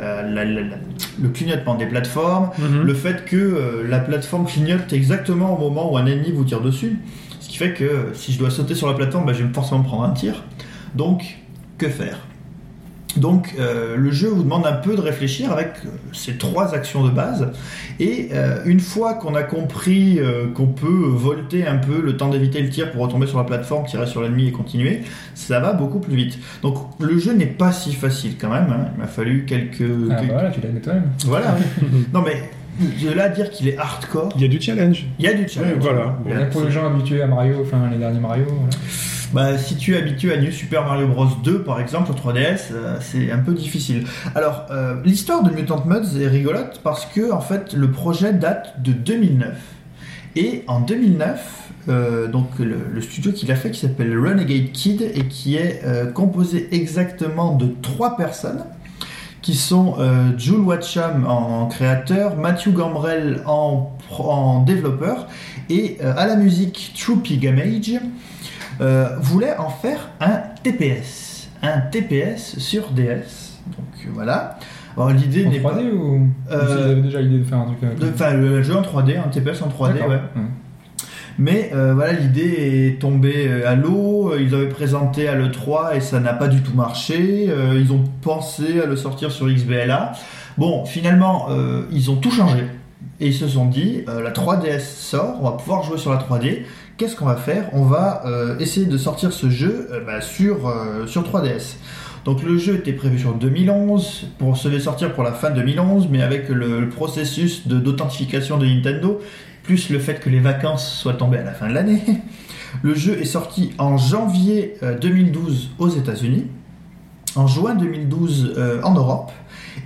la- 0.00 0.22
la- 0.22 0.44
la- 0.44 0.60
la- 0.62 0.76
le 1.22 1.28
clignotement 1.30 1.74
des 1.74 1.86
plateformes, 1.86 2.50
Mhm. 2.58 2.82
le 2.82 2.94
fait 2.94 3.24
que 3.24 3.36
euh, 3.36 3.86
la 3.88 3.98
plateforme 3.98 4.46
clignote 4.46 4.92
exactement 4.92 5.56
au 5.56 5.58
moment 5.70 5.92
où 5.92 5.96
un 5.96 6.06
ennemi 6.06 6.30
vous 6.32 6.44
tire 6.44 6.60
dessus. 6.60 6.98
Ce 7.40 7.48
qui 7.48 7.56
fait 7.58 7.72
que 7.72 8.08
si 8.14 8.32
je 8.32 8.38
dois 8.38 8.50
sauter 8.50 8.74
sur 8.74 8.86
la 8.86 8.94
plateforme, 8.94 9.26
bah, 9.26 9.32
je 9.32 9.42
vais 9.42 9.52
forcément 9.52 9.82
prendre 9.82 10.04
un 10.04 10.10
tir. 10.12 10.44
Donc, 10.94 11.38
que 11.78 11.88
faire? 11.88 12.18
Donc 13.16 13.54
euh, 13.58 13.96
le 13.96 14.10
jeu 14.12 14.28
vous 14.28 14.42
demande 14.42 14.66
un 14.66 14.74
peu 14.74 14.94
de 14.94 15.00
réfléchir 15.00 15.50
avec 15.50 15.68
euh, 15.84 15.88
ces 16.12 16.34
trois 16.36 16.74
actions 16.74 17.02
de 17.04 17.10
base 17.10 17.48
et 17.98 18.28
euh, 18.32 18.58
une 18.66 18.80
fois 18.80 19.14
qu'on 19.14 19.34
a 19.34 19.42
compris 19.42 20.18
euh, 20.20 20.46
qu'on 20.52 20.66
peut 20.66 20.86
volter 21.08 21.66
un 21.66 21.78
peu 21.78 22.00
le 22.02 22.16
temps 22.18 22.28
d'éviter 22.28 22.60
le 22.60 22.68
tir 22.68 22.92
pour 22.92 23.02
retomber 23.02 23.26
sur 23.26 23.38
la 23.38 23.44
plateforme, 23.44 23.86
tirer 23.86 24.06
sur 24.06 24.20
l'ennemi 24.20 24.48
et 24.48 24.52
continuer, 24.52 25.00
ça 25.34 25.58
va 25.58 25.72
beaucoup 25.72 26.00
plus 26.00 26.14
vite. 26.16 26.38
Donc 26.62 26.76
le 27.00 27.18
jeu 27.18 27.32
n'est 27.32 27.46
pas 27.46 27.72
si 27.72 27.94
facile 27.94 28.36
quand 28.38 28.50
même, 28.50 28.70
hein. 28.70 28.90
il 28.94 29.00
m'a 29.00 29.06
fallu 29.06 29.46
quelques... 29.46 29.80
Ah, 30.10 30.14
quelques- 30.16 30.28
bah 30.28 30.34
voilà, 30.34 30.50
tu 30.50 30.60
l'as 30.60 30.68
mis 30.68 30.80
toi-même. 30.80 31.10
Voilà, 31.24 31.56
non 32.12 32.22
mais 32.24 32.50
de 33.02 33.10
là 33.12 33.24
à 33.24 33.28
dire 33.30 33.50
qu'il 33.50 33.68
est 33.68 33.78
hardcore, 33.78 34.28
Il 34.36 34.42
y 34.42 34.44
a 34.44 34.48
du 34.48 34.60
challenge. 34.60 35.06
il 35.18 35.24
y 35.24 35.28
a 35.28 35.32
du 35.32 35.48
challenge. 35.48 35.82
Ouais, 35.84 35.90
voilà. 36.24 36.44
Pour 36.46 36.62
les 36.62 36.70
gens 36.70 36.86
habitués 36.86 37.22
à 37.22 37.26
Mario, 37.26 37.56
enfin 37.62 37.88
les 37.90 37.98
derniers 37.98 38.20
Mario, 38.20 38.44
voilà. 38.48 38.76
Bah, 39.34 39.58
si 39.58 39.76
tu 39.76 39.94
es 39.94 39.98
habitué 39.98 40.32
à 40.32 40.40
New 40.40 40.50
Super 40.50 40.86
Mario 40.86 41.06
Bros 41.06 41.26
2 41.44 41.62
par 41.62 41.80
exemple 41.80 42.06
sur 42.06 42.14
3DS, 42.14 42.72
euh, 42.72 42.96
c'est 43.00 43.30
un 43.30 43.38
peu 43.38 43.52
difficile. 43.52 44.04
Alors, 44.34 44.64
euh, 44.70 44.94
l'histoire 45.04 45.42
de 45.42 45.50
Mutant 45.50 45.84
Muds 45.84 46.18
est 46.18 46.28
rigolote 46.28 46.80
parce 46.82 47.04
que 47.04 47.30
en 47.30 47.40
fait 47.40 47.74
le 47.74 47.90
projet 47.90 48.32
date 48.32 48.80
de 48.82 48.92
2009. 48.92 49.54
Et 50.36 50.64
en 50.66 50.80
2009, 50.80 51.70
euh, 51.90 52.26
donc 52.28 52.58
le, 52.58 53.00
studio 53.02 53.32
qui 53.32 53.44
l'a 53.44 53.54
fait 53.54 53.70
qui 53.70 53.80
s'appelle 53.80 54.18
Renegade 54.18 54.72
Kid 54.72 55.02
et 55.02 55.24
qui 55.24 55.56
est 55.56 55.82
composé 56.14 56.68
exactement 56.72 57.54
de 57.54 57.68
trois 57.82 58.16
personnes 58.16 58.64
qui 59.42 59.54
sont 59.54 59.96
Jules 60.36 60.60
Watcham 60.60 61.26
en, 61.26 61.66
créateur, 61.66 62.36
Matthew 62.36 62.70
Gambrell 62.70 63.42
en, 63.46 64.64
développeur 64.66 65.28
et 65.68 65.98
à 66.00 66.26
la 66.26 66.36
musique 66.36 66.94
Troopy 66.98 67.38
Gamage 67.38 68.00
euh, 68.80 69.08
voulait 69.20 69.56
en 69.56 69.70
faire 69.70 70.08
un 70.20 70.40
TPS, 70.62 71.48
un 71.62 71.80
TPS 71.80 72.58
sur 72.58 72.90
DS. 72.90 73.60
Donc 73.66 73.86
euh, 74.06 74.10
voilà. 74.14 74.58
Alors 74.96 75.10
l'idée 75.10 75.46
n'est 75.46 75.60
pas 75.60 75.74
3D 75.74 75.92
ou 75.92 76.28
Euh, 76.50 76.64
ou 76.64 76.68
s'ils 76.68 76.84
avaient 76.90 77.00
déjà 77.02 77.20
l'idée 77.20 77.38
de 77.38 77.44
faire 77.44 77.58
un 77.58 77.66
truc 77.66 77.80
de- 77.98 78.08
Enfin, 78.12 78.34
le 78.34 78.62
jeu 78.62 78.74
en 78.76 78.82
3D, 78.82 79.16
un 79.18 79.28
TPS 79.28 79.62
en 79.62 79.68
3D, 79.68 79.94
D'accord. 79.94 80.08
ouais. 80.10 80.20
Mais 81.40 81.70
euh, 81.72 81.94
voilà, 81.94 82.14
l'idée 82.14 82.88
est 82.88 83.00
tombée 83.00 83.62
à 83.64 83.76
l'eau. 83.76 84.32
Ils 84.36 84.52
avaient 84.54 84.68
présenté 84.68 85.28
à 85.28 85.36
l'E3 85.36 85.94
et 85.96 86.00
ça 86.00 86.18
n'a 86.18 86.32
pas 86.32 86.48
du 86.48 86.62
tout 86.62 86.74
marché. 86.74 87.46
Euh, 87.48 87.78
ils 87.80 87.92
ont 87.92 88.02
pensé 88.22 88.80
à 88.82 88.86
le 88.86 88.96
sortir 88.96 89.30
sur 89.30 89.46
XBLA. 89.46 90.12
Bon, 90.56 90.84
finalement, 90.84 91.46
euh, 91.50 91.82
ils 91.92 92.10
ont 92.10 92.16
tout 92.16 92.32
changé. 92.32 92.64
Et 93.20 93.28
ils 93.28 93.34
se 93.34 93.46
sont 93.48 93.66
dit, 93.66 94.02
euh, 94.08 94.22
la 94.22 94.30
3DS 94.32 94.80
sort, 94.80 95.36
on 95.40 95.44
va 95.44 95.52
pouvoir 95.56 95.82
jouer 95.82 95.98
sur 95.98 96.10
la 96.12 96.18
3D. 96.18 96.62
Qu'est-ce 96.96 97.14
qu'on 97.16 97.26
va 97.26 97.36
faire? 97.36 97.68
On 97.72 97.82
va 97.84 98.22
euh, 98.26 98.58
essayer 98.58 98.86
de 98.86 98.96
sortir 98.98 99.32
ce 99.32 99.50
jeu 99.50 99.88
euh, 99.92 100.00
bah, 100.04 100.20
sur, 100.20 100.72
sur 101.06 101.22
3DS. 101.22 101.76
Donc 102.24 102.42
le 102.42 102.58
jeu 102.58 102.74
était 102.74 102.92
prévu 102.92 103.18
sur 103.18 103.34
2011, 103.34 104.26
pour 104.38 104.56
se 104.56 104.68
devait 104.68 104.80
sortir 104.80 105.14
pour 105.14 105.22
la 105.22 105.32
fin 105.32 105.50
2011, 105.50 106.08
mais 106.10 106.22
avec 106.22 106.48
le, 106.48 106.80
le 106.80 106.88
processus 106.88 107.66
de- 107.68 107.78
d'authentification 107.78 108.58
de, 108.58 108.66
Nintendo, 108.66 109.20
plus 109.62 109.88
le 109.90 109.98
fait 109.98 110.20
que 110.20 110.28
les 110.28 110.40
vacances 110.40 110.92
soient 110.92 111.14
tombées 111.14 111.38
à 111.38 111.44
la 111.44 111.52
fin 111.52 111.68
de 111.68 111.74
l'année, 111.74 112.02
le 112.82 112.94
jeu 112.94 113.18
est 113.20 113.24
sorti 113.24 113.70
en 113.78 113.96
janvier 113.96 114.74
euh, 114.82 114.98
2012 114.98 115.70
aux 115.78 115.88
États-Unis, 115.88 116.46
en 117.36 117.46
juin 117.46 117.74
2012 117.74 118.54
euh, 118.58 118.82
en 118.82 118.94
Europe, 118.94 119.30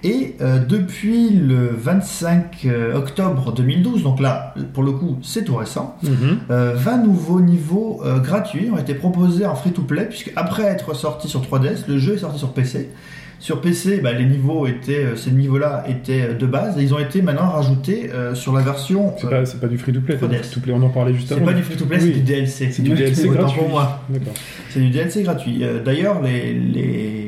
et 0.05 0.35
euh, 0.41 0.59
depuis 0.59 1.31
le 1.31 1.71
25 1.77 2.63
euh, 2.67 2.95
octobre 2.97 3.53
2012, 3.53 4.03
donc 4.03 4.21
là 4.21 4.55
pour 4.75 4.83
le 4.83 4.93
coup 4.93 5.19
c'est 5.23 5.45
tout 5.45 5.57
récent, 5.57 5.97
Mhm. 6.03 6.39
euh, 6.51 6.73
20 6.75 6.99
nouveaux 7.05 7.41
niveaux 7.41 8.01
euh, 8.05 8.19
gratuits 8.19 8.69
ont 8.73 8.79
été 8.79 8.95
proposés 8.95 9.47
en 9.47 9.55
free-to-play, 9.55 10.07
puisque 10.09 10.33
après 10.37 10.65
être 10.65 10.95
sorti 10.95 11.29
sur 11.29 11.41
3DS, 11.43 11.85
le 11.89 11.99
jeu 11.99 12.15
est 12.15 12.19
sorti 12.19 12.39
sur 12.39 12.53
PC. 12.53 12.91
Sur 13.39 13.61
PC, 13.61 13.99
bah, 14.01 14.13
les 14.13 14.25
niveaux 14.25 14.69
étaient, 14.69 15.05
ces 15.17 15.33
niveaux-là 15.33 15.83
étaient 15.89 16.33
de 16.35 16.47
base, 16.47 16.79
et 16.79 16.83
ils 16.83 16.95
ont 16.95 17.01
été 17.01 17.23
maintenant 17.23 17.51
rajoutés 17.51 18.09
euh, 18.15 18.37
sur 18.37 18.53
la 18.53 18.61
version. 18.63 19.15
C'est 19.19 19.27
euh, 19.27 19.31
pas, 19.31 19.47
c'est 19.47 19.61
pas 19.61 19.67
du 19.67 19.79
free-to-play, 19.79 20.17
t'as 20.17 20.29
dit 20.29 20.37
3DS. 20.37 20.43
free-to-play, 20.45 20.73
on 20.77 20.83
en 20.85 20.91
parlait 20.91 21.13
juste 21.13 21.27
c'est 21.27 21.35
avant. 21.35 21.47
pas 21.47 21.53
du 21.53 21.63
free-to-play, 21.65 21.97
Oui. 22.01 22.05
c'est 22.07 22.13
du 22.13 22.21
DLC. 22.21 22.71
C'est 22.71 22.83
du 22.83 22.91
DLC 22.91 23.29
Autant 23.29 23.41
gratuit. 23.43 23.61
C'est 24.71 24.79
du 24.81 24.91
DLC 24.91 25.23
gratuit. 25.25 25.65
D'ailleurs, 25.85 26.23
les, 26.23 26.55
les, 26.55 27.22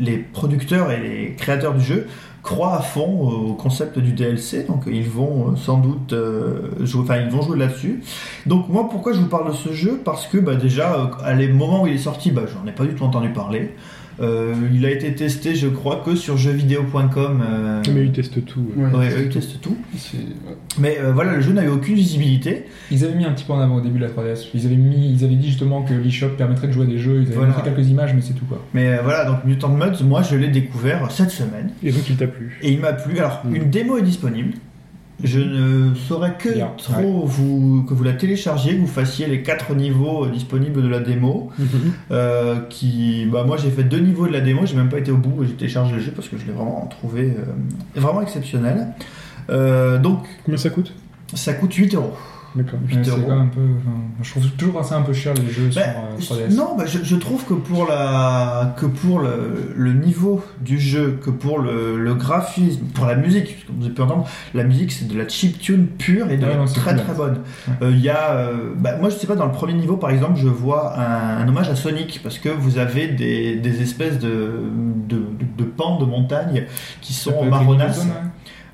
les 0.00 0.18
producteurs 0.18 0.90
et 0.90 0.98
les 1.00 1.34
créateurs 1.34 1.74
du 1.74 1.84
jeu 1.84 2.06
croient 2.42 2.76
à 2.76 2.80
fond 2.80 3.28
au 3.28 3.54
concept 3.54 3.98
du 3.98 4.12
DLC, 4.12 4.64
donc 4.64 4.84
ils 4.86 5.08
vont 5.08 5.50
euh, 5.52 5.56
sans 5.56 5.78
doute 5.78 6.12
euh, 6.12 6.70
jouer, 6.80 7.02
enfin 7.02 7.18
ils 7.18 7.30
vont 7.30 7.42
jouer 7.42 7.58
là-dessus. 7.58 8.02
Donc 8.46 8.68
moi, 8.68 8.88
pourquoi 8.88 9.12
je 9.12 9.18
vous 9.20 9.28
parle 9.28 9.48
de 9.48 9.56
ce 9.56 9.72
jeu? 9.72 10.00
Parce 10.04 10.26
que 10.26 10.38
bah, 10.38 10.54
déjà, 10.54 10.94
euh, 10.94 11.06
à 11.22 11.34
les 11.34 11.48
moments 11.48 11.82
où 11.82 11.86
il 11.86 11.94
est 11.94 11.98
sorti, 11.98 12.30
bah, 12.30 12.42
j'en 12.46 12.66
ai 12.66 12.72
pas 12.72 12.84
du 12.84 12.94
tout 12.94 13.04
entendu 13.04 13.28
parler. 13.28 13.74
Euh, 14.20 14.54
il 14.74 14.84
a 14.84 14.90
été 14.90 15.14
testé, 15.14 15.54
je 15.54 15.66
crois, 15.68 16.02
que 16.04 16.14
sur 16.14 16.36
jeuxvideo.com. 16.36 17.42
euh, 17.42 17.82
Mais 17.94 18.04
ils 18.04 18.12
testent 18.12 18.44
tout. 18.44 18.60
ouais. 18.76 18.86
Ouais, 18.94 19.06
ils 19.22 19.28
tout. 19.28 19.38
testent 19.38 19.60
tout. 19.60 19.76
Mais 20.78 20.98
euh, 21.00 21.12
voilà, 21.12 21.34
le 21.34 21.40
jeu 21.40 21.52
n'avait 21.52 21.68
aucune 21.68 21.94
visibilité. 21.94 22.66
Ils 22.90 23.04
avaient 23.04 23.14
mis 23.14 23.24
un 23.24 23.32
petit 23.32 23.44
peu 23.44 23.52
en 23.54 23.60
avant 23.60 23.76
au 23.76 23.80
début 23.80 23.98
de 23.98 24.04
la 24.04 24.10
3DS. 24.10 24.48
Ils 24.54 24.66
avaient, 24.66 24.76
mis, 24.76 25.14
ils 25.14 25.24
avaient 25.24 25.34
dit 25.36 25.48
justement 25.48 25.82
que 25.82 25.94
l'eShop 25.94 26.30
permettrait 26.36 26.66
de 26.68 26.72
jouer 26.72 26.84
à 26.84 26.88
des 26.88 26.98
jeux. 26.98 27.20
Ils 27.22 27.26
avaient 27.28 27.36
Voilà. 27.36 27.52
montré 27.54 27.70
quelques 27.72 27.88
images, 27.88 28.12
mais 28.14 28.20
c'est 28.20 28.34
tout 28.34 28.44
quoi. 28.44 28.62
Mais 28.74 28.88
euh, 28.88 28.98
voilà, 29.02 29.24
donc 29.24 29.44
Mutant 29.44 29.68
Muds, 29.70 30.02
moi 30.04 30.22
je 30.22 30.36
l'ai 30.36 30.48
découvert 30.48 31.10
cette 31.10 31.30
semaine. 31.30 31.70
Et 31.82 31.90
donc 31.90 32.08
il 32.08 32.16
t'a 32.16 32.26
plu. 32.26 32.58
Et 32.62 32.70
il 32.72 32.80
m'a 32.80 32.92
plu. 32.92 33.18
Alors, 33.18 33.40
Mm. 33.44 33.54
une 33.56 33.70
démo 33.70 33.96
est 33.96 34.02
disponible. 34.02 34.52
Je 35.22 35.40
ne 35.40 35.94
saurais 35.94 36.34
que 36.38 36.48
Bien, 36.48 36.72
trop 36.76 37.24
vous, 37.26 37.84
que 37.88 37.94
vous 37.94 38.04
la 38.04 38.12
téléchargiez, 38.12 38.74
que 38.76 38.80
vous 38.80 38.86
fassiez 38.86 39.26
les 39.26 39.42
quatre 39.42 39.74
niveaux 39.74 40.24
euh, 40.24 40.30
disponibles 40.30 40.82
de 40.82 40.88
la 40.88 41.00
démo. 41.00 41.50
Mhm. 41.58 41.66
Euh, 42.10 42.60
qui, 42.68 43.26
bah, 43.30 43.44
moi 43.44 43.56
j'ai 43.56 43.70
fait 43.70 43.84
deux 43.84 43.98
niveaux 44.00 44.26
de 44.26 44.32
la 44.32 44.40
démo, 44.40 44.66
j'ai 44.66 44.76
même 44.76 44.88
pas 44.88 44.98
été 44.98 45.10
au 45.10 45.16
bout, 45.16 45.44
j'ai 45.44 45.52
téléchargé 45.54 45.94
le 45.96 46.00
jeu 46.00 46.12
parce 46.12 46.28
que 46.28 46.38
je 46.38 46.46
l'ai 46.46 46.52
vraiment 46.52 46.86
trouvé 46.90 47.34
euh, 47.38 48.00
vraiment 48.00 48.22
exceptionnel. 48.22 48.88
Euh, 49.50 49.98
donc 49.98 50.24
Combien 50.44 50.58
ça 50.58 50.70
coûte? 50.70 50.92
ça 51.34 51.52
coûte 51.54 51.74
8 51.74 51.94
euros. 51.94 52.12
D'accord. 52.56 52.80
8 52.84 52.96
Ouais, 52.96 53.02
c'est 53.04 53.10
euros. 53.10 53.20
quand 53.28 53.36
même 53.36 53.40
un 53.42 53.46
peu. 53.46 53.60
enfin, 53.60 53.96
je 54.22 54.30
trouve 54.32 54.50
toujours 54.52 54.80
assez 54.80 54.94
un 54.94 55.02
peu 55.02 55.12
cher 55.12 55.34
les 55.34 55.48
jeux 55.50 55.70
sur 55.70 55.80
Bah, 55.80 55.88
euh, 56.12 56.18
3DS. 56.48 56.54
non, 56.56 56.74
bah, 56.76 56.84
je, 56.86 56.98
je 57.04 57.16
trouve 57.16 57.44
que 57.44 57.54
pour, 57.54 57.86
la, 57.86 58.74
que 58.76 58.86
pour 58.86 59.20
le, 59.20 59.72
le 59.76 59.92
niveau 59.92 60.42
du 60.60 60.78
jeu, 60.80 61.20
que 61.22 61.30
pour 61.30 61.60
le, 61.60 61.96
le 61.96 62.14
graphisme, 62.14 62.86
pour 62.92 63.06
la 63.06 63.14
musique, 63.14 63.44
parce 63.54 63.64
que 63.66 63.72
vous 63.78 63.84
avez 63.84 63.94
pu 63.94 64.02
entendre, 64.02 64.28
la 64.54 64.64
musique 64.64 64.90
c'est 64.90 65.06
de 65.06 65.16
la 65.16 65.28
chiptune 65.28 65.86
pure 65.86 66.28
et 66.30 66.36
de 66.38 66.44
Ouais, 66.46 66.56
non, 66.56 66.64
très 66.64 66.94
cool, 66.94 67.02
très 67.04 67.14
bonne. 67.14 67.38
Ouais. 67.68 67.74
Euh, 67.82 67.90
Il 67.92 68.00
y 68.00 68.08
a, 68.08 68.30
euh, 68.32 68.72
bah, 68.76 68.96
moi 69.00 69.10
je 69.10 69.14
sais 69.14 69.26
pas, 69.28 69.36
dans 69.36 69.46
le 69.46 69.52
premier 69.52 69.74
niveau 69.74 69.96
par 69.96 70.10
exemple, 70.10 70.36
je 70.38 70.48
vois 70.48 70.98
un, 70.98 71.38
un 71.42 71.48
hommage 71.48 71.68
à 71.68 71.76
Sonic 71.76 72.20
parce 72.22 72.38
que 72.40 72.48
vous 72.48 72.78
avez 72.78 73.06
des, 73.08 73.56
des 73.56 73.80
espèces 73.80 74.18
de, 74.18 74.50
de, 75.08 75.22
de 75.56 75.64
pans 75.64 76.00
de 76.00 76.04
montagne 76.04 76.64
qui 77.00 77.12
sont 77.12 77.30
zone, 77.30 77.78
ouais. 77.80 77.86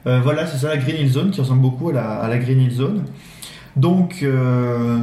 Euh, 0.06 0.20
voilà, 0.22 0.46
c'est 0.46 0.58
ça 0.58 0.68
la 0.68 0.76
Green 0.76 0.96
Hill 1.00 1.10
Zone 1.10 1.30
qui 1.32 1.40
ressemble 1.40 1.62
beaucoup 1.62 1.90
à 1.90 1.92
la, 1.92 2.08
à 2.20 2.28
la 2.28 2.38
Green 2.38 2.60
Hill 2.60 2.70
Zone. 2.70 3.02
Donc, 3.76 4.20
euh, 4.22 5.00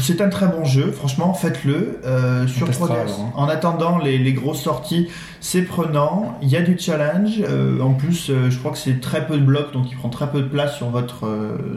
c'est 0.00 0.20
un 0.20 0.28
très 0.28 0.48
bon 0.48 0.64
jeu, 0.64 0.90
franchement, 0.90 1.32
faites-le 1.32 2.00
euh, 2.04 2.48
sur 2.48 2.66
testera 2.66 2.88
3DS. 2.88 3.00
alors, 3.00 3.20
hein. 3.20 3.32
En 3.36 3.48
attendant 3.48 3.98
les, 3.98 4.18
les 4.18 4.32
grosses 4.32 4.62
sorties, 4.62 5.08
c'est 5.40 5.62
prenant, 5.62 6.36
il 6.42 6.48
y 6.48 6.56
a 6.56 6.62
du 6.62 6.76
challenge. 6.76 7.40
euh, 7.48 7.80
en 7.80 7.92
plus, 7.92 8.32
je 8.48 8.58
crois 8.58 8.72
que 8.72 8.78
c'est 8.78 9.00
très 9.00 9.28
peu 9.28 9.38
de 9.38 9.44
blocs, 9.44 9.72
donc 9.72 9.90
il 9.92 9.96
prend 9.96 10.08
très 10.08 10.28
peu 10.28 10.40
de 10.40 10.48
place 10.48 10.76
sur 10.76 10.88
votre, 10.88 11.24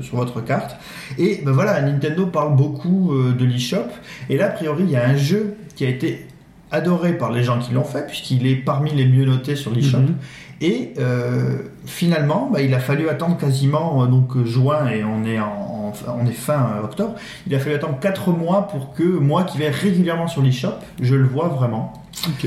sur 0.01 0.17
votre 0.17 0.41
carte. 0.41 0.75
Et 1.19 1.41
ben 1.45 1.51
voilà, 1.51 1.79
Nintendo 1.81 2.25
parle 2.25 2.55
beaucoup 2.55 3.13
de 3.15 3.45
l'eShop. 3.45 3.89
Et 4.29 4.37
là, 4.37 4.47
a 4.47 4.49
priori, 4.49 4.85
il 4.85 4.89
y 4.91 4.95
a 4.95 5.07
un 5.07 5.15
jeu 5.15 5.55
qui 5.75 5.85
a 5.85 5.89
été 5.89 6.25
adoré 6.71 7.13
par 7.15 7.31
les 7.31 7.43
gens 7.43 7.59
qui 7.59 7.73
l'ont 7.73 7.83
fait, 7.83 8.07
puisqu'il 8.07 8.47
est 8.47 8.55
parmi 8.55 8.91
les 8.91 9.05
mieux 9.05 9.25
notés 9.25 9.55
sur 9.55 9.71
l'eShop. 9.71 9.99
Mhm. 9.99 10.15
Et 10.61 10.93
finalement, 11.85 12.49
bah, 12.51 12.61
il 12.61 12.73
a 12.73 12.79
fallu 12.79 13.07
attendre 13.09 13.37
quasiment 13.37 14.05
donc 14.07 14.43
juin 14.45 14.87
et 14.87 15.03
on 15.03 15.25
est 15.25 15.39
en, 15.39 15.72
on 16.07 16.25
est 16.25 16.31
fin 16.31 16.71
euh, 16.77 16.83
octobre. 16.83 17.15
Il 17.47 17.55
a 17.55 17.59
fallu 17.59 17.75
attendre 17.75 17.99
4 17.99 18.31
mois 18.31 18.67
pour 18.67 18.93
que 18.93 19.03
moi 19.03 19.43
qui 19.43 19.57
vais 19.57 19.69
régulièrement 19.69 20.27
sur 20.27 20.41
l'eShop, 20.41 20.73
je 21.01 21.15
le 21.15 21.25
vois 21.25 21.47
vraiment. 21.49 22.02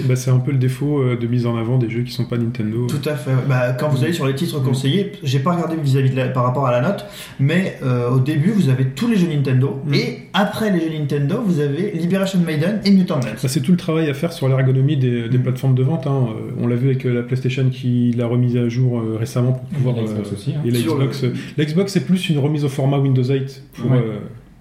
Bah, 0.09 0.17
c'est 0.17 0.31
un 0.31 0.39
peu 0.39 0.53
le 0.53 0.59
défaut 0.59 1.01
euh, 1.01 1.17
de 1.17 1.27
mise 1.27 1.45
en 1.45 1.57
avant 1.57 1.77
des 1.77 1.91
jeux 1.91 2.03
qui 2.03 2.13
sont 2.13 2.25
pas 2.25 2.39
Nintendo. 2.39 2.87
Tout 2.87 3.07
à 3.09 3.15
fait. 3.17 3.33
Bah, 3.49 3.73
quand 3.73 3.89
vous 3.89 4.03
allez 4.05 4.13
sur 4.13 4.27
les 4.27 4.35
titres 4.35 4.63
conseillés, 4.63 5.13
j'ai 5.23 5.41
pas 5.41 5.53
regardé 5.55 5.77
vis-à-vis 5.77 6.13
par 6.33 6.45
rapport 6.45 6.67
à 6.67 6.71
la 6.73 6.81
note, 6.81 7.05
mais 7.41 7.77
euh, 7.83 8.09
au 8.11 8.21
début 8.21 8.51
vous 8.51 8.69
avez 8.69 8.87
tous 8.87 9.09
les 9.09 9.17
jeux 9.17 9.27
Nintendo 9.29 9.81
Mm. 9.85 9.95
et 9.95 10.19
après 10.33 10.71
les 10.71 10.81
jeux 10.81 10.99
Nintendo 10.99 11.43
vous 11.45 11.61
avez 11.61 11.91
Liberation 11.93 12.39
Maiden 12.41 12.81
et 12.85 12.91
Mutant 12.91 13.17
Nuts. 13.19 13.25
Bah, 13.43 13.49
c'est 13.49 13.61
tout 13.61 13.73
le 13.73 13.77
travail 13.77 14.09
à 14.09 14.15
faire 14.15 14.33
sur 14.33 14.49
l'ergonomie 14.49 14.97
des, 14.97 15.29
des 15.29 15.39
Mm. 15.39 15.43
plateformes 15.43 15.75
de 15.75 15.83
vente. 15.83 16.07
hein. 16.07 16.29
Euh, 16.31 16.53
On 16.63 16.67
l'a 16.69 16.77
vu 16.77 16.87
avec 16.89 17.05
la 17.05 17.23
PlayStation 17.23 17.69
qui 17.69 18.13
l'a 18.17 18.27
remise 18.27 18.57
à 18.57 18.69
jour 18.69 18.99
euh, 19.01 19.17
récemment 19.19 19.53
pour 19.53 19.69
pouvoir. 19.71 19.97
la 19.97 20.03
Xbox 20.05 20.29
euh, 20.31 20.35
aussi, 20.35 20.55
hein. 20.55 20.61
Et 20.65 20.71
la 20.71 20.79
Xbox, 20.79 21.23
le- 21.23 21.33
la 21.59 21.65
Xbox, 21.65 21.93
c'est 21.93 22.07
plus 22.07 22.29
une 22.31 22.39
remise 22.39 22.65
au 22.65 22.69
format 22.69 22.99
Windows 22.99 23.25
8 23.25 23.63
pour, 23.75 23.91
Ouais. 23.91 23.99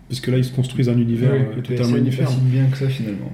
Parce 0.09 0.19
que 0.21 0.29
là 0.31 0.37
ils 0.37 0.45
se 0.45 0.53
construisent 0.53 0.89
un 0.89 0.97
univers 0.97 1.31
Oui, 1.33 1.39
euh, 1.39 1.55
Le 1.55 1.61
totalement 1.63 1.97
différent. 1.97 2.31
bien 2.43 2.65
que 2.65 2.77
ça 2.77 2.87
finalement. 2.87 3.31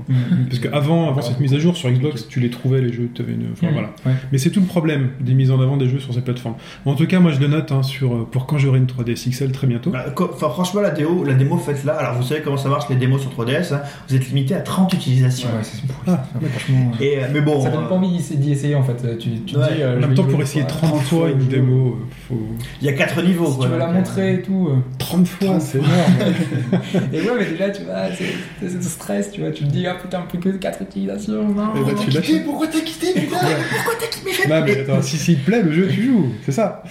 Parce 0.49 0.59
qu'avant 0.59 1.09
avant 1.09 1.21
cette 1.21 1.39
mise 1.39 1.53
à 1.53 1.59
jour 1.59 1.75
sur 1.75 1.89
Xbox, 1.91 2.27
tu 2.29 2.39
les 2.39 2.49
trouvais 2.49 2.81
les 2.81 2.93
jeux, 2.93 3.09
une. 3.27 3.47
Enfin, 3.51 3.67
Mhm. 3.67 3.73
voilà. 3.73 3.93
Ouais. 4.05 4.13
Mais 4.31 4.37
c'est 4.37 4.49
tout 4.51 4.61
le 4.61 4.65
problème 4.65 5.09
des 5.19 5.33
mises 5.33 5.51
en 5.51 5.59
avant 5.61 5.75
des 5.77 5.87
jeux 5.89 5.99
sur 5.99 6.13
ces 6.13 6.21
plateformes. 6.21 6.55
En 6.85 6.95
tout 6.95 7.05
cas, 7.07 7.19
moi 7.19 7.31
je 7.31 7.39
le 7.39 7.47
note 7.47 7.71
hein, 7.71 7.83
sur 7.83 8.13
euh, 8.15 8.27
pour 8.31 8.45
quand 8.45 8.57
j'aurai 8.57 8.77
une 8.79 8.85
3DS 8.85 9.29
XL 9.29 9.51
très 9.51 9.67
bientôt. 9.67 9.89
Bah, 9.91 10.05
Enfin, 10.17 10.49
franchement, 10.49 10.81
la 10.81 10.91
démo, 10.91 11.23
la 11.25 11.33
démo 11.33 11.57
faites-là. 11.57 11.93
Alors, 11.93 12.15
vous 12.15 12.23
savez 12.23 12.41
comment 12.41 12.57
ça 12.57 12.69
marche 12.69 12.85
les 12.89 12.95
démos 12.95 13.21
sur 13.21 13.31
3DS. 13.31 13.73
hein. 13.73 13.81
Vous 14.07 14.15
êtes 14.15 14.27
limité 14.29 14.55
à 14.55 14.61
30 14.61 14.93
utilisations. 14.93 15.49
Ouais, 15.49 15.55
ouais, 15.55 15.63
c'est. 15.63 15.81
Ah, 16.07 16.23
ça. 16.33 16.39
franchement. 16.49 16.91
euh, 16.99 17.03
Et, 17.03 17.19
mais 17.33 17.41
bon. 17.41 17.61
Ça 17.61 17.69
donne 17.69 17.87
pas 17.87 17.95
envie 17.95 18.07
d'y 18.37 18.51
essayer 18.51 18.75
en 18.75 18.83
fait. 18.83 19.17
Tu, 19.19 19.29
tu 19.45 19.53
te 19.53 19.59
Ouais. 19.59 19.65
dis, 19.75 19.81
euh, 19.81 19.97
en 19.97 19.99
même 19.99 20.13
temps, 20.13 20.23
pour 20.23 20.41
essayer 20.41 20.61
une 20.61 20.69
fois. 20.69 20.87
30 20.89 21.01
fois 21.01 21.29
30 21.29 21.41
une 21.41 21.47
démo, 21.47 21.97
faut. 22.29 22.39
Il 22.81 22.85
y 22.87 22.89
a 22.89 22.93
4 22.93 23.21
niveaux. 23.23 23.51
Si 23.51 23.59
tu 23.59 23.67
veux 23.67 23.77
la 23.77 23.91
montrer 23.91 24.35
et 24.35 24.41
tout. 24.41 24.69
euh. 24.71 24.77
30 24.99 25.27
fois, 25.27 25.47
30 25.47 25.61
c'est 25.61 25.77
énorme. 25.79 25.91
Et 27.13 27.21
ouais, 27.21 27.31
mais 27.39 27.45
déjà, 27.51 27.69
tu 27.69 27.83
vois, 27.83 28.05
c'est 28.15 28.73
le 28.73 28.81
stress, 28.81 29.31
tu 29.31 29.41
vois. 29.41 29.51
Tu 29.51 29.63
te 29.65 29.69
dis, 29.69 29.85
ah 29.87 29.95
putain, 30.01 30.21
plus 30.21 30.39
que 30.39 30.49
4 30.49 30.81
utilisations. 30.81 31.47
non. 31.49 31.75
Et 31.75 31.83
bah, 31.83 31.99
tu 31.99 32.09
lâches. 32.11 32.43
Pourquoi 32.45 32.67
t'as 32.67 32.79
quitté 32.81 33.13
putain 33.13 33.37
Pourquoi 33.37 33.93
t'as 33.99 34.07
quitté 34.07 34.47
Non, 34.49 34.61
mais 34.65 34.79
attends, 34.79 35.01
si 35.01 35.17
s'il 35.17 35.39
te 35.39 35.45
plaît, 35.45 35.61
le 35.63 35.71
jeu, 35.71 35.87
tu 35.87 36.03
joues. 36.03 36.29
C'est 36.45 36.51
ça. 36.51 36.83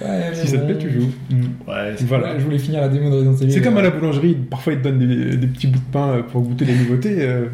Ouais, 0.00 0.30
Si 0.34 0.48
ça 0.48 0.58
te 0.58 0.64
plaît, 0.66 0.78
tu 0.78 0.90
joues. 0.90 1.10
Ouais. 1.66 1.94
Voilà. 2.06 2.32
Ouais, 2.32 2.38
je 2.38 2.44
voulais 2.44 2.58
finir 2.58 2.80
la 2.80 2.88
démo 2.88 3.10
de 3.10 3.16
Resident 3.16 3.36
Evil. 3.36 3.52
C'est 3.52 3.60
comme 3.62 3.76
à 3.76 3.80
euh, 3.80 3.84
la 3.84 3.90
boulangerie, 3.90 4.34
parfois 4.34 4.72
ils 4.74 4.78
te 4.80 4.84
donnent 4.88 4.98
des, 4.98 5.36
des 5.36 5.46
petits 5.46 5.66
bouts 5.66 5.78
de 5.78 5.92
pain 5.92 6.08
euh, 6.08 6.22
pour 6.22 6.42
goûter 6.42 6.64
les 6.64 6.74
nouveautés. 6.74 7.16
euh, 7.20 7.46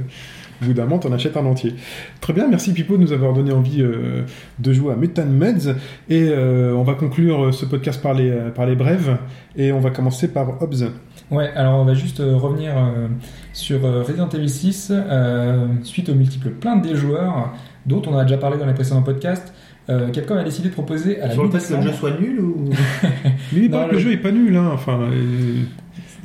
au 0.63 0.67
bout 0.67 0.73
d'un 0.73 0.85
moment, 0.85 0.99
t'en 1.01 1.13
achètes 1.13 1.37
un 1.37 1.45
entier. 1.47 1.75
Très 2.21 2.33
bien, 2.33 2.47
merci 2.49 2.73
Pipo 2.73 2.97
de 2.97 3.03
nous 3.03 3.13
avoir 3.13 3.35
donné 3.35 3.53
envie 3.53 3.83
euh, 3.83 4.23
de 4.61 4.73
jouer 4.73 4.93
à 4.93 4.97
Mutant 4.97 5.27
Meds. 5.27 5.75
Et 6.09 6.29
euh, 6.29 6.73
on 6.75 6.85
va 6.85 6.95
conclure 6.95 7.53
ce 7.53 7.67
podcast 7.67 8.01
par 8.01 8.15
les, 8.15 8.31
par 8.55 8.65
les 8.65 8.77
brèves. 8.77 9.19
Et 9.57 9.73
on 9.73 9.81
va 9.81 9.91
commencer 9.91 10.29
par 10.29 10.63
Hobbs. 10.63 10.85
Ouais, 11.31 11.51
alors 11.57 11.81
on 11.81 11.85
va 11.85 11.95
juste 11.95 12.21
euh, 12.21 12.37
revenir 12.37 12.73
euh, 12.77 13.09
sur 13.53 13.85
euh, 13.85 14.03
Resident 14.03 14.29
Evil 14.29 14.49
6 14.51 14.93
euh, 14.93 15.67
suite 15.83 16.09
aux 16.11 16.15
multiples 16.15 16.51
plaintes 16.51 16.83
des 16.83 16.95
joueurs, 16.97 17.53
dont 17.87 18.03
on 18.07 18.17
a 18.17 18.23
déjà 18.25 18.37
parlé 18.39 18.59
dans 18.59 18.67
les 18.67 18.75
précédents 18.75 19.03
podcasts. 19.03 19.53
euh, 19.89 20.11
Capcom 20.11 20.37
a 20.37 20.45
décidé 20.45 20.69
de 20.69 20.75
proposer 20.75 21.21
à 21.21 21.29
la 21.29 21.33
Sur 21.35 21.45
le 21.45 21.51
fait 21.51 21.67
que 21.67 21.75
le 21.81 21.83
jeu 21.83 21.93
soit 21.93 22.19
nul 22.21 22.41
ou. 22.41 22.71
Mais 23.53 23.61
il 23.65 23.71
Non, 23.71 23.85
que 23.85 23.91
le- 23.91 23.93
le 23.95 23.99
jeu 23.99 24.13
est 24.13 24.17
pas 24.19 24.33
nul, 24.33 24.55
hein. 24.57 24.71
Enfin, 24.75 24.99
euh, 25.01 25.63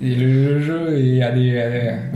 Et 0.01 0.15
le, 0.15 0.59
jeu 0.61 0.97
est 0.97 1.21
à 1.21 1.31
des, 1.31 1.59
à, 1.59 1.65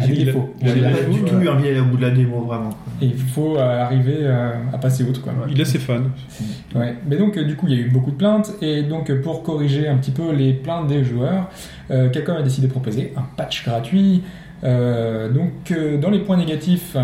à 0.01 0.07
des 0.07 0.13
Il 0.13 0.21
a- 0.21 0.25
défauts. 0.25 0.53
il 0.61 0.67
a 0.69 0.73
J'ai 0.73 0.79
des 0.79 0.88
pas 0.88 1.09
du 1.11 1.21
tout 1.21 1.36
eu 1.39 1.47
envie 1.49 1.63
d'aller 1.63 1.79
au 1.79 1.86
bout 1.86 1.97
de 1.97 2.01
la 2.01 2.11
démo, 2.11 2.41
vraiment. 2.41 2.69
Et 3.01 3.05
il 3.07 3.17
faut 3.17 3.57
euh, 3.57 3.81
arriver 3.81 4.17
euh, 4.21 4.51
à 4.71 4.77
passer 4.77 5.03
outre. 5.03 5.22
Quoi. 5.22 5.34
il 5.49 5.61
a 5.61 5.65
ses 5.65 5.80
fans. 5.80 6.01
Ouais. 6.76 6.95
Mais 7.07 7.18
donc, 7.18 7.38
euh, 7.38 7.43
du 7.43 7.55
coup, 7.55 7.68
il 7.68 7.73
y 7.77 7.77
a 7.77 7.85
eu 7.85 7.89
beaucoup 7.89 8.11
de 8.11 8.15
plaintes. 8.15 8.53
Et 8.61 8.84
donc, 8.84 9.11
pour 9.22 9.43
corriger 9.43 9.88
un 9.88 9.97
petit 9.97 10.11
peu 10.11 10.31
les 10.31 10.53
plaintes 10.53 10.88
des 10.88 11.03
joueurs, 11.03 11.49
euh, 11.91 12.10
Capcom 12.10 12.35
a 12.35 12.41
décidé 12.41 12.68
de 12.68 12.72
proposer 12.72 13.11
un 13.18 13.23
patch 13.35 13.65
gratuit. 13.65 14.23
Euh, 14.64 15.30
donc, 15.30 15.51
euh, 15.72 15.97
dans 15.97 16.10
les 16.10 16.19
points 16.19 16.38
négatifs, 16.38 16.95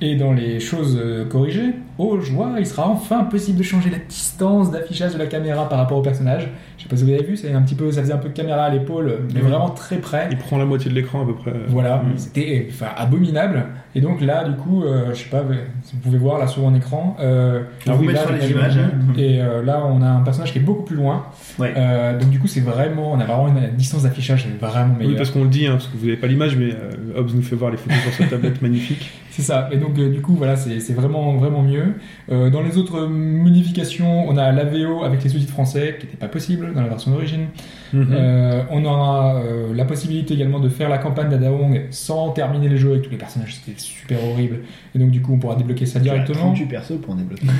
Et 0.00 0.16
dans 0.16 0.32
les 0.32 0.58
choses 0.58 0.98
euh, 1.00 1.24
corrigées, 1.24 1.70
oh 1.98 2.20
joie, 2.20 2.54
il 2.58 2.66
sera 2.66 2.88
enfin 2.88 3.22
possible 3.24 3.56
de 3.58 3.62
changer 3.62 3.90
la 3.90 3.98
distance 3.98 4.70
d'affichage 4.72 5.14
de 5.14 5.18
la 5.18 5.26
caméra 5.26 5.68
par 5.68 5.78
rapport 5.78 5.96
au 5.98 6.02
personnage. 6.02 6.48
Je 6.76 6.82
sais 6.82 6.88
pas 6.88 6.96
si 6.96 7.04
vous 7.04 7.10
avez 7.12 7.22
vu, 7.22 7.36
c'est 7.36 7.52
un 7.52 7.62
petit 7.62 7.76
peu, 7.76 7.90
ça 7.92 8.02
faisait 8.02 8.12
un 8.12 8.18
peu 8.18 8.28
de 8.28 8.34
caméra 8.34 8.64
à 8.64 8.70
l'épaule, 8.70 9.20
mais 9.32 9.40
Oui. 9.40 9.46
vraiment 9.48 9.70
très 9.70 9.98
près. 9.98 10.26
Il 10.32 10.36
prend 10.36 10.58
la 10.58 10.64
moitié 10.64 10.90
de 10.90 10.96
l'écran 10.96 11.22
à 11.22 11.26
peu 11.26 11.34
près. 11.34 11.52
Voilà, 11.68 11.98
Mm. 11.98 12.12
c'était 12.18 12.66
enfin, 12.70 12.88
abominable. 12.96 13.66
Et 13.94 14.00
donc 14.00 14.20
là, 14.20 14.42
du 14.44 14.56
coup, 14.56 14.82
euh, 14.82 15.10
je 15.14 15.20
sais 15.22 15.30
pas, 15.30 15.42
vous 15.42 15.54
vous 15.54 15.98
pouvez 16.00 16.18
voir 16.18 16.38
là 16.40 16.48
sur 16.48 16.62
mon 16.62 16.74
écran. 16.74 17.16
Euh, 17.20 17.62
On 17.86 17.92
ah 17.92 17.94
vous 17.94 18.04
oui, 18.04 18.12
là, 18.12 18.20
sur 18.22 18.32
les 18.32 18.50
images, 18.50 18.76
hein. 18.76 18.90
Et 19.16 19.40
euh, 19.40 19.62
là, 19.62 19.80
on 19.86 20.02
a 20.02 20.08
un 20.08 20.20
personnage 20.22 20.52
qui 20.52 20.58
est 20.58 20.62
beaucoup 20.62 20.82
plus 20.82 20.96
loin. 20.96 21.24
Ouais. 21.60 21.72
Euh, 21.76 22.18
donc 22.18 22.30
du 22.30 22.40
coup, 22.40 22.48
c'est 22.48 22.60
vraiment, 22.60 23.12
on 23.12 23.20
a 23.20 23.24
vraiment 23.24 23.46
une 23.48 23.76
distance 23.76 24.02
d'affichage 24.02 24.48
vraiment 24.60 24.94
Oui, 24.98 25.04
meilleure. 25.04 25.18
parce 25.18 25.30
qu'on 25.30 25.44
le 25.44 25.48
dit, 25.50 25.66
hein, 25.68 25.72
parce 25.74 25.86
que 25.86 25.96
vous 25.96 26.06
n'avez 26.06 26.18
pas 26.18 26.26
l'image, 26.26 26.56
mais 26.56 26.72
euh, 26.72 27.20
Hobbs 27.20 27.30
nous 27.34 27.42
fait 27.42 27.54
voir 27.56 27.70
les 27.70 27.76
photos 27.76 27.96
sur 28.02 28.12
sa 28.12 28.24
tablette 28.24 28.60
magnifique. 28.62 29.10
C'est 29.34 29.42
ça. 29.42 29.68
Et 29.72 29.78
donc, 29.78 29.98
euh, 29.98 30.10
du 30.10 30.20
coup, 30.20 30.34
voilà, 30.34 30.54
c'est 30.54 30.92
vraiment, 30.92 31.34
vraiment 31.34 31.60
mieux. 31.60 31.94
Euh, 32.30 32.50
dans 32.50 32.62
les 32.62 32.78
autres 32.78 33.06
modifications, 33.06 34.28
on 34.28 34.36
a 34.36 34.52
l'AVO 34.52 35.02
avec 35.02 35.24
les 35.24 35.28
sous-titres 35.28 35.52
français, 35.52 35.96
qui 35.98 36.06
n'était 36.06 36.16
pas 36.16 36.28
possible 36.28 36.72
dans 36.72 36.82
la 36.82 36.88
version 36.88 37.10
d'origine. 37.10 37.46
Mhm. 37.92 38.06
Euh, 38.12 38.62
on 38.70 38.84
aura 38.84 39.42
la 39.74 39.84
possibilité 39.86 40.34
également 40.34 40.60
de 40.60 40.68
faire 40.68 40.88
la 40.88 40.98
campagne 40.98 41.30
d'Adaong 41.30 41.86
sans 41.90 42.30
terminer 42.30 42.68
les 42.68 42.76
jeux 42.76 42.92
avec 42.92 43.02
tous 43.02 43.10
les 43.10 43.16
personnages, 43.16 43.56
c'était 43.56 43.76
super 43.76 44.22
horrible. 44.24 44.60
Et 44.94 45.00
donc, 45.00 45.10
du 45.10 45.20
coup, 45.20 45.34
on 45.34 45.38
pourra 45.38 45.56
débloquer 45.56 45.86
ça 45.86 45.98
directement. 45.98 46.52
38 46.52 46.66
persos 46.66 47.00
pour 47.02 47.14
en 47.14 47.16
débloquer. 47.16 47.46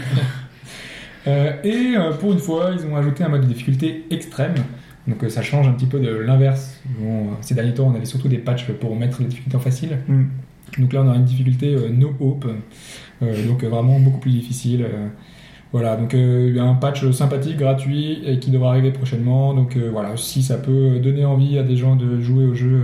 Et 1.64 1.94
pour 2.20 2.34
une 2.34 2.38
fois, 2.38 2.70
ils 2.78 2.86
ont 2.86 2.96
ajouté 2.96 3.24
un 3.24 3.30
mode 3.30 3.40
de 3.40 3.46
difficulté 3.46 4.04
extrême. 4.10 4.54
Donc 5.08 5.24
ça 5.28 5.42
change 5.42 5.66
un 5.66 5.72
petit 5.72 5.86
peu 5.86 5.98
de 5.98 6.10
l'inverse. 6.10 6.80
Bon, 7.00 7.30
ces 7.40 7.54
derniers 7.54 7.74
temps, 7.74 7.90
on 7.90 7.96
avait 7.96 8.04
surtout 8.04 8.28
des 8.28 8.38
patchs 8.38 8.66
pour 8.72 8.94
mettre 8.94 9.22
les 9.22 9.26
difficultés 9.26 9.56
en 9.56 9.60
facile. 9.60 9.98
Mm. 10.06 10.24
Donc 10.78 10.92
là, 10.92 11.02
on 11.02 11.06
aura 11.06 11.16
une 11.16 11.24
difficulté 11.24 11.74
euh, 11.74 11.88
no 11.90 12.12
hope. 12.20 12.46
Euh, 13.22 13.46
donc 13.46 13.64
euh, 13.64 13.68
vraiment 13.68 14.00
beaucoup 14.00 14.18
plus 14.20 14.32
difficile. 14.32 14.86
voilà, 15.72 15.96
donc 15.96 16.14
euh, 16.14 16.58
un 16.60 16.74
patch 16.74 17.10
sympathique, 17.12 17.56
gratuit, 17.58 18.38
qui 18.40 18.50
devra 18.50 18.70
arriver 18.70 18.92
prochainement. 18.92 19.54
Donc 19.54 19.76
voilà, 19.76 20.16
si 20.16 20.42
ça 20.42 20.58
peut 20.58 21.00
donner 21.00 21.24
envie 21.24 21.58
à 21.58 21.62
des 21.64 21.76
gens 21.76 21.96
de 21.96 22.20
jouer 22.20 22.44
au 22.46 22.54
jeu, 22.54 22.82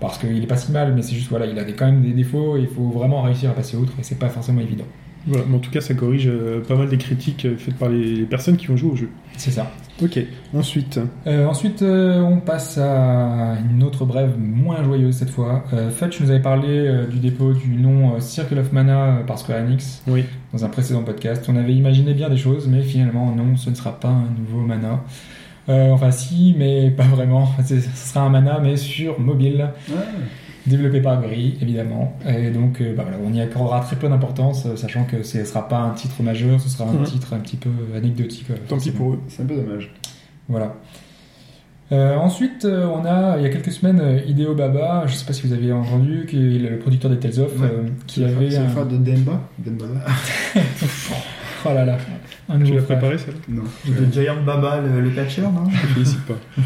parce 0.00 0.18
qu'il 0.18 0.42
est 0.42 0.46
pas 0.46 0.56
si 0.56 0.72
mal, 0.72 0.94
mais 0.94 1.02
c'est 1.02 1.14
juste, 1.14 1.28
voilà, 1.30 1.46
il 1.46 1.58
a 1.58 1.64
des- 1.64 1.74
quand 1.74 1.86
même 1.86 2.02
des 2.02 2.12
défauts, 2.12 2.56
et 2.56 2.62
il 2.62 2.68
faut 2.68 2.90
vraiment 2.90 3.22
réussir 3.22 3.50
à 3.50 3.54
passer 3.54 3.76
outre, 3.76 3.92
et 4.00 4.02
c'est 4.04 4.18
pas 4.18 4.28
forcément 4.30 4.60
évident. 4.62 4.86
Voilà, 5.26 5.44
mais 5.48 5.56
en 5.56 5.60
tout 5.60 5.70
cas, 5.70 5.80
ça 5.80 5.94
corrige 5.94 6.26
euh, 6.26 6.60
pas 6.66 6.74
mal 6.74 6.88
des 6.88 6.98
critiques 6.98 7.44
euh, 7.44 7.56
faites 7.56 7.76
par 7.76 7.88
les, 7.88 8.14
les 8.16 8.24
personnes 8.24 8.56
qui 8.56 8.70
ont 8.70 8.76
joué 8.76 8.90
au 8.90 8.96
jeu. 8.96 9.08
C'est 9.36 9.50
ça. 9.52 9.70
Ok, 10.02 10.18
ensuite. 10.54 10.98
Euh, 11.26 11.46
ensuite, 11.46 11.82
euh, 11.82 12.20
on 12.22 12.38
passe 12.40 12.76
à 12.78 13.54
une 13.70 13.82
autre 13.84 14.04
brève 14.04 14.32
moins 14.38 14.82
joyeuse 14.82 15.14
cette 15.14 15.30
fois. 15.30 15.62
Euh, 15.72 15.90
Fetch 15.90 16.20
nous 16.20 16.30
avait 16.30 16.40
parlé 16.42 16.66
euh, 16.68 17.06
du 17.06 17.18
dépôt 17.18 17.52
du 17.52 17.68
nom 17.76 18.16
euh, 18.16 18.20
Circle 18.20 18.58
of 18.58 18.72
Mana 18.72 19.18
euh, 19.18 19.22
par 19.22 19.38
Square 19.38 19.58
Enix 19.60 20.02
Oui. 20.08 20.24
dans 20.52 20.64
un 20.64 20.68
précédent 20.68 21.02
podcast. 21.04 21.44
On 21.48 21.56
avait 21.56 21.74
imaginé 21.74 22.14
bien 22.14 22.28
des 22.30 22.36
choses, 22.38 22.66
mais 22.66 22.82
finalement, 22.82 23.32
non, 23.36 23.56
ce 23.56 23.70
ne 23.70 23.74
sera 23.76 24.00
pas 24.00 24.08
un 24.08 24.26
nouveau 24.40 24.62
Mana. 24.66 25.04
Euh, 25.68 25.90
enfin, 25.92 26.10
si, 26.10 26.56
mais 26.58 26.90
pas 26.90 27.04
vraiment. 27.04 27.48
Ce 27.64 27.78
sera 27.80 28.22
un 28.22 28.30
Mana, 28.30 28.58
mais 28.60 28.76
sur 28.76 29.20
mobile, 29.20 29.68
développé 30.66 31.00
par 31.00 31.20
Gris, 31.22 31.58
évidemment. 31.60 32.16
Et 32.28 32.50
donc, 32.50 32.80
euh, 32.80 32.94
bah, 32.94 33.02
voilà, 33.04 33.18
on 33.24 33.32
y 33.32 33.40
accordera 33.40 33.80
très 33.80 33.96
peu 33.96 34.08
d'importance, 34.08 34.64
euh, 34.66 34.76
sachant 34.76 35.04
que 35.04 35.22
ce 35.22 35.38
ne 35.38 35.44
sera 35.44 35.68
pas 35.68 35.78
un 35.78 35.90
titre 35.90 36.22
majeur, 36.22 36.60
ce 36.60 36.68
sera 36.68 36.88
un 36.88 36.92
Mhm. 36.94 37.04
titre 37.04 37.32
un 37.34 37.38
petit 37.40 37.56
peu 37.56 37.70
anecdotique. 37.96 38.46
euh, 38.50 38.54
Tant 38.68 38.78
pis 38.78 38.90
pour 38.90 39.14
eux. 39.14 39.20
C'est 39.28 39.42
un 39.42 39.46
peu 39.46 39.56
dommage. 39.56 39.90
Voilà. 40.48 40.74
Euh, 41.90 42.16
ensuite, 42.16 42.64
euh, 42.64 42.86
on 42.86 43.04
a, 43.04 43.36
il 43.38 43.42
y 43.42 43.46
a 43.46 43.50
quelques 43.50 43.72
semaines, 43.72 44.20
Hideo 44.26 44.54
Baba, 44.54 45.04
je 45.06 45.12
sais 45.14 45.26
pas 45.26 45.32
si 45.34 45.46
vous 45.46 45.52
avez 45.52 45.72
entendu, 45.72 46.24
qui 46.26 46.36
est 46.56 46.58
le 46.58 46.78
producteur 46.78 47.10
des 47.10 47.18
Tales 47.18 47.38
of, 47.44 47.60
Ouais. 47.60 47.66
euh, 47.70 47.82
qui 48.06 48.20
C'est 48.20 48.20
le 48.20 48.26
avait 48.28 48.36
frère- 48.36 48.50
C'est 48.52 48.58
le 48.60 48.64
un... 48.64 48.68
frère 48.68 48.86
de 48.86 48.96
Demba 48.96 49.40
Demba 49.58 49.84
Oh 51.64 51.68
là 51.74 51.84
là, 51.84 51.96
un 52.48 52.58
Tu 52.60 52.74
l'as 52.74 52.82
préparé, 52.82 53.18
ça 53.18 53.26
Non. 53.48 53.62
De 53.86 54.12
Giant 54.12 54.42
Baba, 54.44 54.80
le, 54.80 55.00
le 55.00 55.10
catcheur, 55.10 55.52
non? 55.52 55.68
Je 55.70 55.80
te 55.82 55.86
félicite 55.88 56.24
pas. 56.26 56.34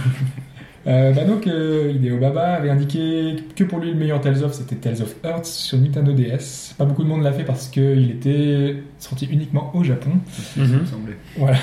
Euh, 0.87 1.13
bah 1.13 1.25
donc, 1.25 1.47
euh, 1.49 1.91
Hideo 1.95 2.19
Baba 2.19 2.55
avait 2.55 2.71
indiqué 2.71 3.37
que 3.57 3.65
pour 3.65 3.81
lui, 3.81 3.91
le 3.91 3.97
meilleur 3.97 4.21
Tales 4.21 4.45
of, 4.45 4.53
c'était 4.53 4.77
Tales 4.77 5.03
of 5.03 5.17
Earth 5.25 5.45
sur 5.45 5.79
Nintendo 5.79 6.13
DS. 6.13 6.75
Pas 6.79 6.85
beaucoup 6.85 7.03
de 7.03 7.09
monde 7.09 7.23
l'a 7.23 7.33
fait 7.33 7.43
parce 7.45 7.67
qu'il 7.69 8.09
était 8.11 8.77
sorti 8.99 9.27
uniquement 9.27 9.73
au 9.75 9.83
Japon. 9.83 10.11
Ça 10.31 10.61
me 10.61 10.85
semblait. 10.85 11.17
Voilà. 11.37 11.57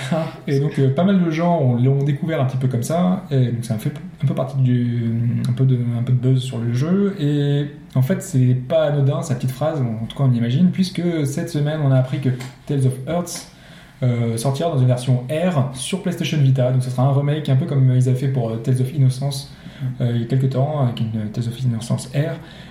Et 0.47 0.59
donc, 0.59 0.77
euh, 0.77 0.89
pas 0.93 1.05
mal 1.05 1.23
de 1.23 1.31
gens 1.31 1.57
ont- 1.61 1.75
l'ont 1.81 2.03
découvert 2.03 2.41
un 2.41 2.45
petit 2.45 2.57
peu 2.57 2.67
comme 2.67 2.83
ça. 2.83 3.23
Et 3.31 3.47
donc, 3.47 3.63
ça 3.63 3.75
a 3.75 3.77
fait 3.77 3.93
un 4.23 4.27
peu 4.27 4.33
partie 4.35 4.57
du. 4.61 5.03
un 5.47 5.53
peu 5.53 5.65
de, 5.65 5.77
un 5.97 6.03
peu 6.03 6.11
de 6.11 6.17
buzz 6.17 6.41
sur 6.41 6.57
le 6.57 6.73
jeu. 6.73 7.15
Et 7.19 7.67
en 7.95 8.01
fait, 8.01 8.21
c'est 8.21 8.55
pas 8.67 8.83
anodin, 8.85 9.21
sa 9.21 9.35
petite 9.35 9.51
phrase, 9.51 9.79
en 9.79 10.05
tout 10.05 10.17
cas, 10.17 10.23
on 10.25 10.33
imagine, 10.33 10.69
puisque 10.71 11.01
cette 11.25 11.49
semaine, 11.49 11.79
on 11.81 11.91
a 11.91 11.97
appris 11.97 12.19
que 12.19 12.29
Tales 12.65 12.85
of 12.87 12.93
Earth 13.07 13.47
euh, 14.03 14.37
sortira 14.37 14.69
dans 14.69 14.77
une 14.79 14.87
version 14.87 15.23
R 15.29 15.69
sur 15.73 16.01
PlayStation 16.01 16.37
Vita. 16.37 16.71
Donc, 16.71 16.83
ce 16.83 16.89
sera 16.89 17.03
un 17.03 17.13
remake 17.13 17.47
un 17.49 17.55
peu 17.55 17.65
comme 17.65 17.89
ils 17.95 18.09
avaient 18.09 18.17
fait 18.19 18.27
pour 18.27 18.49
euh, 18.49 18.57
Tales 18.57 18.81
of 18.81 18.93
Innocence 18.93 19.51
euh, 19.99 20.11
il 20.15 20.21
y 20.21 20.23
a 20.23 20.27
quelques 20.27 20.51
temps, 20.51 20.81
avec 20.83 20.99
une 21.01 21.07
euh, 21.19 21.27
Tales 21.33 21.47
of 21.47 21.59
Innocence 21.61 22.07
R. 22.15 22.17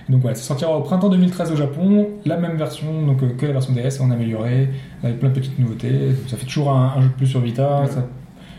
Et 0.07 0.11
donc, 0.11 0.21
voilà, 0.21 0.35
ça 0.35 0.43
sortira 0.43 0.75
au 0.77 0.81
printemps 0.81 1.09
2013 1.09 1.51
au 1.51 1.55
Japon. 1.55 2.07
La 2.25 2.37
même 2.37 2.55
version 2.57 3.05
donc, 3.05 3.21
euh, 3.23 3.29
que 3.37 3.45
la 3.45 3.51
version 3.53 3.73
DS 3.73 3.99
en 4.01 4.09
améliorée 4.11 4.69
avec 5.03 5.19
plein 5.19 5.29
de 5.29 5.33
petites 5.35 5.57
nouveautés. 5.59 5.91
Donc, 5.91 6.27
ça 6.29 6.37
fait 6.37 6.45
toujours 6.45 6.71
un, 6.71 6.93
un 6.97 7.01
jeu 7.01 7.07
de 7.09 7.13
plus 7.13 7.27
sur 7.27 7.39
Vita. 7.41 7.81
Ouais. 7.81 7.87
ça- 7.87 8.05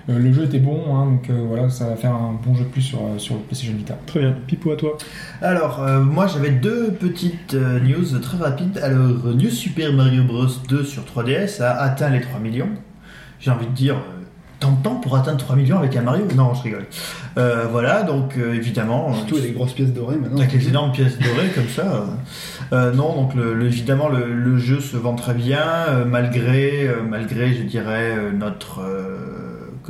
le 0.09 0.33
jeu 0.33 0.45
était 0.45 0.59
bon, 0.59 0.83
hein, 0.95 1.07
donc 1.07 1.31
euh, 1.31 1.45
voilà, 1.49 1.71
ça 1.71 1.87
va 1.89 1.97
faire 1.97 2.13
un 2.13 2.39
bon 2.45 2.55
jeu 2.55 2.65
de 2.65 2.69
plus 2.69 2.83
sur, 2.83 2.99
euh, 3.01 3.19
sur 3.19 3.35
le 3.37 3.41
PlayStation 3.41 3.75
Vita. 3.77 3.97
Très 4.07 4.21
bien. 4.21 4.35
Pipo 4.47 4.73
à 4.73 4.77
toi. 4.77 4.99
Alors, 5.41 5.83
euh, 5.83 6.01
moi 6.01 6.27
j'avais 6.27 6.51
deux 6.51 6.91
petites 6.93 7.55
euh, 7.55 7.81
news 7.81 8.19
très 8.21 8.37
rapides. 8.37 8.79
Alors, 8.83 8.99
euh, 9.27 9.35
New 9.35 9.51
Super 9.51 9.93
Mario 9.93 10.25
Bros 10.25 10.47
2 10.69 10.85
sur 10.85 11.05
3DS 11.05 11.63
a 11.63 11.71
atteint 11.83 12.11
les 12.11 12.21
3 12.21 12.39
millions. 12.41 12.69
J'ai 13.41 13.51
envie 13.51 13.67
de 13.67 13.73
dire, 13.73 13.95
euh, 13.97 14.23
tant 14.61 14.73
de 14.73 14.83
temps 14.83 14.97
pour 14.97 15.17
atteindre 15.17 15.39
3 15.39 15.57
millions 15.57 15.79
avec 15.79 15.97
un 15.97 16.03
Mario 16.03 16.27
Non, 16.37 16.53
je 16.55 16.63
rigole. 16.63 16.85
Euh, 17.37 17.65
voilà, 17.71 18.03
donc 18.03 18.37
euh, 18.37 18.55
évidemment. 18.55 19.11
euh, 19.11 19.15
Surtout 19.15 19.37
les 19.43 19.51
grosses 19.53 19.73
pièces 19.73 19.93
dorées 19.93 20.17
maintenant. 20.17 20.39
avec 20.39 20.53
les 20.53 20.69
énormes 20.69 20.93
pièces 20.93 21.19
dorées 21.19 21.49
comme 21.55 21.69
ça. 21.69 21.83
euh. 21.83 22.01
Euh, 22.73 22.93
non, 22.93 23.15
donc 23.15 23.35
le, 23.35 23.55
le- 23.55 23.67
évidemment 23.67 24.09
le, 24.09 24.33
le 24.33 24.57
jeu 24.59 24.81
se 24.81 24.97
vend 24.97 25.15
très 25.15 25.35
bien 25.35 25.61
euh, 25.89 26.05
malgré, 26.05 26.87
euh, 26.89 26.97
malgré, 27.09 27.53
je 27.55 27.63
dirais, 27.63 28.13
euh, 28.17 28.31
notre 28.33 28.81
euh, 28.81 29.34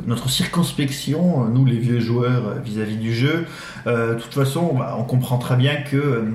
notre 0.05 0.29
circonspection, 0.29 1.43
euh, 1.43 1.47
nous 1.49 1.65
les 1.65 1.77
vieux 1.77 1.99
joueurs 1.99 2.47
euh, 2.47 2.59
vis-à-vis 2.63 2.97
du 2.97 3.13
jeu. 3.13 3.45
Euh, 3.87 4.15
de 4.15 4.21
toute 4.21 4.33
façon, 4.33 4.73
bah, 4.77 4.95
on 4.99 5.03
comprend 5.03 5.37
très 5.37 5.55
bien 5.55 5.75
que 5.75 6.25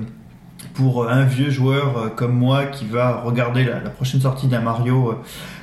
pour 0.73 1.09
un 1.09 1.23
vieux 1.23 1.49
joueur 1.49 2.15
comme 2.15 2.33
moi 2.33 2.65
qui 2.65 2.85
va 2.85 3.21
regarder 3.21 3.63
la, 3.63 3.79
la 3.79 3.89
prochaine 3.89 4.21
sortie 4.21 4.47
d'un 4.47 4.61
Mario 4.61 5.19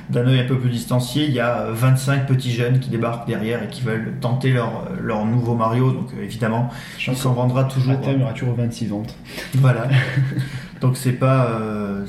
d'un 0.09 0.25
œil 0.27 0.39
un 0.39 0.45
peu 0.45 0.57
plus 0.57 0.69
distancié, 0.69 1.25
il 1.25 1.33
y 1.33 1.39
a 1.39 1.61
euh, 1.61 1.73
25 1.73 2.25
petits 2.25 2.51
jeunes 2.51 2.79
qui 2.79 2.89
débarquent 2.89 3.27
derrière 3.27 3.61
et 3.63 3.67
qui 3.67 3.81
veulent 3.81 4.15
tenter 4.19 4.51
leur, 4.51 4.85
leur 4.99 5.25
nouveau 5.25 5.53
Mario. 5.53 5.91
Donc 5.91 6.09
évidemment, 6.21 6.69
il 7.07 7.15
s'en 7.15 7.33
vendra 7.33 7.65
toujours. 7.65 7.93
À 7.93 7.97
terme, 7.97 8.17
il 8.17 8.21
y 8.21 8.23
aura 8.23 8.33
toujours 8.33 8.55
26 8.55 8.87
ventes. 8.87 9.15
Voilà. 9.55 9.87
Donc 10.81 10.95
c'est 10.95 11.13
pas 11.13 11.45
euh, 11.45 12.05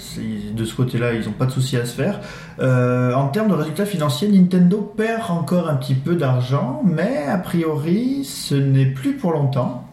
de 0.55 0.65
ce 0.65 0.75
côté-là, 0.75 1.15
ils 1.15 1.29
ont 1.29 1.33
pas 1.33 1.47
de 1.47 1.51
souci 1.51 1.77
à 1.77 1.85
se 1.85 1.95
faire. 1.95 2.21
Euh, 2.61 3.13
en 3.15 3.29
termes 3.29 3.49
de 3.49 3.55
résultats 3.55 3.87
financiers, 3.87 4.29
Nintendo 4.29 4.79
perd 4.97 5.31
encore 5.31 5.69
un 5.69 5.75
petit 5.75 5.95
peu 5.95 6.15
d'argent, 6.15 6.83
mais 6.85 7.27
a 7.27 7.39
priori, 7.39 8.25
ce 8.25 8.55
n'est 8.55 8.87
plus 8.87 9.15
pour 9.15 9.33
longtemps. 9.33 9.87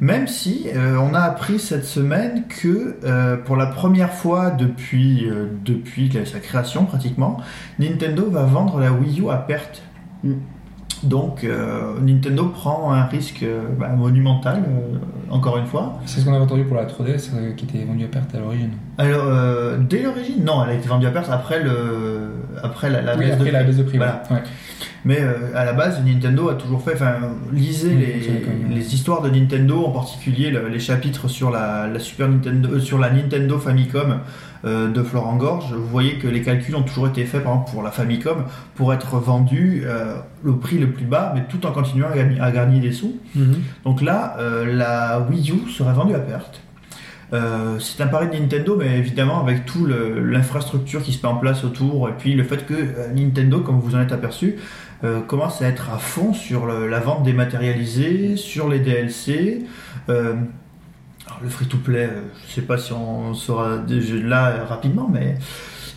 Même 0.00 0.26
si 0.26 0.66
euh, 0.76 0.98
on 0.98 1.14
a 1.14 1.20
appris 1.20 1.58
cette 1.58 1.86
semaine 1.86 2.44
que 2.48 2.96
pour 3.46 3.56
la 3.56 3.64
première 3.64 4.12
fois 4.12 4.50
depuis 4.50 5.26
depuis 5.64 6.12
sa 6.26 6.38
création 6.38 6.84
pratiquement, 6.84 7.38
Nintendo 7.78 8.28
va 8.30 8.42
vendre 8.42 8.78
la 8.78 8.92
Wii 8.92 9.22
U 9.22 9.30
à 9.30 9.38
perte. 9.38 9.82
Mm. 10.22 10.32
Donc 11.04 11.44
euh, 11.44 11.94
Nintendo 12.00 12.46
prend 12.46 12.92
un 12.92 13.04
risque 13.04 13.42
euh, 13.42 13.60
bah, 13.78 13.88
monumental, 13.88 14.62
euh, 14.66 14.96
encore 15.30 15.56
une 15.58 15.66
fois. 15.66 16.00
C'est 16.06 16.20
ce 16.20 16.24
qu'on 16.24 16.32
avait 16.34 16.42
entendu 16.42 16.64
pour 16.64 16.76
la 16.76 16.86
3DS 16.86 17.30
euh, 17.34 17.52
qui 17.56 17.64
était 17.66 17.84
vendue 17.84 18.04
à 18.04 18.08
perte 18.08 18.34
à 18.34 18.38
l'origine. 18.38 18.70
Alors, 18.98 19.24
dès 19.88 20.02
l'origine, 20.02 20.42
non, 20.44 20.64
elle 20.64 20.70
a 20.70 20.74
été 20.74 20.88
vendue 20.88 21.06
à 21.06 21.10
perte 21.12 21.30
après 21.30 21.62
le, 21.62 22.30
après 22.62 22.90
la, 22.90 23.00
la 23.02 23.14
oui, 23.16 23.20
baisse 23.26 23.34
après 23.34 23.46
de 23.46 23.52
la 23.52 23.58
prix. 23.60 23.66
baisse 23.68 23.76
de 23.76 23.82
prix. 23.84 23.96
Voilà. 23.98 24.22
ouais. 24.30 24.36
Ouais. 24.36 24.42
Mais 25.04 25.20
à 25.54 25.64
la 25.64 25.72
base, 25.72 26.02
Nintendo 26.04 26.48
a 26.48 26.54
toujours 26.54 26.82
fait, 26.82 26.94
enfin, 26.94 27.14
lisez 27.52 27.90
Oui, 27.94 28.74
les, 28.74 28.94
histoires 28.94 29.22
de 29.22 29.30
Nintendo, 29.30 29.84
en 29.84 29.90
particulier 29.92 30.50
le- 30.50 30.68
les 30.68 30.80
chapitres 30.80 31.28
sur 31.28 31.50
la, 31.50 31.86
la 31.86 32.00
Super 32.00 32.28
Nintendo, 32.28 32.80
sur 32.80 32.98
la 32.98 33.08
Nintendo 33.10 33.58
Famicom 33.58 34.18
euh, 34.64 34.88
de 34.88 35.02
Florent 35.02 35.36
Gorge. 35.36 35.72
Vous 35.72 35.86
voyez 35.86 36.14
que 36.18 36.26
les 36.28 36.42
calculs 36.42 36.74
ont 36.76 36.82
toujours 36.82 37.08
été 37.08 37.24
faits, 37.24 37.42
par 37.44 37.52
exemple, 37.54 37.70
pour 37.72 37.82
la 37.82 37.90
Famicom, 37.90 38.44
pour 38.74 38.92
être 38.92 39.16
vendu 39.18 39.82
euh, 39.86 40.16
le 40.42 40.56
prix 40.56 40.78
le 40.78 40.90
plus 40.90 41.04
bas, 41.06 41.32
mais 41.34 41.44
tout 41.48 41.64
en 41.66 41.72
continuant 41.72 42.08
à 42.12 42.16
gagner, 42.16 42.40
à 42.40 42.50
gagner 42.50 42.80
des 42.80 42.92
sous. 42.92 43.16
Donc 43.84 44.02
là, 44.02 44.36
euh, 44.38 44.74
la 44.74 45.20
Wii 45.30 45.52
U 45.52 45.70
sera 45.70 45.92
vendue 45.92 46.14
à 46.14 46.18
perte. 46.20 46.60
Euh, 47.34 47.78
c'est 47.78 48.02
un 48.02 48.06
pari 48.06 48.28
de 48.28 48.32
Nintendo, 48.40 48.74
mais 48.78 48.98
évidemment 48.98 49.40
avec 49.42 49.66
tout 49.66 49.86
l'infrastructure 49.86 51.02
qui 51.02 51.12
se 51.12 51.26
met 51.26 51.32
en 51.32 51.36
place 51.36 51.62
autour, 51.62 52.08
et 52.08 52.12
puis 52.18 52.32
le 52.34 52.42
fait 52.42 52.64
que 52.64 52.74
Nintendo, 53.14 53.60
comme 53.60 53.78
vous 53.80 53.94
en 53.94 54.00
êtes 54.00 54.12
aperçu, 54.12 54.56
commence 55.26 55.60
à 55.62 55.68
être 55.68 55.90
à 55.94 55.98
fond 55.98 56.32
sur 56.32 56.64
le- 56.66 56.88
la 56.88 56.98
vente 57.00 57.22
dématérialisée, 57.22 58.36
sur 58.36 58.68
les 58.68 58.78
DLC. 58.80 59.64
Le 61.42 61.48
free-to-play, 61.48 62.04
euh, 62.04 62.20
je 62.48 62.54
sais 62.54 62.62
pas 62.62 62.78
si 62.78 62.92
on 62.92 63.34
sera 63.34 63.78
déjà 63.78 64.14
là 64.16 64.46
euh, 64.48 64.64
rapidement, 64.64 65.08
mais 65.12 65.36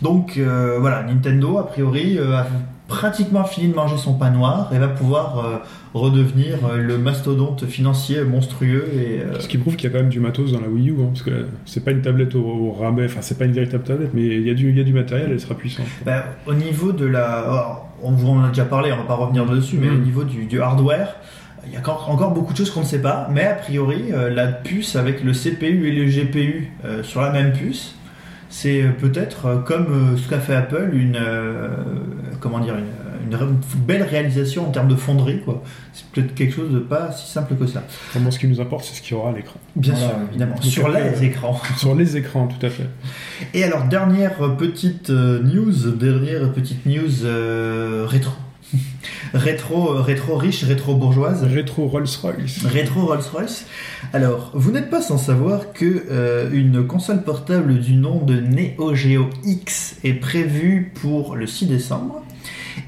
donc 0.00 0.34
euh, 0.38 0.78
voilà, 0.80 1.02
Nintendo 1.02 1.58
a 1.58 1.66
priori 1.66 2.18
euh, 2.18 2.36
a 2.36 2.46
pratiquement 2.88 3.44
fini 3.44 3.68
de 3.68 3.74
manger 3.74 3.96
son 3.96 4.14
pain 4.14 4.30
noir 4.30 4.70
et 4.74 4.78
va 4.78 4.88
pouvoir 4.88 5.38
euh, 5.38 5.56
redevenir 5.94 6.58
le 6.76 6.98
mastodonte 6.98 7.64
financier 7.66 8.22
monstrueux 8.24 8.86
et 8.94 9.40
Ce 9.40 9.48
qui 9.48 9.56
prouve 9.58 9.76
qu'il 9.76 9.88
y 9.88 9.92
a 9.92 9.96
quand 9.96 10.02
même 10.02 10.10
du 10.10 10.20
matos 10.20 10.52
dans 10.52 10.60
la 10.60 10.68
Wii 10.68 10.90
U, 10.90 10.96
hein, 11.00 11.06
parce 11.12 11.22
que 11.22 11.46
c'est 11.64 11.84
pas 11.84 11.92
une 11.92 12.02
tablette 12.02 12.34
au, 12.34 12.42
au 12.44 12.72
rabais, 12.72 13.06
enfin 13.06 13.20
c'est 13.22 13.38
pas 13.38 13.44
une 13.46 13.52
véritable 13.52 13.84
tablette, 13.84 14.10
mais 14.14 14.22
il 14.26 14.46
y, 14.46 14.50
a 14.50 14.54
du- 14.54 14.72
y 14.72 14.80
a 14.80 14.84
du 14.84 14.92
matériel, 14.92 15.28
elle 15.30 15.40
sera 15.40 15.54
puissante. 15.54 15.86
bah, 16.04 16.24
au 16.46 16.54
niveau 16.54 16.92
de 16.92 17.06
la, 17.06 17.24
alors, 17.40 17.88
on 18.02 18.10
vous 18.12 18.28
en 18.30 18.44
a 18.44 18.48
déjà 18.48 18.64
parlé, 18.64 18.92
on 18.92 18.96
va 18.96 19.04
pas 19.04 19.14
revenir 19.14 19.46
dessus, 19.46 19.78
mais 19.80 19.88
Mm. 19.88 19.94
au 19.94 19.98
niveau 20.04 20.24
du, 20.24 20.44
du 20.46 20.60
hardware. 20.60 21.16
Il 21.66 21.72
y 21.72 21.76
a 21.76 21.80
encore, 21.80 22.32
beaucoup 22.32 22.52
de 22.52 22.58
choses 22.58 22.70
qu'on 22.70 22.80
ne 22.80 22.86
sait 22.86 23.00
pas, 23.00 23.28
mais 23.30 23.44
a 23.44 23.54
priori, 23.54 24.06
euh, 24.12 24.30
la 24.30 24.48
puce 24.48 24.96
avec 24.96 25.22
le 25.22 25.32
CPU 25.32 25.88
et 25.88 25.92
le 25.92 26.04
GPU 26.10 26.72
euh, 26.84 27.02
sur 27.02 27.20
la 27.20 27.30
même 27.30 27.52
puce, 27.52 27.94
c'est 28.48 28.82
euh, 28.82 28.90
peut-être 28.90 29.62
comme 29.64 30.16
ce 30.18 30.28
qu'a 30.28 30.40
fait 30.40 30.54
Apple, 30.54 30.90
une, 30.92 31.18
comment 32.40 32.58
dire, 32.58 32.74
une, 32.76 32.86
belle 33.76 34.02
réalisation 34.02 34.68
en 34.68 34.70
termes 34.70 34.88
de 34.88 34.96
fonderie. 34.96 35.40
quoi. 35.40 35.62
C'est 35.92 36.04
peut-être 36.06 36.34
quelque 36.34 36.54
chose 36.54 36.70
de 36.70 36.80
pas 36.80 37.12
si 37.12 37.30
simple 37.30 37.54
que 37.54 37.66
ça. 37.66 37.82
Vraiment, 38.10 38.30
ce 38.30 38.38
qui 38.38 38.46
nous 38.46 38.60
importe, 38.60 38.84
c'est 38.84 38.96
ce 38.96 39.00
qu'il 39.00 39.16
y 39.16 39.18
aura 39.18 39.30
à 39.30 39.32
l'écran. 39.32 39.58
Bien 39.76 39.94
Voilà, 39.94 40.08
sûr, 40.08 40.18
évidemment. 40.28 40.60
Sur 40.60 40.88
les 40.88 41.24
écrans. 41.24 41.60
Sur 41.78 41.94
les 41.94 42.16
écrans, 42.16 42.46
tout 42.48 42.66
à 42.66 42.68
fait. 42.68 42.88
Et 43.54 43.64
alors, 43.64 43.84
dernière 43.84 44.34
petite 44.58 45.08
news, 45.08 45.92
dernière 45.92 46.52
petite 46.52 46.84
news 46.84 47.24
euh, 47.24 48.04
rétro. 48.06 48.32
rétro, 49.34 49.94
euh, 49.94 50.00
rétro 50.00 50.36
riche, 50.36 50.64
rétro 50.64 50.94
bourgeoise. 50.94 51.42
Rétro 51.44 51.86
Rolls-Royce. 51.86 52.64
Rétro 52.64 53.06
Rolls-Royce. 53.06 53.66
Alors, 54.12 54.50
vous 54.54 54.70
n'êtes 54.70 54.90
pas 54.90 55.02
sans 55.02 55.18
savoir 55.18 55.72
que 55.72 56.04
euh, 56.10 56.50
une 56.52 56.86
console 56.86 57.22
portable 57.22 57.78
du 57.80 57.94
nom 57.94 58.18
de 58.24 58.34
Neo 58.40 58.94
Geo 58.94 59.28
X 59.44 59.96
est 60.04 60.14
prévue 60.14 60.92
pour 61.00 61.36
le 61.36 61.46
6 61.46 61.66
décembre. 61.66 62.22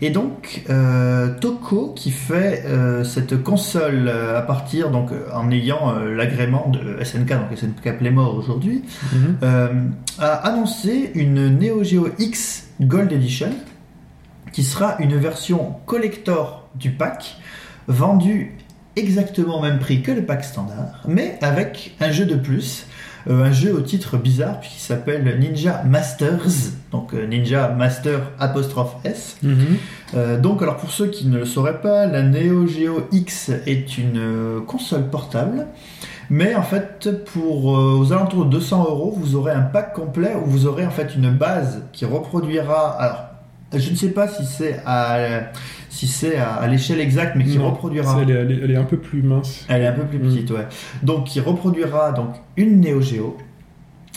Et 0.00 0.08
donc, 0.08 0.62
euh, 0.70 1.28
Toko, 1.40 1.92
qui 1.94 2.10
fait 2.10 2.62
euh, 2.64 3.04
cette 3.04 3.42
console 3.42 4.08
à 4.08 4.40
partir, 4.40 4.90
donc 4.90 5.10
en 5.32 5.50
ayant 5.50 5.94
l'agrément 6.00 6.70
de 6.70 7.02
SNK, 7.04 7.28
donc 7.28 7.56
SNK 7.58 7.98
Playmore 7.98 8.34
aujourd'hui, 8.34 8.82
Mhm. 9.12 9.92
a 10.18 10.26
annoncé 10.46 11.10
une 11.14 11.58
Neo 11.58 11.84
Geo 11.84 12.08
X 12.18 12.68
Gold 12.80 13.12
Edition 13.12 13.50
qui 14.54 14.62
sera 14.62 14.96
une 15.00 15.16
version 15.16 15.74
collector 15.84 16.68
du 16.76 16.90
pack 16.92 17.36
vendue 17.88 18.56
exactement 18.96 19.58
au 19.58 19.62
même 19.62 19.80
prix 19.80 20.00
que 20.00 20.12
le 20.12 20.24
pack 20.24 20.44
standard 20.44 21.02
mais 21.08 21.38
avec 21.42 21.94
un 22.00 22.12
jeu 22.12 22.24
de 22.24 22.36
plus 22.36 22.86
euh, 23.28 23.42
un 23.44 23.52
jeu 23.52 23.74
au 23.74 23.80
titre 23.80 24.16
bizarre 24.16 24.60
puisqu'il 24.60 24.80
s'appelle 24.80 25.38
Ninja 25.40 25.82
Masters 25.84 26.72
donc 26.92 27.14
euh, 27.14 27.26
Ninja 27.26 27.68
Master 27.70 28.20
apostrophe 28.38 28.94
S 29.04 29.36
Mhm. 29.42 29.56
euh, 30.14 30.38
donc, 30.40 30.62
alors 30.62 30.76
pour 30.76 30.90
ceux 30.92 31.08
qui 31.08 31.26
ne 31.26 31.38
le 31.38 31.44
sauraient 31.46 31.80
pas, 31.80 32.06
la 32.06 32.22
Neo 32.22 32.66
Geo 32.68 33.08
X 33.10 33.50
est 33.66 33.98
une 33.98 34.60
console 34.66 35.08
portable. 35.10 35.66
Mais 36.30 36.54
en 36.54 36.62
fait, 36.62 37.24
pour 37.32 37.64
aux 37.66 38.12
alentours 38.12 38.44
de 38.46 38.50
200 38.50 38.84
euros, 38.88 39.14
vous 39.18 39.34
aurez 39.34 39.52
un 39.52 39.62
pack 39.62 39.92
complet 39.92 40.34
où 40.40 40.48
vous 40.48 40.66
aurez 40.66 40.86
en 40.86 40.90
fait 40.90 41.14
une 41.16 41.30
base 41.30 41.82
qui 41.92 42.04
reproduira. 42.04 42.90
Alors, 43.00 43.24
je 43.78 43.90
ne 43.90 43.96
sais 43.96 44.10
pas 44.10 44.28
si 44.28 44.44
c'est 44.46 44.80
à 44.86 45.18
si 45.90 46.08
c'est 46.08 46.36
à, 46.36 46.54
à 46.54 46.66
l'échelle 46.66 46.98
exacte, 47.00 47.36
mais 47.36 47.44
qui 47.44 47.56
Non, 47.58 47.70
reproduira. 47.70 48.18
Elle 48.22 48.30
est, 48.30 48.34
elle 48.34 48.50
est- 48.52 48.60
elle 48.64 48.70
est 48.72 48.76
un 48.76 48.82
peu 48.84 48.96
plus 48.96 49.22
mince. 49.22 49.64
Elle 49.68 49.82
est 49.82 49.86
un 49.86 49.92
peu 49.92 50.02
plus 50.04 50.18
petite, 50.18 50.50
ouais. 50.50 50.66
Donc, 51.04 51.24
qui 51.26 51.38
reproduira 51.40 52.10
donc 52.12 52.34
une 52.56 52.80
Neo 52.80 53.00
Geo 53.00 53.36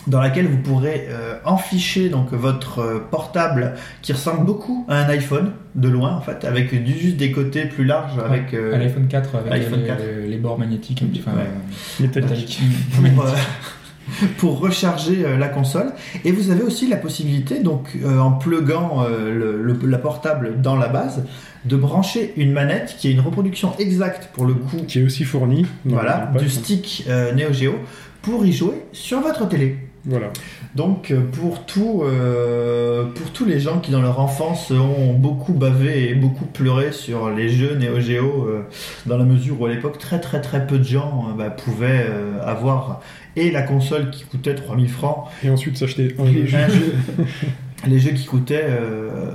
dans 0.08 0.20
laquelle 0.22 0.48
vous 0.48 0.58
pourrez 0.58 1.08
euh, 1.10 1.36
enficher 1.46 2.10
donc 2.10 2.32
votre 2.32 2.80
euh, 2.80 3.00
portable 3.12 3.74
qui 4.02 4.14
ressemble 4.14 4.46
beaucoup 4.46 4.86
à 4.88 4.96
un 5.00 5.10
iPhone 5.10 5.52
de 5.76 5.90
loin 5.90 6.16
en 6.16 6.22
fait, 6.22 6.46
avec 6.46 6.74
du, 6.84 6.94
juste 6.98 7.18
des 7.18 7.32
côtés 7.32 7.66
plus 7.66 7.84
larges, 7.84 8.18
avec 8.26 8.54
euh, 8.54 8.78
l'iPhone 8.78 9.08
4 9.08 9.36
avec 9.36 9.52
l'iPhone 9.52 9.82
les, 9.82 9.88
4. 9.88 10.04
les 10.30 10.38
bords 10.38 10.58
magnétiques, 10.58 11.04
enfin, 11.20 11.38
Ouais. 11.38 11.44
euh, 11.44 12.04
Métallique. 12.04 12.30
métalliques. 12.32 12.62
pour, 14.38 14.60
recharger 14.60 15.26
euh, 15.26 15.38
la 15.38 15.48
console. 15.48 15.92
Et 16.26 16.32
vous 16.32 16.50
avez 16.52 16.64
aussi 16.64 16.88
la 16.88 16.98
possibilité, 16.98 17.60
donc 17.60 17.90
euh, 18.04 18.20
en 18.20 18.32
pluguant 18.32 19.04
euh, 19.04 19.34
le- 19.34 19.62
le- 19.62 19.88
la 19.88 19.98
portable 19.98 20.62
dans 20.62 20.76
la 20.76 20.88
base, 20.88 21.24
de 21.66 21.76
brancher 21.76 22.34
une 22.38 22.52
manette 22.54 22.96
qui 22.98 23.10
est 23.10 23.12
une 23.12 23.20
reproduction 23.20 23.74
exacte 23.80 24.30
pour 24.34 24.46
le 24.46 24.54
coup 24.54 24.78
Qui 24.88 25.00
est 25.00 25.04
aussi 25.04 25.24
fourni. 25.26 25.66
dans 25.86 25.96
voilà, 25.96 26.32
du 26.38 26.50
stick 26.50 27.06
Neo 27.36 27.52
Geo 27.52 27.74
pour 28.22 28.46
y 28.46 28.54
jouer 28.54 28.84
sur 28.94 29.20
votre 29.22 29.48
télé. 29.50 29.78
Voilà. 30.08 30.28
Donc 30.74 31.12
euh, 31.12 31.20
pour 31.20 31.66
tout, 31.66 32.04
euh, 32.04 33.06
pour 33.08 33.32
tous 33.32 33.44
les 33.44 33.60
gens 33.60 33.80
qui 33.80 33.92
dans 33.92 34.02
leur 34.02 34.20
enfance 34.20 34.72
ont 34.72 35.14
beaucoup 35.14 35.54
bavé 35.54 36.10
et 36.10 36.16
beaucoup 36.16 36.46
pleuré 36.46 36.94
sur 36.94 37.30
les 37.30 37.50
jeux 37.50 37.76
Neo 37.76 38.00
Geo, 38.00 38.48
euh, 38.48 38.62
dans 39.06 39.18
la 39.18 39.26
mesure 39.26 39.60
où 39.60 39.66
à 39.66 39.70
l'époque 39.70 39.98
très 39.98 40.22
très 40.22 40.40
très 40.40 40.66
peu 40.66 40.78
de 40.78 40.86
gens 40.86 41.28
euh, 41.30 41.34
bah, 41.38 41.50
pouvaient 41.50 42.08
avoir 42.42 43.02
et 43.36 43.52
la 43.52 43.62
console 43.62 44.10
qui 44.10 44.24
coûtait 44.24 44.56
3000 44.56 44.90
francs, 44.90 45.26
Et 45.44 45.50
ensuite 45.50 45.78
s'acheter 45.78 46.16
un 46.18 46.26
et 46.26 46.48
jeu. 46.48 46.96
les 47.88 48.00
jeux 48.00 48.12
qui 48.12 48.26
coûtaient 48.26 48.68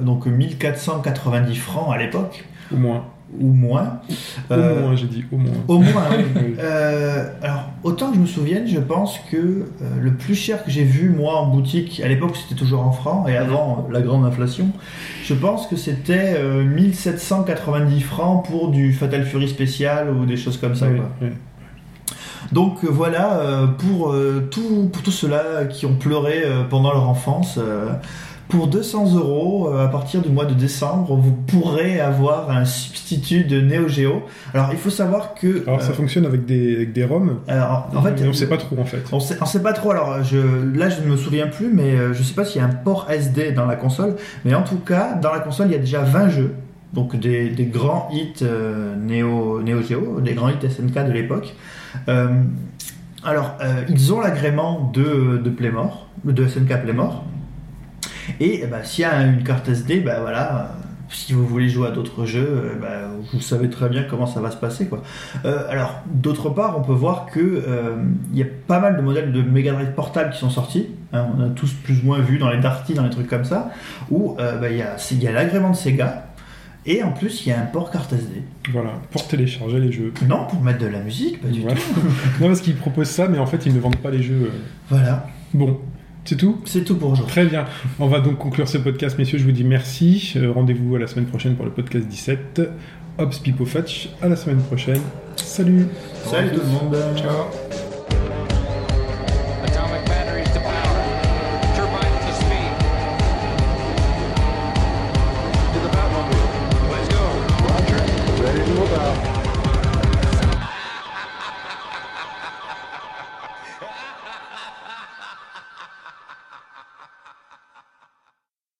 donc 0.01 0.27
1490 0.27 1.55
francs 1.55 1.95
à 1.95 1.99
l'époque 1.99 2.45
Au 2.73 2.77
moins. 2.77 3.05
Ou 3.39 3.53
moins. 3.53 4.01
Au 4.51 4.55
Euh, 4.55 4.81
moins, 4.81 4.97
j'ai 4.97 5.07
dit 5.07 5.25
au 5.33 5.37
moins. 5.37 5.53
Au 5.69 5.79
moins, 5.79 6.05
oui. 6.37 6.55
Euh, 6.59 7.29
alors, 7.43 7.71
autant 7.83 8.11
que 8.11 8.17
je 8.17 8.21
me 8.21 8.27
souvienne, 8.27 8.67
je 8.67 8.79
pense 8.79 9.19
que 9.31 9.37
euh, 9.37 9.65
le 10.01 10.13
plus 10.15 10.35
cher 10.35 10.65
que 10.65 10.71
j'ai 10.71 10.85
vu, 10.85 11.09
moi, 11.11 11.37
en 11.37 11.47
boutique, 11.47 12.01
à 12.05 12.09
l'époque, 12.09 12.37
c'était 12.37 12.59
toujours 12.59 12.83
en 12.87 12.93
francs, 12.93 13.29
et 13.29 13.37
avant 13.37 13.89
la 13.91 14.01
grande 14.01 14.25
inflation, 14.25 14.69
je 15.25 15.35
pense 15.35 15.67
que 15.67 15.77
c'était 15.77 16.35
euh, 16.37 16.65
1790 16.65 18.01
francs 18.03 18.45
pour 18.47 18.71
du 18.71 18.93
Fatal 18.93 19.25
Fury 19.25 19.49
spécial 19.49 20.11
ou 20.11 20.27
des 20.27 20.37
choses 20.37 20.59
comme 20.59 20.75
ça. 20.75 20.87
Oui, 20.89 20.97
quoi. 20.97 21.09
oui. 21.23 21.29
Donc 22.51 22.85
voilà, 22.85 23.41
pour, 23.79 24.15
tout, 24.51 24.91
pour 24.93 25.03
tous 25.03 25.11
ceux-là 25.11 25.65
qui 25.71 25.87
ont 25.87 25.95
pleuré 25.95 26.43
pendant 26.69 26.93
leur 26.93 27.09
enfance, 27.09 27.59
pour 28.53 28.67
200 28.67 29.15
euros, 29.17 29.71
euh, 29.71 29.87
à 29.87 29.89
partir 29.89 30.21
du 30.21 30.29
mois 30.29 30.45
de 30.45 30.53
décembre, 30.53 31.17
vous 31.17 31.33
pourrez 31.33 32.01
avoir 32.01 32.51
un 32.51 32.67
substitut 32.67 33.45
de 33.45 33.63
Neo 33.63 33.89
Geo. 33.89 34.25
Alors, 34.53 34.69
il 34.73 34.77
faut 34.77 34.91
savoir 34.91 35.33
que... 35.33 35.67
Alors 35.67 35.81
ça 35.81 35.93
euh, 35.93 35.95
fonctionne 35.95 36.27
avec 36.27 36.45
des, 36.45 36.77
avec 36.77 36.93
des 36.93 37.03
ROM. 37.03 37.39
alors, 37.49 37.89
en 37.97 38.03
fait, 38.03 38.21
mais 38.21 38.29
on 38.29 38.35
sait 38.35 38.51
pas 38.51 38.59
trop 38.59 38.79
en 38.79 38.85
fait. 38.85 39.03
on 39.11 39.21
sait, 39.21 39.39
on 39.41 39.47
sait 39.47 39.63
pas 39.63 39.73
trop. 39.73 39.93
Alors, 39.93 40.23
je, 40.23 40.37
là, 40.77 40.91
je 40.91 41.01
ne 41.01 41.07
me 41.07 41.17
souviens 41.17 41.47
plus, 41.47 41.73
mais 41.73 41.93
euh, 41.93 42.13
je 42.13 42.23
sais 42.23 42.35
pas 42.35 42.45
s'il 42.45 42.61
y 42.61 42.65
a 42.65 42.67
un 42.67 42.75
port 42.75 43.07
SD 43.09 43.53
dans 43.53 43.65
la 43.65 43.77
console. 43.77 44.17
Mais 44.45 44.55
en 44.55 44.65
tout 44.65 44.77
cas, 44.77 45.15
dans 45.15 45.33
la 45.33 45.41
console, 45.41 45.69
il 45.69 45.73
y 45.73 45.77
a 45.77 45.79
déjà 45.79 46.03
20 46.03 46.29
jeux. 46.29 46.55
Donc, 46.93 47.19
des, 47.19 47.49
des 47.49 47.65
grands 47.65 48.11
hits 48.13 48.43
euh, 48.43 48.95
Neo, 48.97 49.63
Neo 49.63 49.81
Geo, 49.81 50.21
des 50.21 50.35
grands 50.35 50.51
hits 50.51 50.69
SNK 50.69 51.07
de 51.07 51.13
l'époque. 51.13 51.55
Euh, 52.09 52.29
alors, 53.25 53.57
ils 53.89 54.13
ont 54.13 54.21
l'agrément 54.21 54.91
de, 54.93 55.41
de 55.43 55.49
Playmore, 55.49 56.09
de 56.25 56.47
SNK 56.47 56.83
Playmore. 56.83 57.25
Et 58.41 58.65
ben, 58.71 58.83
s'il 58.83 59.03
y 59.03 59.05
a 59.05 59.23
une 59.23 59.43
carte 59.43 59.69
SD, 59.69 60.01
ben 60.01 60.21
voilà. 60.21 60.55
euh, 60.57 60.65
Si 61.11 61.33
vous 61.35 61.47
voulez 61.47 61.69
jouer 61.69 61.89
à 61.89 61.91
d'autres 61.91 62.25
jeux, 62.25 62.79
ben, 62.81 63.11
vous 63.33 63.41
savez 63.41 63.69
très 63.69 63.89
bien 63.89 64.05
comment 64.09 64.27
ça 64.27 64.41
va 64.41 64.51
se 64.51 64.57
passer, 64.57 64.87
quoi. 64.87 65.03
Euh, 65.45 65.65
alors, 65.69 66.01
d'autre 66.07 66.49
part, 66.51 66.79
on 66.79 66.83
peut 66.83 66.93
voir 66.95 67.27
que 67.27 67.41
euh, 67.41 67.97
il 68.33 68.39
y 68.39 68.43
a 68.43 68.47
pas 68.67 68.81
mal 68.81 68.97
de 68.97 69.03
modèles 69.03 69.31
de 69.33 69.43
Mega 69.43 69.73
Drive 69.73 69.93
portables 69.95 70.31
qui 70.33 70.39
sont 70.39 70.51
sortis. 70.51 70.89
hein, 71.13 71.27
on 71.37 71.43
a 71.43 71.49
tous 71.51 71.73
plus 71.75 72.01
ou 72.01 72.07
moins 72.07 72.19
vu 72.21 72.39
dans 72.39 72.49
les 72.51 72.59
Darty, 72.61 72.95
dans 72.95 73.05
les 73.05 73.11
trucs 73.11 73.29
comme 73.29 73.45
ça, 73.45 73.71
où 74.11 74.37
euh, 74.41 74.57
bah, 74.59 74.71
il 74.71 74.79
y 74.79 74.83
a, 74.83 74.97
il 75.11 75.23
l'agrément 75.33 75.71
de 75.71 75.77
Sega. 75.77 76.29
Et 76.85 77.03
en 77.05 77.13
plus, 77.13 77.47
il 77.47 77.51
y 77.51 77.53
a 77.53 77.61
un 77.61 77.67
port 77.67 77.91
carte 77.93 78.13
SD. 78.13 78.43
Voilà, 78.73 78.91
pour 79.13 79.29
télécharger 79.29 79.79
les 79.79 79.93
jeux. 79.93 80.13
Non, 80.27 80.47
pour 80.47 80.61
mettre 80.63 80.81
de 80.81 80.87
la 80.87 80.99
musique, 81.01 81.41
pas 81.41 81.49
du 81.49 81.61
Voilà. 81.61 81.77
tout. 81.77 82.01
non, 82.41 82.49
parce 82.49 82.61
qu'ils 82.61 82.75
proposent 82.75 83.09
ça, 83.11 83.29
mais 83.29 83.39
en 83.39 83.47
fait, 83.47 83.67
ils 83.67 83.75
ne 83.75 83.79
vendent 83.79 83.97
pas 84.03 84.11
les 84.11 84.23
jeux. 84.23 84.51
Voilà, 84.89 85.27
Bon, 85.55 85.79
c'est 86.25 86.37
tout? 86.37 86.61
C'est 86.65 86.85
tout 86.85 86.97
pour 86.97 87.11
aujourd'hui. 87.13 87.33
Très 87.33 87.47
bien. 87.47 87.67
On 87.99 88.07
va 88.07 88.21
donc 88.21 88.39
conclure 88.39 88.69
ce 88.69 88.79
podcast, 88.79 89.19
messieurs. 89.19 89.39
Je 89.39 89.45
vous 89.45 89.53
dis 89.53 89.65
merci. 89.65 90.35
Euh, 90.37 90.53
Rendez-vous 90.53 90.95
à 90.97 90.99
la 90.99 91.07
semaine 91.07 91.27
prochaine 91.27 91.57
pour 91.57 91.65
le 91.65 91.73
podcast 91.73 92.07
17. 92.07 92.61
Hops 93.19 93.39
Pipo 93.41 93.65
Fatch. 93.67 94.09
À 94.23 94.29
la 94.29 94.37
semaine 94.37 94.63
prochaine. 94.63 95.01
Salut 95.37 95.87
Salut 96.25 96.51
tout 96.51 96.61
le 96.61 96.67
monde. 96.67 96.97
Ciao 97.17 97.72